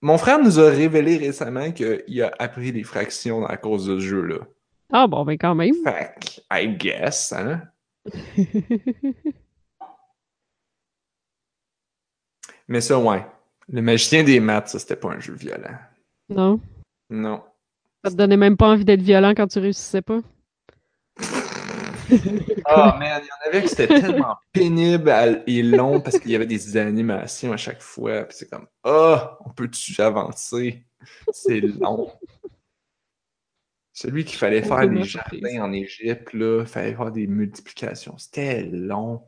Mon 0.01 0.17
frère 0.17 0.39
nous 0.39 0.59
a 0.59 0.71
révélé 0.71 1.19
récemment 1.19 1.71
qu'il 1.71 2.23
a 2.23 2.33
appris 2.39 2.73
les 2.73 2.83
fractions 2.83 3.45
à 3.45 3.59
cause 3.59 3.87
de 3.87 4.01
ce 4.01 4.07
jeu-là. 4.07 4.39
Ah 4.93 5.07
bon, 5.07 5.25
ben 5.25 5.39
quand 5.39 5.55
même. 5.55 5.75
Fait 5.83 6.15
I 6.51 6.69
guess, 6.77 7.33
hein? 7.33 7.63
mais 12.69 12.83
ça, 12.83 12.99
ouais. 12.99 13.25
Le 13.69 13.81
magicien 13.81 14.23
des 14.23 14.39
maths, 14.39 14.69
ça, 14.69 14.79
c'était 14.79 14.97
pas 14.97 15.13
un 15.13 15.21
jeu 15.21 15.33
violent. 15.33 15.79
Non? 16.29 16.61
Non. 17.09 17.43
Ça 18.05 18.11
te 18.11 18.17
donnait 18.17 18.37
même 18.37 18.59
pas 18.59 18.69
envie 18.69 18.85
d'être 18.85 19.01
violent 19.01 19.33
quand 19.35 19.47
tu 19.47 19.61
réussissais 19.61 20.03
pas? 20.03 20.21
Ah, 22.67 22.93
oh, 22.95 22.99
man, 22.99 23.23
il 23.23 23.27
y 23.27 23.31
en 23.31 23.49
avait 23.49 23.63
qui 23.63 23.69
c'était 23.69 23.87
tellement 24.01 24.37
pénible 24.53 25.43
et 25.47 25.63
long 25.63 25.99
parce 25.99 26.19
qu'il 26.19 26.31
y 26.31 26.35
avait 26.35 26.45
des 26.45 26.77
animations 26.77 27.53
à 27.53 27.57
chaque 27.57 27.81
fois. 27.81 28.25
Puis 28.25 28.37
c'est 28.39 28.51
comme, 28.51 28.67
oh, 28.85 29.17
on 29.47 29.51
peut-tu 29.51 29.99
avancer? 30.03 30.85
C'est 31.33 31.61
long. 31.61 32.13
Celui 34.03 34.25
qu'il 34.25 34.37
fallait 34.37 34.63
faire 34.63 34.89
des 34.89 35.05
jardins 35.05 35.63
en 35.63 35.73
Égypte, 35.73 36.33
là, 36.33 36.63
il 36.63 36.67
fallait 36.67 36.93
faire 36.93 37.13
des 37.13 37.29
multiplications. 37.29 38.19
C'était 38.19 38.65
long. 38.65 39.23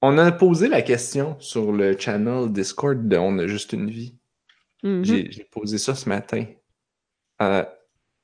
On 0.00 0.16
a 0.16 0.30
posé 0.30 0.68
la 0.68 0.80
question 0.80 1.36
sur 1.40 1.72
le 1.72 1.98
channel 1.98 2.52
Discord 2.52 3.08
de 3.08 3.16
On 3.16 3.36
a 3.40 3.48
juste 3.48 3.72
une 3.72 3.90
vie. 3.90 4.16
Mm-hmm. 4.84 5.32
J'ai 5.32 5.44
posé 5.50 5.76
ça 5.78 5.96
ce 5.96 6.08
matin 6.08 6.44
euh, 7.42 7.64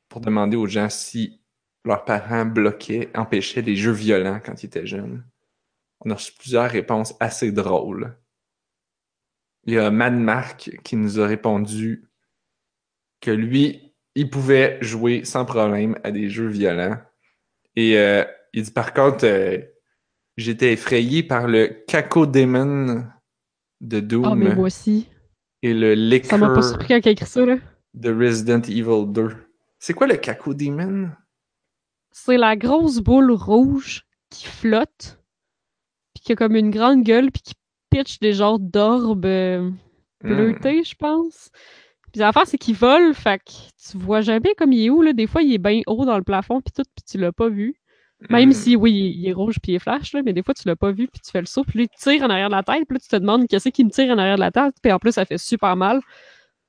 pour 0.09 0.21
demander 0.21 0.57
aux 0.57 0.69
gens 0.69 0.89
si 0.89 1.43
leurs 1.85 2.05
parents 2.05 2.47
bloquaient, 2.47 3.11
empêchaient 3.17 3.63
les 3.63 3.75
jeux 3.75 3.91
violents 3.91 4.39
quand 4.39 4.63
ils 4.63 4.67
étaient 4.67 4.87
jeunes. 4.87 5.27
On 5.99 6.13
a 6.13 6.15
reçu 6.15 6.33
plusieurs 6.39 6.71
réponses 6.71 7.17
assez 7.19 7.51
drôles. 7.51 8.17
Il 9.67 9.75
y 9.75 9.79
a 9.79 9.91
Mad 9.91 10.15
Mark 10.15 10.71
qui 10.85 10.97
nous 10.97 11.21
a 11.21 11.27
répondu 11.27 12.09
que 13.21 13.31
lui, 13.31 13.95
il 14.15 14.31
pouvait 14.31 14.79
jouer 14.81 15.25
sans 15.25 15.45
problème 15.45 15.99
à 16.05 16.11
des 16.11 16.29
jeux 16.29 16.49
violents. 16.49 16.99
Et 17.77 17.99
euh, 17.99 18.25
il 18.53 18.63
dit 18.63 18.71
par 18.71 18.93
contre, 18.93 19.25
euh, 19.25 19.59
j'étais 20.37 20.73
effrayé 20.73 21.23
par 21.23 21.49
le 21.49 21.85
Cacodemon 21.89 23.07
de 23.81 24.01
Doom. 24.01 24.25
Ah, 24.25 24.35
mais 24.35 24.55
moi 24.55 24.67
aussi. 24.67 25.09
Et 25.63 25.73
le 25.73 25.95
Liquor. 25.95 26.31
Ça 26.31 26.39
m'a 26.39 26.55
pas 26.55 26.63
surpris 26.63 26.89
quand 26.89 26.99
il 26.99 27.09
a 27.09 27.13
écrit 27.13 27.27
ça, 27.27 27.47
là 27.47 27.57
de 27.95 28.13
Resident 28.13 28.61
Evil 28.63 29.07
2. 29.07 29.31
C'est 29.79 29.95
quoi 29.95 30.07
le 30.07 30.17
Cacodemon? 30.17 31.11
C'est 32.11 32.37
la 32.37 32.57
grosse 32.57 32.99
boule 32.99 33.31
rouge 33.31 34.07
qui 34.31 34.47
flotte, 34.47 35.21
puis 36.15 36.23
qui 36.25 36.33
a 36.33 36.37
comme 36.37 36.57
une 36.57 36.71
grande 36.71 37.03
gueule, 37.03 37.31
puis 37.31 37.43
qui 37.43 37.55
pitch 37.95 38.19
des 38.19 38.33
genres 38.33 38.59
d'orbes 38.59 39.25
euh, 39.25 39.71
bleutés, 40.23 40.83
je 40.85 40.95
pense. 40.97 41.51
Puis 42.13 42.21
l'affaire, 42.21 42.47
c'est 42.47 42.59
qu'il 42.59 42.75
vole, 42.75 43.15
fait 43.15 43.39
que 43.39 43.53
tu 43.91 43.99
vois 43.99 44.21
jamais 44.21 44.55
comme 44.57 44.73
il 44.73 44.87
est 44.87 44.91
où, 44.91 45.03
là. 45.03 45.13
Des 45.13 45.27
fois, 45.27 45.43
il 45.43 45.53
est 45.53 45.59
bien 45.59 45.83
haut 45.87 46.05
dans 46.05 46.17
le 46.17 46.25
plafond, 46.25 46.61
puis 46.61 46.73
tout, 46.75 46.89
puis 46.95 47.05
tu 47.09 47.19
l'as 47.19 47.33
pas 47.33 47.49
vu. 47.49 47.75
Même 48.31 48.53
si, 48.53 48.75
oui, 48.75 49.15
il 49.17 49.29
est 49.29 49.33
rouge 49.33 49.57
puis 49.63 49.73
il 49.73 49.75
est 49.75 49.81
flash, 49.81 50.13
là, 50.15 50.23
mais 50.25 50.33
des 50.33 50.43
fois, 50.43 50.55
tu 50.55 50.67
l'as 50.67 50.77
pas 50.77 50.93
vu, 50.93 51.09
puis 51.09 51.21
tu 51.23 51.31
fais 51.31 51.41
le 51.41 51.47
saut, 51.47 51.63
puis 51.63 51.81
lui, 51.81 51.89
il 51.93 51.99
tire 51.99 52.23
en 52.23 52.31
arrière 52.31 52.49
de 52.49 52.55
la 52.55 52.63
tête, 52.63 52.87
puis 52.89 52.97
là, 52.97 53.01
tu 53.01 53.09
te 53.09 53.17
demandes 53.17 53.47
qu'est-ce 53.47 53.69
qui 53.69 53.85
me 53.85 53.91
tire 53.91 54.11
en 54.15 54.19
arrière 54.19 54.37
de 54.37 54.41
la 54.41 54.51
tête, 54.51 54.75
puis 54.83 54.93
en 54.93 54.99
plus, 54.99 55.13
ça 55.13 55.25
fait 55.27 55.37
super 55.37 55.77
mal. 55.77 56.01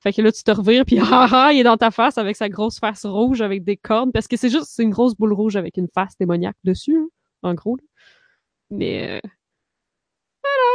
Fait 0.00 0.12
que 0.12 0.20
là, 0.20 0.30
tu 0.30 0.42
te 0.42 0.50
revires, 0.50 0.84
puis 0.84 0.98
ah, 1.02 1.28
ah 1.30 1.52
il 1.52 1.60
est 1.60 1.64
dans 1.64 1.78
ta 1.78 1.90
face 1.90 2.18
avec 2.18 2.36
sa 2.36 2.48
grosse 2.48 2.78
face 2.78 3.06
rouge 3.06 3.40
avec 3.40 3.64
des 3.64 3.76
cornes, 3.76 4.12
parce 4.12 4.28
que 4.28 4.36
c'est 4.36 4.50
juste, 4.50 4.66
c'est 4.68 4.82
une 4.82 4.90
grosse 4.90 5.14
boule 5.14 5.32
rouge 5.32 5.56
avec 5.56 5.78
une 5.78 5.88
face 5.88 6.18
démoniaque 6.18 6.58
dessus, 6.64 6.96
hein, 6.96 7.08
en 7.42 7.54
gros. 7.54 7.78
Mais, 8.70 9.20
euh... 9.24 9.28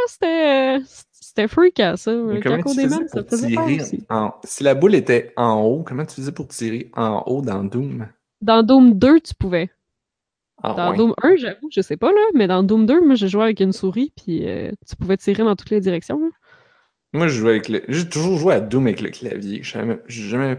c'était, 0.07 0.78
euh, 0.78 0.80
c'était 1.11 1.48
freakant, 1.48 1.95
ça. 1.98 2.11
comment 2.44 2.64
tu 2.64 2.82
faisais 2.82 3.06
pour 3.06 3.26
tirer 3.26 3.80
en... 4.10 4.34
Si 4.44 4.64
la 4.64 4.76
boule 4.76 4.95
était 4.95 5.34
en 5.38 5.61
haut, 5.61 5.84
comment 5.84 6.06
tu 6.06 6.15
faisais 6.15 6.32
pour 6.32 6.48
tirer 6.48 6.90
en 6.95 7.23
haut 7.28 7.41
dans 7.41 7.64
Doom? 7.64 8.07
Dans 8.41 8.64
Doom 8.64 8.94
2, 8.98 9.19
tu 9.22 9.34
pouvais. 9.36 9.69
Ah, 10.64 10.73
dans 10.76 10.91
ouais. 10.91 10.98
Doom 10.98 11.14
1, 11.23 11.36
j'avoue, 11.38 11.69
je 11.72 11.82
sais 11.82 11.98
pas, 11.98 12.11
là, 12.11 12.22
mais 12.36 12.48
dans 12.48 12.61
Doom 12.64 12.86
2, 12.86 13.02
moi, 13.06 13.15
j'ai 13.15 13.28
joué 13.28 13.44
avec 13.44 13.60
une 13.61 13.72
souris, 13.73 14.11
puis 14.15 14.48
euh, 14.48 14.72
tu 14.88 14.95
pouvais 14.95 15.18
tirer 15.18 15.44
dans 15.44 15.56
toutes 15.56 15.69
les 15.72 15.80
directions. 15.82 16.19
Là. 16.19 16.30
Moi, 17.14 17.28
je 17.28 17.40
jouais 17.40 17.52
avec 17.52 17.68
le... 17.69 17.82
J'ai 17.88 18.07
toujours 18.07 18.38
joué 18.38 18.53
à 18.53 18.60
Doom 18.61 18.86
avec 18.88 19.02
le 19.02 19.10
clavier. 19.10 19.60
J'ai 19.64 19.80
jamais, 19.80 19.99
jamais 20.07 20.57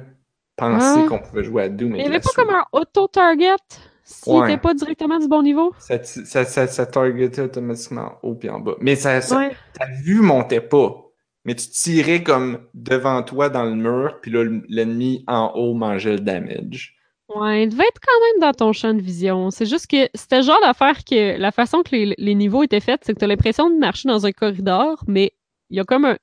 pensé 0.57 1.01
Ah. 1.05 1.07
qu'on 1.09 1.19
pouvait 1.21 1.45
jouer 1.45 1.63
à 1.65 1.69
Doom 1.69 1.91
Mais 1.93 1.99
il 1.99 2.01
avec 2.01 2.11
n'y 2.11 2.17
avait 2.17 2.21
pas 2.23 2.31
souris. 2.31 2.47
comme 2.47 2.55
un 2.55 2.65
auto-target? 2.73 3.57
S'il 4.05 4.33
Ouais. 4.33 4.47
n'était 4.49 4.61
pas 4.61 4.75
directement 4.75 5.19
du 5.19 5.29
bon 5.29 5.43
niveau? 5.43 5.73
Ça, 5.79 6.03
ça, 6.03 6.45
ça, 6.45 6.67
ça 6.67 6.87
targetait 6.87 7.43
automatiquement 7.43 8.13
en 8.23 8.29
haut 8.29 8.35
puis 8.35 8.51
en 8.51 8.59
bas. 8.61 8.75
Mais 8.81 8.97
ça, 8.97 9.21
ça- 9.21 9.39
Ouais. 9.39 9.57
ta 9.79 9.87
vue 10.05 10.21
montait 10.21 10.61
pas. 10.61 10.97
Mais 11.45 11.55
tu 11.57 11.69
tirais 11.71 12.23
comme 12.23 12.61
devant 12.75 13.23
toi 13.23 13.49
dans 13.49 13.65
le 13.65 13.75
mur, 13.75 14.19
puis 14.23 14.31
là, 14.31 14.45
l'ennemi 14.69 15.25
en 15.27 15.53
haut 15.57 15.75
mangeait 15.75 16.13
le 16.13 16.21
damage. 16.21 16.97
Ouais, 17.35 17.65
il 17.65 17.69
devait 17.71 17.85
être 17.85 18.01
quand 18.01 18.21
même 18.27 18.41
dans 18.51 18.53
ton 18.57 18.73
champ 18.73 18.93
de 18.95 19.01
vision. 19.01 19.51
C'est 19.51 19.67
juste 19.67 19.87
que 19.91 20.09
c'était 20.15 20.43
genre 20.43 20.61
d'affaire 20.61 21.03
que 21.05 21.39
la 21.39 21.51
façon 21.51 21.83
que 21.83 21.91
les, 21.97 22.15
les 22.19 22.35
niveaux 22.35 22.63
étaient 22.63 22.81
faits, 22.81 23.01
c'est 23.05 23.15
que 23.15 23.19
tu 23.19 23.25
as 23.25 23.29
l'impression 23.29 23.71
de 23.71 23.77
marcher 23.79 24.09
dans 24.09 24.27
un 24.27 24.33
corridor, 24.33 25.03
mais 25.09 25.33
il 25.71 25.79
y 25.79 25.81
a 25.81 25.85
comme 25.85 26.05
un. 26.05 26.17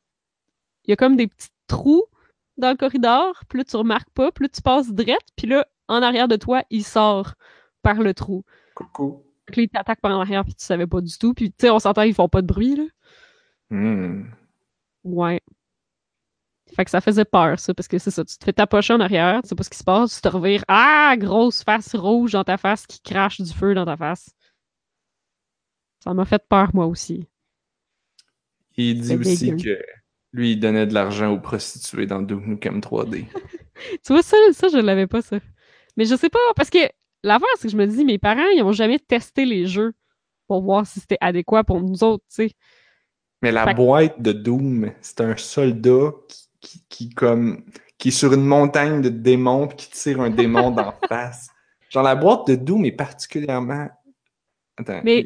Il 0.86 0.92
y 0.92 0.94
a 0.94 0.96
comme 0.96 1.16
des 1.16 1.28
petits 1.28 1.50
trous 1.68 2.06
dans 2.58 2.70
le 2.72 2.78
corridor, 2.78 3.34
là, 3.54 3.64
tu 3.64 3.76
remarques 3.76 4.10
pas, 4.14 4.30
là, 4.40 4.48
tu 4.50 4.62
passes 4.62 4.92
drette, 4.92 5.18
puis 5.36 5.48
là, 5.48 5.66
en 5.88 6.02
arrière 6.02 6.28
de 6.28 6.36
toi, 6.36 6.64
il 6.70 6.84
sort 6.84 7.34
par 7.82 7.96
le 7.96 8.14
trou. 8.14 8.44
Coucou. 8.76 9.24
Que 9.48 9.58
là, 9.58 9.64
il 9.64 9.70
t'attaque 9.70 10.02
par 10.02 10.12
en 10.12 10.22
arrière, 10.22 10.44
puis 10.44 10.54
tu 10.54 10.64
savais 10.64 10.88
pas 10.88 11.02
du 11.02 11.18
tout. 11.18 11.34
Puis, 11.34 11.52
tu 11.52 11.58
sais, 11.62 11.70
on 11.70 11.80
s'entend, 11.80 12.04
ils 12.04 12.14
font 12.14 12.30
pas 12.30 12.42
de 12.42 12.48
bruit, 12.48 12.76
là. 12.76 12.84
Hmm. 13.70 14.24
Ouais. 15.04 15.42
Fait 16.76 16.86
que 16.86 16.92
ça 16.92 17.02
faisait 17.02 17.26
peur, 17.26 17.60
ça, 17.60 17.74
parce 17.74 17.88
que 17.88 17.98
c'est 17.98 18.12
ça, 18.12 18.24
tu 18.24 18.38
te 18.38 18.44
fais 18.44 18.54
tapocher 18.54 18.94
en 18.94 19.00
arrière, 19.00 19.42
tu 19.42 19.50
sais 19.50 19.56
pas 19.56 19.64
ce 19.64 19.70
qui 19.72 19.78
se 19.78 19.84
passe, 19.84 20.16
tu 20.16 20.22
te 20.22 20.28
revires, 20.28 20.64
ah, 20.68 21.16
grosse 21.18 21.64
face 21.64 21.96
rouge 21.96 22.34
dans 22.34 22.44
ta 22.44 22.58
face 22.58 22.86
qui 22.86 23.02
crache 23.02 23.42
du 23.42 23.52
feu 23.52 23.74
dans 23.74 23.86
ta 23.86 23.98
face. 23.98 24.30
Ça 26.04 26.14
m'a 26.14 26.26
fait 26.26 26.44
peur, 26.48 26.70
moi 26.76 26.86
aussi. 26.86 27.28
Il 28.78 29.02
dit 29.02 29.16
aussi 29.16 29.52
dégueu. 29.52 29.76
que 29.76 29.84
lui, 30.32 30.52
il 30.52 30.60
donnait 30.60 30.86
de 30.86 30.94
l'argent 30.94 31.32
aux 31.32 31.40
prostituées 31.40 32.06
dans 32.06 32.22
Nukem 32.22 32.80
3D. 32.80 33.26
Tu 34.06 34.12
vois, 34.12 34.22
ça, 34.22 34.36
ça, 34.52 34.68
je 34.68 34.78
l'avais 34.78 35.08
pas, 35.08 35.22
ça. 35.22 35.40
Mais 35.96 36.04
je 36.04 36.16
sais 36.16 36.30
pas, 36.30 36.40
parce 36.56 36.70
que 36.70 36.80
l'affaire, 37.24 37.48
c'est 37.58 37.68
que 37.68 37.72
je 37.72 37.78
me 37.78 37.86
dis, 37.88 38.06
mes 38.06 38.18
parents, 38.18 38.48
ils 38.56 38.64
ont 38.64 38.72
jamais 38.72 39.00
testé 39.00 39.46
les 39.46 39.66
jeux 39.66 39.94
pour 40.48 40.62
voir 40.62 40.86
si 40.88 41.00
c'était 41.00 41.18
adéquat 41.22 41.64
pour 41.64 41.82
nous 41.82 42.04
autres, 42.04 42.24
tu 42.30 42.48
sais. 42.48 42.52
Mais 43.42 43.52
la 43.52 43.66
Fait 43.66 43.72
que- 43.72 43.78
boîte 43.78 44.22
de 44.22 44.32
Doom, 44.34 44.92
c'est 45.02 45.22
un 45.22 45.38
soldat 45.38 46.12
qui, 46.28 46.50
qui, 46.60 46.84
qui, 46.90 47.10
comme 47.10 47.64
qui 47.98 48.10
est 48.10 48.12
sur 48.12 48.34
une 48.34 48.46
montagne 48.46 49.02
de 49.02 49.10
démons 49.10 49.68
puis 49.68 49.78
qui 49.78 49.90
tire 49.92 50.22
un 50.22 50.30
démon 50.30 50.72
d'en 50.72 50.94
face. 51.08 51.50
Genre 51.90 52.04
la 52.04 52.16
boîte 52.16 52.48
de 52.48 52.56
Doom 52.56 52.86
est 52.86 52.92
particulièrement. 52.92 53.88
Attends. 54.78 55.02
Mais 55.04 55.26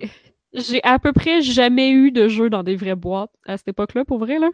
j'ai 0.54 0.84
à 0.84 1.00
peu 1.00 1.12
près 1.14 1.42
jamais 1.42 1.92
eu 1.92 2.12
de 2.12 2.28
jeu 2.28 2.50
dans 2.50 2.64
des 2.64 2.76
vraies 2.76 2.96
boîtes 2.96 3.32
à 3.46 3.58
cette 3.58 3.68
époque-là, 3.70 4.06
pour 4.06 4.20
vrai, 4.20 4.40
là. 4.40 4.50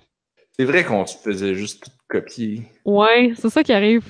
C'est 0.57 0.66
vrai 0.66 0.84
qu'on 0.84 1.06
se 1.06 1.18
faisait 1.18 1.53
juste 1.56 1.84
tout 1.86 1.91
copier. 2.10 2.64
Ouais, 2.86 3.34
c'est 3.38 3.49
ça 3.49 3.64
qui 3.64 3.72
arrive. 3.74 4.06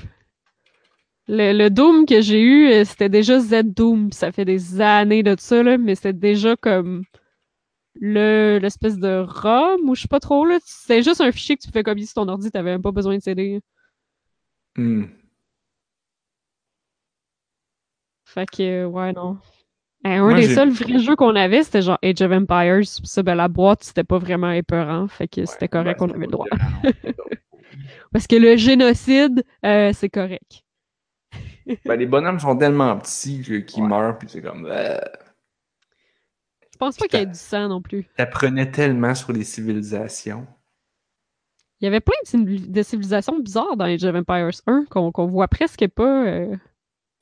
Le, 1.32 1.54
le 1.56 1.70
Doom 1.70 2.08
que 2.08 2.22
j'ai 2.22 2.42
eu, 2.42 2.72
euh, 2.72 2.84
c'était 2.86 3.08
déjà 3.08 3.40
Z-Doom. 3.40 4.12
Ça 4.12 4.32
fait 4.32 4.46
des 4.46 4.82
années 4.82 5.22
de 5.22 5.36
ça, 5.38 5.62
là, 5.62 5.78
mais 5.78 5.94
c'était 5.94 6.12
déjà 6.12 6.56
comme 6.56 7.04
le 7.94 8.58
l'espèce 8.60 8.98
de 8.98 9.24
ROM, 9.28 9.88
ou 9.88 9.94
je 9.94 10.02
sais 10.02 10.08
pas 10.08 10.20
trop, 10.20 10.44
là. 10.44 10.58
C'était 10.66 11.04
juste 11.04 11.22
un 11.22 11.32
fichier 11.32 11.56
que 11.56 11.62
tu 11.62 11.68
pouvais 11.68 11.84
copier 11.84 12.08
sur 12.08 12.16
ton 12.16 12.28
ordi, 12.28 12.50
t'avais 12.50 12.72
même 12.72 12.82
pas 12.82 12.92
besoin 12.92 13.16
de 13.16 13.22
CD. 13.22 13.62
Hmm. 14.76 15.04
Fait 18.26 18.48
que, 18.48 18.64
euh, 18.64 18.88
ouais, 18.88 19.14
non. 19.14 19.38
Eh, 20.06 20.10
un 20.10 20.22
Moi, 20.22 20.34
des 20.34 20.48
seuls 20.56 20.72
vrais 20.72 20.98
jeux 20.98 21.16
qu'on 21.16 21.36
avait, 21.36 21.62
c'était 21.62 21.84
genre 21.84 22.00
Age 22.02 22.22
of 22.22 22.32
Empires. 22.32 22.88
Ça, 22.88 23.22
ben, 23.22 23.36
la 23.36 23.50
boîte, 23.50 23.84
c'était 23.84 24.04
pas 24.04 24.18
vraiment 24.18 24.52
épeurant. 24.52 25.08
Fait 25.08 25.28
que 25.28 25.46
c'était 25.46 25.68
correct, 25.68 26.02
Ouais, 26.02 26.08
on 26.10 26.14
avait 26.16 26.26
le 26.26 26.32
droit. 26.32 26.48
Parce 28.14 28.26
que 28.26 28.36
le 28.36 28.56
génocide, 28.56 29.44
euh, 29.64 29.92
c'est 29.94 30.10
correct. 30.10 30.64
Ben, 31.86 31.96
les 31.96 32.06
bonhommes 32.06 32.40
sont 32.40 32.56
tellement 32.58 32.98
petits 32.98 33.42
que- 33.42 33.60
qu'ils 33.60 33.84
Ouais. 33.84 33.90
meurent, 33.90 34.18
puis 34.18 34.28
c'est 34.30 34.42
comme. 34.42 34.66
euh, 34.66 34.98
Je 36.72 36.78
pense 36.78 36.98
pas 36.98 37.08
qu'il 37.08 37.20
y 37.20 37.24
ait 37.24 37.26
du 37.26 37.34
sang 37.38 37.68
non 37.68 37.82
plus. 37.82 38.06
T'apprenais 38.18 38.72
tellement 38.72 39.14
sur 39.16 39.34
les 39.34 39.44
civilisations. 39.44 40.48
Il 41.82 41.86
y 41.86 41.88
avait 41.88 42.00
plein 42.02 42.16
de, 42.24 42.28
civil- 42.28 42.72
de 42.72 42.84
civilisations 42.84 43.40
bizarres 43.40 43.78
dans 43.78 43.86
Age 43.86 44.04
of 44.04 44.16
Empires 44.16 44.52
1 44.68 44.86
qu'on 44.90 45.12
qu'on 45.12 45.28
voit 45.28 45.48
presque 45.48 45.88
pas 45.90 46.26
euh, 46.26 46.56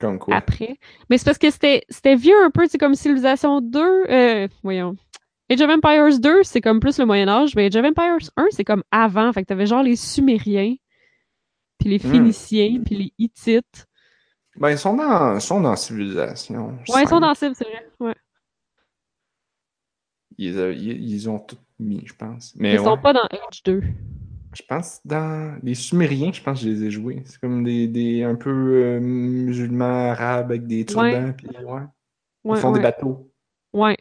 Comme 0.00 0.18
quoi? 0.18 0.34
après. 0.36 0.78
Mais 1.10 1.18
c'est 1.18 1.24
parce 1.24 1.38
que 1.38 1.50
c'était 1.50 1.82
c'était 1.88 2.16
vieux 2.16 2.40
un 2.44 2.50
peu, 2.50 2.66
c'est 2.68 2.78
comme 2.78 2.94
Civilisation 2.94 3.60
2. 3.60 4.04
euh, 4.08 4.48
voyons. 4.62 4.96
Age 5.50 5.60
of 5.62 5.70
Empires 5.70 6.20
2, 6.20 6.42
c'est 6.42 6.60
comme 6.60 6.78
plus 6.78 6.98
le 6.98 7.06
Moyen-Âge, 7.06 7.54
mais 7.56 7.66
Age 7.66 7.76
of 7.76 7.84
Empires 7.84 8.30
1, 8.36 8.46
c'est 8.50 8.64
comme 8.64 8.82
avant. 8.90 9.32
Fait 9.32 9.42
que 9.42 9.46
t'avais 9.46 9.66
genre 9.66 9.82
les 9.82 9.96
Sumériens, 9.96 10.74
puis 11.78 11.88
les 11.90 11.96
Hmm. 11.98 12.10
Phéniciens, 12.12 12.82
puis 12.84 12.94
les 12.96 13.12
Hittites. 13.18 13.86
Ben, 14.58 14.70
ils 14.70 14.78
sont 14.78 14.94
dans, 14.96 15.34
ils 15.36 15.40
sont 15.40 15.60
dans 15.60 15.76
civilisation. 15.76 16.78
Ouais, 16.88 17.02
ils 17.02 17.08
sont 17.08 17.20
dans 17.20 17.34
Civ, 17.34 17.52
c'est 17.54 17.64
vrai. 17.64 17.88
Ouais. 18.00 18.14
Ils, 20.36 20.58
euh, 20.58 20.72
ils, 20.72 21.10
ils 21.10 21.30
ont 21.30 21.38
tout 21.38 21.56
mis, 21.78 22.02
je 22.06 22.14
pense. 22.14 22.54
Mais 22.56 22.74
Ils 22.74 22.78
sont 22.80 22.94
ouais, 22.96 23.00
pas 23.02 23.12
dans 23.12 23.22
Age 23.24 23.62
2. 23.64 23.82
je 24.54 24.62
pense 24.68 25.00
dans 25.04 25.58
les 25.62 25.74
Sumériens, 25.74 26.32
je 26.32 26.42
pense 26.42 26.60
que 26.60 26.66
je 26.66 26.70
les 26.70 26.84
ai 26.84 26.90
joués. 26.90 27.22
C'est 27.26 27.38
comme 27.40 27.64
des, 27.64 27.86
des 27.88 28.22
un 28.24 28.34
peu 28.34 28.50
euh, 28.50 29.00
musulmans 29.00 30.10
arabes 30.10 30.50
avec 30.50 30.66
des 30.66 30.84
turbans, 30.84 31.32
puis 31.36 31.48
ouais. 31.48 31.82
Ils 32.44 32.50
Ouais, 32.50 32.60
font 32.60 32.70
des 32.72 32.78
ouais. 32.78 32.82
bateaux. 32.82 33.30
ouais. 33.72 33.96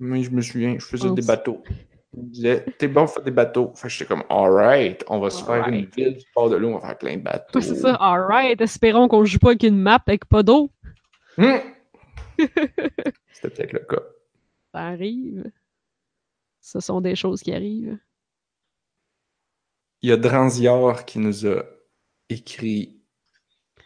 Moi, 0.00 0.22
je 0.22 0.30
me 0.30 0.42
souviens, 0.42 0.74
je 0.78 0.84
faisais 0.84 1.10
des 1.10 1.22
bateaux. 1.22 1.62
Ils 2.16 2.22
me 2.22 2.28
disaient, 2.30 2.64
t'es 2.78 2.88
bon, 2.88 3.06
fais 3.06 3.22
des 3.22 3.30
bateaux. 3.30 3.72
Fait 3.74 3.88
que 3.88 3.94
j'étais 3.94 4.06
comme, 4.06 4.24
alright, 4.30 5.04
on 5.08 5.20
va 5.20 5.30
se 5.30 5.44
faire 5.44 5.68
une 5.68 5.84
ville 5.84 6.16
du 6.16 6.24
port 6.34 6.48
de 6.48 6.56
l'eau, 6.56 6.70
on 6.70 6.78
va 6.78 6.88
faire 6.88 6.98
plein 6.98 7.16
de 7.16 7.22
bateaux. 7.22 7.58
Ouais, 7.58 7.62
c'est 7.62 7.74
ça. 7.74 7.94
Alright. 7.94 8.60
Espérons 8.60 9.08
qu'on 9.08 9.24
joue 9.24 9.38
pas 9.38 9.48
avec 9.48 9.62
une 9.62 9.78
map 9.78 10.02
avec 10.06 10.24
pas 10.24 10.42
d'eau. 10.42 10.70
Hmm! 11.36 11.58
C'était 12.38 13.50
peut-être 13.50 13.72
le 13.72 13.80
cas. 13.80 14.02
Ça 14.72 14.80
arrive. 14.80 15.50
Ce 16.60 16.80
sont 16.80 17.00
des 17.00 17.14
choses 17.14 17.42
qui 17.42 17.52
arrivent. 17.52 17.98
Il 20.00 20.10
y 20.10 20.12
a 20.12 20.16
Dranzior 20.16 21.04
qui 21.04 21.18
nous 21.18 21.46
a 21.46 21.64
écrit 22.28 23.00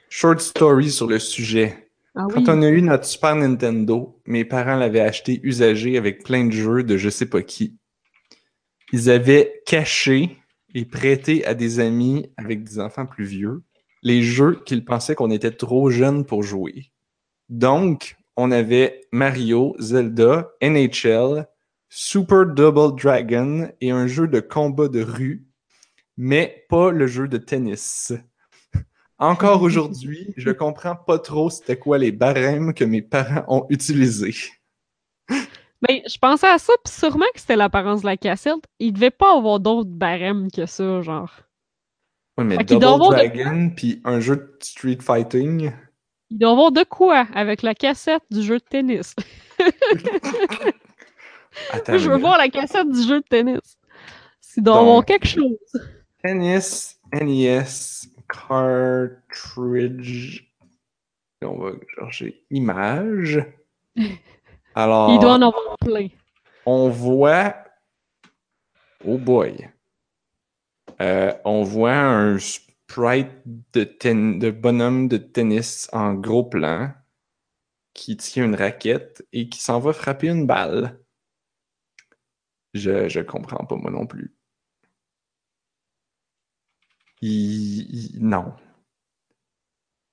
Short 0.09 0.41
story 0.41 0.91
sur 0.91 1.07
le 1.07 1.19
sujet. 1.19 1.91
Ah 2.15 2.27
oui. 2.27 2.45
Quand 2.45 2.59
on 2.59 2.63
a 2.63 2.69
eu 2.69 2.83
notre 2.83 3.07
Super 3.07 3.35
Nintendo, 3.35 4.21
mes 4.27 4.45
parents 4.45 4.77
l'avaient 4.77 5.01
acheté 5.01 5.41
usagé 5.43 5.97
avec 5.97 6.23
plein 6.23 6.45
de 6.45 6.53
jeux 6.53 6.85
de 6.85 6.99
je 6.99 7.09
sais 7.09 7.27
pas 7.27 7.43
qui. 7.43 7.79
Ils 8.93 9.11
avaient 9.11 9.63
caché 9.67 10.39
et 10.75 10.85
prêté 10.85 11.45
à 11.45 11.55
des 11.55 11.81
amis 11.81 12.31
avec 12.37 12.63
des 12.65 12.79
enfants 12.79 13.07
plus 13.07 13.25
vieux 13.25 13.63
les 14.03 14.23
jeux 14.23 14.61
qu'ils 14.65 14.85
pensaient 14.85 15.15
qu'on 15.15 15.31
était 15.31 15.53
trop 15.53 15.91
jeunes 15.91 16.25
pour 16.25 16.43
jouer. 16.43 16.93
Donc, 17.49 18.17
on 18.37 18.51
avait 18.51 19.03
Mario, 19.13 19.77
Zelda, 19.79 20.51
NHL, 20.61 21.47
Super 21.89 22.47
Double 22.47 22.97
Dragon 23.01 23.71
et 23.81 23.91
un 23.91 24.07
jeu 24.07 24.27
de 24.27 24.41
combat 24.41 24.89
de 24.89 25.03
rue, 25.03 25.47
mais 26.17 26.65
pas 26.69 26.91
le 26.91 27.07
jeu 27.07 27.29
de 27.29 27.39
tennis. 27.39 28.13
Encore 29.19 29.63
aujourd'hui, 29.63 30.33
je 30.37 30.51
comprends 30.51 30.97
pas 30.97 31.19
trop 31.19 31.51
c'était 31.51 31.79
quoi 31.79 31.99
les 31.99 32.13
barèmes 32.13 32.75
que 32.75 32.85
mes 32.85 33.03
parents 33.03 33.45
ont 33.49 33.67
utilisés. 33.69 34.35
Ben, 35.87 36.01
je 36.09 36.17
pensais 36.19 36.47
à 36.49 36.59
ça, 36.59 36.73
puis 36.85 36.93
sûrement 36.95 37.27
que 37.35 37.41
c'était 37.41 37.57
l'apparence 37.57 38.03
de 38.03 38.07
la 38.07 38.17
cassette. 38.17 38.61
Il 38.79 38.93
devait 38.93 39.11
pas 39.11 39.37
avoir 39.37 39.59
d'autres 39.61 39.91
barèmes 39.91 40.51
que 40.51 40.67
ça, 40.67 41.03
genre. 41.03 41.31
Ouais, 42.39 42.45
mais 42.45 42.57
Fait 42.57 42.65
Double 42.65 42.85
avoir 42.85 43.11
de- 43.11 43.17
Dragon 43.17 43.71
puis 43.77 44.01
un 44.05 44.21
jeu 44.21 44.37
de 44.37 44.57
Street 44.63 44.99
Fighting. 45.01 45.73
Il 46.31 46.39
doit 46.39 46.53
avoir 46.53 46.73
de 46.73 46.83
quoi 46.85 47.27
avec 47.35 47.63
la 47.63 47.75
cassette 47.75 48.23
du 48.31 48.43
jeu 48.43 48.59
de 48.59 48.65
tennis. 48.65 49.15
Attends, 51.73 51.99
je 51.99 52.11
veux 52.11 52.17
voir 52.17 52.39
la 52.39 52.49
cassette 52.49 52.91
du 52.91 53.03
jeu 53.03 53.21
de 53.21 53.27
tennis. 53.29 53.77
S'il 54.41 54.63
doit 54.63 54.75
Donc- 54.77 54.83
avoir 54.83 55.05
quelque 55.05 55.27
chose. 55.27 55.59
Tennis, 56.23 56.99
NES, 57.13 57.65
cartridge. 58.29 60.45
Et 61.43 61.45
on 61.45 61.59
va 61.59 61.73
chercher 61.97 62.43
image. 62.51 63.45
Alors, 64.75 65.11
Il 65.11 65.19
doit 65.21 65.33
en 65.35 65.43
avoir 65.43 65.77
plein. 65.79 66.09
on 66.67 66.89
voit. 66.89 67.57
Oh 69.05 69.19
boy. 69.19 69.69
Euh, 71.01 71.33
on 71.45 71.63
voit 71.63 71.93
un 71.95 72.39
sprite 72.39 73.31
de, 73.73 73.85
ten- 73.85 74.39
de 74.39 74.51
bonhomme 74.51 75.09
de 75.09 75.17
tennis 75.17 75.89
en 75.93 76.15
gros 76.15 76.45
plan 76.45 76.93
qui 77.95 78.17
tient 78.17 78.45
une 78.45 78.55
raquette 78.55 79.27
et 79.33 79.49
qui 79.49 79.61
s'en 79.61 79.81
va 79.81 79.93
frapper 79.93 80.29
une 80.29 80.47
balle. 80.47 80.99
Je, 82.75 83.09
je 83.09 83.21
comprends 83.21 83.65
pas 83.67 83.77
moi 83.77 83.91
non 83.91 84.07
plus. 84.07 84.35
Il- 87.21 88.15
il- 88.17 88.27
non. 88.27 88.55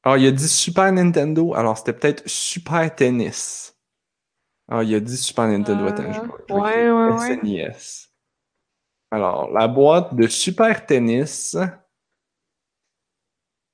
Ah, 0.04 0.18
il 0.18 0.28
a 0.28 0.32
dit 0.32 0.48
Super 0.48 0.92
Nintendo, 0.92 1.54
alors 1.54 1.78
c'était 1.78 1.94
peut-être 1.94 2.28
Super 2.28 2.94
Tennis. 2.96 3.79
Ah, 4.70 4.84
il 4.84 4.94
a 4.96 5.00
dit 5.00 5.18
Super 5.18 5.48
Nintendo, 5.48 5.88
attends, 5.88 6.12
je 6.12 6.22
vais- 6.22 6.28
ouais, 6.50 6.58
écrire 6.60 6.88
ouais, 6.92 7.10
ouais. 7.18 7.18
SNES. 7.18 8.10
Alors, 9.12 9.52
la 9.52 9.68
boîte 9.68 10.16
de 10.16 10.28
Super 10.28 10.86
Tennis, 10.86 11.58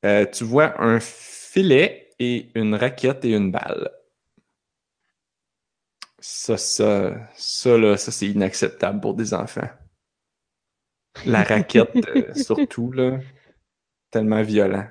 euh, 0.06 0.26
tu 0.32 0.44
vois 0.44 0.82
un 0.82 1.00
filet 1.00 2.10
et 2.20 2.50
une 2.56 2.76
raquette 2.76 3.26
et 3.26 3.32
une 3.34 3.52
balle. 3.52 3.90
Ça, 6.20 6.58
ça, 6.58 7.30
ça, 7.38 7.78
là, 7.78 7.96
ça, 7.96 8.12
c'est 8.12 8.28
inacceptable 8.28 9.00
pour 9.00 9.14
des 9.14 9.34
enfants. 9.34 9.70
La 11.26 11.44
raquette, 11.44 12.06
euh, 12.08 12.34
surtout, 12.36 12.90
là, 12.94 13.20
tellement 14.12 14.44
violent. 14.44 14.88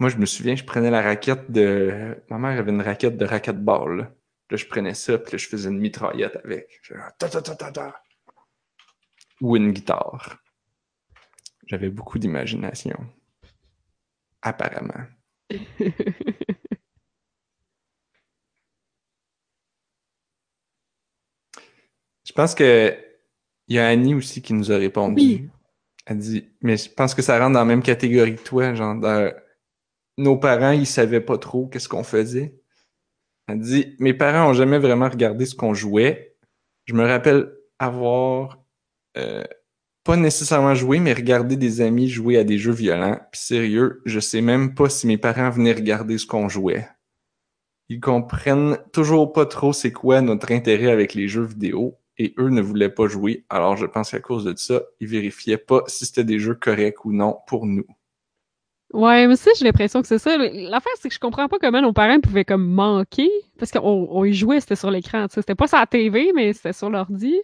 Moi, 0.00 0.10
je 0.10 0.16
me 0.16 0.26
souviens, 0.26 0.56
je 0.56 0.64
prenais 0.64 0.90
la 0.90 1.02
raquette 1.02 1.50
de... 1.52 2.16
Ma 2.30 2.38
mère 2.38 2.58
avait 2.58 2.70
une 2.72 2.82
raquette 2.82 3.16
de 3.16 3.24
racquetball, 3.24 4.12
là. 4.50 4.56
Je 4.56 4.66
prenais 4.66 4.94
ça, 4.94 5.18
puis 5.18 5.32
là, 5.32 5.38
je 5.38 5.46
faisais 5.48 5.68
une 5.68 5.78
mitraillette 5.78 6.36
avec. 6.44 6.80
J'étais 6.82 6.98
là, 6.98 7.10
ta, 7.18 7.28
ta, 7.28 7.42
ta, 7.42 7.54
ta, 7.54 7.72
ta. 7.72 8.02
Ou 9.40 9.56
une 9.56 9.72
guitare. 9.72 10.38
J'avais 11.66 11.90
beaucoup 11.90 12.18
d'imagination. 12.18 12.98
Apparemment. 14.42 15.04
Je 22.26 22.32
pense 22.32 22.54
que 22.54 22.96
il 23.68 23.76
y 23.76 23.78
a 23.78 23.86
Annie 23.88 24.14
aussi 24.14 24.40
qui 24.42 24.54
nous 24.54 24.72
a 24.72 24.76
répondu. 24.76 25.20
Oui. 25.22 25.48
Elle 26.06 26.18
dit, 26.18 26.48
mais 26.62 26.78
je 26.78 26.90
pense 26.90 27.14
que 27.14 27.20
ça 27.20 27.38
rentre 27.38 27.52
dans 27.52 27.58
la 27.58 27.64
même 27.66 27.82
catégorie 27.82 28.34
que 28.36 28.42
toi, 28.42 28.74
genre 28.74 28.94
dans- 28.94 29.30
nos 30.16 30.36
parents, 30.38 30.70
ils 30.72 30.86
savaient 30.86 31.20
pas 31.20 31.36
trop 31.38 31.66
qu'est-ce 31.68 31.88
qu'on 31.88 32.02
faisait. 32.02 32.58
Elle 33.48 33.60
dit, 33.60 33.96
mes 33.98 34.12
parents 34.12 34.50
ont 34.50 34.54
jamais 34.54 34.78
vraiment 34.78 35.08
regardé 35.08 35.46
ce 35.46 35.54
qu'on 35.54 35.72
jouait. 35.72 36.36
Je 36.84 36.94
me 36.94 37.06
rappelle 37.06 37.50
avoir 37.78 38.62
euh, 39.16 39.44
pas 40.04 40.16
nécessairement 40.16 40.74
joué, 40.74 41.00
mais 41.00 41.12
regardé 41.12 41.56
des 41.56 41.80
amis 41.80 42.08
jouer 42.08 42.36
à 42.38 42.44
des 42.44 42.58
jeux 42.58 42.72
violents. 42.72 43.18
Puis 43.32 43.40
sérieux, 43.40 44.02
je 44.04 44.20
sais 44.20 44.42
même 44.42 44.74
pas 44.74 44.88
si 44.88 45.06
mes 45.06 45.18
parents 45.18 45.50
venaient 45.50 45.72
regarder 45.72 46.18
ce 46.18 46.26
qu'on 46.26 46.48
jouait. 46.48 46.88
Ils 47.88 48.00
comprennent 48.00 48.78
toujours 48.92 49.32
pas 49.32 49.46
trop 49.46 49.72
c'est 49.72 49.92
quoi 49.92 50.20
notre 50.20 50.52
intérêt 50.52 50.90
avec 50.90 51.14
les 51.14 51.26
jeux 51.26 51.44
vidéo 51.44 51.98
et 52.18 52.34
eux 52.38 52.50
ne 52.50 52.60
voulaient 52.60 52.90
pas 52.90 53.06
jouer. 53.06 53.46
Alors 53.48 53.76
je 53.76 53.86
pense 53.86 54.10
qu'à 54.10 54.20
cause 54.20 54.44
de 54.44 54.54
ça, 54.56 54.82
ils 55.00 55.08
vérifiaient 55.08 55.56
pas 55.56 55.82
si 55.86 56.04
c'était 56.04 56.24
des 56.24 56.38
jeux 56.38 56.54
corrects 56.54 57.04
ou 57.06 57.12
non 57.12 57.38
pour 57.46 57.64
nous. 57.64 57.86
Ouais, 58.94 59.26
mais 59.26 59.36
ça, 59.36 59.50
j'ai 59.58 59.64
l'impression 59.66 60.00
que 60.00 60.08
c'est 60.08 60.18
ça. 60.18 60.36
L'affaire, 60.38 60.92
c'est 60.98 61.08
que 61.08 61.14
je 61.14 61.20
comprends 61.20 61.46
pas 61.48 61.58
comment 61.58 61.82
nos 61.82 61.92
parents 61.92 62.20
pouvaient 62.20 62.44
comme 62.46 62.66
manquer. 62.66 63.30
Parce 63.58 63.70
qu'on 63.70 63.80
on 64.10 64.24
y 64.24 64.32
jouait, 64.32 64.60
c'était 64.60 64.76
sur 64.76 64.90
l'écran. 64.90 65.26
C'était 65.30 65.54
pas 65.54 65.66
sur 65.68 65.78
la 65.78 65.86
TV, 65.86 66.32
mais 66.34 66.52
c'était 66.54 66.72
sur 66.72 66.88
l'ordi. 66.88 67.36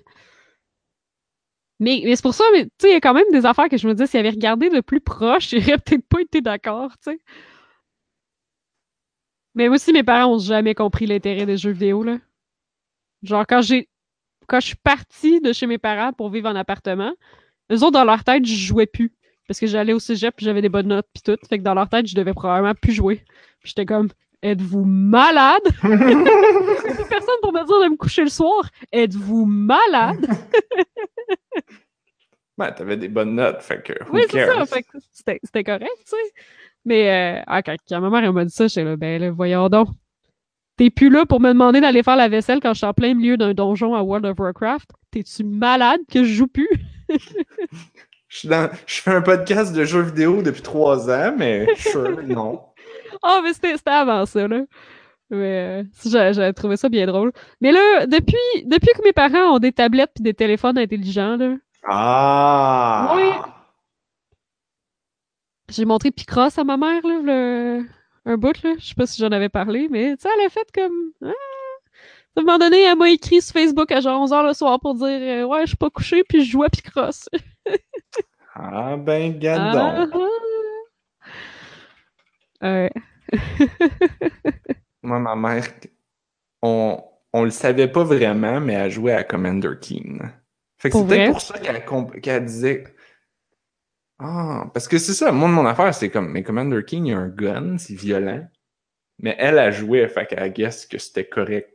Mais, 1.81 2.03
mais 2.05 2.15
c'est 2.17 2.23
pour 2.23 2.35
ça, 2.35 2.45
mais 2.53 2.65
tu 2.65 2.71
sais, 2.79 2.91
il 2.91 2.93
y 2.93 2.97
a 2.97 3.01
quand 3.01 3.15
même 3.15 3.31
des 3.33 3.47
affaires 3.47 3.69
que 3.69 3.77
je 3.77 3.87
me 3.89 3.95
dis, 3.95 4.07
s'ils 4.07 4.21
avaient 4.21 4.31
regardé 4.31 4.71
de 4.71 4.81
plus 4.81 5.01
proche, 5.01 5.51
j'aurais 5.51 5.79
peut-être 5.79 6.07
pas 6.09 6.21
été 6.21 6.41
d'accord, 6.41 6.93
tu 7.03 7.11
sais. 7.13 7.19
Mais 9.57 9.69
aussi, 9.69 9.93
mes 9.93 10.05
parents 10.05 10.35
ont 10.35 10.39
jamais 10.39 10.75
compris 10.77 11.07
l'intérêt 11.07 11.45
des 11.47 11.57
jeux 11.57 11.73
vidéo, 11.73 12.03
là. 12.05 12.19
Genre, 13.23 13.47
quand 13.47 13.61
j'ai. 13.63 13.89
Quand 14.49 14.61
je 14.61 14.67
suis 14.69 14.77
partie 14.77 15.41
de 15.41 15.53
chez 15.55 15.67
mes 15.67 15.79
parents 15.79 16.13
pour 16.13 16.31
vivre 16.31 16.49
en 16.51 16.57
appartement, 16.57 17.13
eux 17.73 17.77
autres, 17.83 17.93
dans 17.93 18.05
leur 18.05 18.25
tête, 18.25 18.45
je 18.47 18.55
jouais 18.55 18.87
plus. 18.87 19.13
Parce 19.47 19.61
que 19.61 19.67
j'allais 19.67 19.93
au 19.93 19.99
cégep 19.99 20.35
puis 20.37 20.47
j'avais 20.47 20.63
des 20.63 20.69
bonnes 20.69 20.89
notes 20.89 21.07
puis 21.13 21.23
tout. 21.23 21.37
Fait 21.49 21.59
que 21.59 21.63
dans 21.63 21.75
leur 21.75 21.89
tête, 21.89 22.07
je 22.07 22.15
devais 22.15 22.33
probablement 22.33 22.75
plus 22.75 22.93
jouer. 22.93 23.23
Puis 23.61 23.71
j'étais 23.71 23.87
comme, 23.87 24.09
Êtes-vous 24.45 24.85
malade? 24.85 25.63
personne 25.81 27.41
pour 27.41 27.51
me 27.55 27.67
dire 27.67 27.85
de 27.87 27.91
me 27.93 27.97
coucher 27.97 28.25
le 28.25 28.29
soir. 28.29 28.69
Êtes-vous 28.93 29.47
malade? 29.47 30.27
ben, 32.59 32.71
t'avais 32.73 32.99
des 32.99 33.09
bonnes 33.09 33.37
notes, 33.37 33.63
fait 33.63 33.83
que. 33.83 33.95
Oui, 34.13 34.21
c'est 34.31 34.45
ça. 34.45 34.67
Fait 34.67 34.83
que 34.83 34.99
c'était 35.43 35.65
correct, 35.65 35.97
tu 36.01 36.11
sais. 36.11 36.33
Mais 36.85 37.39
euh, 37.39 37.43
ah, 37.47 37.63
quand, 37.63 37.77
ma 38.03 38.11
mère 38.11 38.31
m'a 38.35 38.45
dit 38.45 38.53
ça, 38.53 38.67
j'étais 38.67 38.85
là, 38.85 38.97
ben 38.97 39.19
là, 39.19 39.31
voyons 39.31 39.71
donc. 39.71 39.89
T'es 40.77 40.91
plus 40.91 41.09
là 41.09 41.25
pour 41.25 41.41
me 41.41 41.49
demander 41.49 41.81
d'aller 41.81 42.03
faire 42.03 42.17
la 42.17 42.29
vaisselle 42.29 42.61
quand 42.61 42.75
je 42.75 42.79
suis 42.79 42.87
en 42.87 42.93
plein 42.93 43.15
milieu 43.15 43.39
d'un 43.39 43.55
donjon 43.55 43.95
à 43.95 44.03
World 44.03 44.27
of 44.27 44.39
Warcraft. 44.39 44.91
T'es-tu 45.11 45.45
malade 45.45 46.01
que 46.11 46.23
je 46.23 46.35
joue 46.35 46.49
plus? 46.49 46.69
je, 48.35 48.49
je 48.87 49.01
fais 49.01 49.13
un 49.13 49.23
podcast 49.23 49.73
de 49.73 49.85
jeux 49.85 50.03
vidéo 50.03 50.43
depuis 50.43 50.63
trois 50.63 51.09
ans, 51.09 51.35
mais 51.37 51.67
sure, 51.77 52.23
non. 52.25 52.63
Ah, 53.27 53.39
oh, 53.39 53.41
mais 53.43 53.55
c'était 53.55 53.77
avant 53.87 54.27
ça, 54.27 54.47
là. 54.47 54.63
Mais 55.31 55.83
euh, 55.83 56.33
j'avais 56.33 56.53
trouvé 56.53 56.77
ça 56.77 56.91
bien 56.91 57.07
drôle. 57.07 57.33
Mais 57.63 57.73
là, 57.73 58.07
depuis, 58.07 58.37
depuis 58.67 58.91
que 58.95 59.03
mes 59.03 59.15
parents 59.15 59.55
ont 59.55 59.59
des 59.59 59.73
tablettes 59.73 60.13
et 60.21 60.23
des 60.23 60.35
téléphones 60.35 60.77
intelligents, 60.77 61.39
là. 61.39 61.55
Ah! 61.89 63.15
Oui. 63.17 63.31
J'ai 65.71 65.87
montré 65.87 66.11
Picross 66.11 66.59
à 66.59 66.65
ma 66.65 66.77
mère, 66.77 67.07
là, 67.07 67.21
le, 67.23 67.87
un 68.27 68.37
bout, 68.37 68.63
là. 68.63 68.75
Je 68.79 68.85
sais 68.89 68.95
pas 68.95 69.07
si 69.07 69.23
j'en 69.23 69.33
avais 69.33 69.49
parlé, 69.49 69.89
mais 69.91 70.17
tu 70.17 70.23
sais, 70.23 70.29
elle 70.37 70.47
a 70.47 70.51
fait 70.51 70.69
comme. 70.75 71.13
Ah! 71.25 71.54
À 72.37 72.41
un 72.41 72.43
moment 72.43 72.59
donné, 72.59 72.83
elle 72.83 72.99
m'a 72.99 73.11
écrit 73.11 73.41
sur 73.41 73.53
Facebook 73.53 73.91
à 73.93 74.01
genre 74.01 74.27
11h 74.27 74.47
le 74.47 74.53
soir 74.53 74.81
pour 74.81 74.95
dire 74.95 75.07
euh, 75.07 75.45
Ouais, 75.45 75.63
je 75.63 75.69
suis 75.69 75.77
pas 75.77 75.91
couché, 75.91 76.25
puis 76.25 76.45
je 76.45 76.51
joue 76.51 76.65
à 76.65 76.69
Picross. 76.69 77.29
ah 78.55 78.97
ben, 78.97 79.39
gadon. 79.39 80.09
Ah, 82.61 82.69
ouais. 82.73 82.91
Moi, 85.03 85.19
ma 85.21 85.37
mère, 85.37 85.65
on, 86.63 87.03
on 87.33 87.45
le 87.45 87.51
savait 87.51 87.89
pas 87.89 88.05
vraiment, 88.05 88.61
mais 88.61 88.73
elle 88.73 88.91
jouait 88.91 89.13
à 89.13 89.23
Commander 89.23 89.73
Keen. 89.81 90.33
Fait 90.79 90.91
que 90.91 90.99
c'était 90.99 91.31
pour 91.31 91.41
ça 91.41 91.59
qu'elle 91.59 92.45
disait 92.45 92.85
ah, 94.19 94.71
parce 94.73 94.87
que 94.87 94.99
c'est 94.99 95.13
ça, 95.13 95.33
moi, 95.33 95.49
mon 95.49 95.67
affaire, 95.67 95.93
c'est 95.95 96.09
comme, 96.09 96.31
mais 96.31 96.43
Commander 96.43 96.85
King, 96.85 97.07
il 97.07 97.11
y 97.11 97.13
a 97.13 97.19
un 97.19 97.29
gun, 97.29 97.79
c'est 97.79 97.95
violent. 97.95 98.47
Mais 99.19 99.37
elle 99.39 99.59
a 99.59 99.71
joué, 99.71 100.07
fait 100.09 100.27
qu'elle 100.27 100.53
guess 100.53 100.87
que 100.87 100.99
c'était 100.99 101.27
correct. 101.27 101.74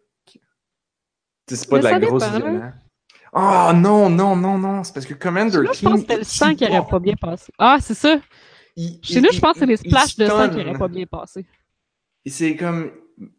C'est 1.49 1.69
pas 1.69 1.79
de 1.79 1.83
la 1.83 1.99
grosse 1.99 2.29
violence. 2.29 2.73
Ah, 3.31 3.69
oh, 3.69 3.75
non, 3.75 4.09
non, 4.09 4.35
non, 4.35 4.57
non, 4.57 4.83
c'est 4.83 4.93
parce 4.93 5.05
que 5.05 5.13
Commander 5.13 5.59
King. 5.71 5.73
Je 5.73 5.81
pense 5.83 5.93
que 5.93 5.99
c'était 5.99 6.17
le 6.17 6.23
sang 6.23 6.55
qui 6.55 6.65
aurait 6.65 6.85
pas 6.89 6.99
bien 6.99 7.15
passé. 7.15 7.53
Ah, 7.59 7.77
c'est 7.79 7.93
ça. 7.93 8.19
Chez 9.03 9.21
nous, 9.21 9.31
je 9.31 9.39
pense 9.39 9.53
que 9.53 9.59
c'est 9.59 9.65
les 9.65 9.77
splashes 9.77 10.15
de 10.15 10.25
sang 10.25 10.49
qui 10.49 10.61
auraient 10.61 10.77
pas 10.77 10.87
bien 10.87 11.05
passé. 11.05 11.45
C'est 12.25 12.55
comme. 12.55 12.91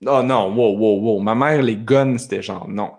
Oh 0.07 0.23
non, 0.23 0.55
wow, 0.55 0.77
wow, 0.77 1.01
wow. 1.01 1.21
Ma 1.21 1.35
mère, 1.35 1.63
les 1.63 1.77
guns, 1.77 2.19
c'était 2.19 2.43
genre, 2.43 2.69
non. 2.69 2.93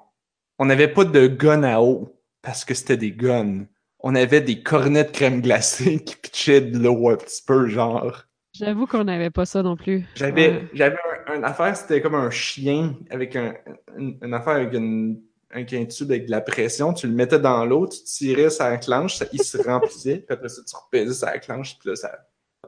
On 0.59 0.65
n'avait 0.65 0.87
pas 0.87 1.05
de 1.05 1.27
guns 1.27 1.63
à 1.63 1.79
eau 1.79 2.19
parce 2.41 2.65
que 2.65 2.73
c'était 2.73 2.97
des 2.97 3.11
guns 3.11 3.65
on 4.03 4.15
avait 4.15 4.41
des 4.41 4.61
cornets 4.61 5.03
de 5.03 5.11
crème 5.11 5.41
glacée 5.41 6.03
qui 6.03 6.15
pitchaient 6.15 6.61
de 6.61 6.77
l'eau 6.77 7.09
un 7.09 7.15
petit 7.15 7.41
peu, 7.45 7.67
genre. 7.67 8.25
J'avoue 8.53 8.85
qu'on 8.85 9.03
n'avait 9.03 9.29
pas 9.29 9.45
ça 9.45 9.63
non 9.63 9.75
plus. 9.75 10.05
J'avais 10.15 10.67
j'avais 10.73 10.97
une 11.27 11.43
affaire, 11.43 11.75
c'était 11.75 12.01
comme 12.01 12.15
un 12.15 12.29
chien 12.29 12.95
avec 13.09 13.35
un, 13.35 13.53
une, 13.97 14.33
affaire 14.33 14.53
avec 14.53 14.73
une, 14.73 15.21
un, 15.51 15.63
tube 15.63 16.11
avec 16.11 16.25
de 16.25 16.31
la 16.31 16.41
pression. 16.41 16.93
Tu 16.93 17.07
le 17.07 17.13
mettais 17.13 17.39
dans 17.39 17.65
l'eau, 17.65 17.87
tu 17.87 18.03
tirais 18.03 18.49
sa 18.49 18.77
clenche, 18.77 19.15
ça, 19.15 19.25
il 19.31 19.43
se 19.43 19.57
remplissait, 19.57 20.17
puis 20.17 20.33
après 20.33 20.49
ça, 20.49 20.61
tu 20.67 20.75
repaisais 20.75 21.13
sa 21.13 21.37
clenche, 21.39 21.77
puis 21.79 21.89
là, 21.89 21.95
ça 21.95 22.11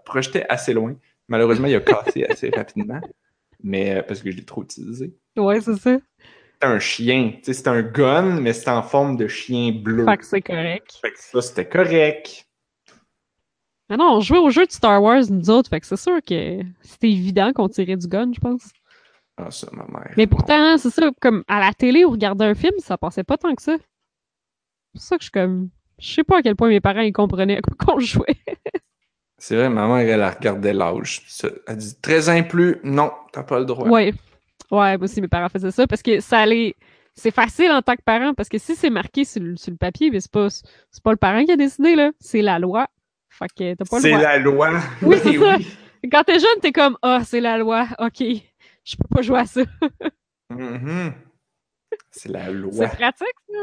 projetait 0.06 0.46
assez 0.50 0.74
loin. 0.74 0.96
Malheureusement, 1.28 1.68
il 1.68 1.76
a 1.76 1.82
cassé 1.82 2.26
assez 2.26 2.50
rapidement, 2.50 3.02
mais 3.64 3.98
euh, 3.98 4.04
parce 4.04 4.22
que 4.22 4.32
je 4.32 4.38
l'ai 4.38 4.46
trop 4.46 4.64
utilisé. 4.64 5.16
Ouais, 5.38 5.62
c'est 5.62 5.78
ça 5.78 5.98
un 6.64 6.80
chien. 6.80 7.34
C'est 7.44 7.68
un 7.68 7.82
gun, 7.82 8.40
mais 8.40 8.54
c'est 8.54 8.70
en 8.70 8.82
forme 8.82 9.18
de 9.18 9.28
chien 9.28 9.72
bleu. 9.72 10.06
Fait 10.06 10.18
que 10.18 10.26
c'est 10.26 10.42
correct. 10.42 10.98
Fait 11.02 11.12
que 11.12 11.20
ça, 11.20 11.42
c'était 11.42 11.68
correct. 11.68 12.48
Ah 13.94 13.98
non, 13.98 14.16
on 14.16 14.22
jouait 14.22 14.40
au 14.40 14.50
jeu 14.50 14.66
de 14.66 14.72
Star 14.72 15.04
Wars, 15.04 15.22
nous 15.30 15.52
autres, 15.52 15.70
fait 15.70 15.80
que 15.80 15.86
c'est 15.86 15.98
sûr 15.98 16.20
que 16.28 16.62
c'était 16.82 17.12
évident 17.12 17.54
qu'on 17.54 17.70
tirait 17.70 17.96
du 17.96 18.08
gun, 18.08 18.32
je 18.34 18.40
pense. 18.40 18.72
Ah, 19.38 19.52
ça, 19.52 19.68
ma 19.72 19.86
mère. 19.86 20.12
Mais 20.18 20.26
pourtant, 20.26 20.80
c'est 20.80 20.90
ça, 20.90 21.12
comme 21.22 21.44
à 21.48 21.60
la 21.60 21.74
télé 21.76 22.04
ou 22.04 22.10
regarder 22.10 22.44
un 22.46 22.56
film, 22.56 22.74
ça 22.80 22.98
passait 22.98 23.24
pas 23.24 23.38
tant 23.38 23.54
que 23.54 23.62
ça. 23.62 23.76
C'est 23.78 24.92
pour 24.94 25.02
ça 25.04 25.18
que 25.18 25.22
je 25.22 25.26
suis 25.26 25.32
comme. 25.32 25.70
Je 26.00 26.12
sais 26.12 26.24
pas 26.24 26.40
à 26.40 26.42
quel 26.42 26.56
point 26.56 26.70
mes 26.70 26.82
parents 26.82 27.02
ils 27.02 27.14
comprenaient 27.14 27.62
qu'on 27.78 28.00
jouait. 28.00 28.36
c'est 29.38 29.58
vrai, 29.58 29.70
ma 29.70 29.86
mère, 29.86 30.12
elle 30.12 30.24
a 30.24 30.32
regardé 30.32 30.74
l'âge. 30.74 31.22
Elle 31.68 31.78
dit 31.78 31.96
13 32.02 32.30
ans 32.30 32.34
et 32.34 32.48
plus, 32.48 32.78
non, 32.84 33.12
t'as 33.32 33.44
pas 33.44 33.60
le 33.60 33.66
droit. 33.66 33.88
Ouais. 33.88 34.12
Ouais, 34.72 34.98
moi 34.98 35.04
aussi, 35.04 35.22
mes 35.22 35.28
parents 35.28 35.50
faisaient 35.50 35.70
ça 35.70 35.86
parce 35.86 36.02
que 36.02 36.20
ça 36.20 36.40
allait. 36.40 36.76
C'est 37.14 37.30
facile 37.30 37.70
en 37.70 37.84
tant 37.84 37.96
que 37.96 38.02
parent 38.02 38.34
parce 38.34 38.50
que 38.50 38.58
si 38.58 38.76
c'est 38.76 38.90
marqué 38.90 39.24
sur 39.24 39.44
le, 39.44 39.76
papier, 39.78 40.10
mais 40.10 40.20
c'est 40.20 40.32
pas, 40.32 40.48
pas 41.04 41.12
le 41.12 41.18
parent 41.18 41.46
qui 41.46 41.52
a 41.52 41.58
décidé, 41.58 41.94
là. 41.94 42.10
C'est 42.20 42.42
la 42.42 42.58
loi. 42.58 42.88
Fait 43.34 43.48
que 43.48 43.74
t'as 43.74 43.86
pas 43.86 43.98
le 43.98 44.02
C'est 44.02 44.12
la 44.12 44.38
loi. 44.38 44.80
Oui, 45.02 45.18
c'est 45.24 45.38
ça. 45.40 45.58
Quand 46.12 46.24
t'es 46.24 46.40
jeune, 46.40 46.60
t'es 46.62 46.72
comme, 46.72 46.98
ah, 47.02 47.18
oh, 47.20 47.24
c'est 47.26 47.40
la 47.40 47.58
loi. 47.58 47.88
OK. 48.00 48.20
Je 48.20 48.96
peux 48.98 49.08
pas 49.10 49.22
jouer 49.22 49.40
à 49.40 49.46
ça. 49.46 49.62
Mm-hmm. 50.52 51.14
C'est 52.12 52.30
la 52.30 52.52
loi. 52.52 52.72
C'est 52.90 52.96
pratique, 52.96 53.36
ça. 53.50 53.60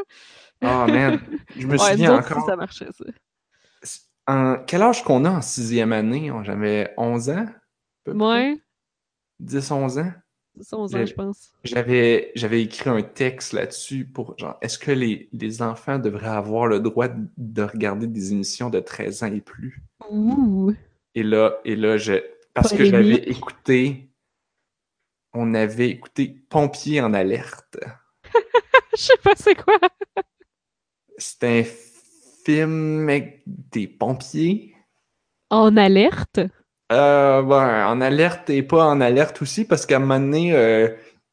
Oh, 0.63 0.91
man. 0.91 1.21
Je 1.57 1.67
me 1.67 1.77
souviens 1.79 2.19
encore. 2.19 2.45
ça 2.47 2.57
marchait, 2.57 2.89
ça. 2.93 3.05
En... 4.27 4.57
Quel 4.67 4.83
âge 4.83 5.05
qu'on 5.05 5.25
a 5.25 5.31
en 5.31 5.43
sixième 5.43 5.93
année? 5.93 6.33
J'avais 6.43 6.93
11 6.97 7.31
ans? 7.31 7.47
Ouais. 8.07 8.61
10-11 9.43 10.01
ans? 10.01 10.13
Je 10.61 11.15
pense. 11.15 11.53
J'avais, 11.65 12.33
j'avais 12.35 12.63
écrit 12.63 12.91
un 12.91 13.03
texte 13.03 13.53
là-dessus 13.53 14.05
pour 14.05 14.39
genre, 14.39 14.57
est-ce 14.61 14.79
que 14.79 14.91
les, 14.91 15.29
les, 15.33 15.63
enfants 15.63 15.99
devraient 15.99 16.29
avoir 16.29 16.67
le 16.67 16.81
droit 16.81 17.09
de 17.37 17.63
regarder 17.63 18.07
des 18.07 18.33
émissions 18.33 18.71
de 18.71 18.81
13 18.81 19.23
ans 19.23 19.33
et 19.33 19.41
plus? 19.41 19.83
Ouh. 20.11 20.73
Et 21.15 21.23
là, 21.23 21.59
et 21.65 21.77
là 21.77 21.97
je, 21.97 22.15
parce 22.55 22.73
que 22.73 22.85
j'avais 22.85 23.29
écouté, 23.29 24.11
on 25.33 25.55
avait 25.55 25.91
écouté 25.91 26.43
Pompiers 26.49 27.01
en 27.01 27.15
alerte. 27.15 27.79
Je 28.93 29.03
sais 29.03 29.17
pas 29.23 29.35
c'est 29.37 29.55
quoi. 29.55 29.79
C'est 31.17 31.45
un 31.45 31.65
film 32.45 33.09
avec 33.09 33.43
des 33.47 33.87
pompiers. 33.87 34.75
En 35.51 35.77
alerte? 35.77 36.41
Euh, 36.91 37.43
en 37.43 38.01
alerte 38.01 38.51
et 38.51 38.63
pas 38.63 38.85
en 38.85 39.01
alerte 39.01 39.43
aussi, 39.43 39.65
parce 39.65 39.87
qu'à 39.87 39.97
un 39.97 40.01
moment 40.01 40.19
donné, 40.19 40.57
euh, 40.57 40.89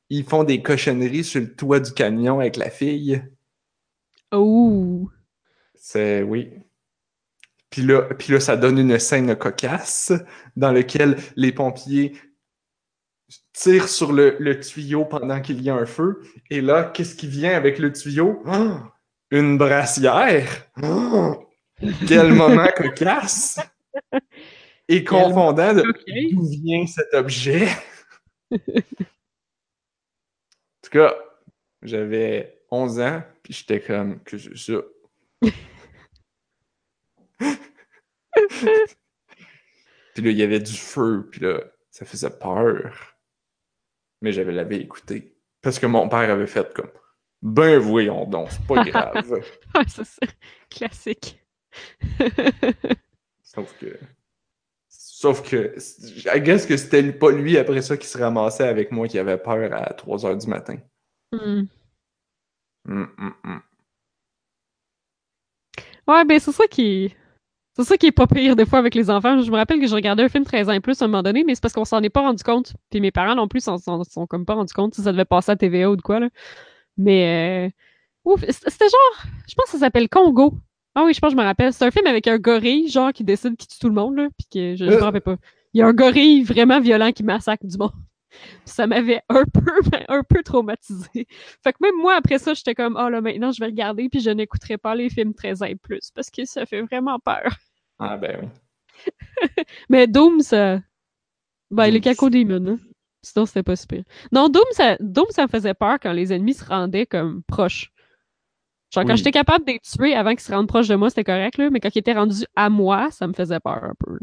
ils 0.09 0.23
font 0.23 0.43
des 0.43 0.61
cochonneries 0.61 1.23
sur 1.23 1.41
le 1.41 1.53
toit 1.53 1.79
du 1.79 1.91
camion 1.93 2.39
avec 2.39 2.57
la 2.57 2.69
fille. 2.69 3.23
Oh! 4.31 5.09
C'est, 5.75 6.21
oui. 6.21 6.51
Puis 7.71 7.81
là, 7.81 8.03
puis 8.03 8.33
là, 8.33 8.39
ça 8.39 8.55
donne 8.55 8.77
une 8.77 8.99
scène 8.99 9.35
cocasse 9.35 10.13
dans 10.55 10.71
laquelle 10.71 11.17
les 11.35 11.51
pompiers 11.51 12.13
tirent 13.53 13.89
sur 13.89 14.13
le, 14.13 14.59
tuyau 14.59 15.05
pendant 15.05 15.41
qu'il 15.41 15.61
y 15.61 15.69
a 15.69 15.75
un 15.75 15.85
feu. 15.85 16.21
Et 16.49 16.61
là, 16.61 16.83
qu'est-ce 16.83 17.15
qui 17.15 17.27
vient 17.27 17.55
avec 17.55 17.79
le 17.79 17.91
tuyau? 17.91 18.43
une 19.31 19.57
brassière! 19.57 20.67
quel 22.07 22.31
moment 22.33 22.67
cocasse! 22.75 23.59
et 24.87 25.03
confondant 25.03 25.73
de 25.73 25.83
d'où 26.31 26.47
vient 26.49 26.85
cet 26.87 27.13
objet. 27.13 27.67
en 28.51 28.57
tout 30.81 30.91
cas, 30.91 31.15
j'avais 31.81 32.61
11 32.71 32.99
ans, 32.99 33.23
puis 33.43 33.53
j'étais 33.53 33.81
comme, 33.81 34.23
que 34.23 34.37
c'est 34.37 34.57
ça? 34.57 34.81
puis 40.15 40.23
là, 40.23 40.31
il 40.31 40.37
y 40.37 40.43
avait 40.43 40.59
du 40.59 40.73
feu, 40.73 41.27
puis 41.31 41.41
là, 41.41 41.61
ça 41.91 42.05
faisait 42.05 42.29
peur. 42.29 43.15
Mais 44.21 44.31
j'avais 44.31 44.51
l'avais 44.51 44.77
écouté. 44.77 45.35
Parce 45.61 45.79
que 45.79 45.85
mon 45.85 46.09
père 46.09 46.29
avait 46.29 46.47
fait 46.47 46.73
comme, 46.73 46.91
ben 47.41 47.77
voyons 47.77 48.25
donc, 48.25 48.49
c'est 48.51 48.65
pas 48.65 48.83
grave. 48.83 49.41
c'est 49.87 50.05
ça. 50.05 50.27
Classique. 50.69 51.39
Sauf 53.43 53.77
que 53.79 53.97
Sauf 55.19 55.41
que, 55.41 55.73
I 56.31 56.39
guess 56.41 56.67
que 56.67 56.77
c'était 56.77 57.11
pas 57.11 57.31
lui 57.31 57.57
après 57.57 57.81
ça 57.81 57.97
qui 57.97 58.05
se 58.05 58.19
ramassait 58.19 58.67
avec 58.67 58.91
moi 58.91 59.07
qui 59.07 59.17
avait 59.17 59.39
peur 59.39 59.73
à 59.73 59.91
3 59.95 60.17
h 60.19 60.39
du 60.39 60.47
matin. 60.47 60.77
Hum, 61.31 61.67
hum. 62.87 63.61
Ouais, 66.07 66.23
ben 66.23 66.39
c'est 66.39 66.51
ça 66.51 66.67
qui. 66.67 67.15
C'est 67.75 67.83
ça 67.83 67.97
qui 67.97 68.05
est 68.05 68.11
pas 68.11 68.27
pire 68.27 68.55
des 68.55 68.67
fois 68.67 68.77
avec 68.77 68.93
les 68.93 69.09
enfants. 69.09 69.41
Je 69.41 69.49
me 69.49 69.55
rappelle 69.55 69.79
que 69.79 69.87
je 69.87 69.95
regardais 69.95 70.21
un 70.21 70.29
film 70.29 70.45
13 70.45 70.69
ans 70.69 70.73
et 70.73 70.81
plus 70.81 71.01
à 71.01 71.05
un 71.05 71.07
moment 71.07 71.23
donné, 71.23 71.43
mais 71.43 71.55
c'est 71.55 71.61
parce 71.61 71.73
qu'on 71.73 71.83
s'en 71.83 72.03
est 72.03 72.11
pas 72.11 72.21
rendu 72.21 72.43
compte. 72.43 72.75
Puis 72.91 73.01
mes 73.01 73.11
parents 73.11 73.33
non 73.33 73.47
plus 73.47 73.61
s'en 73.61 73.79
sont, 73.79 74.27
comme 74.27 74.45
pas 74.45 74.53
rendu 74.53 74.73
compte 74.75 74.93
si 74.93 75.01
ça 75.01 75.11
devait 75.11 75.25
passer 75.25 75.51
à 75.51 75.55
TVA 75.55 75.89
ou 75.89 75.95
de 75.95 76.03
quoi. 76.03 76.19
Là. 76.19 76.29
Mais 76.95 77.65
euh... 77.65 77.71
ouf, 78.23 78.41
c'était 78.47 78.87
genre. 78.87 79.25
Je 79.49 79.55
pense 79.55 79.65
que 79.65 79.71
ça 79.71 79.79
s'appelle 79.79 80.09
Congo. 80.09 80.59
Ah 80.99 81.03
oui, 81.03 81.13
je 81.13 81.19
pense 81.19 81.29
que 81.29 81.37
je 81.37 81.41
me 81.43 81.45
rappelle. 81.45 81.71
C'est 81.73 81.85
un 81.85 81.91
film 81.91 82.07
avec 82.07 82.25
un 82.25 82.39
gorille, 82.39 82.87
genre, 82.87 83.13
qui 83.13 83.23
décide 83.23 83.55
qu'il 83.55 83.67
tue 83.67 83.77
tout 83.77 83.87
le 83.87 83.93
monde, 83.93 84.15
là, 84.15 84.29
puis 84.35 84.47
que 84.51 84.75
je, 84.75 84.83
ne 84.83 84.95
me 84.95 85.03
rappelle 85.03 85.21
pas. 85.21 85.35
Il 85.75 85.77
y 85.77 85.83
a 85.83 85.85
un 85.85 85.93
gorille 85.93 86.41
vraiment 86.41 86.79
violent 86.79 87.11
qui 87.11 87.21
massacre 87.21 87.67
du 87.67 87.77
monde. 87.77 87.91
ça 88.65 88.87
m'avait 88.87 89.21
un 89.29 89.43
peu, 89.43 89.79
un 90.07 90.23
peu 90.23 90.41
traumatisé. 90.41 91.27
Fait 91.63 91.71
que 91.71 91.77
même 91.81 91.95
moi, 92.01 92.15
après 92.15 92.39
ça, 92.39 92.55
j'étais 92.55 92.73
comme, 92.73 92.97
oh 92.99 93.09
là, 93.09 93.21
maintenant, 93.21 93.51
je 93.51 93.59
vais 93.59 93.67
regarder, 93.67 94.09
puis 94.09 94.21
je 94.21 94.31
n'écouterai 94.31 94.79
pas 94.79 94.95
les 94.95 95.11
films 95.11 95.35
13 95.35 95.61
ans 95.61 95.67
et 95.67 95.75
plus, 95.75 96.09
parce 96.15 96.31
que 96.31 96.45
ça 96.45 96.65
fait 96.65 96.81
vraiment 96.81 97.19
peur. 97.19 97.45
Ah, 97.99 98.15
ben 98.15 98.39
oui. 98.43 99.63
Mais 99.89 100.05
Doom, 100.05 100.41
ça. 100.41 100.79
Ben, 101.71 101.87
les 101.87 101.99
Caco 101.99 102.29
Demon, 102.29 102.73
hein. 102.73 102.77
Sinon, 103.23 103.47
c'était 103.47 103.63
pas 103.63 103.75
super. 103.75 104.03
Non, 104.31 104.49
Doom 104.49 104.65
ça, 104.71 104.97
Doom, 104.99 105.25
ça 105.31 105.43
me 105.43 105.47
faisait 105.47 105.73
peur 105.73 105.97
quand 105.99 106.11
les 106.11 106.31
ennemis 106.31 106.53
se 106.53 106.63
rendaient 106.63 107.07
comme 107.07 107.41
proches. 107.47 107.91
Genre, 108.93 109.05
quand 109.05 109.15
j'étais 109.15 109.31
capable 109.31 109.65
de 109.65 109.73
les 109.73 109.79
tuer 109.79 110.15
avant 110.15 110.31
qu'ils 110.31 110.39
se 110.41 110.51
rendent 110.53 110.67
proches 110.67 110.87
de 110.87 110.95
moi, 110.95 111.09
c'était 111.09 111.23
correct, 111.25 111.57
là. 111.57 111.69
Mais 111.69 111.79
quand 111.79 111.93
ils 111.93 111.99
étaient 111.99 112.13
rendus 112.13 112.45
à 112.55 112.69
moi, 112.69 113.09
ça 113.11 113.27
me 113.27 113.33
faisait 113.33 113.59
peur 113.59 113.83
un 113.83 113.93
peu. 113.99 114.17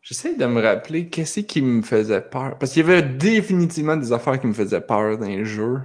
J'essaie 0.00 0.34
de 0.36 0.46
me 0.46 0.62
rappeler 0.62 1.10
qu'est-ce 1.10 1.40
qui 1.40 1.60
me 1.60 1.82
faisait 1.82 2.22
peur. 2.22 2.56
Parce 2.58 2.72
qu'il 2.72 2.86
y 2.86 2.90
avait 2.90 3.02
définitivement 3.02 3.96
des 3.98 4.10
affaires 4.10 4.40
qui 4.40 4.46
me 4.46 4.54
faisaient 4.54 4.80
peur 4.80 5.18
dans 5.18 5.26
les 5.26 5.44
jeux. 5.44 5.82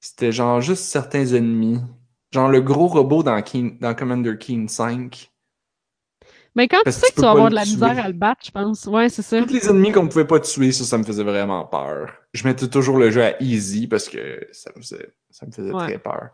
C'était 0.00 0.32
genre 0.32 0.60
juste 0.60 0.84
certains 0.84 1.24
ennemis. 1.26 1.78
Genre 2.32 2.48
le 2.48 2.60
gros 2.60 2.88
robot 2.88 3.22
dans, 3.22 3.40
Keen- 3.42 3.78
dans 3.78 3.94
Commander 3.94 4.36
Keen 4.38 4.68
5. 4.68 5.32
Mais 6.58 6.68
quand 6.68 6.80
Parce 6.84 6.96
tu 6.96 7.06
sais 7.06 7.10
que 7.12 7.14
tu 7.14 7.20
vas 7.22 7.30
avoir 7.30 7.50
de 7.50 7.54
la 7.54 7.62
tuer. 7.64 7.72
misère 7.74 8.04
à 8.04 8.08
le 8.08 8.14
battre, 8.14 8.42
je 8.44 8.50
pense. 8.50 8.84
Ouais, 8.86 9.08
c'est 9.08 9.22
ça. 9.22 9.40
Tous 9.42 9.52
les 9.54 9.68
ennemis 9.68 9.92
qu'on 9.92 10.08
pouvait 10.08 10.26
pas 10.26 10.40
tuer, 10.40 10.72
ça, 10.72 10.84
ça 10.84 10.98
me 10.98 11.04
faisait 11.04 11.22
vraiment 11.22 11.64
peur. 11.64 12.12
Je 12.34 12.46
mettais 12.46 12.68
toujours 12.68 12.98
le 12.98 13.10
jeu 13.10 13.22
à 13.22 13.40
easy 13.42 13.86
parce 13.86 14.08
que 14.08 14.46
ça 14.52 14.70
me 14.74 14.82
faisait, 14.82 15.08
ça 15.30 15.46
me 15.46 15.52
faisait 15.52 15.70
Ouais. 15.72 15.86
très 15.86 15.98
peur. 15.98 16.30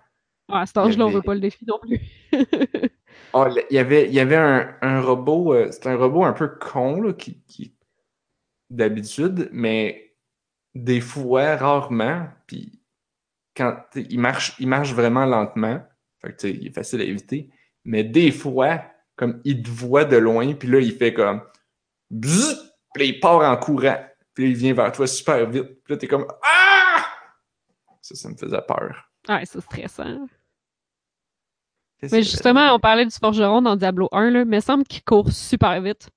Ouais, 0.49 0.59
à 0.59 0.67
cet 0.67 0.79
âge-là, 0.79 1.07
on 1.07 1.11
veut 1.11 1.23
pas 1.23 1.35
le 1.35 1.41
défi 1.41 1.65
non 1.67 1.79
plus. 1.79 2.01
Ah, 3.35 3.49
il 3.71 3.75
y 3.77 3.79
avait, 3.79 4.07
il 4.09 4.15
y 4.15 4.21
avait 4.21 4.37
un, 4.37 4.75
un 4.81 5.01
robot, 5.01 5.55
euh, 5.55 5.71
c'était 5.73 5.89
un 5.91 5.97
robot 5.97 6.25
un 6.25 6.33
peu 6.33 6.49
con, 6.49 7.01
là, 7.03 7.13
qui, 7.13 7.43
qui 7.47 7.75
d'habitude, 8.71 9.49
mais 9.53 10.15
des 10.75 11.01
fois, 11.01 11.57
rarement, 11.57 12.29
puis 12.47 12.81
quand 13.57 13.77
il 13.95 14.19
marche, 14.19 14.55
il 14.59 14.69
marche 14.69 14.93
vraiment 14.93 15.27
lentement, 15.27 15.81
fait 16.21 16.35
que 16.37 16.47
il 16.47 16.67
est 16.69 16.75
facile 16.75 17.01
à 17.01 17.05
éviter, 17.05 17.51
mais 17.85 18.05
des 18.05 18.31
fois, 18.33 18.83
comme 19.17 19.41
il 19.45 19.63
te 19.63 19.71
voit 19.71 20.05
de 20.05 20.17
loin, 20.17 20.55
puis 20.55 20.69
là, 20.69 20.81
il 20.81 20.97
fait 20.97 21.15
comme 21.15 21.43
bzzz, 22.11 22.73
puis 22.93 23.03
là, 23.03 23.15
il 23.15 23.21
part 23.21 23.41
en 23.41 23.57
courant, 23.57 23.99
puis 24.35 24.45
là, 24.45 24.51
il 24.51 24.57
vient 24.57 24.75
vers 24.75 24.93
toi 24.93 25.07
super 25.07 25.49
vite, 25.49 25.83
puis 25.85 25.95
là, 25.95 25.97
t'es 25.97 26.09
comme 26.09 26.27
ah! 26.43 27.07
Ça, 28.03 28.15
ça 28.15 28.29
me 28.29 28.37
faisait 28.37 28.61
peur. 28.67 29.11
Ouais, 29.29 29.45
c'est 29.47 29.61
stressant. 29.61 30.27
Mais 32.03 32.23
justement, 32.23 32.75
on 32.75 32.79
parlait 32.79 33.07
du 33.07 33.15
forgeron 33.15 33.63
dans 33.63 33.77
Diablo 33.77 34.09
1, 34.13 34.31
là, 34.31 34.45
mais 34.45 34.59
il 34.59 34.63
semble 34.63 34.85
qu'il 34.85 35.03
court 35.03 35.31
super 35.31 35.81
vite. 35.81 36.11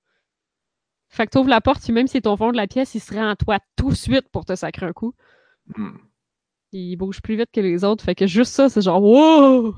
Fait 1.10 1.26
que 1.26 1.32
t'ouvres 1.32 1.49
la 1.49 1.61
porte, 1.61 1.82
puis 1.82 1.94
même 1.94 2.07
si 2.07 2.22
t'es 2.22 2.28
au 2.28 2.36
fond 2.36 2.52
de 2.52 2.57
la 2.57 2.68
pièce, 2.68 2.94
il 2.95 2.99
se 2.99 3.14
rend 3.14 3.30
à 3.30 3.36
toi 3.36 3.60
tout 3.78 3.90
de 3.90 3.95
suite 3.95 4.28
pour 4.30 4.44
te 4.44 4.56
sacrer 4.56 4.86
un 4.86 4.94
coup. 4.94 5.14
Hmm. 5.76 5.98
Il 6.74 6.98
bouge 6.98 7.22
plus 7.22 7.38
vite 7.38 7.49
que 7.53 7.61
les 7.61 7.86
autres, 7.86 8.03
fait 8.03 8.15
que 8.15 8.28
juste 8.28 8.53
ça, 8.53 8.68
c'est 8.68 8.82
genre 8.82 9.02
wow! 9.02 9.76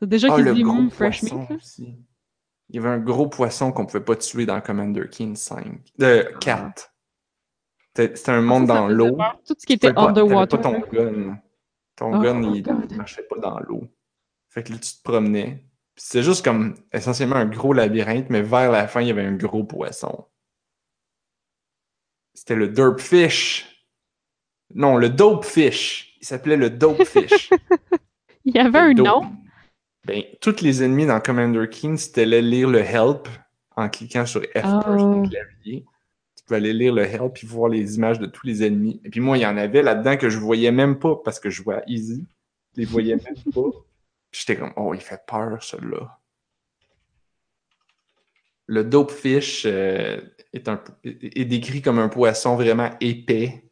C'est 0.00 0.08
déjà 0.08 0.28
Ah, 0.30 0.36
qu'il 0.36 0.44
le 0.44 0.54
dit 0.54 0.62
gros 0.62 0.88
fresh 0.90 1.22
meat. 1.22 1.50
aussi. 1.50 1.96
Il 2.70 2.76
y 2.76 2.78
avait 2.78 2.88
un 2.88 2.98
gros 2.98 3.28
poisson 3.28 3.72
qu'on 3.72 3.84
pouvait 3.86 4.04
pas 4.04 4.16
tuer 4.16 4.46
dans 4.46 4.60
Commander 4.60 5.08
King 5.10 5.34
5. 5.36 5.82
De 5.98 6.32
4. 6.40 6.94
C'était 7.96 8.30
un 8.30 8.40
monde 8.40 8.68
Ça, 8.68 8.74
ça 8.74 8.80
dans 8.80 8.88
l'eau. 8.88 9.18
Tout 9.46 9.54
ce 9.58 9.66
qui 9.66 9.72
était 9.74 9.92
pas- 9.92 10.08
underwater. 10.08 10.60
pas 10.60 10.70
ton 10.70 10.78
gun. 10.92 11.38
Ton 11.96 12.14
Oh, 12.16 12.20
gun, 12.22 12.42
oh 12.44 12.52
il, 12.54 12.62
God. 12.62 12.86
il 12.90 12.96
marchait 12.96 13.24
pas 13.24 13.38
dans 13.38 13.58
l'eau. 13.60 13.82
Fait 14.48 14.62
que 14.62 14.72
là, 14.72 14.78
tu 14.78 14.92
te 14.94 15.02
promenais. 15.02 15.64
C'était 15.96 16.22
juste 16.22 16.44
comme 16.44 16.74
essentiellement 16.92 17.36
un 17.36 17.46
gros 17.46 17.72
labyrinthe, 17.74 18.30
mais 18.30 18.40
vers 18.42 18.70
la 18.70 18.86
fin, 18.88 19.02
il 19.02 19.08
y 19.08 19.10
avait 19.10 19.24
un 19.26 19.34
gros 19.36 19.64
poisson. 19.64 20.26
C'était 22.32 22.54
le 22.54 22.68
Derp 22.68 23.00
Fish. 23.00 23.84
Non, 24.74 24.96
le 24.96 25.10
Dope 25.10 25.44
Fish. 25.44 26.16
Il 26.20 26.26
s'appelait 26.26 26.56
le 26.56 26.70
Dope 26.70 27.04
Fish. 27.04 27.50
Il 28.44 28.54
y 28.54 28.58
avait 28.58 28.78
un 28.78 28.94
dope. 28.94 29.06
nom? 29.06 29.32
Ben, 30.04 30.22
tous 30.40 30.62
les 30.62 30.82
ennemis 30.82 31.06
dans 31.06 31.20
Commander 31.20 31.68
King, 31.68 31.96
c'était 31.96 32.22
aller 32.22 32.40
lire 32.40 32.68
le 32.68 32.80
help 32.80 33.28
en 33.76 33.88
cliquant 33.88 34.26
sur 34.26 34.40
F1 34.40 34.82
sur 34.82 34.90
le 34.90 35.28
clavier. 35.28 35.84
Tu 36.36 36.44
peux 36.46 36.54
aller 36.54 36.72
lire 36.72 36.94
le 36.94 37.02
help 37.02 37.38
et 37.42 37.46
voir 37.46 37.68
les 37.68 37.96
images 37.96 38.18
de 38.18 38.26
tous 38.26 38.46
les 38.46 38.64
ennemis. 38.64 39.00
Et 39.04 39.10
puis 39.10 39.20
moi, 39.20 39.36
il 39.36 39.42
y 39.42 39.46
en 39.46 39.56
avait 39.56 39.82
là-dedans 39.82 40.16
que 40.16 40.30
je 40.30 40.38
voyais 40.38 40.72
même 40.72 40.98
pas 40.98 41.16
parce 41.16 41.38
que 41.38 41.50
je 41.50 41.62
à 41.70 41.82
Easy. 41.86 42.26
Je 42.74 42.80
les 42.80 42.86
voyais 42.86 43.16
même 43.16 43.34
pas. 43.54 43.70
Puis 44.30 44.44
J'étais 44.46 44.56
comme, 44.56 44.72
oh, 44.76 44.94
il 44.94 45.00
fait 45.00 45.20
peur, 45.26 45.62
celui-là. 45.62 46.18
Le 48.66 48.84
Dope 48.84 49.10
Fish 49.10 49.64
euh, 49.66 50.20
est, 50.52 50.68
un, 50.68 50.82
est 51.04 51.40
est 51.40 51.44
décrit 51.44 51.82
comme 51.82 51.98
un 51.98 52.08
poisson 52.08 52.54
vraiment 52.54 52.90
épais. 53.00 53.69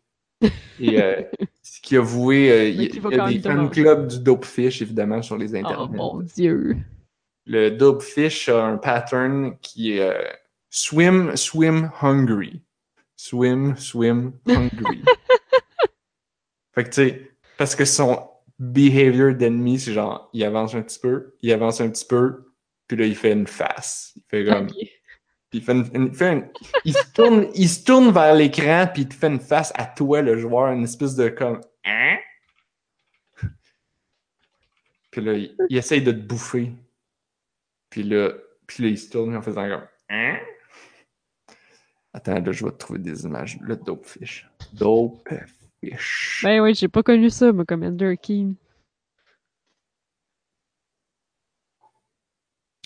Et 0.80 1.02
euh, 1.02 1.22
ce 1.62 1.80
qui 1.80 1.96
a 1.96 2.00
voué, 2.00 2.50
euh, 2.50 2.68
il 2.68 2.82
y, 2.82 2.86
a 2.86 3.28
des 3.28 3.40
fan 3.40 3.70
clubs 3.70 4.06
du 4.06 4.20
Dope 4.20 4.44
Fish, 4.44 4.80
évidemment, 4.82 5.22
sur 5.22 5.36
les 5.36 5.54
Oh 5.54 5.58
internets. 5.58 5.96
mon 5.96 6.20
dieu. 6.20 6.76
Le 7.46 7.70
Dope 7.70 8.02
Fish 8.02 8.48
a 8.48 8.64
un 8.64 8.76
pattern 8.76 9.56
qui 9.60 9.92
est 9.92 10.00
euh, 10.00 10.22
swim, 10.70 11.34
swim, 11.36 11.90
hungry. 12.00 12.62
Swim, 13.16 13.76
swim, 13.76 14.32
hungry. 14.46 15.02
fait 16.74 16.84
que 16.84 16.88
tu 16.88 16.94
sais, 16.94 17.30
parce 17.56 17.74
que 17.74 17.84
son 17.84 18.28
behavior 18.58 19.34
d'ennemi, 19.34 19.78
c'est 19.78 19.92
genre, 19.92 20.30
il 20.32 20.44
avance 20.44 20.74
un 20.74 20.82
petit 20.82 21.00
peu, 21.00 21.34
il 21.42 21.52
avance 21.52 21.80
un 21.80 21.90
petit 21.90 22.04
peu, 22.04 22.52
puis 22.86 22.96
là, 22.96 23.06
il 23.06 23.16
fait 23.16 23.32
une 23.32 23.46
face. 23.46 24.12
Il 24.16 24.22
fait 24.28 24.44
comme. 24.44 24.68
Puis 25.50 25.60
il, 25.60 25.64
fait 25.64 25.72
une- 25.72 26.48
il 26.84 26.92
se 26.94 27.12
tourne, 27.12 27.46
il 27.54 27.68
se 27.68 27.82
tourne 27.84 28.12
vers 28.12 28.34
l'écran, 28.34 28.86
puis 28.92 29.02
il 29.02 29.08
te 29.08 29.14
fait 29.14 29.28
une 29.28 29.40
face 29.40 29.72
à 29.76 29.86
toi, 29.86 30.20
le 30.20 30.36
joueur, 30.36 30.72
une 30.72 30.84
espèce 30.84 31.14
de 31.14 31.28
comme. 31.28 31.60
Hein? 31.84 32.18
Puis 35.10 35.22
là, 35.22 35.32
il, 35.32 35.76
essaye 35.76 36.02
de 36.02 36.12
te 36.12 36.18
bouffer. 36.20 36.72
Puis 37.88 38.02
là, 38.02 38.32
puis 38.66 38.82
là, 38.84 38.90
il 38.90 38.98
se 38.98 39.08
tourne 39.10 39.34
en 39.34 39.40
faisant 39.42 39.66
comme. 39.68 39.86
Hein? 40.10 40.38
Attends, 42.12 42.40
là, 42.40 42.52
je 42.52 42.64
vais 42.64 42.72
te 42.72 42.76
trouver 42.76 42.98
des 42.98 43.24
images. 43.24 43.58
Le 43.62 43.76
Dope 43.76 44.04
Fish. 44.04 44.46
Dope 44.74 45.26
Fish. 45.80 46.40
Ben 46.42 46.60
oui, 46.60 46.74
j'ai 46.74 46.88
pas 46.88 47.02
connu 47.02 47.30
ça, 47.30 47.52
moi, 47.52 47.64
Commander 47.64 48.16
Keen. 48.20 48.54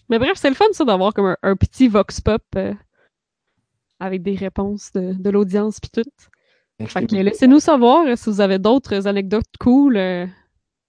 Mais 0.09 0.19
bref, 0.19 0.33
c'est 0.37 0.49
le 0.49 0.55
fun, 0.55 0.67
ça, 0.73 0.85
d'avoir 0.85 1.15
comme 1.15 1.27
un, 1.27 1.37
un 1.43 1.57
petit 1.57 1.89
vox 1.89 2.21
pop 2.21 2.43
euh, 2.57 2.75
avec 3.99 4.23
des 4.23 4.35
réponses 4.35 4.93
de, 4.93 5.13
de 5.15 5.31
l'audience 5.31 5.81
pis 5.81 5.91
tout. 5.91 6.03
Fait 6.87 7.07
que 7.07 7.15
laissez-nous 7.15 7.61
savoir 7.61 8.07
euh, 8.07 8.17
si 8.17 8.29
vous 8.29 8.41
avez 8.41 8.59
d'autres 8.59 9.07
anecdotes 9.07 9.47
cool, 9.61 9.97
euh, 9.97 10.27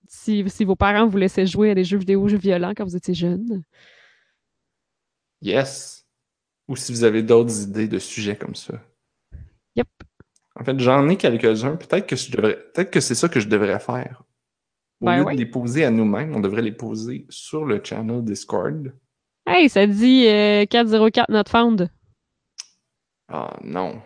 si, 0.08 0.44
si 0.50 0.66
vos 0.66 0.76
parents 0.76 1.08
vous 1.08 1.18
laissaient 1.18 1.46
jouer 1.46 1.72
à 1.72 1.76
des 1.76 1.84
jeux 1.84 1.98
vidéo 1.98 2.28
jeux 2.28 2.38
violents 2.38 2.74
quand 2.76 2.84
vous 2.84 2.96
étiez 2.96 3.14
jeune. 3.14 3.64
Yes. 5.42 6.06
Ou 6.68 6.76
si 6.76 6.92
vous 6.92 7.04
avez 7.04 7.22
d'autres 7.22 7.64
idées 7.64 7.88
de 7.88 8.00
sujets 8.00 8.38
comme 8.38 8.56
ça. 8.56 8.82
Yep. 9.76 9.88
En 10.56 10.64
fait, 10.64 10.80
j'en 10.80 11.08
ai 11.10 11.18
quelques-uns. 11.18 11.76
Peut-être 11.76 12.08
que 12.08 12.16
je 12.16 12.32
devrais, 12.32 12.58
peut-être 12.74 12.92
que 12.92 13.00
c'est 13.00 13.16
ça 13.16 13.28
que 13.28 13.40
je 13.40 13.48
devrais 13.48 13.80
faire. 13.80 14.24
Au 15.02 15.06
Ben 15.06 15.18
lieu 15.18 15.24
ouais. 15.26 15.34
de 15.34 15.40
les 15.40 15.46
poser 15.46 15.84
à 15.84 15.92
nous-mêmes, 15.92 16.36
on 16.36 16.40
devrait 16.40 16.62
les 16.62 16.72
poser 16.72 17.26
sur 17.30 17.66
le 17.66 17.82
channel 17.84 18.24
Discord. 18.24 18.94
Hey, 19.46 19.70
ça 19.70 19.88
dit 19.88 20.28
euh, 20.28 20.66
404 20.66 21.32
not 21.32 21.44
found. 21.48 21.90
Ah 23.28 23.58
non. 23.64 24.02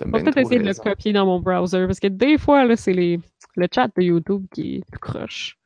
Je 0.00 0.10
vais 0.10 0.20
peut-être 0.20 0.38
essayer 0.38 0.58
de 0.60 0.64
le 0.64 0.74
copier 0.74 1.12
dans 1.12 1.26
mon 1.26 1.38
browser 1.40 1.86
parce 1.86 2.00
que 2.00 2.06
des 2.06 2.38
fois, 2.38 2.64
là, 2.64 2.76
c'est 2.76 2.94
les, 2.94 3.20
le 3.56 3.68
chat 3.72 3.88
de 3.96 4.02
YouTube 4.02 4.46
qui 4.52 4.76
est 4.76 4.98
croche. 5.00 5.58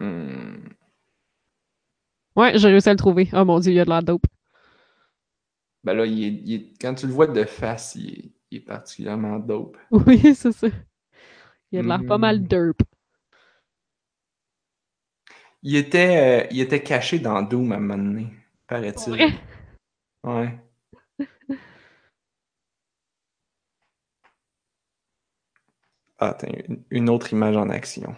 Hmm. 0.00 0.72
Ouais, 2.34 2.58
j'ai 2.58 2.66
réussi 2.68 2.88
à 2.88 2.92
le 2.92 2.98
trouver. 2.98 3.28
Oh 3.32 3.44
mon 3.44 3.60
dieu, 3.60 3.70
il 3.72 3.76
y 3.76 3.80
a 3.80 3.84
de 3.84 3.90
la 3.90 4.02
dope. 4.02 4.24
Ben 5.84 5.94
là, 5.94 6.06
il 6.06 6.24
est- 6.24 6.42
il 6.44 6.52
est- 6.54 6.72
quand 6.80 6.94
tu 6.94 7.06
le 7.06 7.12
vois 7.12 7.26
de 7.26 7.44
face, 7.44 7.94
il 7.96 8.08
est, 8.10 8.32
il 8.50 8.58
est 8.58 8.60
particulièrement 8.60 9.38
dope. 9.38 9.76
Oui, 9.90 10.34
c'est 10.34 10.52
ça. 10.52 10.68
Il 11.72 11.76
y 11.76 11.78
a 11.78 11.82
de 11.82 11.88
l'air 11.88 12.04
pas 12.04 12.18
Hmm. 12.18 12.20
mal 12.20 12.46
derp. 12.46 12.80
Il 15.62 15.76
était, 15.76 16.44
euh, 16.44 16.48
il 16.50 16.60
était 16.60 16.82
caché 16.82 17.18
dans 17.18 17.42
Doom 17.42 17.72
à 17.72 17.76
un 17.76 17.80
moment 17.80 18.02
donné, 18.02 18.28
paraît-il. 18.66 19.34
Ouais. 20.24 20.58
Ah, 26.18 26.28
Attends, 26.28 26.52
une, 26.90 27.08
autre 27.08 27.32
image 27.32 27.56
en 27.56 27.70
action. 27.70 28.14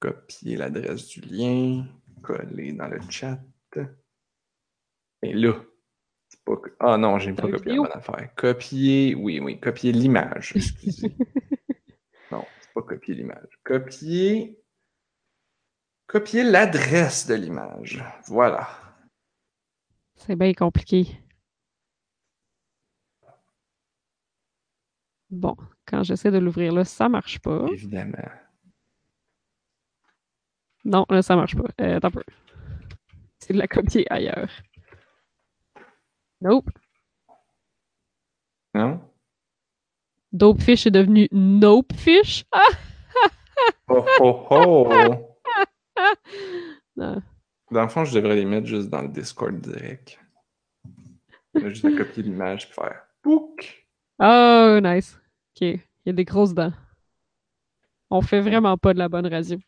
Copier 0.00 0.56
l'adresse 0.56 1.06
du 1.08 1.20
lien, 1.20 1.86
coller 2.22 2.72
dans 2.72 2.88
le 2.88 2.98
chat. 3.10 3.38
Et 5.22 5.34
là, 5.34 5.52
c'est 6.28 6.42
pas. 6.44 6.54
Ah 6.80 6.96
non, 6.96 7.18
j'ai 7.18 7.32
pas 7.32 7.50
copié 7.50 7.72
la 7.72 7.82
bonne 7.82 7.90
affaire. 7.92 8.34
Copier, 8.36 9.14
oui, 9.14 9.40
oui, 9.40 9.60
copier 9.60 9.92
l'image, 9.92 10.52
excusez. 10.54 11.14
non, 12.30 12.44
c'est 12.60 12.72
pas 12.72 12.82
copier 12.82 13.14
l'image. 13.14 13.48
Copier 13.64 14.57
Copier 16.08 16.42
l'adresse 16.42 17.26
de 17.26 17.34
l'image. 17.34 18.02
Voilà. 18.28 18.66
C'est 20.16 20.36
bien 20.36 20.54
compliqué. 20.54 21.06
Bon, 25.28 25.54
quand 25.84 26.02
j'essaie 26.02 26.30
de 26.30 26.38
l'ouvrir 26.38 26.72
là, 26.72 26.86
ça 26.86 27.10
marche 27.10 27.38
pas. 27.40 27.66
Évidemment. 27.70 28.16
Non, 30.86 31.04
là, 31.10 31.20
ça 31.20 31.36
marche 31.36 31.54
pas. 31.54 31.68
Euh, 31.82 31.96
attends 31.98 32.08
un 32.08 32.12
peu. 32.12 32.22
C'est 33.38 33.52
de 33.52 33.58
la 33.58 33.68
copier 33.68 34.10
ailleurs. 34.10 34.50
Nope. 36.40 36.70
Non? 38.72 38.98
Dopefish 40.32 40.86
est 40.86 40.90
devenu 40.90 41.28
Nopefish. 41.32 42.46
Ah! 42.50 42.60
Oh 43.90 44.04
oh 44.20 44.46
oh! 44.50 45.27
Non. 46.96 47.22
Dans 47.70 47.82
le 47.82 47.88
fond, 47.88 48.04
je 48.04 48.14
devrais 48.14 48.34
les 48.36 48.44
mettre 48.44 48.66
juste 48.66 48.88
dans 48.88 49.02
le 49.02 49.08
Discord 49.08 49.54
direct. 49.60 50.18
Juste 51.54 51.84
à 51.84 51.90
copier 51.92 52.22
l'image 52.22 52.66
puis 52.70 52.74
faire! 52.74 53.02
Oh, 54.20 54.78
nice. 54.82 55.16
Ok. 55.54 55.60
Il 55.62 55.80
y 56.06 56.10
a 56.10 56.12
des 56.12 56.24
grosses 56.24 56.54
dents. 56.54 56.72
On 58.10 58.22
fait 58.22 58.40
vraiment 58.40 58.76
pas 58.78 58.94
de 58.94 58.98
la 58.98 59.08
bonne 59.08 59.26
radio. 59.26 59.58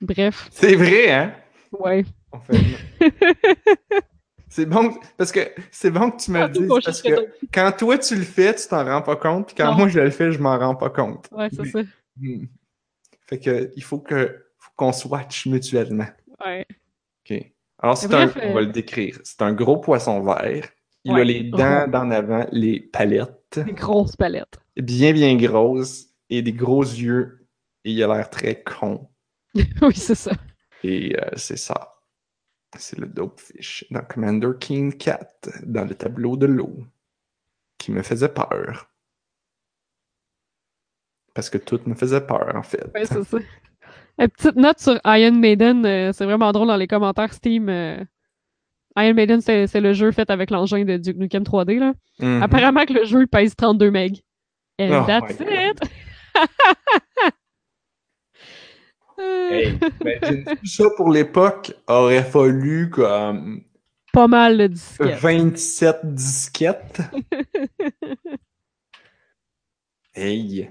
Bref, 0.00 0.48
C'est 0.50 0.74
vrai, 0.76 1.10
hein? 1.12 1.34
ouais. 1.72 2.04
On 2.32 2.40
fait- 2.40 2.58
C'est 4.48 4.66
bon, 4.66 4.98
parce 5.16 5.30
que 5.30 5.40
c'est 5.70 5.92
bon 5.92 6.10
que 6.10 6.20
tu 6.20 6.32
me 6.32 6.38
le 6.38 6.44
Ah, 6.44 6.48
dises, 6.48 6.68
parce 6.84 7.00
que 7.02 7.10
quand 7.54 7.70
toi 7.78 7.96
tu 7.98 8.16
le 8.16 8.24
fais, 8.24 8.52
tu 8.54 8.66
t'en 8.66 8.84
rends 8.84 9.00
pas 9.02 9.14
compte, 9.14 9.46
puis 9.46 9.54
quand 9.56 9.70
Non. 9.70 9.76
moi 9.78 9.88
je 9.88 10.00
le 10.00 10.10
fais, 10.10 10.32
je 10.32 10.40
m'en 10.40 10.58
rends 10.58 10.74
pas 10.74 10.90
compte. 10.90 11.28
Ouais, 11.30 11.48
c'est 11.52 11.64
ça. 11.66 11.80
Hmm. 12.16 12.46
Fait 13.28 13.38
que 13.38 13.70
il 13.76 13.82
faut 13.84 14.00
que 14.00 14.44
qu'on 14.80 14.92
swatch 14.92 15.46
mutuellement. 15.46 16.08
Ouais. 16.44 16.66
OK. 17.30 17.52
Alors 17.80 17.98
c'est 17.98 18.12
un, 18.14 18.28
euh, 18.28 18.32
on 18.44 18.54
va 18.54 18.62
le 18.62 18.68
décrire. 18.68 19.18
C'est 19.24 19.42
un 19.42 19.52
gros 19.52 19.76
poisson 19.76 20.22
vert. 20.22 20.70
Il 21.04 21.12
a 21.12 21.24
les 21.24 21.44
dents 21.44 21.86
d'en 21.86 22.10
avant, 22.10 22.46
les 22.50 22.80
palettes, 22.80 23.58
Des 23.58 23.72
grosses 23.72 24.16
palettes. 24.16 24.58
bien 24.76 25.12
bien 25.12 25.36
grosses 25.36 26.06
et 26.30 26.40
des 26.40 26.52
gros 26.54 26.82
yeux. 26.82 27.46
Et 27.84 27.92
il 27.92 28.02
a 28.02 28.06
l'air 28.06 28.30
très 28.30 28.62
con. 28.62 29.10
oui, 29.54 29.94
c'est 29.94 30.14
ça. 30.14 30.32
Et 30.82 31.14
euh, 31.18 31.30
c'est 31.36 31.58
ça. 31.58 31.94
C'est 32.78 32.98
le 32.98 33.06
Dopefish 33.06 33.84
dans 33.90 34.02
Commander 34.02 34.52
King 34.58 34.96
4, 34.96 35.64
dans 35.66 35.84
le 35.84 35.94
tableau 35.94 36.36
de 36.36 36.46
l'eau, 36.46 36.84
qui 37.78 37.90
me 37.92 38.02
faisait 38.02 38.28
peur. 38.28 38.90
Parce 41.34 41.50
que 41.50 41.58
tout 41.58 41.80
me 41.86 41.94
faisait 41.94 42.20
peur, 42.20 42.54
en 42.54 42.62
fait. 42.62 42.90
Ouais, 42.94 43.04
c'est 43.04 43.24
ça. 43.24 43.38
Une 44.20 44.28
petite 44.28 44.56
note 44.56 44.78
sur 44.78 45.00
Iron 45.06 45.32
Maiden, 45.32 45.86
euh, 45.86 46.12
c'est 46.12 46.26
vraiment 46.26 46.52
drôle 46.52 46.68
dans 46.68 46.76
les 46.76 46.86
commentaires 46.86 47.32
Steam. 47.32 47.70
euh, 47.70 47.96
Iron 48.98 49.14
Maiden, 49.14 49.40
c'est 49.40 49.80
le 49.80 49.94
jeu 49.94 50.12
fait 50.12 50.28
avec 50.30 50.50
l'engin 50.50 50.84
de 50.84 50.98
Duke 50.98 51.16
Nukem 51.16 51.42
3D. 51.42 51.78
Là. 51.78 51.94
Mhm. 52.18 52.42
Apparemment 52.42 52.84
que 52.84 52.92
le 52.92 53.04
jeu 53.06 53.26
pèse 53.26 53.56
32 53.56 53.90
MB. 53.90 54.16
And 54.78 55.02
Oh 55.02 55.06
that's 55.06 55.40
it! 55.40 55.80
Hey, 59.22 59.78
imagine 60.00 60.44
ça 60.64 60.84
pour 60.96 61.10
l'époque 61.10 61.74
aurait 61.86 62.24
fallu 62.24 62.88
comme 62.88 63.62
Pas 64.14 64.26
mal 64.28 64.56
de 64.56 64.66
disquettes. 64.68 65.18
27 65.20 66.14
disquettes. 66.14 67.00
hey, 70.14 70.70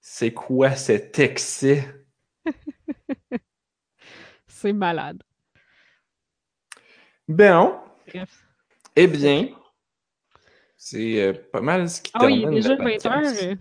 c'est 0.00 0.32
quoi 0.32 0.70
cet 0.76 1.18
excès? 1.18 1.84
C'est 4.46 4.72
malade. 4.72 5.22
Ben, 7.28 7.80
Bref. 8.06 8.44
eh 8.96 9.06
bien, 9.06 9.48
c'est 10.76 11.22
euh, 11.22 11.32
pas 11.52 11.60
mal 11.60 11.88
ce 11.88 12.02
qui 12.02 12.12
Ah 12.14 12.26
oui, 12.26 12.34
il 12.34 12.38
est 12.38 12.40
termine 12.40 12.58
déjà 12.60 12.70
le 12.70 12.76
20 12.76 12.84
podcast. 12.84 13.42
heures. 13.42 13.50
euh. 13.52 13.56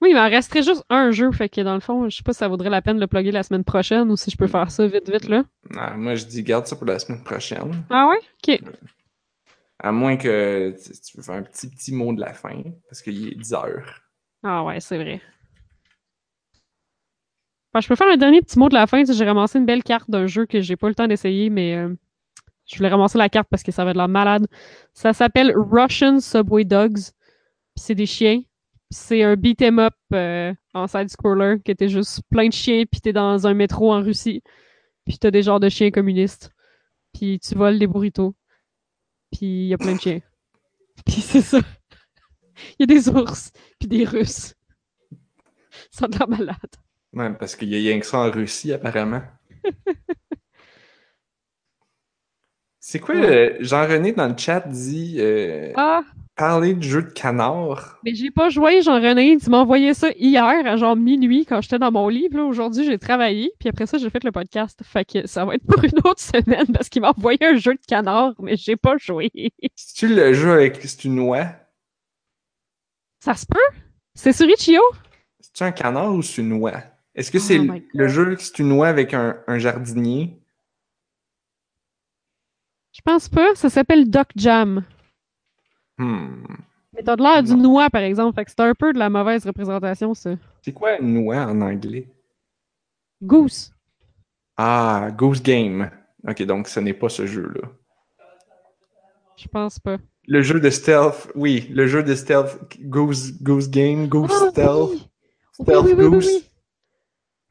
Oui, 0.00 0.10
il 0.10 0.14
m'en 0.16 0.28
resterait 0.28 0.62
juste 0.62 0.84
un 0.90 1.12
jeu, 1.12 1.30
fait 1.30 1.48
que 1.48 1.60
dans 1.60 1.74
le 1.74 1.80
fond, 1.80 2.08
je 2.08 2.16
sais 2.16 2.22
pas 2.24 2.32
si 2.32 2.40
ça 2.40 2.48
vaudrait 2.48 2.70
la 2.70 2.82
peine 2.82 2.96
de 2.96 3.00
le 3.00 3.06
plugger 3.06 3.30
la 3.30 3.44
semaine 3.44 3.62
prochaine 3.64 4.10
ou 4.10 4.16
si 4.16 4.30
je 4.32 4.36
peux 4.36 4.48
faire 4.48 4.68
ça 4.70 4.86
vite, 4.86 5.08
vite, 5.08 5.28
là. 5.28 5.44
Ah, 5.76 5.96
moi, 5.96 6.16
je 6.16 6.24
dis 6.24 6.42
garde 6.42 6.66
ça 6.66 6.74
pour 6.74 6.86
la 6.86 6.98
semaine 6.98 7.22
prochaine. 7.22 7.84
Ah 7.88 8.08
ouais? 8.08 8.18
Ok. 8.48 8.60
À 9.78 9.92
moins 9.92 10.16
que 10.16 10.74
tu 10.82 10.90
tu 11.00 11.16
veux 11.16 11.22
faire 11.22 11.36
un 11.36 11.42
petit 11.42 11.68
petit 11.68 11.92
mot 11.94 12.12
de 12.12 12.20
la 12.20 12.32
fin, 12.34 12.62
parce 12.88 13.00
qu'il 13.02 13.28
est 13.28 13.34
10 13.36 13.52
heures. 13.54 14.00
Ah 14.42 14.64
ouais, 14.64 14.80
c'est 14.80 14.96
vrai. 14.96 15.20
Enfin, 17.72 17.80
je 17.80 17.88
peux 17.88 17.96
faire 17.96 18.08
un 18.08 18.18
dernier 18.18 18.42
petit 18.42 18.58
mot 18.58 18.68
de 18.68 18.74
la 18.74 18.86
fin. 18.86 19.02
J'ai 19.04 19.24
ramassé 19.24 19.58
une 19.58 19.64
belle 19.64 19.82
carte 19.82 20.10
d'un 20.10 20.26
jeu 20.26 20.44
que 20.44 20.60
j'ai 20.60 20.76
pas 20.76 20.88
le 20.88 20.94
temps 20.94 21.08
d'essayer, 21.08 21.48
mais 21.48 21.74
euh, 21.74 21.94
je 22.66 22.76
voulais 22.76 22.90
ramasser 22.90 23.16
la 23.16 23.30
carte 23.30 23.48
parce 23.50 23.62
que 23.62 23.72
ça 23.72 23.82
avait 23.82 23.94
de 23.94 23.98
la 23.98 24.08
malade. 24.08 24.46
Ça 24.92 25.14
s'appelle 25.14 25.54
Russian 25.56 26.20
Subway 26.20 26.64
Dogs. 26.64 27.00
C'est 27.74 27.94
des 27.94 28.04
chiens. 28.04 28.42
C'est 28.90 29.22
un 29.22 29.36
beat 29.36 29.62
'em 29.62 29.78
up 29.78 29.94
euh, 30.12 30.52
en 30.74 30.86
side-scroller 30.86 31.60
qui 31.64 31.70
était 31.70 31.88
juste 31.88 32.20
plein 32.30 32.48
de 32.48 32.52
chiens, 32.52 32.84
puis 32.90 33.00
t'es 33.00 33.14
dans 33.14 33.46
un 33.46 33.54
métro 33.54 33.90
en 33.90 34.02
Russie. 34.02 34.42
Puis 35.06 35.16
t'as 35.18 35.30
des 35.30 35.42
genres 35.42 35.60
de 35.60 35.70
chiens 35.70 35.90
communistes. 35.90 36.52
Puis 37.14 37.40
tu 37.40 37.54
voles 37.54 37.78
des 37.78 37.86
burritos. 37.86 38.34
Puis 39.30 39.46
il 39.46 39.68
y 39.68 39.74
a 39.74 39.78
plein 39.78 39.94
de 39.94 40.00
chiens. 40.00 40.20
Puis 41.06 41.22
c'est 41.22 41.40
ça. 41.40 41.58
Il 42.78 42.82
y 42.82 42.82
a 42.82 42.86
des 42.86 43.08
ours, 43.08 43.50
puis 43.80 43.88
des 43.88 44.04
Russes. 44.04 44.54
Ça 45.90 46.06
de 46.06 46.18
la 46.18 46.26
malade. 46.26 46.76
Ouais, 47.14 47.30
parce 47.34 47.56
qu'il 47.56 47.68
y 47.68 47.74
a 47.74 47.78
rien 47.90 48.00
que 48.00 48.06
ça 48.06 48.18
en 48.18 48.30
Russie, 48.30 48.72
apparemment. 48.72 49.22
C'est 52.80 52.98
quoi, 52.98 53.14
Ouais. 53.14 53.52
euh, 53.52 53.56
Jean-René 53.60 54.12
dans 54.12 54.26
le 54.28 54.36
chat 54.36 54.60
dit 54.68 55.16
euh, 55.20 55.72
Ah, 55.76 56.02
parler 56.34 56.74
de 56.74 56.82
jeu 56.82 57.02
de 57.02 57.10
canard? 57.10 58.00
mais 58.04 58.12
j'ai 58.14 58.30
pas 58.32 58.48
joué, 58.48 58.82
Jean-René. 58.82 59.36
Tu 59.38 59.50
m'as 59.50 59.58
envoyé 59.58 59.94
ça 59.94 60.08
hier 60.18 60.66
à 60.66 60.76
genre 60.76 60.96
minuit 60.96 61.46
quand 61.46 61.60
j'étais 61.60 61.78
dans 61.78 61.92
mon 61.92 62.08
livre. 62.08 62.38
là. 62.38 62.44
Aujourd'hui, 62.44 62.84
j'ai 62.84 62.98
travaillé, 62.98 63.52
puis 63.60 63.68
après 63.68 63.86
ça, 63.86 63.98
j'ai 63.98 64.10
fait 64.10 64.24
le 64.24 64.32
podcast. 64.32 64.80
Fait 64.82 65.04
que 65.04 65.26
ça 65.28 65.44
va 65.44 65.54
être 65.54 65.64
pour 65.64 65.82
une 65.84 65.98
autre 66.04 66.20
semaine 66.20 66.66
parce 66.72 66.88
qu'il 66.88 67.02
m'a 67.02 67.10
envoyé 67.16 67.38
un 67.44 67.56
jeu 67.56 67.74
de 67.74 67.80
canard, 67.86 68.34
mais 68.40 68.56
j'ai 68.56 68.76
pas 68.76 68.96
joué. 68.98 69.30
Si 69.76 69.94
tu 69.94 70.08
le 70.08 70.32
jeu 70.32 70.50
avec 70.52 70.76
c'est 70.82 71.04
une 71.04 71.20
oie, 71.20 71.46
ça 73.20 73.34
se 73.34 73.46
peut? 73.46 73.78
C'est 74.14 74.32
sur 74.32 74.48
Itch.io? 74.48 74.80
c'est 75.40 75.64
un 75.64 75.72
canard 75.72 76.12
ou 76.14 76.22
c'est 76.22 76.42
une 76.42 76.52
oie? 76.54 76.72
Est-ce 77.14 77.30
que 77.30 77.38
c'est 77.38 77.58
Oh 77.58 77.74
le- 77.92 78.08
jeu 78.08 78.36
c'est 78.38 78.58
une 78.58 78.72
oie 78.72 78.88
avec 78.88 79.12
un, 79.14 79.38
un 79.46 79.58
jardinier? 79.58 80.38
Je 82.92 83.00
pense 83.04 83.28
pas. 83.28 83.54
Ça 83.54 83.68
s'appelle 83.70 84.08
Doc 84.10 84.28
Jam. 84.36 84.84
Hmm. 85.98 86.44
Mais 86.94 87.02
t'as 87.02 87.16
de 87.16 87.22
l'air 87.22 87.42
du 87.42 87.54
noix, 87.54 87.88
par 87.90 88.02
exemple. 88.02 88.34
Fait 88.34 88.44
que 88.44 88.50
c'est 88.50 88.60
un 88.60 88.74
peu 88.74 88.92
de 88.92 88.98
la 88.98 89.08
mauvaise 89.10 89.46
représentation, 89.46 90.14
ça. 90.14 90.34
C'est 90.62 90.72
quoi 90.72 90.98
une 90.98 91.18
oie 91.18 91.38
en 91.46 91.60
anglais? 91.60 92.06
Goose. 93.22 93.72
Ah, 94.56 95.08
Goose 95.16 95.42
Game. 95.42 95.90
Ok, 96.26 96.42
donc 96.42 96.68
ce 96.68 96.80
n'est 96.80 96.92
pas 96.94 97.08
ce 97.08 97.26
jeu-là. 97.26 97.68
Je 99.36 99.48
pense 99.48 99.78
pas. 99.78 99.96
Le 100.28 100.40
jeu 100.42 100.60
de 100.60 100.70
stealth, 100.70 101.30
oui, 101.34 101.66
le 101.72 101.86
jeu 101.86 102.02
de 102.02 102.14
stealth, 102.14 102.58
Goose, 102.82 103.42
Goose 103.42 103.68
Game, 103.70 104.06
Goose 104.06 104.30
Ah, 104.32 104.50
Stealth, 104.50 104.90
oui! 104.90 105.08
Stealth 105.52 105.84
oui, 105.84 105.92
oui, 105.96 106.04
oui, 106.04 106.10
Goose. 106.10 106.42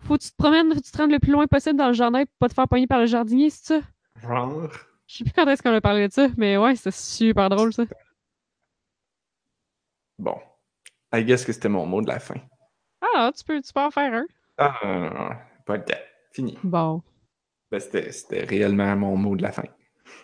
Faut 0.03 0.17
que 0.17 0.23
tu 0.23 0.31
te 0.31 0.35
promènes, 0.37 0.69
faut 0.73 0.79
que 0.79 0.85
tu 0.85 0.91
te 0.91 0.97
rendes 0.97 1.11
le 1.11 1.19
plus 1.19 1.31
loin 1.31 1.47
possible 1.47 1.77
dans 1.77 1.87
le 1.87 1.93
jardin 1.93 2.19
pour 2.25 2.33
pas 2.39 2.49
te 2.49 2.53
faire 2.53 2.67
pogner 2.67 2.87
par 2.87 2.99
le 2.99 3.05
jardinier, 3.05 3.49
c'est 3.49 3.75
ça? 3.75 3.81
Genre. 4.21 4.69
Je 5.07 5.17
sais 5.17 5.23
plus 5.23 5.33
quand 5.33 5.47
est-ce 5.47 5.61
qu'on 5.61 5.73
a 5.73 5.81
parlé 5.81 6.07
de 6.07 6.13
ça, 6.13 6.27
mais 6.37 6.57
ouais, 6.57 6.75
c'est 6.75 6.93
super 6.93 7.49
drôle, 7.49 7.73
ça. 7.73 7.83
Bon. 10.17 10.35
I 11.13 11.23
guess 11.23 11.45
que 11.45 11.51
c'était 11.51 11.69
mon 11.69 11.85
mot 11.85 12.01
de 12.01 12.07
la 12.07 12.19
fin. 12.19 12.35
Ah, 13.01 13.31
tu 13.35 13.43
peux, 13.43 13.61
tu 13.61 13.73
peux 13.73 13.81
en 13.81 13.91
faire 13.91 14.13
un. 14.13 14.25
Ah, 14.57 14.73
non, 14.83 14.99
non, 14.99 15.09
non, 15.09 15.29
pas 15.65 15.77
le 15.77 15.83
temps. 15.85 15.93
Fini. 16.31 16.57
Bon, 16.63 17.01
Ben, 17.71 17.79
c'était, 17.81 18.43
réellement 18.45 18.95
mon 18.95 19.17
mot 19.17 19.35
de 19.35 19.41
la 19.41 19.51
fin. 19.51 19.63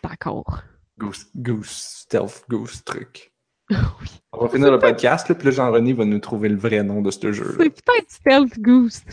d'accord. 0.03 0.61
Goose, 0.97 1.27
Goose, 1.35 1.69
Stealth 1.69 2.45
Goose 2.49 2.83
truc. 2.83 3.33
oui. 3.69 4.07
On 4.31 4.45
va 4.45 4.49
finir 4.49 4.71
le 4.71 4.79
podcast, 4.79 5.27
là, 5.27 5.35
puis 5.35 5.45
là, 5.45 5.51
Jean-René 5.51 5.93
va 5.93 6.05
nous 6.05 6.19
trouver 6.19 6.49
le 6.49 6.55
vrai 6.57 6.81
nom 6.83 7.01
de 7.01 7.11
ce 7.11 7.31
jeu-là. 7.31 7.55
C'est 7.59 7.69
peut-être 7.83 8.09
Stealth 8.09 8.59
Goose. 8.59 9.03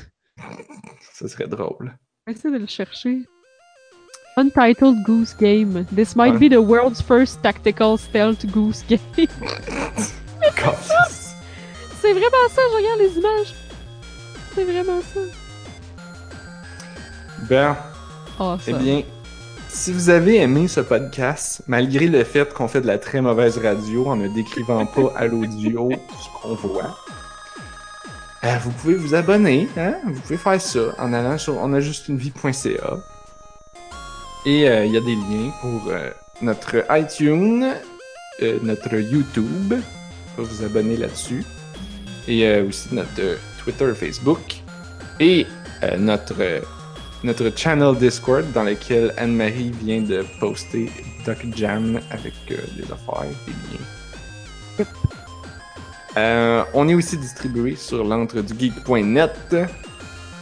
Ça 1.12 1.28
serait 1.28 1.46
drôle. 1.46 1.96
Essayer 2.26 2.52
de 2.54 2.58
le 2.58 2.66
chercher. 2.66 3.20
Untitled 4.36 5.02
Goose 5.04 5.36
Game. 5.36 5.84
This 5.94 6.16
might 6.16 6.38
be 6.38 6.48
the 6.50 6.58
world's 6.60 7.00
first 7.00 7.40
tactical 7.42 7.96
stealth 7.96 8.44
goose 8.46 8.82
game. 8.88 8.98
C'est 12.00 12.12
vraiment 12.12 12.48
ça, 12.50 12.62
je 12.70 12.76
regarde 12.76 12.98
les 13.00 13.18
images. 13.18 13.54
C'est 14.54 14.64
vraiment 14.64 15.00
ça. 15.00 15.20
Ben, 17.48 17.76
Oh, 18.40 18.56
eh 18.66 18.72
ça. 18.72 18.78
bien, 18.78 19.02
si 19.68 19.92
vous 19.92 20.10
avez 20.10 20.38
aimé 20.38 20.66
ce 20.66 20.80
podcast, 20.80 21.62
malgré 21.68 22.08
le 22.08 22.24
fait 22.24 22.52
qu'on 22.52 22.66
fait 22.66 22.80
de 22.80 22.86
la 22.88 22.98
très 22.98 23.20
mauvaise 23.20 23.58
radio 23.58 24.08
en 24.08 24.16
ne 24.16 24.26
décrivant 24.28 24.84
pas 24.86 25.12
à 25.16 25.26
l'audio 25.26 25.88
ce 25.92 26.42
qu'on 26.42 26.54
voit, 26.56 26.98
euh, 28.44 28.58
vous 28.58 28.70
pouvez 28.72 28.94
vous 28.94 29.14
abonner, 29.14 29.68
hein? 29.78 29.94
Vous 30.04 30.20
pouvez 30.20 30.36
faire 30.36 30.60
ça 30.60 30.94
en 30.98 31.12
allant 31.14 31.38
sur 31.38 31.56
onajustunevie.ca. 31.56 32.98
Et 34.44 34.68
euh, 34.68 34.84
il 34.84 34.92
y 34.92 34.96
a 34.98 35.00
des 35.00 35.14
liens 35.14 35.50
pour 35.62 35.88
euh, 35.88 36.10
notre 36.42 36.84
iTunes, 36.90 37.72
notre 38.62 38.96
YouTube. 38.96 39.74
Pouvez 40.36 40.48
vous 40.48 40.64
abonner 40.64 40.96
là-dessus. 40.96 41.44
Et 42.28 42.60
aussi 42.60 42.94
notre 42.94 43.38
Twitter, 43.62 43.94
Facebook. 43.94 44.56
Et 45.20 45.46
notre, 45.98 46.62
notre 47.22 47.56
channel 47.56 47.96
Discord 47.96 48.44
dans 48.52 48.64
lequel 48.64 49.14
Anne-Marie 49.16 49.72
vient 49.82 50.00
de 50.00 50.24
poster 50.40 50.90
Doc 51.24 51.38
Jam 51.54 52.00
avec 52.10 52.34
des 52.48 52.84
affaires, 52.84 53.30
des 53.46 54.82
liens. 54.82 54.86
Euh, 56.16 56.62
on 56.74 56.88
est 56.88 56.94
aussi 56.94 57.16
distribué 57.16 57.76
sur 57.76 58.04
l'entredugeek.net. 58.04 59.56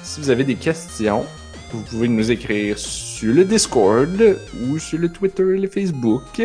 Si 0.03 0.21
vous 0.21 0.31
avez 0.31 0.45
des 0.45 0.57
questions, 0.57 1.25
vous 1.73 1.83
pouvez 1.83 2.09
nous 2.09 2.31
écrire 2.31 2.79
sur 2.79 3.33
le 3.33 3.45
Discord 3.45 4.39
ou 4.63 4.79
sur 4.79 4.99
le 4.99 5.09
Twitter 5.09 5.57
et 5.57 5.59
le 5.59 5.69
Facebook 5.69 6.43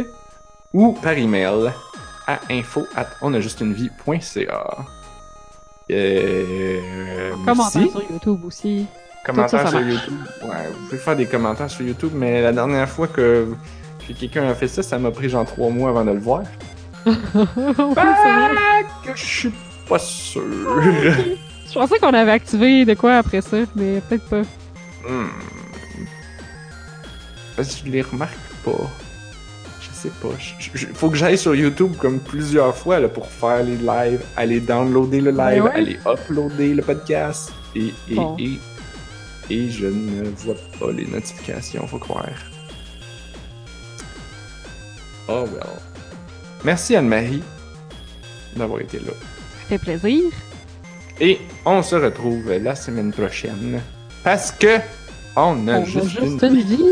ou 0.73 0.93
par 0.93 1.13
email 1.13 1.71
à 2.27 2.39
info 2.49 2.85
at 2.95 3.07
onajustunevie.ca. 3.21 4.77
Euh, 5.89 7.31
Commentaire 7.45 7.55
merci. 7.55 7.89
sur 7.91 8.11
YouTube 8.11 8.45
aussi. 8.45 8.85
Commentaires 9.25 9.61
ça, 9.61 9.71
ça 9.71 9.77
sur. 9.77 9.81
YouTube. 9.81 10.19
Ouais, 10.43 10.67
vous 10.71 10.85
pouvez 10.85 10.97
faire 10.97 11.15
des 11.15 11.25
commentaires 11.25 11.69
sur 11.69 11.85
YouTube, 11.85 12.11
mais 12.13 12.41
la 12.41 12.51
dernière 12.51 12.87
fois 12.89 13.07
que 13.07 13.47
quelqu'un 14.19 14.47
a 14.47 14.55
fait 14.55 14.67
ça, 14.67 14.83
ça 14.83 14.97
m'a 14.99 15.11
pris 15.11 15.29
genre 15.29 15.45
trois 15.45 15.69
mois 15.69 15.89
avant 15.89 16.05
de 16.05 16.11
le 16.11 16.19
voir. 16.19 16.43
Que 19.05 19.15
je 19.15 19.25
suis 19.25 19.53
pas 19.87 19.99
sûr. 19.99 20.41
Je 21.69 21.73
pensais 21.73 21.99
qu'on 21.99 22.13
avait 22.13 22.31
activé 22.31 22.85
de 22.85 22.93
quoi 22.93 23.17
après 23.17 23.41
ça, 23.41 23.57
mais 23.75 24.01
peut-être 24.01 24.27
pas. 24.29 24.41
Hmm. 25.07 25.27
Je 27.57 27.89
les 27.89 28.01
remarque 28.01 28.37
pas. 28.63 28.71
Je 29.81 29.87
sais 29.93 30.09
pas. 30.21 30.29
Je- 30.73 30.87
faut 30.93 31.09
que 31.09 31.15
j'aille 31.17 31.37
sur 31.37 31.55
YouTube 31.55 31.93
comme 31.97 32.19
plusieurs 32.19 32.75
fois 32.75 32.99
là, 32.99 33.07
pour 33.07 33.27
faire 33.29 33.63
les 33.63 33.77
lives, 33.77 34.21
aller 34.35 34.59
downloader 34.59 35.21
le 35.21 35.31
live, 35.31 35.63
ouais. 35.63 35.71
aller 35.71 35.99
uploader 36.05 36.73
le 36.75 36.83
podcast. 36.83 37.51
Et, 37.75 37.93
et, 38.09 38.15
Bon. 38.15 38.35
et, 38.39 38.59
et 39.49 39.69
je 39.69 39.87
ne 39.87 40.23
vois 40.37 40.55
pas 40.79 40.91
les 40.91 41.05
notifications, 41.05 41.87
faut 41.87 41.99
croire. 41.99 42.25
Oh 45.29 45.45
well. 45.51 45.67
Merci 46.63 46.95
Anne-Marie 46.95 47.43
d'avoir 48.55 48.81
été 48.81 48.99
là. 48.99 49.11
Ça 49.11 49.67
fait 49.69 49.77
plaisir. 49.77 50.23
Et 51.19 51.39
on 51.65 51.81
se 51.81 51.95
retrouve 51.95 52.51
la 52.51 52.75
semaine 52.75 53.11
prochaine. 53.11 53.81
Parce 54.23 54.51
que 54.51 54.77
on 55.35 55.67
a 55.67 55.79
On 55.79 55.81
a 55.81 55.83
juste, 55.85 56.09
juste 56.09 56.41
une 56.43 56.55
une 56.55 56.61
vie. 56.61 56.83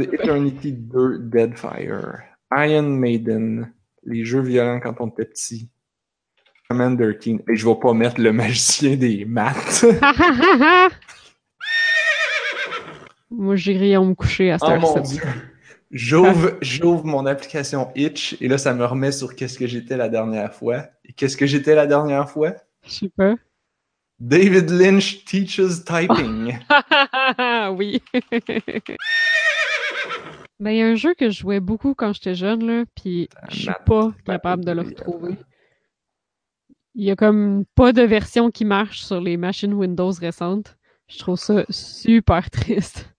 Of 0.00 0.06
the. 0.06 0.14
Eternity 0.14 0.72
2 0.72 1.30
Deadfire, 1.30 2.22
Iron 2.52 2.98
Maiden, 2.98 3.72
les 4.04 4.24
jeux 4.24 4.42
violents 4.42 4.80
quand 4.80 4.94
on 5.00 5.08
était 5.08 5.24
petit, 5.24 5.70
Commander 6.68 7.18
Keen, 7.20 7.40
et 7.48 7.56
je 7.56 7.66
vais 7.66 7.74
pas 7.80 7.92
mettre 7.92 8.20
le 8.20 8.32
magicien 8.32 8.96
des 8.96 9.24
maths. 9.24 9.84
Moi, 13.30 13.56
j'irai 13.56 13.96
en 13.96 14.04
me 14.04 14.14
coucher 14.14 14.52
à 14.52 14.58
cette 14.58 14.68
oh 14.68 14.72
heure-ci. 14.72 14.94
mon 14.96 15.00
dieu! 15.02 15.22
J'ouvre, 15.90 16.58
j'ouvre 16.60 17.04
mon 17.04 17.24
application 17.26 17.90
Itch 17.94 18.36
et 18.40 18.48
là 18.48 18.58
ça 18.58 18.74
me 18.74 18.84
remet 18.84 19.12
sur 19.12 19.36
qu'est-ce 19.36 19.58
que 19.58 19.66
j'étais 19.68 19.96
la 19.96 20.08
dernière 20.08 20.52
fois. 20.52 20.86
Et 21.04 21.12
qu'est-ce 21.12 21.36
que 21.36 21.46
j'étais 21.46 21.76
la 21.76 21.86
dernière 21.86 22.28
fois? 22.28 22.52
Je 22.84 22.90
sais 22.90 23.08
pas. 23.16 23.34
David 24.18 24.70
Lynch 24.70 25.24
teaches 25.24 25.84
typing. 25.84 26.58
oui. 27.76 28.02
Ben, 30.64 30.70
il 30.70 30.78
y 30.78 30.82
a 30.82 30.86
un 30.86 30.94
jeu 30.94 31.12
que 31.12 31.28
je 31.28 31.40
jouais 31.40 31.60
beaucoup 31.60 31.92
quand 31.94 32.14
j'étais 32.14 32.34
jeune, 32.34 32.66
là, 32.66 32.84
puis 32.96 33.28
je 33.50 33.56
suis 33.64 33.70
pas 33.84 34.12
capable 34.24 34.64
de 34.64 34.72
le 34.72 34.80
retrouver. 34.80 35.36
Il 36.94 37.04
y 37.04 37.10
a 37.10 37.16
comme 37.16 37.66
pas 37.74 37.92
de 37.92 38.00
version 38.00 38.50
qui 38.50 38.64
marche 38.64 39.02
sur 39.02 39.20
les 39.20 39.36
machines 39.36 39.74
Windows 39.74 40.10
récentes. 40.12 40.78
Je 41.06 41.18
trouve 41.18 41.36
ça 41.38 41.66
super 41.68 42.48
triste. 42.50 43.14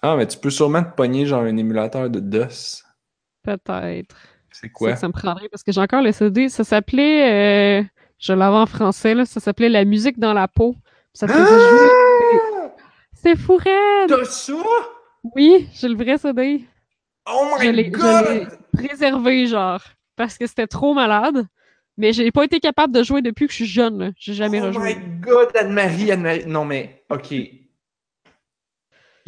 ah, 0.00 0.14
mais 0.16 0.28
tu 0.28 0.38
peux 0.38 0.50
sûrement 0.50 0.84
te 0.84 0.94
pogner 0.94 1.26
genre 1.26 1.42
un 1.42 1.56
émulateur 1.56 2.08
de 2.08 2.20
DOS. 2.20 2.84
Peut-être. 3.42 4.16
C'est 4.52 4.60
C'est 4.60 4.68
quoi? 4.68 4.94
ça 4.94 5.08
me 5.08 5.12
prendrait 5.12 5.48
parce 5.48 5.64
que 5.64 5.72
j'ai 5.72 5.80
encore 5.80 6.02
le 6.02 6.12
CD. 6.12 6.48
Ça 6.48 6.62
s'appelait, 6.62 7.80
euh, 7.80 7.84
je 8.20 8.32
l'avais 8.32 8.58
en 8.58 8.66
français, 8.66 9.12
là, 9.16 9.24
ça 9.24 9.40
s'appelait 9.40 9.70
La 9.70 9.84
musique 9.84 10.20
dans 10.20 10.34
la 10.34 10.46
peau. 10.46 10.76
Ça 11.12 11.26
faisait 11.26 11.44
jouer. 11.44 11.88
Ah! 12.62 12.70
C'est 13.12 13.34
fou 13.36 13.56
raide! 13.56 14.08
T'as 14.08 14.24
ça? 14.24 14.54
Oui, 15.34 15.68
j'ai 15.72 15.88
le 15.88 15.96
vrai 15.96 16.16
CD. 16.16 16.64
Oh 17.28 17.56
Je 17.60 17.66
my 17.66 17.72
l'ai- 17.72 17.84
je 17.86 17.90
god! 17.90 18.26
l'ai 18.28 18.46
préservé, 18.72 19.46
genre, 19.46 19.82
parce 20.16 20.38
que 20.38 20.46
c'était 20.46 20.66
trop 20.66 20.94
malade. 20.94 21.46
Mais 21.98 22.12
j'ai 22.12 22.30
pas 22.30 22.44
été 22.44 22.60
capable 22.60 22.92
de 22.92 23.02
jouer 23.02 23.22
depuis 23.22 23.46
que 23.46 23.52
je 23.52 23.56
suis 23.56 23.66
jeune. 23.66 24.12
J'ai 24.18 24.34
jamais 24.34 24.60
oh 24.60 24.66
rejoué. 24.66 24.94
my 24.96 25.20
god, 25.20 25.48
Anne-Marie, 25.56 26.12
Anne-Marie. 26.12 26.46
Non, 26.46 26.64
mais, 26.66 27.04
ok. 27.08 27.32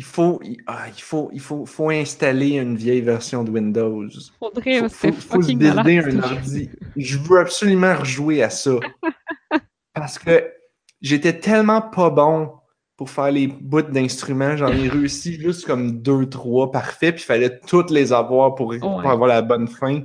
Il 0.00 0.04
faut, 0.04 0.38
il, 0.44 0.58
ah, 0.66 0.84
il 0.94 1.00
faut, 1.02 1.30
il 1.32 1.40
faut, 1.40 1.64
faut 1.66 1.88
installer 1.90 2.50
une 2.58 2.76
vieille 2.76 3.00
version 3.00 3.42
de 3.42 3.50
Windows. 3.50 4.06
Faudrait, 4.38 4.80
Faut, 4.80 4.88
faut, 4.90 5.12
faut 5.12 5.42
se 5.42 5.46
builder 5.48 5.72
malade. 5.72 6.14
un 6.14 6.22
ordi. 6.22 6.70
Je 6.94 7.18
veux 7.18 7.38
absolument 7.40 7.96
rejouer 7.96 8.42
à 8.42 8.50
ça. 8.50 8.72
Parce 9.94 10.18
que 10.18 10.52
j'étais 11.00 11.40
tellement 11.40 11.80
pas 11.80 12.10
bon 12.10 12.52
pour 12.98 13.10
faire 13.10 13.30
les 13.30 13.46
bouts 13.46 13.80
d'instruments. 13.82 14.56
J'en 14.56 14.72
ai 14.72 14.88
réussi 14.88 15.40
juste 15.40 15.64
comme 15.64 16.02
deux, 16.02 16.28
trois 16.28 16.72
parfaits, 16.72 17.14
puis 17.14 17.22
il 17.22 17.26
fallait 17.26 17.60
toutes 17.60 17.90
les 17.90 18.12
avoir 18.12 18.56
pour, 18.56 18.74
pour 18.78 19.08
avoir 19.08 19.28
la 19.28 19.40
bonne 19.40 19.68
fin. 19.68 20.02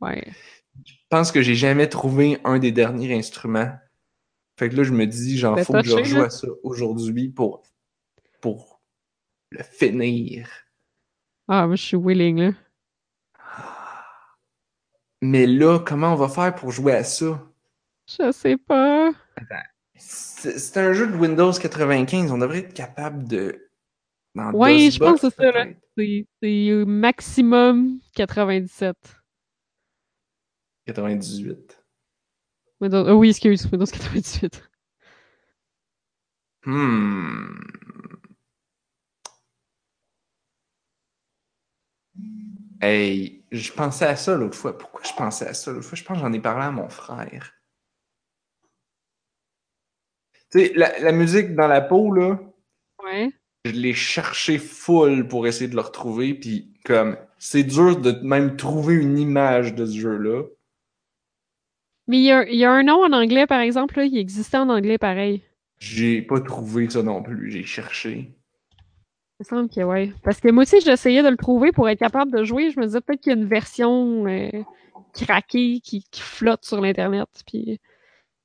Ouais. 0.00 0.24
Je 0.86 0.94
pense 1.10 1.32
que 1.32 1.42
j'ai 1.42 1.56
jamais 1.56 1.88
trouvé 1.88 2.38
un 2.44 2.60
des 2.60 2.70
derniers 2.70 3.12
instruments. 3.18 3.72
Fait 4.56 4.68
que 4.68 4.76
là, 4.76 4.84
je 4.84 4.92
me 4.92 5.06
dis, 5.06 5.42
Ben, 5.42 5.64
faut 5.64 5.72
que 5.72 5.82
je 5.82 5.96
rejoue 5.96 6.18
là. 6.18 6.24
à 6.26 6.30
ça 6.30 6.46
aujourd'hui 6.62 7.30
pour, 7.30 7.64
pour 8.40 8.80
le 9.50 9.64
finir. 9.64 10.48
Ah, 11.48 11.66
moi, 11.66 11.74
je 11.74 11.82
suis 11.82 11.96
willing, 11.96 12.38
là. 12.38 12.52
Mais 15.20 15.46
là, 15.48 15.80
comment 15.80 16.12
on 16.12 16.16
va 16.16 16.28
faire 16.28 16.54
pour 16.54 16.70
jouer 16.70 16.92
à 16.92 17.02
ça? 17.02 17.44
Je 18.06 18.30
sais 18.30 18.56
pas. 18.56 19.10
C'est 19.96 20.29
c'est 20.40 20.76
un 20.78 20.92
jeu 20.92 21.06
de 21.06 21.16
Windows 21.16 21.52
95. 21.52 22.32
On 22.32 22.38
devrait 22.38 22.60
être 22.60 22.74
capable 22.74 23.26
de. 23.28 23.70
DOSBox, 24.34 24.94
je 24.94 24.98
pense 24.98 25.20
que 25.20 25.28
c'est 25.30 25.52
ça. 25.52 25.66
C'est 26.42 26.84
maximum 26.86 27.98
97. 28.14 28.96
98. 30.86 31.84
Windows... 32.80 33.04
ah 33.06 33.14
oui, 33.14 33.30
excuse, 33.30 33.66
Windows 33.70 33.86
98. 33.86 34.62
Hmm. 36.64 37.58
Hey, 42.80 43.44
je 43.52 43.72
pensais 43.72 44.06
à 44.06 44.16
ça 44.16 44.34
l'autre 44.36 44.56
fois. 44.56 44.76
Pourquoi 44.76 45.02
je 45.04 45.12
pensais 45.14 45.46
à 45.46 45.54
ça 45.54 45.72
l'autre 45.72 45.86
fois? 45.86 45.96
Je 45.96 46.04
pense 46.04 46.16
que 46.16 46.22
j'en 46.22 46.32
ai 46.32 46.40
parlé 46.40 46.64
à 46.64 46.70
mon 46.70 46.88
frère. 46.88 47.59
Tu 50.52 50.58
sais, 50.58 50.72
la, 50.74 50.98
la 50.98 51.12
musique 51.12 51.54
dans 51.54 51.68
la 51.68 51.80
peau, 51.80 52.12
là, 52.12 52.38
Ouais. 53.04 53.30
je 53.64 53.72
l'ai 53.72 53.94
cherché 53.94 54.58
full 54.58 55.26
pour 55.28 55.46
essayer 55.46 55.68
de 55.70 55.74
le 55.76 55.80
retrouver, 55.80 56.34
puis 56.34 56.72
comme, 56.84 57.16
c'est 57.38 57.62
dur 57.62 57.96
de 57.98 58.12
même 58.22 58.56
trouver 58.56 58.94
une 58.94 59.18
image 59.18 59.74
de 59.74 59.86
ce 59.86 59.98
jeu-là. 59.98 60.42
Mais 62.08 62.18
il 62.18 62.24
y 62.24 62.32
a, 62.32 62.48
il 62.48 62.56
y 62.56 62.64
a 62.64 62.72
un 62.72 62.82
nom 62.82 63.04
en 63.04 63.12
anglais, 63.12 63.46
par 63.46 63.60
exemple, 63.60 63.96
là, 63.98 64.04
il 64.04 64.18
existait 64.18 64.56
en 64.56 64.68
anglais 64.68 64.98
pareil. 64.98 65.42
J'ai 65.78 66.20
pas 66.22 66.40
trouvé 66.40 66.90
ça 66.90 67.02
non 67.02 67.22
plus, 67.22 67.50
j'ai 67.50 67.64
cherché. 67.64 68.34
Il 69.38 69.44
me 69.44 69.44
semble 69.44 69.70
que 69.70 69.80
ouais. 69.80 70.12
Parce 70.22 70.40
que 70.40 70.48
moi 70.50 70.64
aussi, 70.64 70.80
j'essayais 70.82 71.22
de 71.22 71.28
le 71.28 71.36
trouver 71.38 71.72
pour 71.72 71.88
être 71.88 71.98
capable 72.00 72.30
de 72.32 72.44
jouer. 72.44 72.70
Je 72.70 72.78
me 72.78 72.84
disais 72.84 73.00
peut-être 73.00 73.20
qu'il 73.22 73.32
y 73.32 73.36
a 73.36 73.38
une 73.38 73.48
version 73.48 74.26
euh, 74.26 74.50
craquée 75.14 75.80
qui, 75.82 76.04
qui 76.10 76.20
flotte 76.20 76.64
sur 76.66 76.80
l'Internet. 76.82 77.28
Puis 77.46 77.80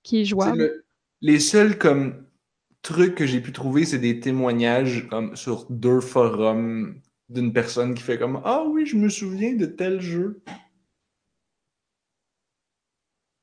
qui 0.03 0.22
est 0.22 0.26
jouable. 0.26 0.85
Le- 1.22 1.28
les 1.32 1.40
seuls 1.40 1.78
comme 1.78 2.26
trucs 2.82 3.16
que 3.16 3.26
j'ai 3.26 3.42
pu 3.42 3.52
trouver, 3.52 3.86
c'est 3.86 4.00
des 4.00 4.20
témoignages 4.20 5.08
comme 5.10 5.36
sur 5.36 5.68
deux 5.70 6.02
forums 6.02 7.02
d'une 7.30 7.54
personne 7.54 7.96
qui 7.96 8.04
fait 8.04 8.20
comme 8.20 8.42
Ah 8.46 8.64
oui, 8.68 8.86
je 8.86 8.98
me 8.98 9.10
souviens 9.10 9.56
de 9.56 9.66
tel 9.68 10.02
jeu. 10.02 10.42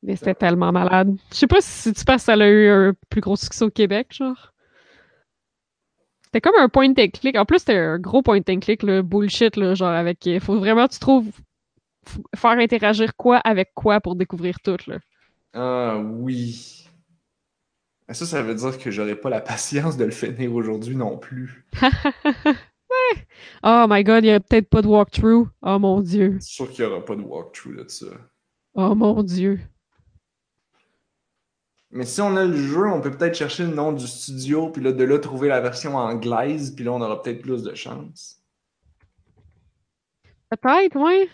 Mais 0.03 0.17
c'était 0.17 0.35
tellement 0.35 0.73
malade. 0.73 1.17
Je 1.33 1.37
sais 1.39 1.47
pas 1.47 1.61
si 1.61 1.93
tu 1.93 2.05
penses 2.05 2.23
que 2.23 2.23
ça 2.23 2.33
a 2.35 2.47
eu 2.49 2.69
un 2.69 2.95
plus 3.09 3.21
gros 3.21 3.37
succès 3.37 3.65
au 3.65 3.71
Québec, 3.71 4.09
genre. 4.13 4.53
C'était 6.25 6.41
comme 6.41 6.59
un 6.61 6.69
point 6.69 6.91
and 6.91 7.09
click. 7.13 7.37
En 7.37 7.45
plus, 7.45 7.59
c'était 7.61 7.77
un 7.79 7.99
gros 7.99 8.23
point 8.23 8.41
and 8.49 8.61
click, 8.61 8.83
le 8.83 9.03
bullshit, 9.03 9.57
là, 9.57 9.75
genre 9.75 9.91
avec. 9.91 10.25
Il 10.27 10.41
faut 10.41 10.59
vraiment, 10.59 10.89
tu 10.89 10.99
trouves, 10.99 11.31
faire 12.37 12.53
interagir 12.53 13.17
quoi 13.17 13.39
avec 13.39 13.73
quoi 13.75 14.01
pour 14.01 14.17
découvrir 14.17 14.61
tout, 14.61 14.77
là. 14.87 14.99
Ah 15.55 15.99
oui. 15.99 16.87
Ça, 18.11 18.27
ça 18.27 18.43
veut 18.43 18.55
dire 18.55 18.79
que 18.79 18.91
j'aurais 18.91 19.17
pas 19.17 19.31
la 19.31 19.41
patience 19.41 19.97
de 19.97 20.05
le 20.05 20.11
finir 20.11 20.55
aujourd'hui 20.55 20.97
non 20.97 21.19
plus. 21.19 21.65
Oh 23.65 23.87
my 23.89 24.03
god, 24.05 24.25
il 24.25 24.29
y 24.29 24.31
a 24.31 24.41
peut-être 24.41 24.69
pas 24.69 24.83
de 24.83 24.89
walkthrough. 24.89 25.49
Oh 25.63 25.79
mon 25.79 26.01
dieu. 26.01 26.37
C'est 26.41 26.51
sûr 26.51 26.71
qu'il 26.71 26.85
y 26.85 26.87
aura 26.87 27.05
pas 27.05 27.15
de 27.15 27.23
walkthrough 27.23 27.77
de 27.77 27.89
ça. 27.89 28.07
Oh 28.75 28.95
mon 28.95 29.23
dieu. 29.23 29.61
Mais 31.91 32.05
si 32.07 32.21
on 32.21 32.37
a 32.37 32.45
le 32.45 32.57
jeu, 32.57 32.87
on 32.87 33.01
peut 33.01 33.11
peut-être 33.11 33.37
chercher 33.37 33.65
le 33.65 33.75
nom 33.75 33.93
du 33.93 34.07
studio, 34.07 34.71
puis 34.71 34.83
là, 34.83 34.93
de 34.93 35.05
là, 35.05 35.19
trouver 35.19 35.49
la 35.49 35.61
version 35.61 35.97
anglaise, 35.97 36.75
puis 36.75 36.85
là, 36.85 36.93
on 36.93 37.01
aura 37.03 37.21
peut-être 37.23 37.43
plus 37.43 37.63
de 37.63 37.75
chance. 37.75 38.43
Peut-être, 40.49 40.97
ouais. 40.97 41.29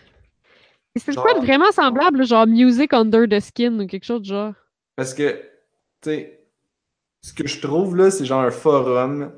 Et 0.95 0.99
C'est 0.99 1.15
quoi 1.15 1.33
de 1.33 1.39
vraiment 1.39 1.71
semblable, 1.71 2.19
là, 2.19 2.23
genre 2.25 2.47
Music 2.47 2.93
Under 2.93 3.25
the 3.27 3.39
Skin 3.39 3.79
ou 3.79 3.87
quelque 3.87 4.03
chose 4.05 4.21
de 4.21 4.25
genre? 4.25 4.53
Parce 4.97 5.13
que, 5.13 5.31
tu 6.01 6.09
sais, 6.09 6.38
ce 7.21 7.33
que 7.33 7.47
je 7.47 7.59
trouve 7.61 7.95
là, 7.95 8.11
c'est 8.11 8.25
genre 8.25 8.41
un 8.41 8.51
forum. 8.51 9.31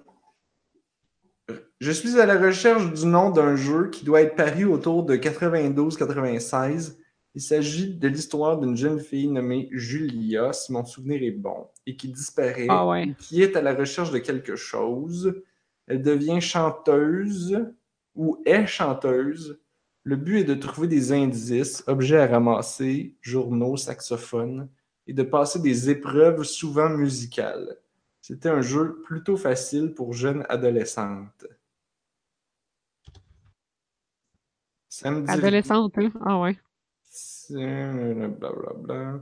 Je 1.79 1.91
suis 1.91 2.19
à 2.19 2.25
la 2.27 2.39
recherche 2.39 2.93
du 2.93 3.05
nom 3.07 3.31
d'un 3.31 3.55
jeu 3.55 3.89
qui 3.89 4.05
doit 4.05 4.21
être 4.21 4.35
paru 4.35 4.65
autour 4.65 5.03
de 5.03 5.15
92-96. 5.15 6.97
Il 7.33 7.41
s'agit 7.41 7.95
de 7.95 8.07
l'histoire 8.07 8.59
d'une 8.59 8.75
jeune 8.75 8.99
fille 8.99 9.27
nommée 9.29 9.69
Julia, 9.71 10.53
si 10.53 10.71
mon 10.73 10.83
souvenir 10.85 11.23
est 11.23 11.31
bon, 11.31 11.67
et 11.87 11.95
qui 11.95 12.09
disparaît, 12.09 12.67
Ah 12.69 12.85
ouais. 12.87 13.07
ou 13.07 13.13
qui 13.17 13.41
est 13.41 13.55
à 13.55 13.61
la 13.61 13.73
recherche 13.73 14.11
de 14.11 14.19
quelque 14.19 14.55
chose. 14.55 15.41
Elle 15.87 16.01
devient 16.03 16.41
chanteuse 16.41 17.65
ou 18.15 18.41
est 18.45 18.67
chanteuse. 18.67 19.59
Le 20.03 20.17
but 20.17 20.39
est 20.39 20.43
de 20.43 20.55
trouver 20.55 20.87
des 20.87 21.13
indices, 21.13 21.83
objets 21.87 22.17
à 22.19 22.27
ramasser, 22.27 23.15
journaux, 23.21 23.77
saxophones, 23.77 24.67
et 25.07 25.14
de 25.14 25.23
passer 25.23 25.60
des 25.60 25.90
épreuves 25.90 26.44
souvent 26.44 26.90
musicales. 26.90 27.78
C'était 28.22 28.49
un 28.49 28.61
jeu 28.61 29.02
plutôt 29.03 29.38
facile 29.38 29.94
pour 29.94 30.14
jeunes 30.14 30.45
adolescentes. 30.49 31.45
Ça 34.90 35.10
me 35.10 35.22
dit 35.22 35.32
Adolescente, 35.32 35.98
là. 35.98 36.10
Ah 36.22 36.40
ouais. 36.40 36.57
Blablabla. 37.49 39.22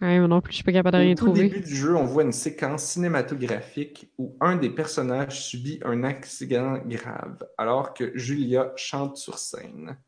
Ouais, 0.00 0.18
moi 0.20 0.28
non 0.28 0.40
plus, 0.40 0.52
je 0.52 0.56
suis 0.56 0.64
pas 0.64 0.72
capable 0.72 0.96
de 0.96 1.02
rien 1.02 1.12
Au 1.12 1.16
trouver. 1.16 1.48
début 1.48 1.60
du 1.60 1.74
jeu, 1.74 1.96
on 1.96 2.04
voit 2.04 2.22
une 2.22 2.32
séquence 2.32 2.84
cinématographique 2.84 4.12
où 4.16 4.36
un 4.40 4.56
des 4.56 4.70
personnages 4.70 5.44
subit 5.44 5.80
un 5.84 6.04
accident 6.04 6.78
grave, 6.86 7.44
alors 7.56 7.94
que 7.94 8.16
Julia 8.16 8.72
chante 8.76 9.16
sur 9.16 9.38
scène. 9.38 9.98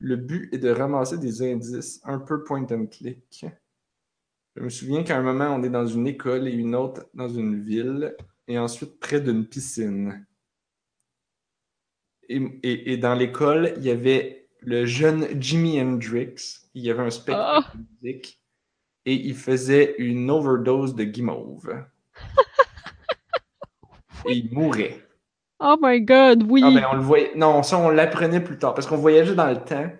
Le 0.00 0.16
but 0.16 0.52
est 0.54 0.58
de 0.58 0.70
ramasser 0.70 1.18
des 1.18 1.42
indices 1.42 2.00
un 2.04 2.18
peu 2.18 2.44
point 2.44 2.66
and 2.70 2.86
click. 2.86 3.44
Je 4.56 4.62
me 4.62 4.68
souviens 4.68 5.02
qu'à 5.02 5.18
un 5.18 5.22
moment, 5.22 5.54
on 5.54 5.62
est 5.62 5.70
dans 5.70 5.86
une 5.86 6.06
école 6.06 6.48
et 6.48 6.52
une 6.52 6.74
autre 6.74 7.06
dans 7.14 7.28
une 7.28 7.60
ville, 7.62 8.16
et 8.46 8.58
ensuite 8.58 8.98
près 9.00 9.20
d'une 9.20 9.46
piscine. 9.46 10.24
Et, 12.28 12.36
et- 12.62 12.92
et 12.92 12.96
dans 12.96 13.14
l'école, 13.14 13.72
il 13.76 13.84
y 13.84 13.90
avait 13.90 14.48
le 14.60 14.84
jeune 14.84 15.40
Jimi 15.40 15.80
Hendrix. 15.80 16.34
Il 16.74 16.82
y 16.84 16.90
avait 16.90 17.02
un 17.02 17.10
spectacle 17.10 17.68
Ah! 17.68 17.72
de 17.74 17.80
musique 18.02 18.40
et 19.04 19.14
il 19.14 19.34
faisait 19.34 19.94
une 19.98 20.30
overdose 20.30 20.94
de 20.94 21.04
guimauve. 21.04 21.84
et 24.28 24.32
il 24.34 24.52
mourait. 24.52 25.07
Oh 25.60 25.76
my 25.80 26.00
god, 26.00 26.44
oui. 26.48 26.62
Ah 26.64 26.70
ben 26.70 26.84
on 26.92 26.96
le 26.96 27.02
voyait. 27.02 27.32
Non, 27.34 27.62
ça 27.62 27.78
on 27.78 27.90
l'apprenait 27.90 28.40
plus 28.42 28.58
tard 28.58 28.74
parce 28.74 28.86
qu'on 28.86 28.96
voyageait 28.96 29.34
dans 29.34 29.50
le 29.50 29.56
temps, 29.56 29.90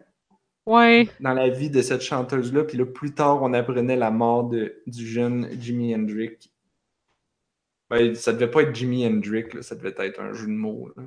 Ouais. 0.66 1.08
dans 1.20 1.32
la 1.32 1.48
vie 1.48 1.70
de 1.70 1.82
cette 1.82 2.02
chanteuse-là, 2.02 2.64
puis 2.64 2.78
là 2.78 2.86
plus 2.86 3.14
tard 3.14 3.42
on 3.42 3.52
apprenait 3.54 3.96
la 3.96 4.10
mort 4.10 4.44
de, 4.48 4.82
du 4.86 5.06
jeune 5.06 5.48
Jimi 5.60 5.94
Hendrix. 5.94 6.36
Ben, 7.90 8.14
ça 8.14 8.32
devait 8.34 8.50
pas 8.50 8.62
être 8.62 8.74
Jimi 8.74 9.06
Hendrix, 9.06 9.46
là, 9.54 9.62
ça 9.62 9.74
devait 9.74 9.94
être 9.98 10.20
un 10.20 10.32
jeu 10.34 10.46
de 10.46 10.52
mots. 10.52 10.90
là. 10.96 11.04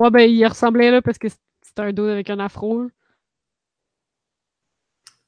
Ouais, 0.00 0.10
ben, 0.10 0.28
il 0.28 0.44
ressemblait, 0.44 0.90
là, 0.90 1.00
parce 1.02 1.18
que 1.18 1.28
c'était 1.28 1.82
un 1.82 1.92
dos 1.92 2.06
avec 2.06 2.30
un 2.30 2.40
afro. 2.40 2.88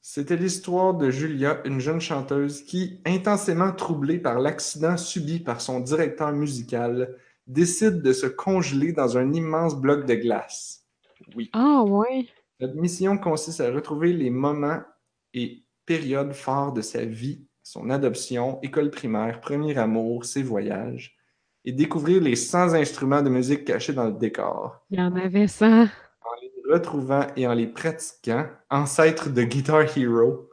C'était 0.01 0.35
l'histoire 0.35 0.93
de 0.93 1.09
Julia, 1.09 1.61
une 1.65 1.79
jeune 1.79 2.01
chanteuse 2.01 2.63
qui, 2.63 2.99
intensément 3.05 3.71
troublée 3.71 4.17
par 4.19 4.39
l'accident 4.39 4.97
subi 4.97 5.39
par 5.39 5.61
son 5.61 5.79
directeur 5.79 6.33
musical, 6.33 7.15
décide 7.51 8.01
de 8.01 8.13
se 8.13 8.27
congeler 8.27 8.93
dans 8.93 9.17
un 9.17 9.33
immense 9.33 9.75
bloc 9.75 10.05
de 10.05 10.15
glace. 10.15 10.85
Oui. 11.35 11.49
Ah, 11.53 11.83
ouais. 11.83 12.27
Notre 12.59 12.75
mission 12.75 13.17
consiste 13.17 13.61
à 13.61 13.71
retrouver 13.71 14.13
les 14.13 14.29
moments 14.29 14.81
et 15.33 15.63
périodes 15.85 16.33
forts 16.33 16.73
de 16.73 16.81
sa 16.81 17.05
vie, 17.05 17.45
son 17.63 17.89
adoption, 17.89 18.59
école 18.61 18.91
primaire, 18.91 19.41
premier 19.41 19.77
amour, 19.77 20.25
ses 20.25 20.43
voyages, 20.43 21.17
et 21.65 21.71
découvrir 21.71 22.21
les 22.21 22.35
100 22.35 22.73
instruments 22.73 23.21
de 23.21 23.29
musique 23.29 23.65
cachés 23.65 23.93
dans 23.93 24.05
le 24.05 24.13
décor. 24.13 24.85
Il 24.89 24.99
y 24.99 25.01
en 25.01 25.15
avait 25.15 25.47
ça. 25.47 25.83
En 25.83 26.41
les 26.41 26.51
retrouvant 26.71 27.27
et 27.35 27.47
en 27.47 27.53
les 27.53 27.67
pratiquant, 27.67 28.47
ancêtre 28.69 29.29
de 29.29 29.43
Guitar 29.43 29.97
Hero, 29.97 30.49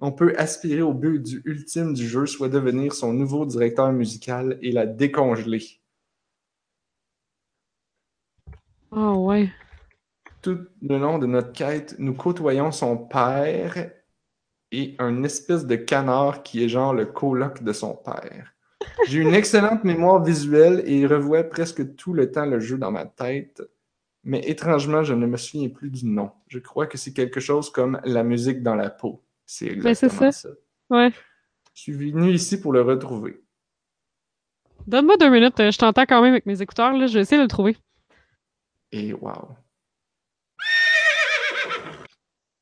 on 0.00 0.12
peut 0.12 0.34
aspirer 0.36 0.82
au 0.82 0.92
but 0.92 1.22
du 1.22 1.42
ultime 1.44 1.94
du 1.94 2.06
jeu, 2.06 2.26
soit 2.26 2.48
devenir 2.48 2.92
son 2.92 3.12
nouveau 3.12 3.46
directeur 3.46 3.92
musical 3.92 4.58
et 4.62 4.72
la 4.72 4.86
décongeler. 4.86 5.80
Ah, 8.96 9.12
ouais. 9.12 9.50
Tout 10.42 10.58
le 10.82 10.98
long 10.98 11.18
de 11.18 11.26
notre 11.26 11.52
quête, 11.52 11.96
nous 11.98 12.14
côtoyons 12.14 12.72
son 12.72 12.96
père 12.96 13.90
et 14.72 14.96
un 14.98 15.22
espèce 15.22 15.66
de 15.66 15.76
canard 15.76 16.42
qui 16.42 16.64
est 16.64 16.68
genre 16.68 16.94
le 16.94 17.06
coloc 17.06 17.62
de 17.62 17.72
son 17.72 17.94
père. 17.94 18.52
J'ai 19.06 19.18
une 19.20 19.34
excellente 19.34 19.84
mémoire 19.84 20.22
visuelle 20.22 20.82
et 20.86 21.06
revois 21.06 21.44
presque 21.44 21.96
tout 21.96 22.12
le 22.14 22.30
temps 22.30 22.46
le 22.46 22.60
jeu 22.60 22.78
dans 22.78 22.90
ma 22.90 23.04
tête, 23.04 23.62
mais 24.24 24.40
étrangement, 24.48 25.02
je 25.02 25.14
ne 25.14 25.26
me 25.26 25.36
souviens 25.36 25.68
plus 25.68 25.90
du 25.90 26.06
nom. 26.06 26.30
Je 26.48 26.58
crois 26.58 26.86
que 26.86 26.98
c'est 26.98 27.12
quelque 27.12 27.40
chose 27.40 27.70
comme 27.70 28.00
la 28.04 28.22
musique 28.22 28.62
dans 28.62 28.74
la 28.74 28.90
peau. 28.90 29.22
C'est 29.44 29.66
Ben, 29.66 29.88
exactement 29.88 30.32
ça. 30.32 30.32
ça. 30.32 30.48
Ouais. 30.90 31.10
Je 31.74 31.82
suis 31.82 31.92
venu 31.92 32.30
ici 32.32 32.60
pour 32.60 32.72
le 32.72 32.82
retrouver. 32.82 33.42
Donne-moi 34.86 35.16
deux 35.16 35.30
minutes, 35.30 35.58
euh, 35.60 35.70
je 35.70 35.78
t'entends 35.78 36.06
quand 36.06 36.22
même 36.22 36.32
avec 36.32 36.46
mes 36.46 36.62
écouteurs, 36.62 36.92
là. 36.92 37.06
Je 37.06 37.14
vais 37.14 37.20
essayer 37.20 37.38
de 37.38 37.42
le 37.42 37.48
trouver. 37.48 37.76
Et 38.92 39.12
wow. 39.12 39.56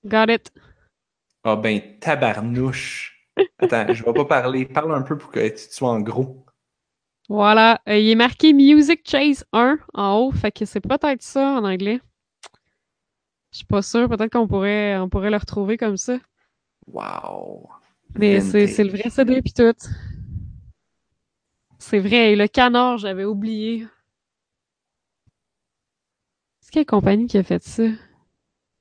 Got 0.05 0.31
it. 0.31 0.53
Ah 1.45 1.57
ben, 1.57 1.81
tabarnouche. 2.01 3.29
Attends, 3.59 3.93
je 3.93 4.05
vais 4.05 4.13
pas 4.13 4.25
parler. 4.25 4.67
Parle 4.67 4.95
un 4.95 5.03
peu 5.03 5.17
pour 5.19 5.31
que 5.31 5.49
tu 5.49 5.73
sois 5.73 5.91
en 5.91 6.01
gros. 6.01 6.45
Voilà. 7.29 7.81
Euh, 7.89 7.99
il 7.99 8.11
est 8.11 8.15
marqué 8.15 8.53
Music 8.53 9.01
Chase 9.09 9.45
1 9.53 9.79
en 9.95 10.19
haut, 10.19 10.33
fait 10.33 10.53
que 10.53 10.65
c'est 10.65 10.81
peut-être 10.81 11.23
ça 11.23 11.59
en 11.59 11.65
anglais. 11.65 12.01
Je 13.53 13.59
suis 13.59 13.67
pas 13.67 13.83
sûre, 13.83 14.09
peut-être 14.09 14.33
qu'on 14.33 14.49
pourrait, 14.49 14.97
on 14.99 15.09
pourrait 15.09 15.31
le 15.31 15.37
retrouver 15.37 15.77
comme 15.77 15.97
ça. 15.97 16.19
Wow. 16.87 17.69
Mais 18.17 18.41
c'est 18.41 18.67
c'est 18.67 18.85
le 18.85 18.91
vrai 18.91 19.11
CD 19.11 19.41
pis 19.43 19.55
tout. 19.55 19.73
C'est 21.79 21.99
vrai, 21.99 22.33
et 22.33 22.37
le 22.37 22.47
canard, 22.47 22.99
j'avais 22.99 23.25
oublié. 23.25 23.87
Quelle 26.75 26.87
compagnie 26.87 27.29
qui 27.29 27.39
a 27.39 27.45
fait 27.45 27.63
ça? 27.63 27.85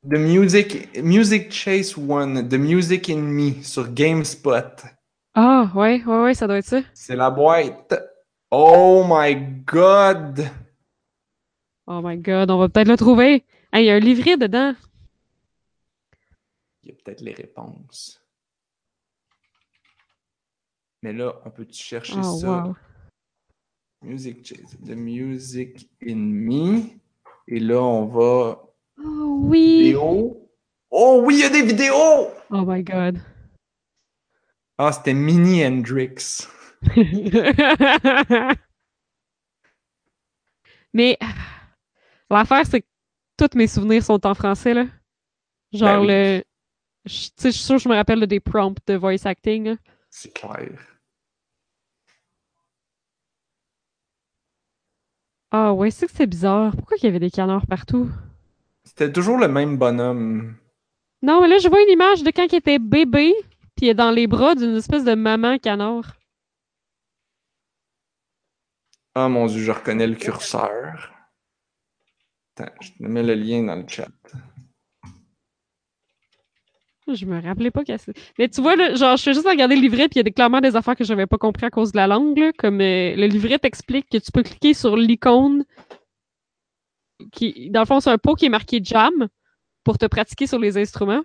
The 0.03 0.17
Music, 0.17 0.97
Music 1.03 1.51
Chase 1.51 1.95
One, 1.95 2.49
The 2.49 2.55
Music 2.55 3.07
in 3.11 3.17
Me 3.19 3.61
sur 3.61 3.93
GameSpot. 3.93 4.81
Ah, 5.35 5.71
ouais, 5.75 6.03
ouais, 6.03 6.23
ouais, 6.23 6.33
ça 6.33 6.47
doit 6.47 6.57
être 6.57 6.65
ça. 6.65 6.81
C'est 6.95 7.15
la 7.15 7.29
boîte. 7.29 7.93
Oh 8.49 9.05
my 9.07 9.35
god! 9.63 10.49
Oh 11.85 12.01
my 12.03 12.17
god, 12.17 12.49
on 12.49 12.57
va 12.57 12.67
peut-être 12.67 12.87
le 12.87 12.97
trouver. 12.97 13.45
Il 13.73 13.83
y 13.83 13.91
a 13.91 13.93
un 13.93 13.99
livret 13.99 14.37
dedans. 14.37 14.73
Il 16.81 16.89
y 16.89 16.93
a 16.93 16.95
peut-être 16.95 17.21
les 17.21 17.33
réponses. 17.33 18.19
Mais 21.03 21.13
là, 21.13 21.39
on 21.45 21.51
peut 21.51 21.67
chercher 21.71 22.15
Oh, 22.17 22.39
ça? 22.39 22.63
wow. 22.65 22.75
Music 24.01 24.43
Chase, 24.43 24.79
The 24.83 24.95
Music 24.95 25.87
in 26.03 26.15
Me. 26.15 27.02
Et 27.47 27.59
là, 27.59 27.81
on 27.81 28.05
va 28.05 28.63
Oh 29.03 29.39
oui! 29.43 29.83
vidéo. 29.83 30.49
Oh 30.91 31.21
oui, 31.25 31.35
il 31.35 31.41
y 31.41 31.43
a 31.43 31.49
des 31.49 31.63
vidéos! 31.63 32.29
Oh 32.51 32.63
my 32.65 32.83
god. 32.83 33.19
Ah, 34.77 34.91
c'était 34.91 35.13
Mini 35.13 35.65
Hendrix. 35.65 36.47
Mais 40.93 41.17
l'affaire, 42.29 42.65
c'est 42.65 42.81
que 42.81 42.87
tous 43.37 43.57
mes 43.57 43.67
souvenirs 43.67 44.03
sont 44.03 44.25
en 44.25 44.33
français, 44.33 44.73
là. 44.73 44.85
Genre 45.71 45.87
Ben 45.89 45.99
oui. 46.01 46.07
le. 46.07 46.43
Tu 47.05 47.13
sais, 47.13 47.51
je 47.51 47.57
suis 47.57 47.63
sûre 47.63 47.75
que 47.77 47.81
je 47.83 47.89
me 47.89 47.95
rappelle 47.95 48.25
des 48.27 48.39
prompts 48.39 48.77
de 48.87 48.95
voice 48.95 49.25
acting. 49.25 49.75
C'est 50.09 50.33
clair. 50.33 50.69
Ah 55.55 55.71
ouais, 55.71 55.91
c'est 55.91 56.07
que 56.07 56.13
c'est 56.15 56.25
bizarre. 56.25 56.75
Pourquoi 56.75 56.97
il 56.97 57.03
y 57.03 57.07
avait 57.07 57.19
des 57.19 57.29
canards 57.29 57.67
partout? 57.67 58.09
C'était 58.83 59.11
toujours 59.11 59.37
le 59.37 59.47
même 59.47 59.77
bonhomme. 59.77 60.55
Non, 61.21 61.41
mais 61.41 61.47
là, 61.47 61.59
je 61.59 61.69
vois 61.69 61.79
une 61.83 61.91
image 61.91 62.23
de 62.23 62.31
quand 62.31 62.51
il 62.51 62.55
était 62.55 62.79
bébé, 62.79 63.33
puis 63.75 63.85
il 63.85 63.89
est 63.89 63.93
dans 63.93 64.09
les 64.09 64.25
bras 64.25 64.55
d'une 64.55 64.75
espèce 64.75 65.05
de 65.05 65.13
maman 65.13 65.59
canard. 65.59 66.17
Ah 69.13 69.29
mon 69.29 69.45
dieu, 69.45 69.61
je 69.61 69.71
reconnais 69.71 70.07
le 70.07 70.15
curseur. 70.15 71.13
Attends, 72.57 72.71
je 72.81 72.89
te 72.89 73.03
mets 73.03 73.21
le 73.21 73.35
lien 73.35 73.63
dans 73.63 73.75
le 73.75 73.87
chat. 73.87 74.09
Je 77.11 77.25
me 77.25 77.41
rappelais 77.41 77.71
pas 77.71 77.83
qu'elle 77.83 77.99
Mais 78.39 78.47
tu 78.47 78.61
vois, 78.61 78.75
là, 78.75 78.95
genre, 78.95 79.17
je 79.17 79.23
fais 79.23 79.33
juste 79.33 79.47
regarder 79.47 79.75
le 79.75 79.81
livret, 79.81 80.07
puis 80.07 80.15
il 80.15 80.17
y 80.17 80.19
a 80.21 80.23
des- 80.23 80.31
clairement 80.31 80.61
des 80.61 80.75
affaires 80.75 80.95
que 80.95 81.03
j'avais 81.03 81.25
pas 81.27 81.37
compris 81.37 81.65
à 81.65 81.69
cause 81.69 81.91
de 81.91 81.97
la 81.97 82.07
langue, 82.07 82.37
là. 82.37 82.51
Comme 82.57 82.79
euh, 82.81 83.15
le 83.15 83.25
livret 83.27 83.59
t'explique 83.59 84.09
que 84.09 84.17
tu 84.17 84.31
peux 84.31 84.43
cliquer 84.43 84.73
sur 84.73 84.95
l'icône 84.95 85.65
qui, 87.31 87.69
dans 87.69 87.81
le 87.81 87.85
fond, 87.85 87.99
c'est 87.99 88.09
un 88.09 88.17
pot 88.17 88.35
qui 88.35 88.45
est 88.45 88.49
marqué 88.49 88.79
jam 88.83 89.27
pour 89.83 89.97
te 89.97 90.05
pratiquer 90.05 90.47
sur 90.47 90.59
les 90.59 90.77
instruments. 90.77 91.23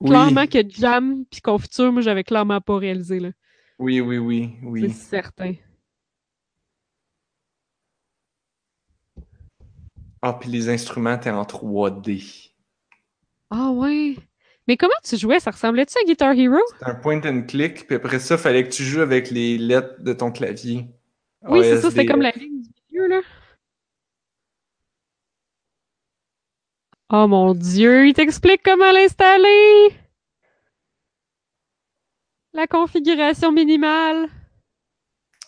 Oui, 0.00 0.08
Clairement 0.08 0.46
que 0.46 0.58
jam 0.68 1.24
puis 1.30 1.40
confiture, 1.40 1.92
moi, 1.92 2.02
j'avais 2.02 2.24
clairement 2.24 2.60
pas 2.60 2.78
réalisé, 2.78 3.20
là. 3.20 3.30
oui, 3.78 4.00
oui, 4.00 4.18
oui, 4.18 4.58
C'est 4.80 4.88
oui. 4.88 4.90
certain. 4.90 5.54
Ah, 10.22 10.32
puis 10.32 10.50
les 10.50 10.68
instruments 10.68 11.14
étaient 11.14 11.30
en 11.30 11.44
3D. 11.44 12.22
Ah 13.50 13.70
ouais? 13.72 14.16
Mais 14.68 14.76
comment 14.76 14.92
tu 15.02 15.16
jouais? 15.16 15.40
Ça 15.40 15.50
ressemblait-tu 15.50 15.96
à 15.98 16.04
Guitar 16.04 16.32
Hero? 16.32 16.58
C'était 16.74 16.90
un 16.90 16.94
point 16.94 17.20
and 17.24 17.44
click, 17.48 17.86
puis 17.86 17.96
après 17.96 18.20
ça, 18.20 18.36
fallait 18.36 18.64
que 18.64 18.68
tu 18.68 18.84
joues 18.84 19.00
avec 19.00 19.30
les 19.30 19.56
lettres 19.56 20.00
de 20.00 20.12
ton 20.12 20.30
clavier. 20.30 20.86
Oui, 21.42 21.60
c'est 21.62 21.80
ça, 21.80 21.88
c'était 21.90 22.04
comme 22.04 22.20
la 22.20 22.32
ligne 22.32 22.60
du 22.60 22.70
milieu, 22.90 23.08
là. 23.08 23.20
Oh 27.10 27.26
mon 27.26 27.54
dieu, 27.54 28.08
il 28.08 28.12
t'explique 28.12 28.60
comment 28.62 28.92
l'installer! 28.92 29.96
La 32.52 32.66
configuration 32.66 33.50
minimale. 33.50 34.28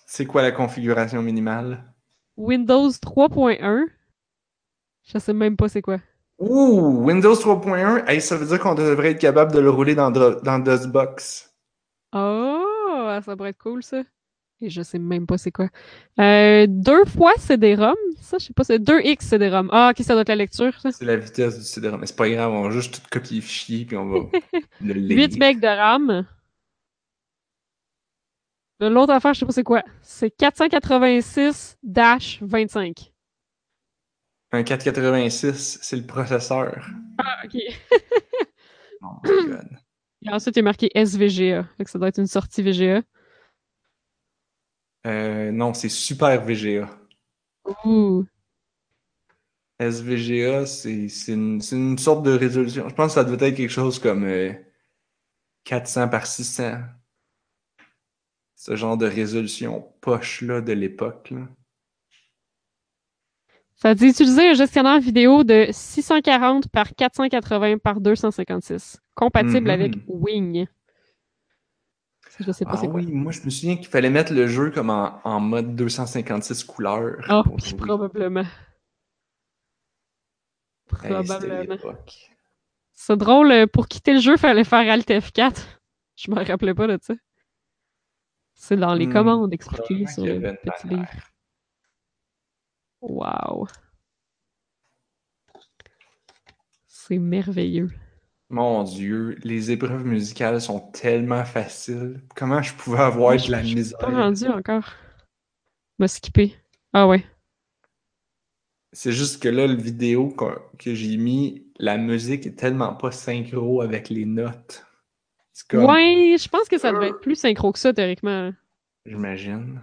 C'est 0.07 0.25
quoi 0.25 0.41
la 0.41 0.53
configuration 0.53 1.21
minimale? 1.21 1.85
Windows 2.39 2.89
3.1. 2.89 3.87
Je 5.03 5.19
sais 5.19 5.33
même 5.35 5.59
pas 5.59 5.69
c'est 5.69 5.83
quoi. 5.83 5.99
Ouh, 6.41 7.05
Windows 7.05 7.35
3.1, 7.35 8.09
hey, 8.09 8.21
ça 8.21 8.37
veut 8.37 8.47
dire 8.47 8.59
qu'on 8.59 8.75
devrait 8.75 9.11
être 9.13 9.21
capable 9.21 9.53
de 9.53 9.61
le 9.61 9.71
rouler 9.71 9.95
dans, 9.95 10.11
dans 10.11 10.59
DOSBox. 10.59 11.55
Oh, 12.15 12.65
ça 13.25 13.37
pourrait 13.37 13.51
être 13.51 13.63
cool, 13.63 13.83
ça. 13.83 14.03
Et 14.63 14.69
je 14.71 14.83
sais 14.83 14.99
même 14.99 15.27
pas 15.27 15.39
c'est 15.39 15.53
quoi. 15.53 15.69
Euh, 16.19 16.67
deux 16.69 17.05
fois 17.07 17.33
CD-ROM. 17.39 17.95
Ça, 18.21 18.37
je 18.39 18.47
sais 18.47 18.53
pas, 18.53 18.65
c'est 18.65 18.79
2X 18.79 19.21
CD-ROM. 19.23 19.69
Ah, 19.73 19.93
ok, 19.97 20.05
ça 20.05 20.13
doit 20.15 20.23
être 20.23 20.29
la 20.29 20.37
lecture, 20.37 20.79
ça. 20.81 20.93
C'est 20.93 21.05
la 21.05 21.17
vitesse 21.17 21.59
du 21.59 21.65
CD-ROM. 21.65 22.01
Mais 22.01 22.07
c'est 22.07 22.17
pas 22.17 22.29
grave, 22.29 22.53
on 22.53 22.63
va 22.65 22.71
juste 22.71 22.95
tout 22.95 23.01
copier 23.11 23.37
le 23.37 23.43
fichier, 23.43 23.85
puis 23.87 23.97
on 23.97 24.07
va 24.09 24.19
le 24.81 24.95
8 24.95 24.95
lire. 24.95 25.29
megs 25.39 25.61
de 25.61 25.67
RAM. 25.67 26.27
L'autre 28.81 29.13
affaire, 29.13 29.35
je 29.35 29.41
sais 29.41 29.47
pas 29.47 29.53
c'est 29.53 29.63
quoi. 29.63 29.83
C'est 30.03 30.35
486-25. 30.39 33.10
Un 34.53 34.63
486, 34.65 35.79
c'est 35.81 35.97
le 35.97 36.07
processeur. 36.07 36.87
Ah, 37.19 37.43
ok. 37.45 37.57
Oh 39.03 39.19
my 39.25 39.47
god. 39.47 39.79
Et 40.27 40.29
ensuite, 40.29 40.57
il 40.57 40.59
est 40.59 40.63
marqué 40.63 40.91
SVGA. 40.95 41.65
Fait 41.79 41.85
que 41.85 41.91
ça 41.91 41.99
doit 41.99 42.09
être 42.09 42.19
une 42.19 42.27
sortie 42.27 42.63
VGA. 42.63 43.01
Euh, 45.07 45.51
non, 45.51 45.73
c'est 45.73 45.89
Super 45.89 46.45
VGA. 46.45 46.91
Ouh. 47.87 48.27
SVGA, 49.79 50.67
c'est 50.67 51.09
une, 51.29 51.63
une 51.73 51.97
sorte 51.97 52.23
de 52.23 52.33
résolution. 52.33 52.87
Je 52.91 52.95
pense 52.95 53.07
que 53.07 53.15
ça 53.15 53.25
devait 53.25 53.49
être 53.49 53.57
quelque 53.57 53.71
chose 53.71 53.99
comme 53.99 54.25
euh, 54.25 54.53
400 55.65 56.09
par 56.11 56.27
600. 56.27 56.83
Ce 58.57 58.77
genre 58.77 58.99
de 58.99 59.07
résolution 59.07 59.95
poche-là 60.03 60.61
de 60.61 60.73
l'époque. 60.75 61.33
Ça 63.81 63.95
dit 63.95 64.09
utiliser 64.09 64.51
un 64.51 64.55
gestionnaire 64.55 65.01
vidéo 65.01 65.43
de 65.43 65.69
640 65.71 66.69
par 66.69 66.95
480 66.95 67.79
par 67.79 68.01
256. 68.01 68.99
Compatible 69.15 69.69
Mhm. 69.69 69.71
avec 69.71 69.93
Wing. 70.07 70.67
Je 72.41 72.53
sais 72.53 72.65
pas 72.65 72.73
Ah 72.75 72.87
quoi. 72.87 73.01
oui, 73.01 73.07
moi 73.13 73.33
je 73.33 73.41
me 73.43 73.51
souviens 73.51 73.77
qu'il 73.77 73.87
fallait 73.89 74.11
mettre 74.11 74.33
le 74.33 74.47
jeu 74.47 74.71
comme 74.71 74.91
en, 74.91 75.21
en 75.25 75.41
mode 75.41 75.77
256 75.77 76.65
couleurs. 76.65 77.25
Oh, 77.31 77.43
probablement. 77.79 78.41
Hey, 81.03 81.11
Probablement. 81.15 81.77
C'est 82.95 83.17
drôle, 83.17 83.53
euh, 83.53 83.67
pour 83.67 83.89
quitter 83.89 84.15
le 84.15 84.21
jeu, 84.21 84.37
fallait 84.37 84.65
faire 84.65 84.91
Alt 84.91 85.09
F4. 85.09 85.81
Je 86.17 86.31
me 86.31 86.43
rappelais 86.45 86.75
pas 86.75 86.87
de 86.87 86.99
ça. 87.01 87.15
C'est 88.55 88.77
dans 88.77 88.93
les 88.95 89.07
Hmm, 89.07 89.13
commandes 89.13 89.53
expliquées 89.55 90.07
sur 90.07 90.25
le 90.27 90.41
petit 90.63 90.89
livre. 90.89 91.09
Wow. 93.03 93.67
C'est 96.87 97.19
merveilleux. 97.19 97.91
Mon 98.49 98.83
Dieu, 98.83 99.37
les 99.45 99.71
épreuves 99.71 100.05
musicales 100.05 100.61
sont 100.61 100.81
tellement 100.91 101.45
faciles. 101.45 102.21
Comment 102.35 102.63
je 102.63 102.75
pouvais 102.75 102.99
avoir 103.01 103.39
Je 103.39 103.47
de 103.47 103.53
la 103.53 103.63
je 103.63 103.67
suis 103.69 103.77
misère? 103.77 103.99
pas 103.99 104.11
rendu 104.11 104.47
encore. 104.49 104.93
Me 105.99 106.07
skipper. 106.07 106.57
Ah 106.93 107.07
ouais. 107.07 107.25
C'est 108.93 109.13
juste 109.13 109.41
que 109.41 109.49
là, 109.49 109.67
le 109.69 109.77
vidéo 109.77 110.31
que, 110.31 110.45
que 110.79 110.95
j'ai 110.95 111.17
mis, 111.17 111.71
la 111.79 111.97
musique 111.97 112.45
est 112.47 112.57
tellement 112.59 112.95
pas 112.95 113.13
synchro 113.13 113.83
avec 113.83 114.09
les 114.09 114.25
notes. 114.25 114.85
Comme, 115.69 115.85
Ouais, 115.85 116.37
je 116.41 116.49
pense 116.49 116.69
que 116.69 116.79
ça 116.79 116.91
devait 116.93 117.09
être 117.11 117.21
plus 117.21 117.37
synchro 117.37 117.71
que 117.73 117.79
ça, 117.79 117.93
théoriquement. 117.93 118.51
j'imagine. 119.07 119.81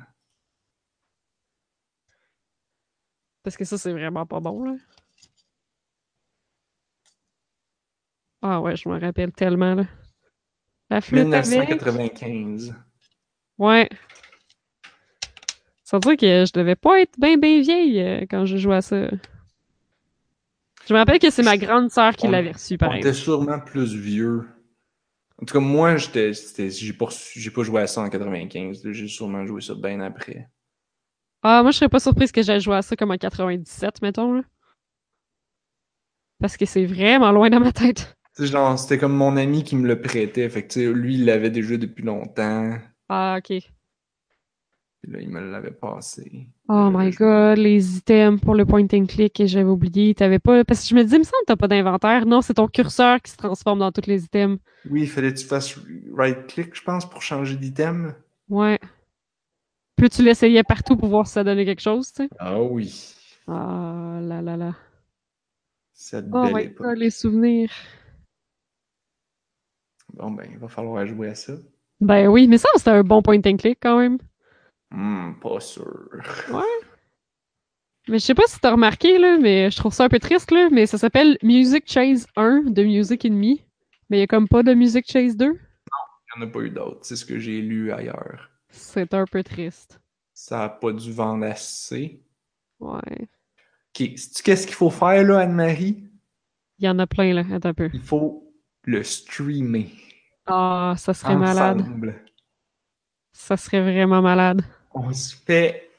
Parce 3.48 3.56
que 3.56 3.64
ça, 3.64 3.78
c'est 3.78 3.94
vraiment 3.94 4.26
pas 4.26 4.41
bon, 4.41 4.61
là. 4.65 4.76
Ah 8.41 8.60
ouais, 8.60 8.76
je 8.76 8.90
me 8.90 8.99
rappelle 8.99 9.32
tellement, 9.32 9.74
là. 9.74 9.86
La 10.90 10.99
flûte 10.99 11.34
avec... 11.34 11.45
1995. 11.45 12.76
Ouais. 13.57 13.88
Ça 15.86 15.95
veut 15.95 16.02
dire 16.02 16.18
que 16.18 16.45
je 16.45 16.52
devais 16.52 16.76
pas 16.76 16.99
être 16.99 17.18
bien, 17.18 17.38
bien 17.38 17.61
vieille 17.61 18.02
euh, 18.02 18.26
quand 18.30 18.45
je 18.45 18.57
jouais 18.57 18.76
à 18.76 18.82
ça. 18.82 19.07
Je 20.86 20.94
me 20.94 20.99
rappelle 20.99 21.19
que 21.19 21.30
c'est 21.30 21.41
ma 21.41 21.57
grande 21.57 21.90
sœur 21.90 22.18
qui 22.18 22.28
l'avait 22.28 22.52
reçu, 22.52 22.74
On 22.74 22.78
pareil. 22.80 22.99
était 22.99 23.14
sûrement 23.14 23.61
plus 23.61 23.95
vieux. 23.95 24.45
En 25.41 25.45
tout 25.45 25.53
cas, 25.53 25.61
moi, 25.61 25.95
j'étais, 25.95 26.34
j'ai 26.34 26.91
pas, 26.91 27.64
joué 27.64 27.80
à 27.80 27.88
ça 27.88 28.02
en 28.02 28.10
95. 28.10 28.84
là. 28.84 28.91
J'ai 28.91 29.07
sûrement 29.07 29.45
joué 29.45 29.61
ça 29.61 29.74
bien 29.74 30.02
après. 30.02 30.49
Ah, 31.49 31.61
moi, 31.64 31.72
je 31.72 31.78
serais 31.78 31.88
pas 31.88 32.02
surprise 32.02 32.34
que 32.34 32.41
j'aille 32.41 32.60
jouer 32.60 32.76
à 32.76 32.82
ça 32.82 32.98
comme 32.98 33.11
en 33.11 33.18
97, 33.18 34.02
mettons, 34.02 34.34
là. 34.34 34.41
Parce 36.41 36.57
que 36.57 36.65
c'est 36.65 36.86
vraiment 36.86 37.32
loin 37.32 37.49
dans 37.49 37.61
ma 37.61 37.72
tête. 37.72 38.18
Genre, 38.38 38.78
c'était 38.78 38.98
comme 38.98 39.15
mon 39.15 39.38
ami 39.38 39.64
qui 39.64 39.78
me 39.78 39.88
le 39.88 40.02
prêtait. 40.02 40.49
Fait 40.49 40.68
que, 40.68 40.82
lui, 40.82 41.14
il 41.14 41.24
l'avait 41.24 41.49
déjà 41.49 41.78
depuis 41.78 42.03
longtemps. 42.03 42.78
Ah, 43.07 43.38
ok. 43.38 43.48
Puis 43.48 45.11
là, 45.11 45.22
il 45.22 45.30
me 45.30 45.40
l'avait 45.40 45.72
passé. 45.72 46.49
Oh 46.68 46.90
my 46.94 47.11
god, 47.11 47.57
les 47.57 47.95
items 47.95 48.41
pour 48.41 48.53
le 48.53 48.65
point 48.65 48.86
and 48.91 49.06
click 49.06 49.36
que 49.36 49.45
j'avais 49.45 49.69
oublié. 49.69 50.14
T'avais 50.15 50.40
pas. 50.40 50.65
Parce 50.65 50.82
que 50.82 50.90
je 50.90 50.95
me 50.95 51.03
dis, 51.06 51.15
il 51.15 51.19
me 51.19 51.24
semble 51.24 51.44
que 51.44 51.53
t'as 51.53 51.56
pas 51.56 51.69
d'inventaire. 51.69 52.26
Non, 52.26 52.41
c'est 52.41 52.56
ton 52.56 52.68
curseur 52.68 53.22
qui 53.22 53.32
se 53.32 53.38
transforme 53.38 53.80
dans 53.80 53.94
tous 53.94 54.07
les 54.07 54.26
items. 54.26 54.60
Oui, 54.91 55.03
il 55.03 55.10
fallait 55.10 55.34
que 55.34 55.40
tu 55.40 55.45
fasses 55.45 55.80
right-click, 56.14 56.76
je 56.76 56.84
pense, 56.84 57.10
pour 57.10 57.22
changer 57.22 57.56
d'item. 57.56 58.15
Ouais. 58.49 58.80
Plus 59.98 60.10
tu 60.10 60.24
l'essayais 60.24 60.64
partout 60.64 60.95
pour 60.95 61.10
voir 61.10 61.28
si 61.28 61.34
ça 61.34 61.44
donnait 61.44 61.65
quelque 61.65 61.82
chose, 61.82 62.14
tu 62.14 62.24
sais? 62.24 62.30
Ah 62.40 62.61
oui. 62.61 63.14
Ah 63.48 64.19
là 64.22 64.41
là 64.41 64.56
là. 64.56 64.76
Cette 65.94 66.26
Oh 66.32 66.45
my 66.53 66.64
époque. 66.65 66.86
god, 66.86 66.98
les 66.98 67.10
souvenirs. 67.10 67.72
Bon, 70.14 70.32
ben, 70.32 70.48
il 70.52 70.57
va 70.57 70.68
falloir 70.68 71.06
jouer 71.06 71.30
à 71.30 71.36
ça. 71.36 71.53
Ben 71.99 72.28
oui, 72.28 72.48
mais 72.48 72.57
ça, 72.57 72.69
c'était 72.76 72.91
un 72.91 73.03
bon 73.03 73.22
point 73.22 73.40
and 73.45 73.57
click 73.57 73.80
quand 73.82 73.98
même. 73.99 74.18
Hmm, 74.91 75.34
pas 75.41 75.60
sûr. 75.60 76.10
Ouais. 76.52 76.61
Mais 78.10 78.19
je 78.19 78.24
sais 78.24 78.36
pas 78.36 78.44
si 78.48 78.57
t'as 78.61 78.72
remarqué, 78.72 79.18
là, 79.18 79.38
mais 79.38 79.69
je 79.69 79.76
trouve 79.76 79.94
ça 79.94 80.06
un 80.06 80.10
peu 80.10 80.19
triste, 80.19 80.52
là, 80.52 80.69
mais 80.72 80.86
ça 80.86 80.98
s'appelle 80.98 81.38
Music 81.44 81.84
Chase 81.86 82.26
1 82.38 82.61
de 82.68 82.84
Music 82.84 83.26
Enemy. 83.26 83.61
Mais 84.10 84.18
il 84.18 84.19
y 84.22 84.24
a 84.24 84.28
comme 84.28 84.48
pas 84.48 84.64
de 84.64 84.74
Music 84.74 85.06
Chase 85.11 85.36
2. 85.36 85.45
Il 85.45 85.52
n'y 85.52 86.44
en 86.45 86.48
a 86.48 86.52
pas 86.52 86.60
eu 86.61 86.69
d'autres. 86.69 86.99
C'est 87.02 87.18
ce 87.18 87.26
que 87.26 87.38
j'ai 87.38 87.61
lu 87.61 87.91
ailleurs. 87.91 88.49
C'est 88.78 89.14
un 89.14 89.26
peu 89.26 89.44
triste. 89.44 89.99
Ça 90.34 90.64
a 90.66 90.70
pas 90.70 90.94
dû 90.94 91.12
vendre 91.12 91.45
assez. 91.45 92.24
Ouais. 92.80 93.28
Ok, 93.90 94.18
sais-tu 94.18 94.44
qu'est-ce 94.44 94.68
qu'il 94.68 94.76
faut 94.76 94.90
faire, 94.91 95.24
là, 95.24 95.40
Anne-Marie? 95.40 96.04
Il 96.80 96.86
y 96.86 96.90
en 96.90 96.99
a 96.99 97.08
plein, 97.08 97.34
là. 97.34 97.44
Attends 97.52 97.70
un 97.70 97.74
peu. 97.74 97.90
Il 97.91 98.02
faut 98.02 98.54
le 98.84 99.04
streamer. 99.04 99.91
Ah, 100.45 100.94
ça 100.98 101.14
serait 101.14 101.36
malade. 101.36 101.84
Ça 103.34 103.58
serait 103.58 103.82
vraiment 103.82 104.22
malade. 104.22 104.62
On 104.94 105.12
se 105.14 105.36
fait. 105.36 105.90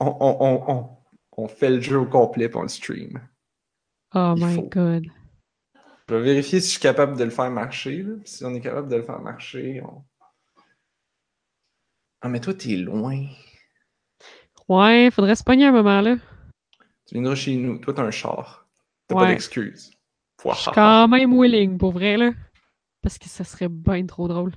On, 0.00 0.06
on, 0.20 0.36
on, 0.40 0.72
on, 0.72 0.96
on 1.44 1.48
fait 1.48 1.70
le 1.70 1.80
jeu 1.80 1.98
au 1.98 2.06
complet 2.06 2.48
pour 2.48 2.62
le 2.62 2.68
stream. 2.68 3.20
Oh 4.14 4.34
Il 4.36 4.44
my 4.46 4.54
faut. 4.56 4.62
god. 4.70 5.06
Je 6.08 6.14
vais 6.14 6.22
vérifier 6.22 6.60
si 6.60 6.66
je 6.66 6.72
suis 6.72 6.80
capable 6.80 7.16
de 7.16 7.24
le 7.24 7.30
faire 7.30 7.50
marcher. 7.50 8.02
là. 8.02 8.14
Si 8.24 8.44
on 8.44 8.54
est 8.54 8.60
capable 8.60 8.88
de 8.88 8.96
le 8.96 9.02
faire 9.02 9.20
marcher, 9.20 9.82
on. 9.82 10.04
Ah, 12.22 12.28
mais 12.28 12.40
toi, 12.40 12.54
t'es 12.54 12.76
loin. 12.76 13.26
Ouais, 14.68 15.10
faudrait 15.10 15.34
se 15.34 15.42
pogner 15.44 15.66
un 15.66 15.72
moment, 15.72 16.00
là. 16.00 16.16
Tu 17.06 17.14
viendras 17.14 17.34
chez 17.34 17.56
nous. 17.56 17.78
Toi, 17.78 17.94
t'as 17.94 18.04
un 18.04 18.10
char. 18.10 18.68
T'as 19.08 19.16
Ouais. 19.16 19.22
pas 19.22 19.28
d'excuses. 19.28 19.90
Je 20.44 20.54
suis 20.54 20.70
quand 20.72 21.08
même 21.08 21.32
willing, 21.38 21.78
pour 21.78 21.92
vrai, 21.92 22.16
là. 22.16 22.30
Parce 23.02 23.18
que 23.18 23.28
ça 23.28 23.44
serait 23.44 23.68
bien 23.68 24.06
trop 24.06 24.28
drôle. 24.28 24.52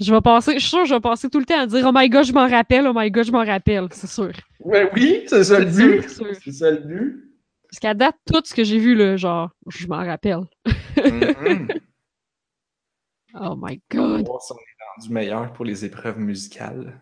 Je 0.00 0.12
vais 0.12 0.20
passer, 0.20 0.54
je 0.54 0.58
suis 0.58 0.68
sûr 0.70 0.80
que 0.82 0.88
je 0.88 0.94
vais 0.94 1.00
passer 1.00 1.28
tout 1.30 1.38
le 1.38 1.44
temps 1.44 1.60
à 1.60 1.66
dire 1.66 1.84
Oh 1.86 1.92
my 1.94 2.08
god, 2.08 2.24
je 2.24 2.32
m'en 2.32 2.48
rappelle, 2.48 2.86
oh 2.88 2.92
my 2.94 3.08
god, 3.10 3.24
je 3.24 3.30
m'en 3.30 3.44
rappelle, 3.44 3.86
c'est 3.92 4.08
sûr. 4.08 4.32
Ben 4.64 4.88
oui, 4.94 5.22
c'est 5.28 5.44
ça 5.44 5.60
le 5.60 5.66
but. 5.66 6.08
c'est 6.42 6.52
ça 6.52 6.70
le 6.72 6.78
but. 6.78 7.24
Parce 7.70 7.78
qu'à 7.78 7.94
date, 7.94 8.16
tout 8.26 8.42
ce 8.44 8.52
que 8.54 8.64
j'ai 8.64 8.78
vu, 8.78 8.94
là, 8.96 9.16
genre, 9.16 9.50
je 9.68 9.86
m'en 9.86 10.04
rappelle. 10.04 10.40
Mhm. 10.96 11.68
Oh 13.34 13.56
my 13.56 13.80
On 13.94 13.96
va 13.96 14.16
god. 14.18 14.26
voir 14.26 14.42
si 14.42 14.52
on 14.52 14.56
est 14.56 14.71
rendu 14.96 15.12
meilleur 15.12 15.52
pour 15.52 15.64
les 15.64 15.84
épreuves 15.84 16.18
musicales. 16.18 17.00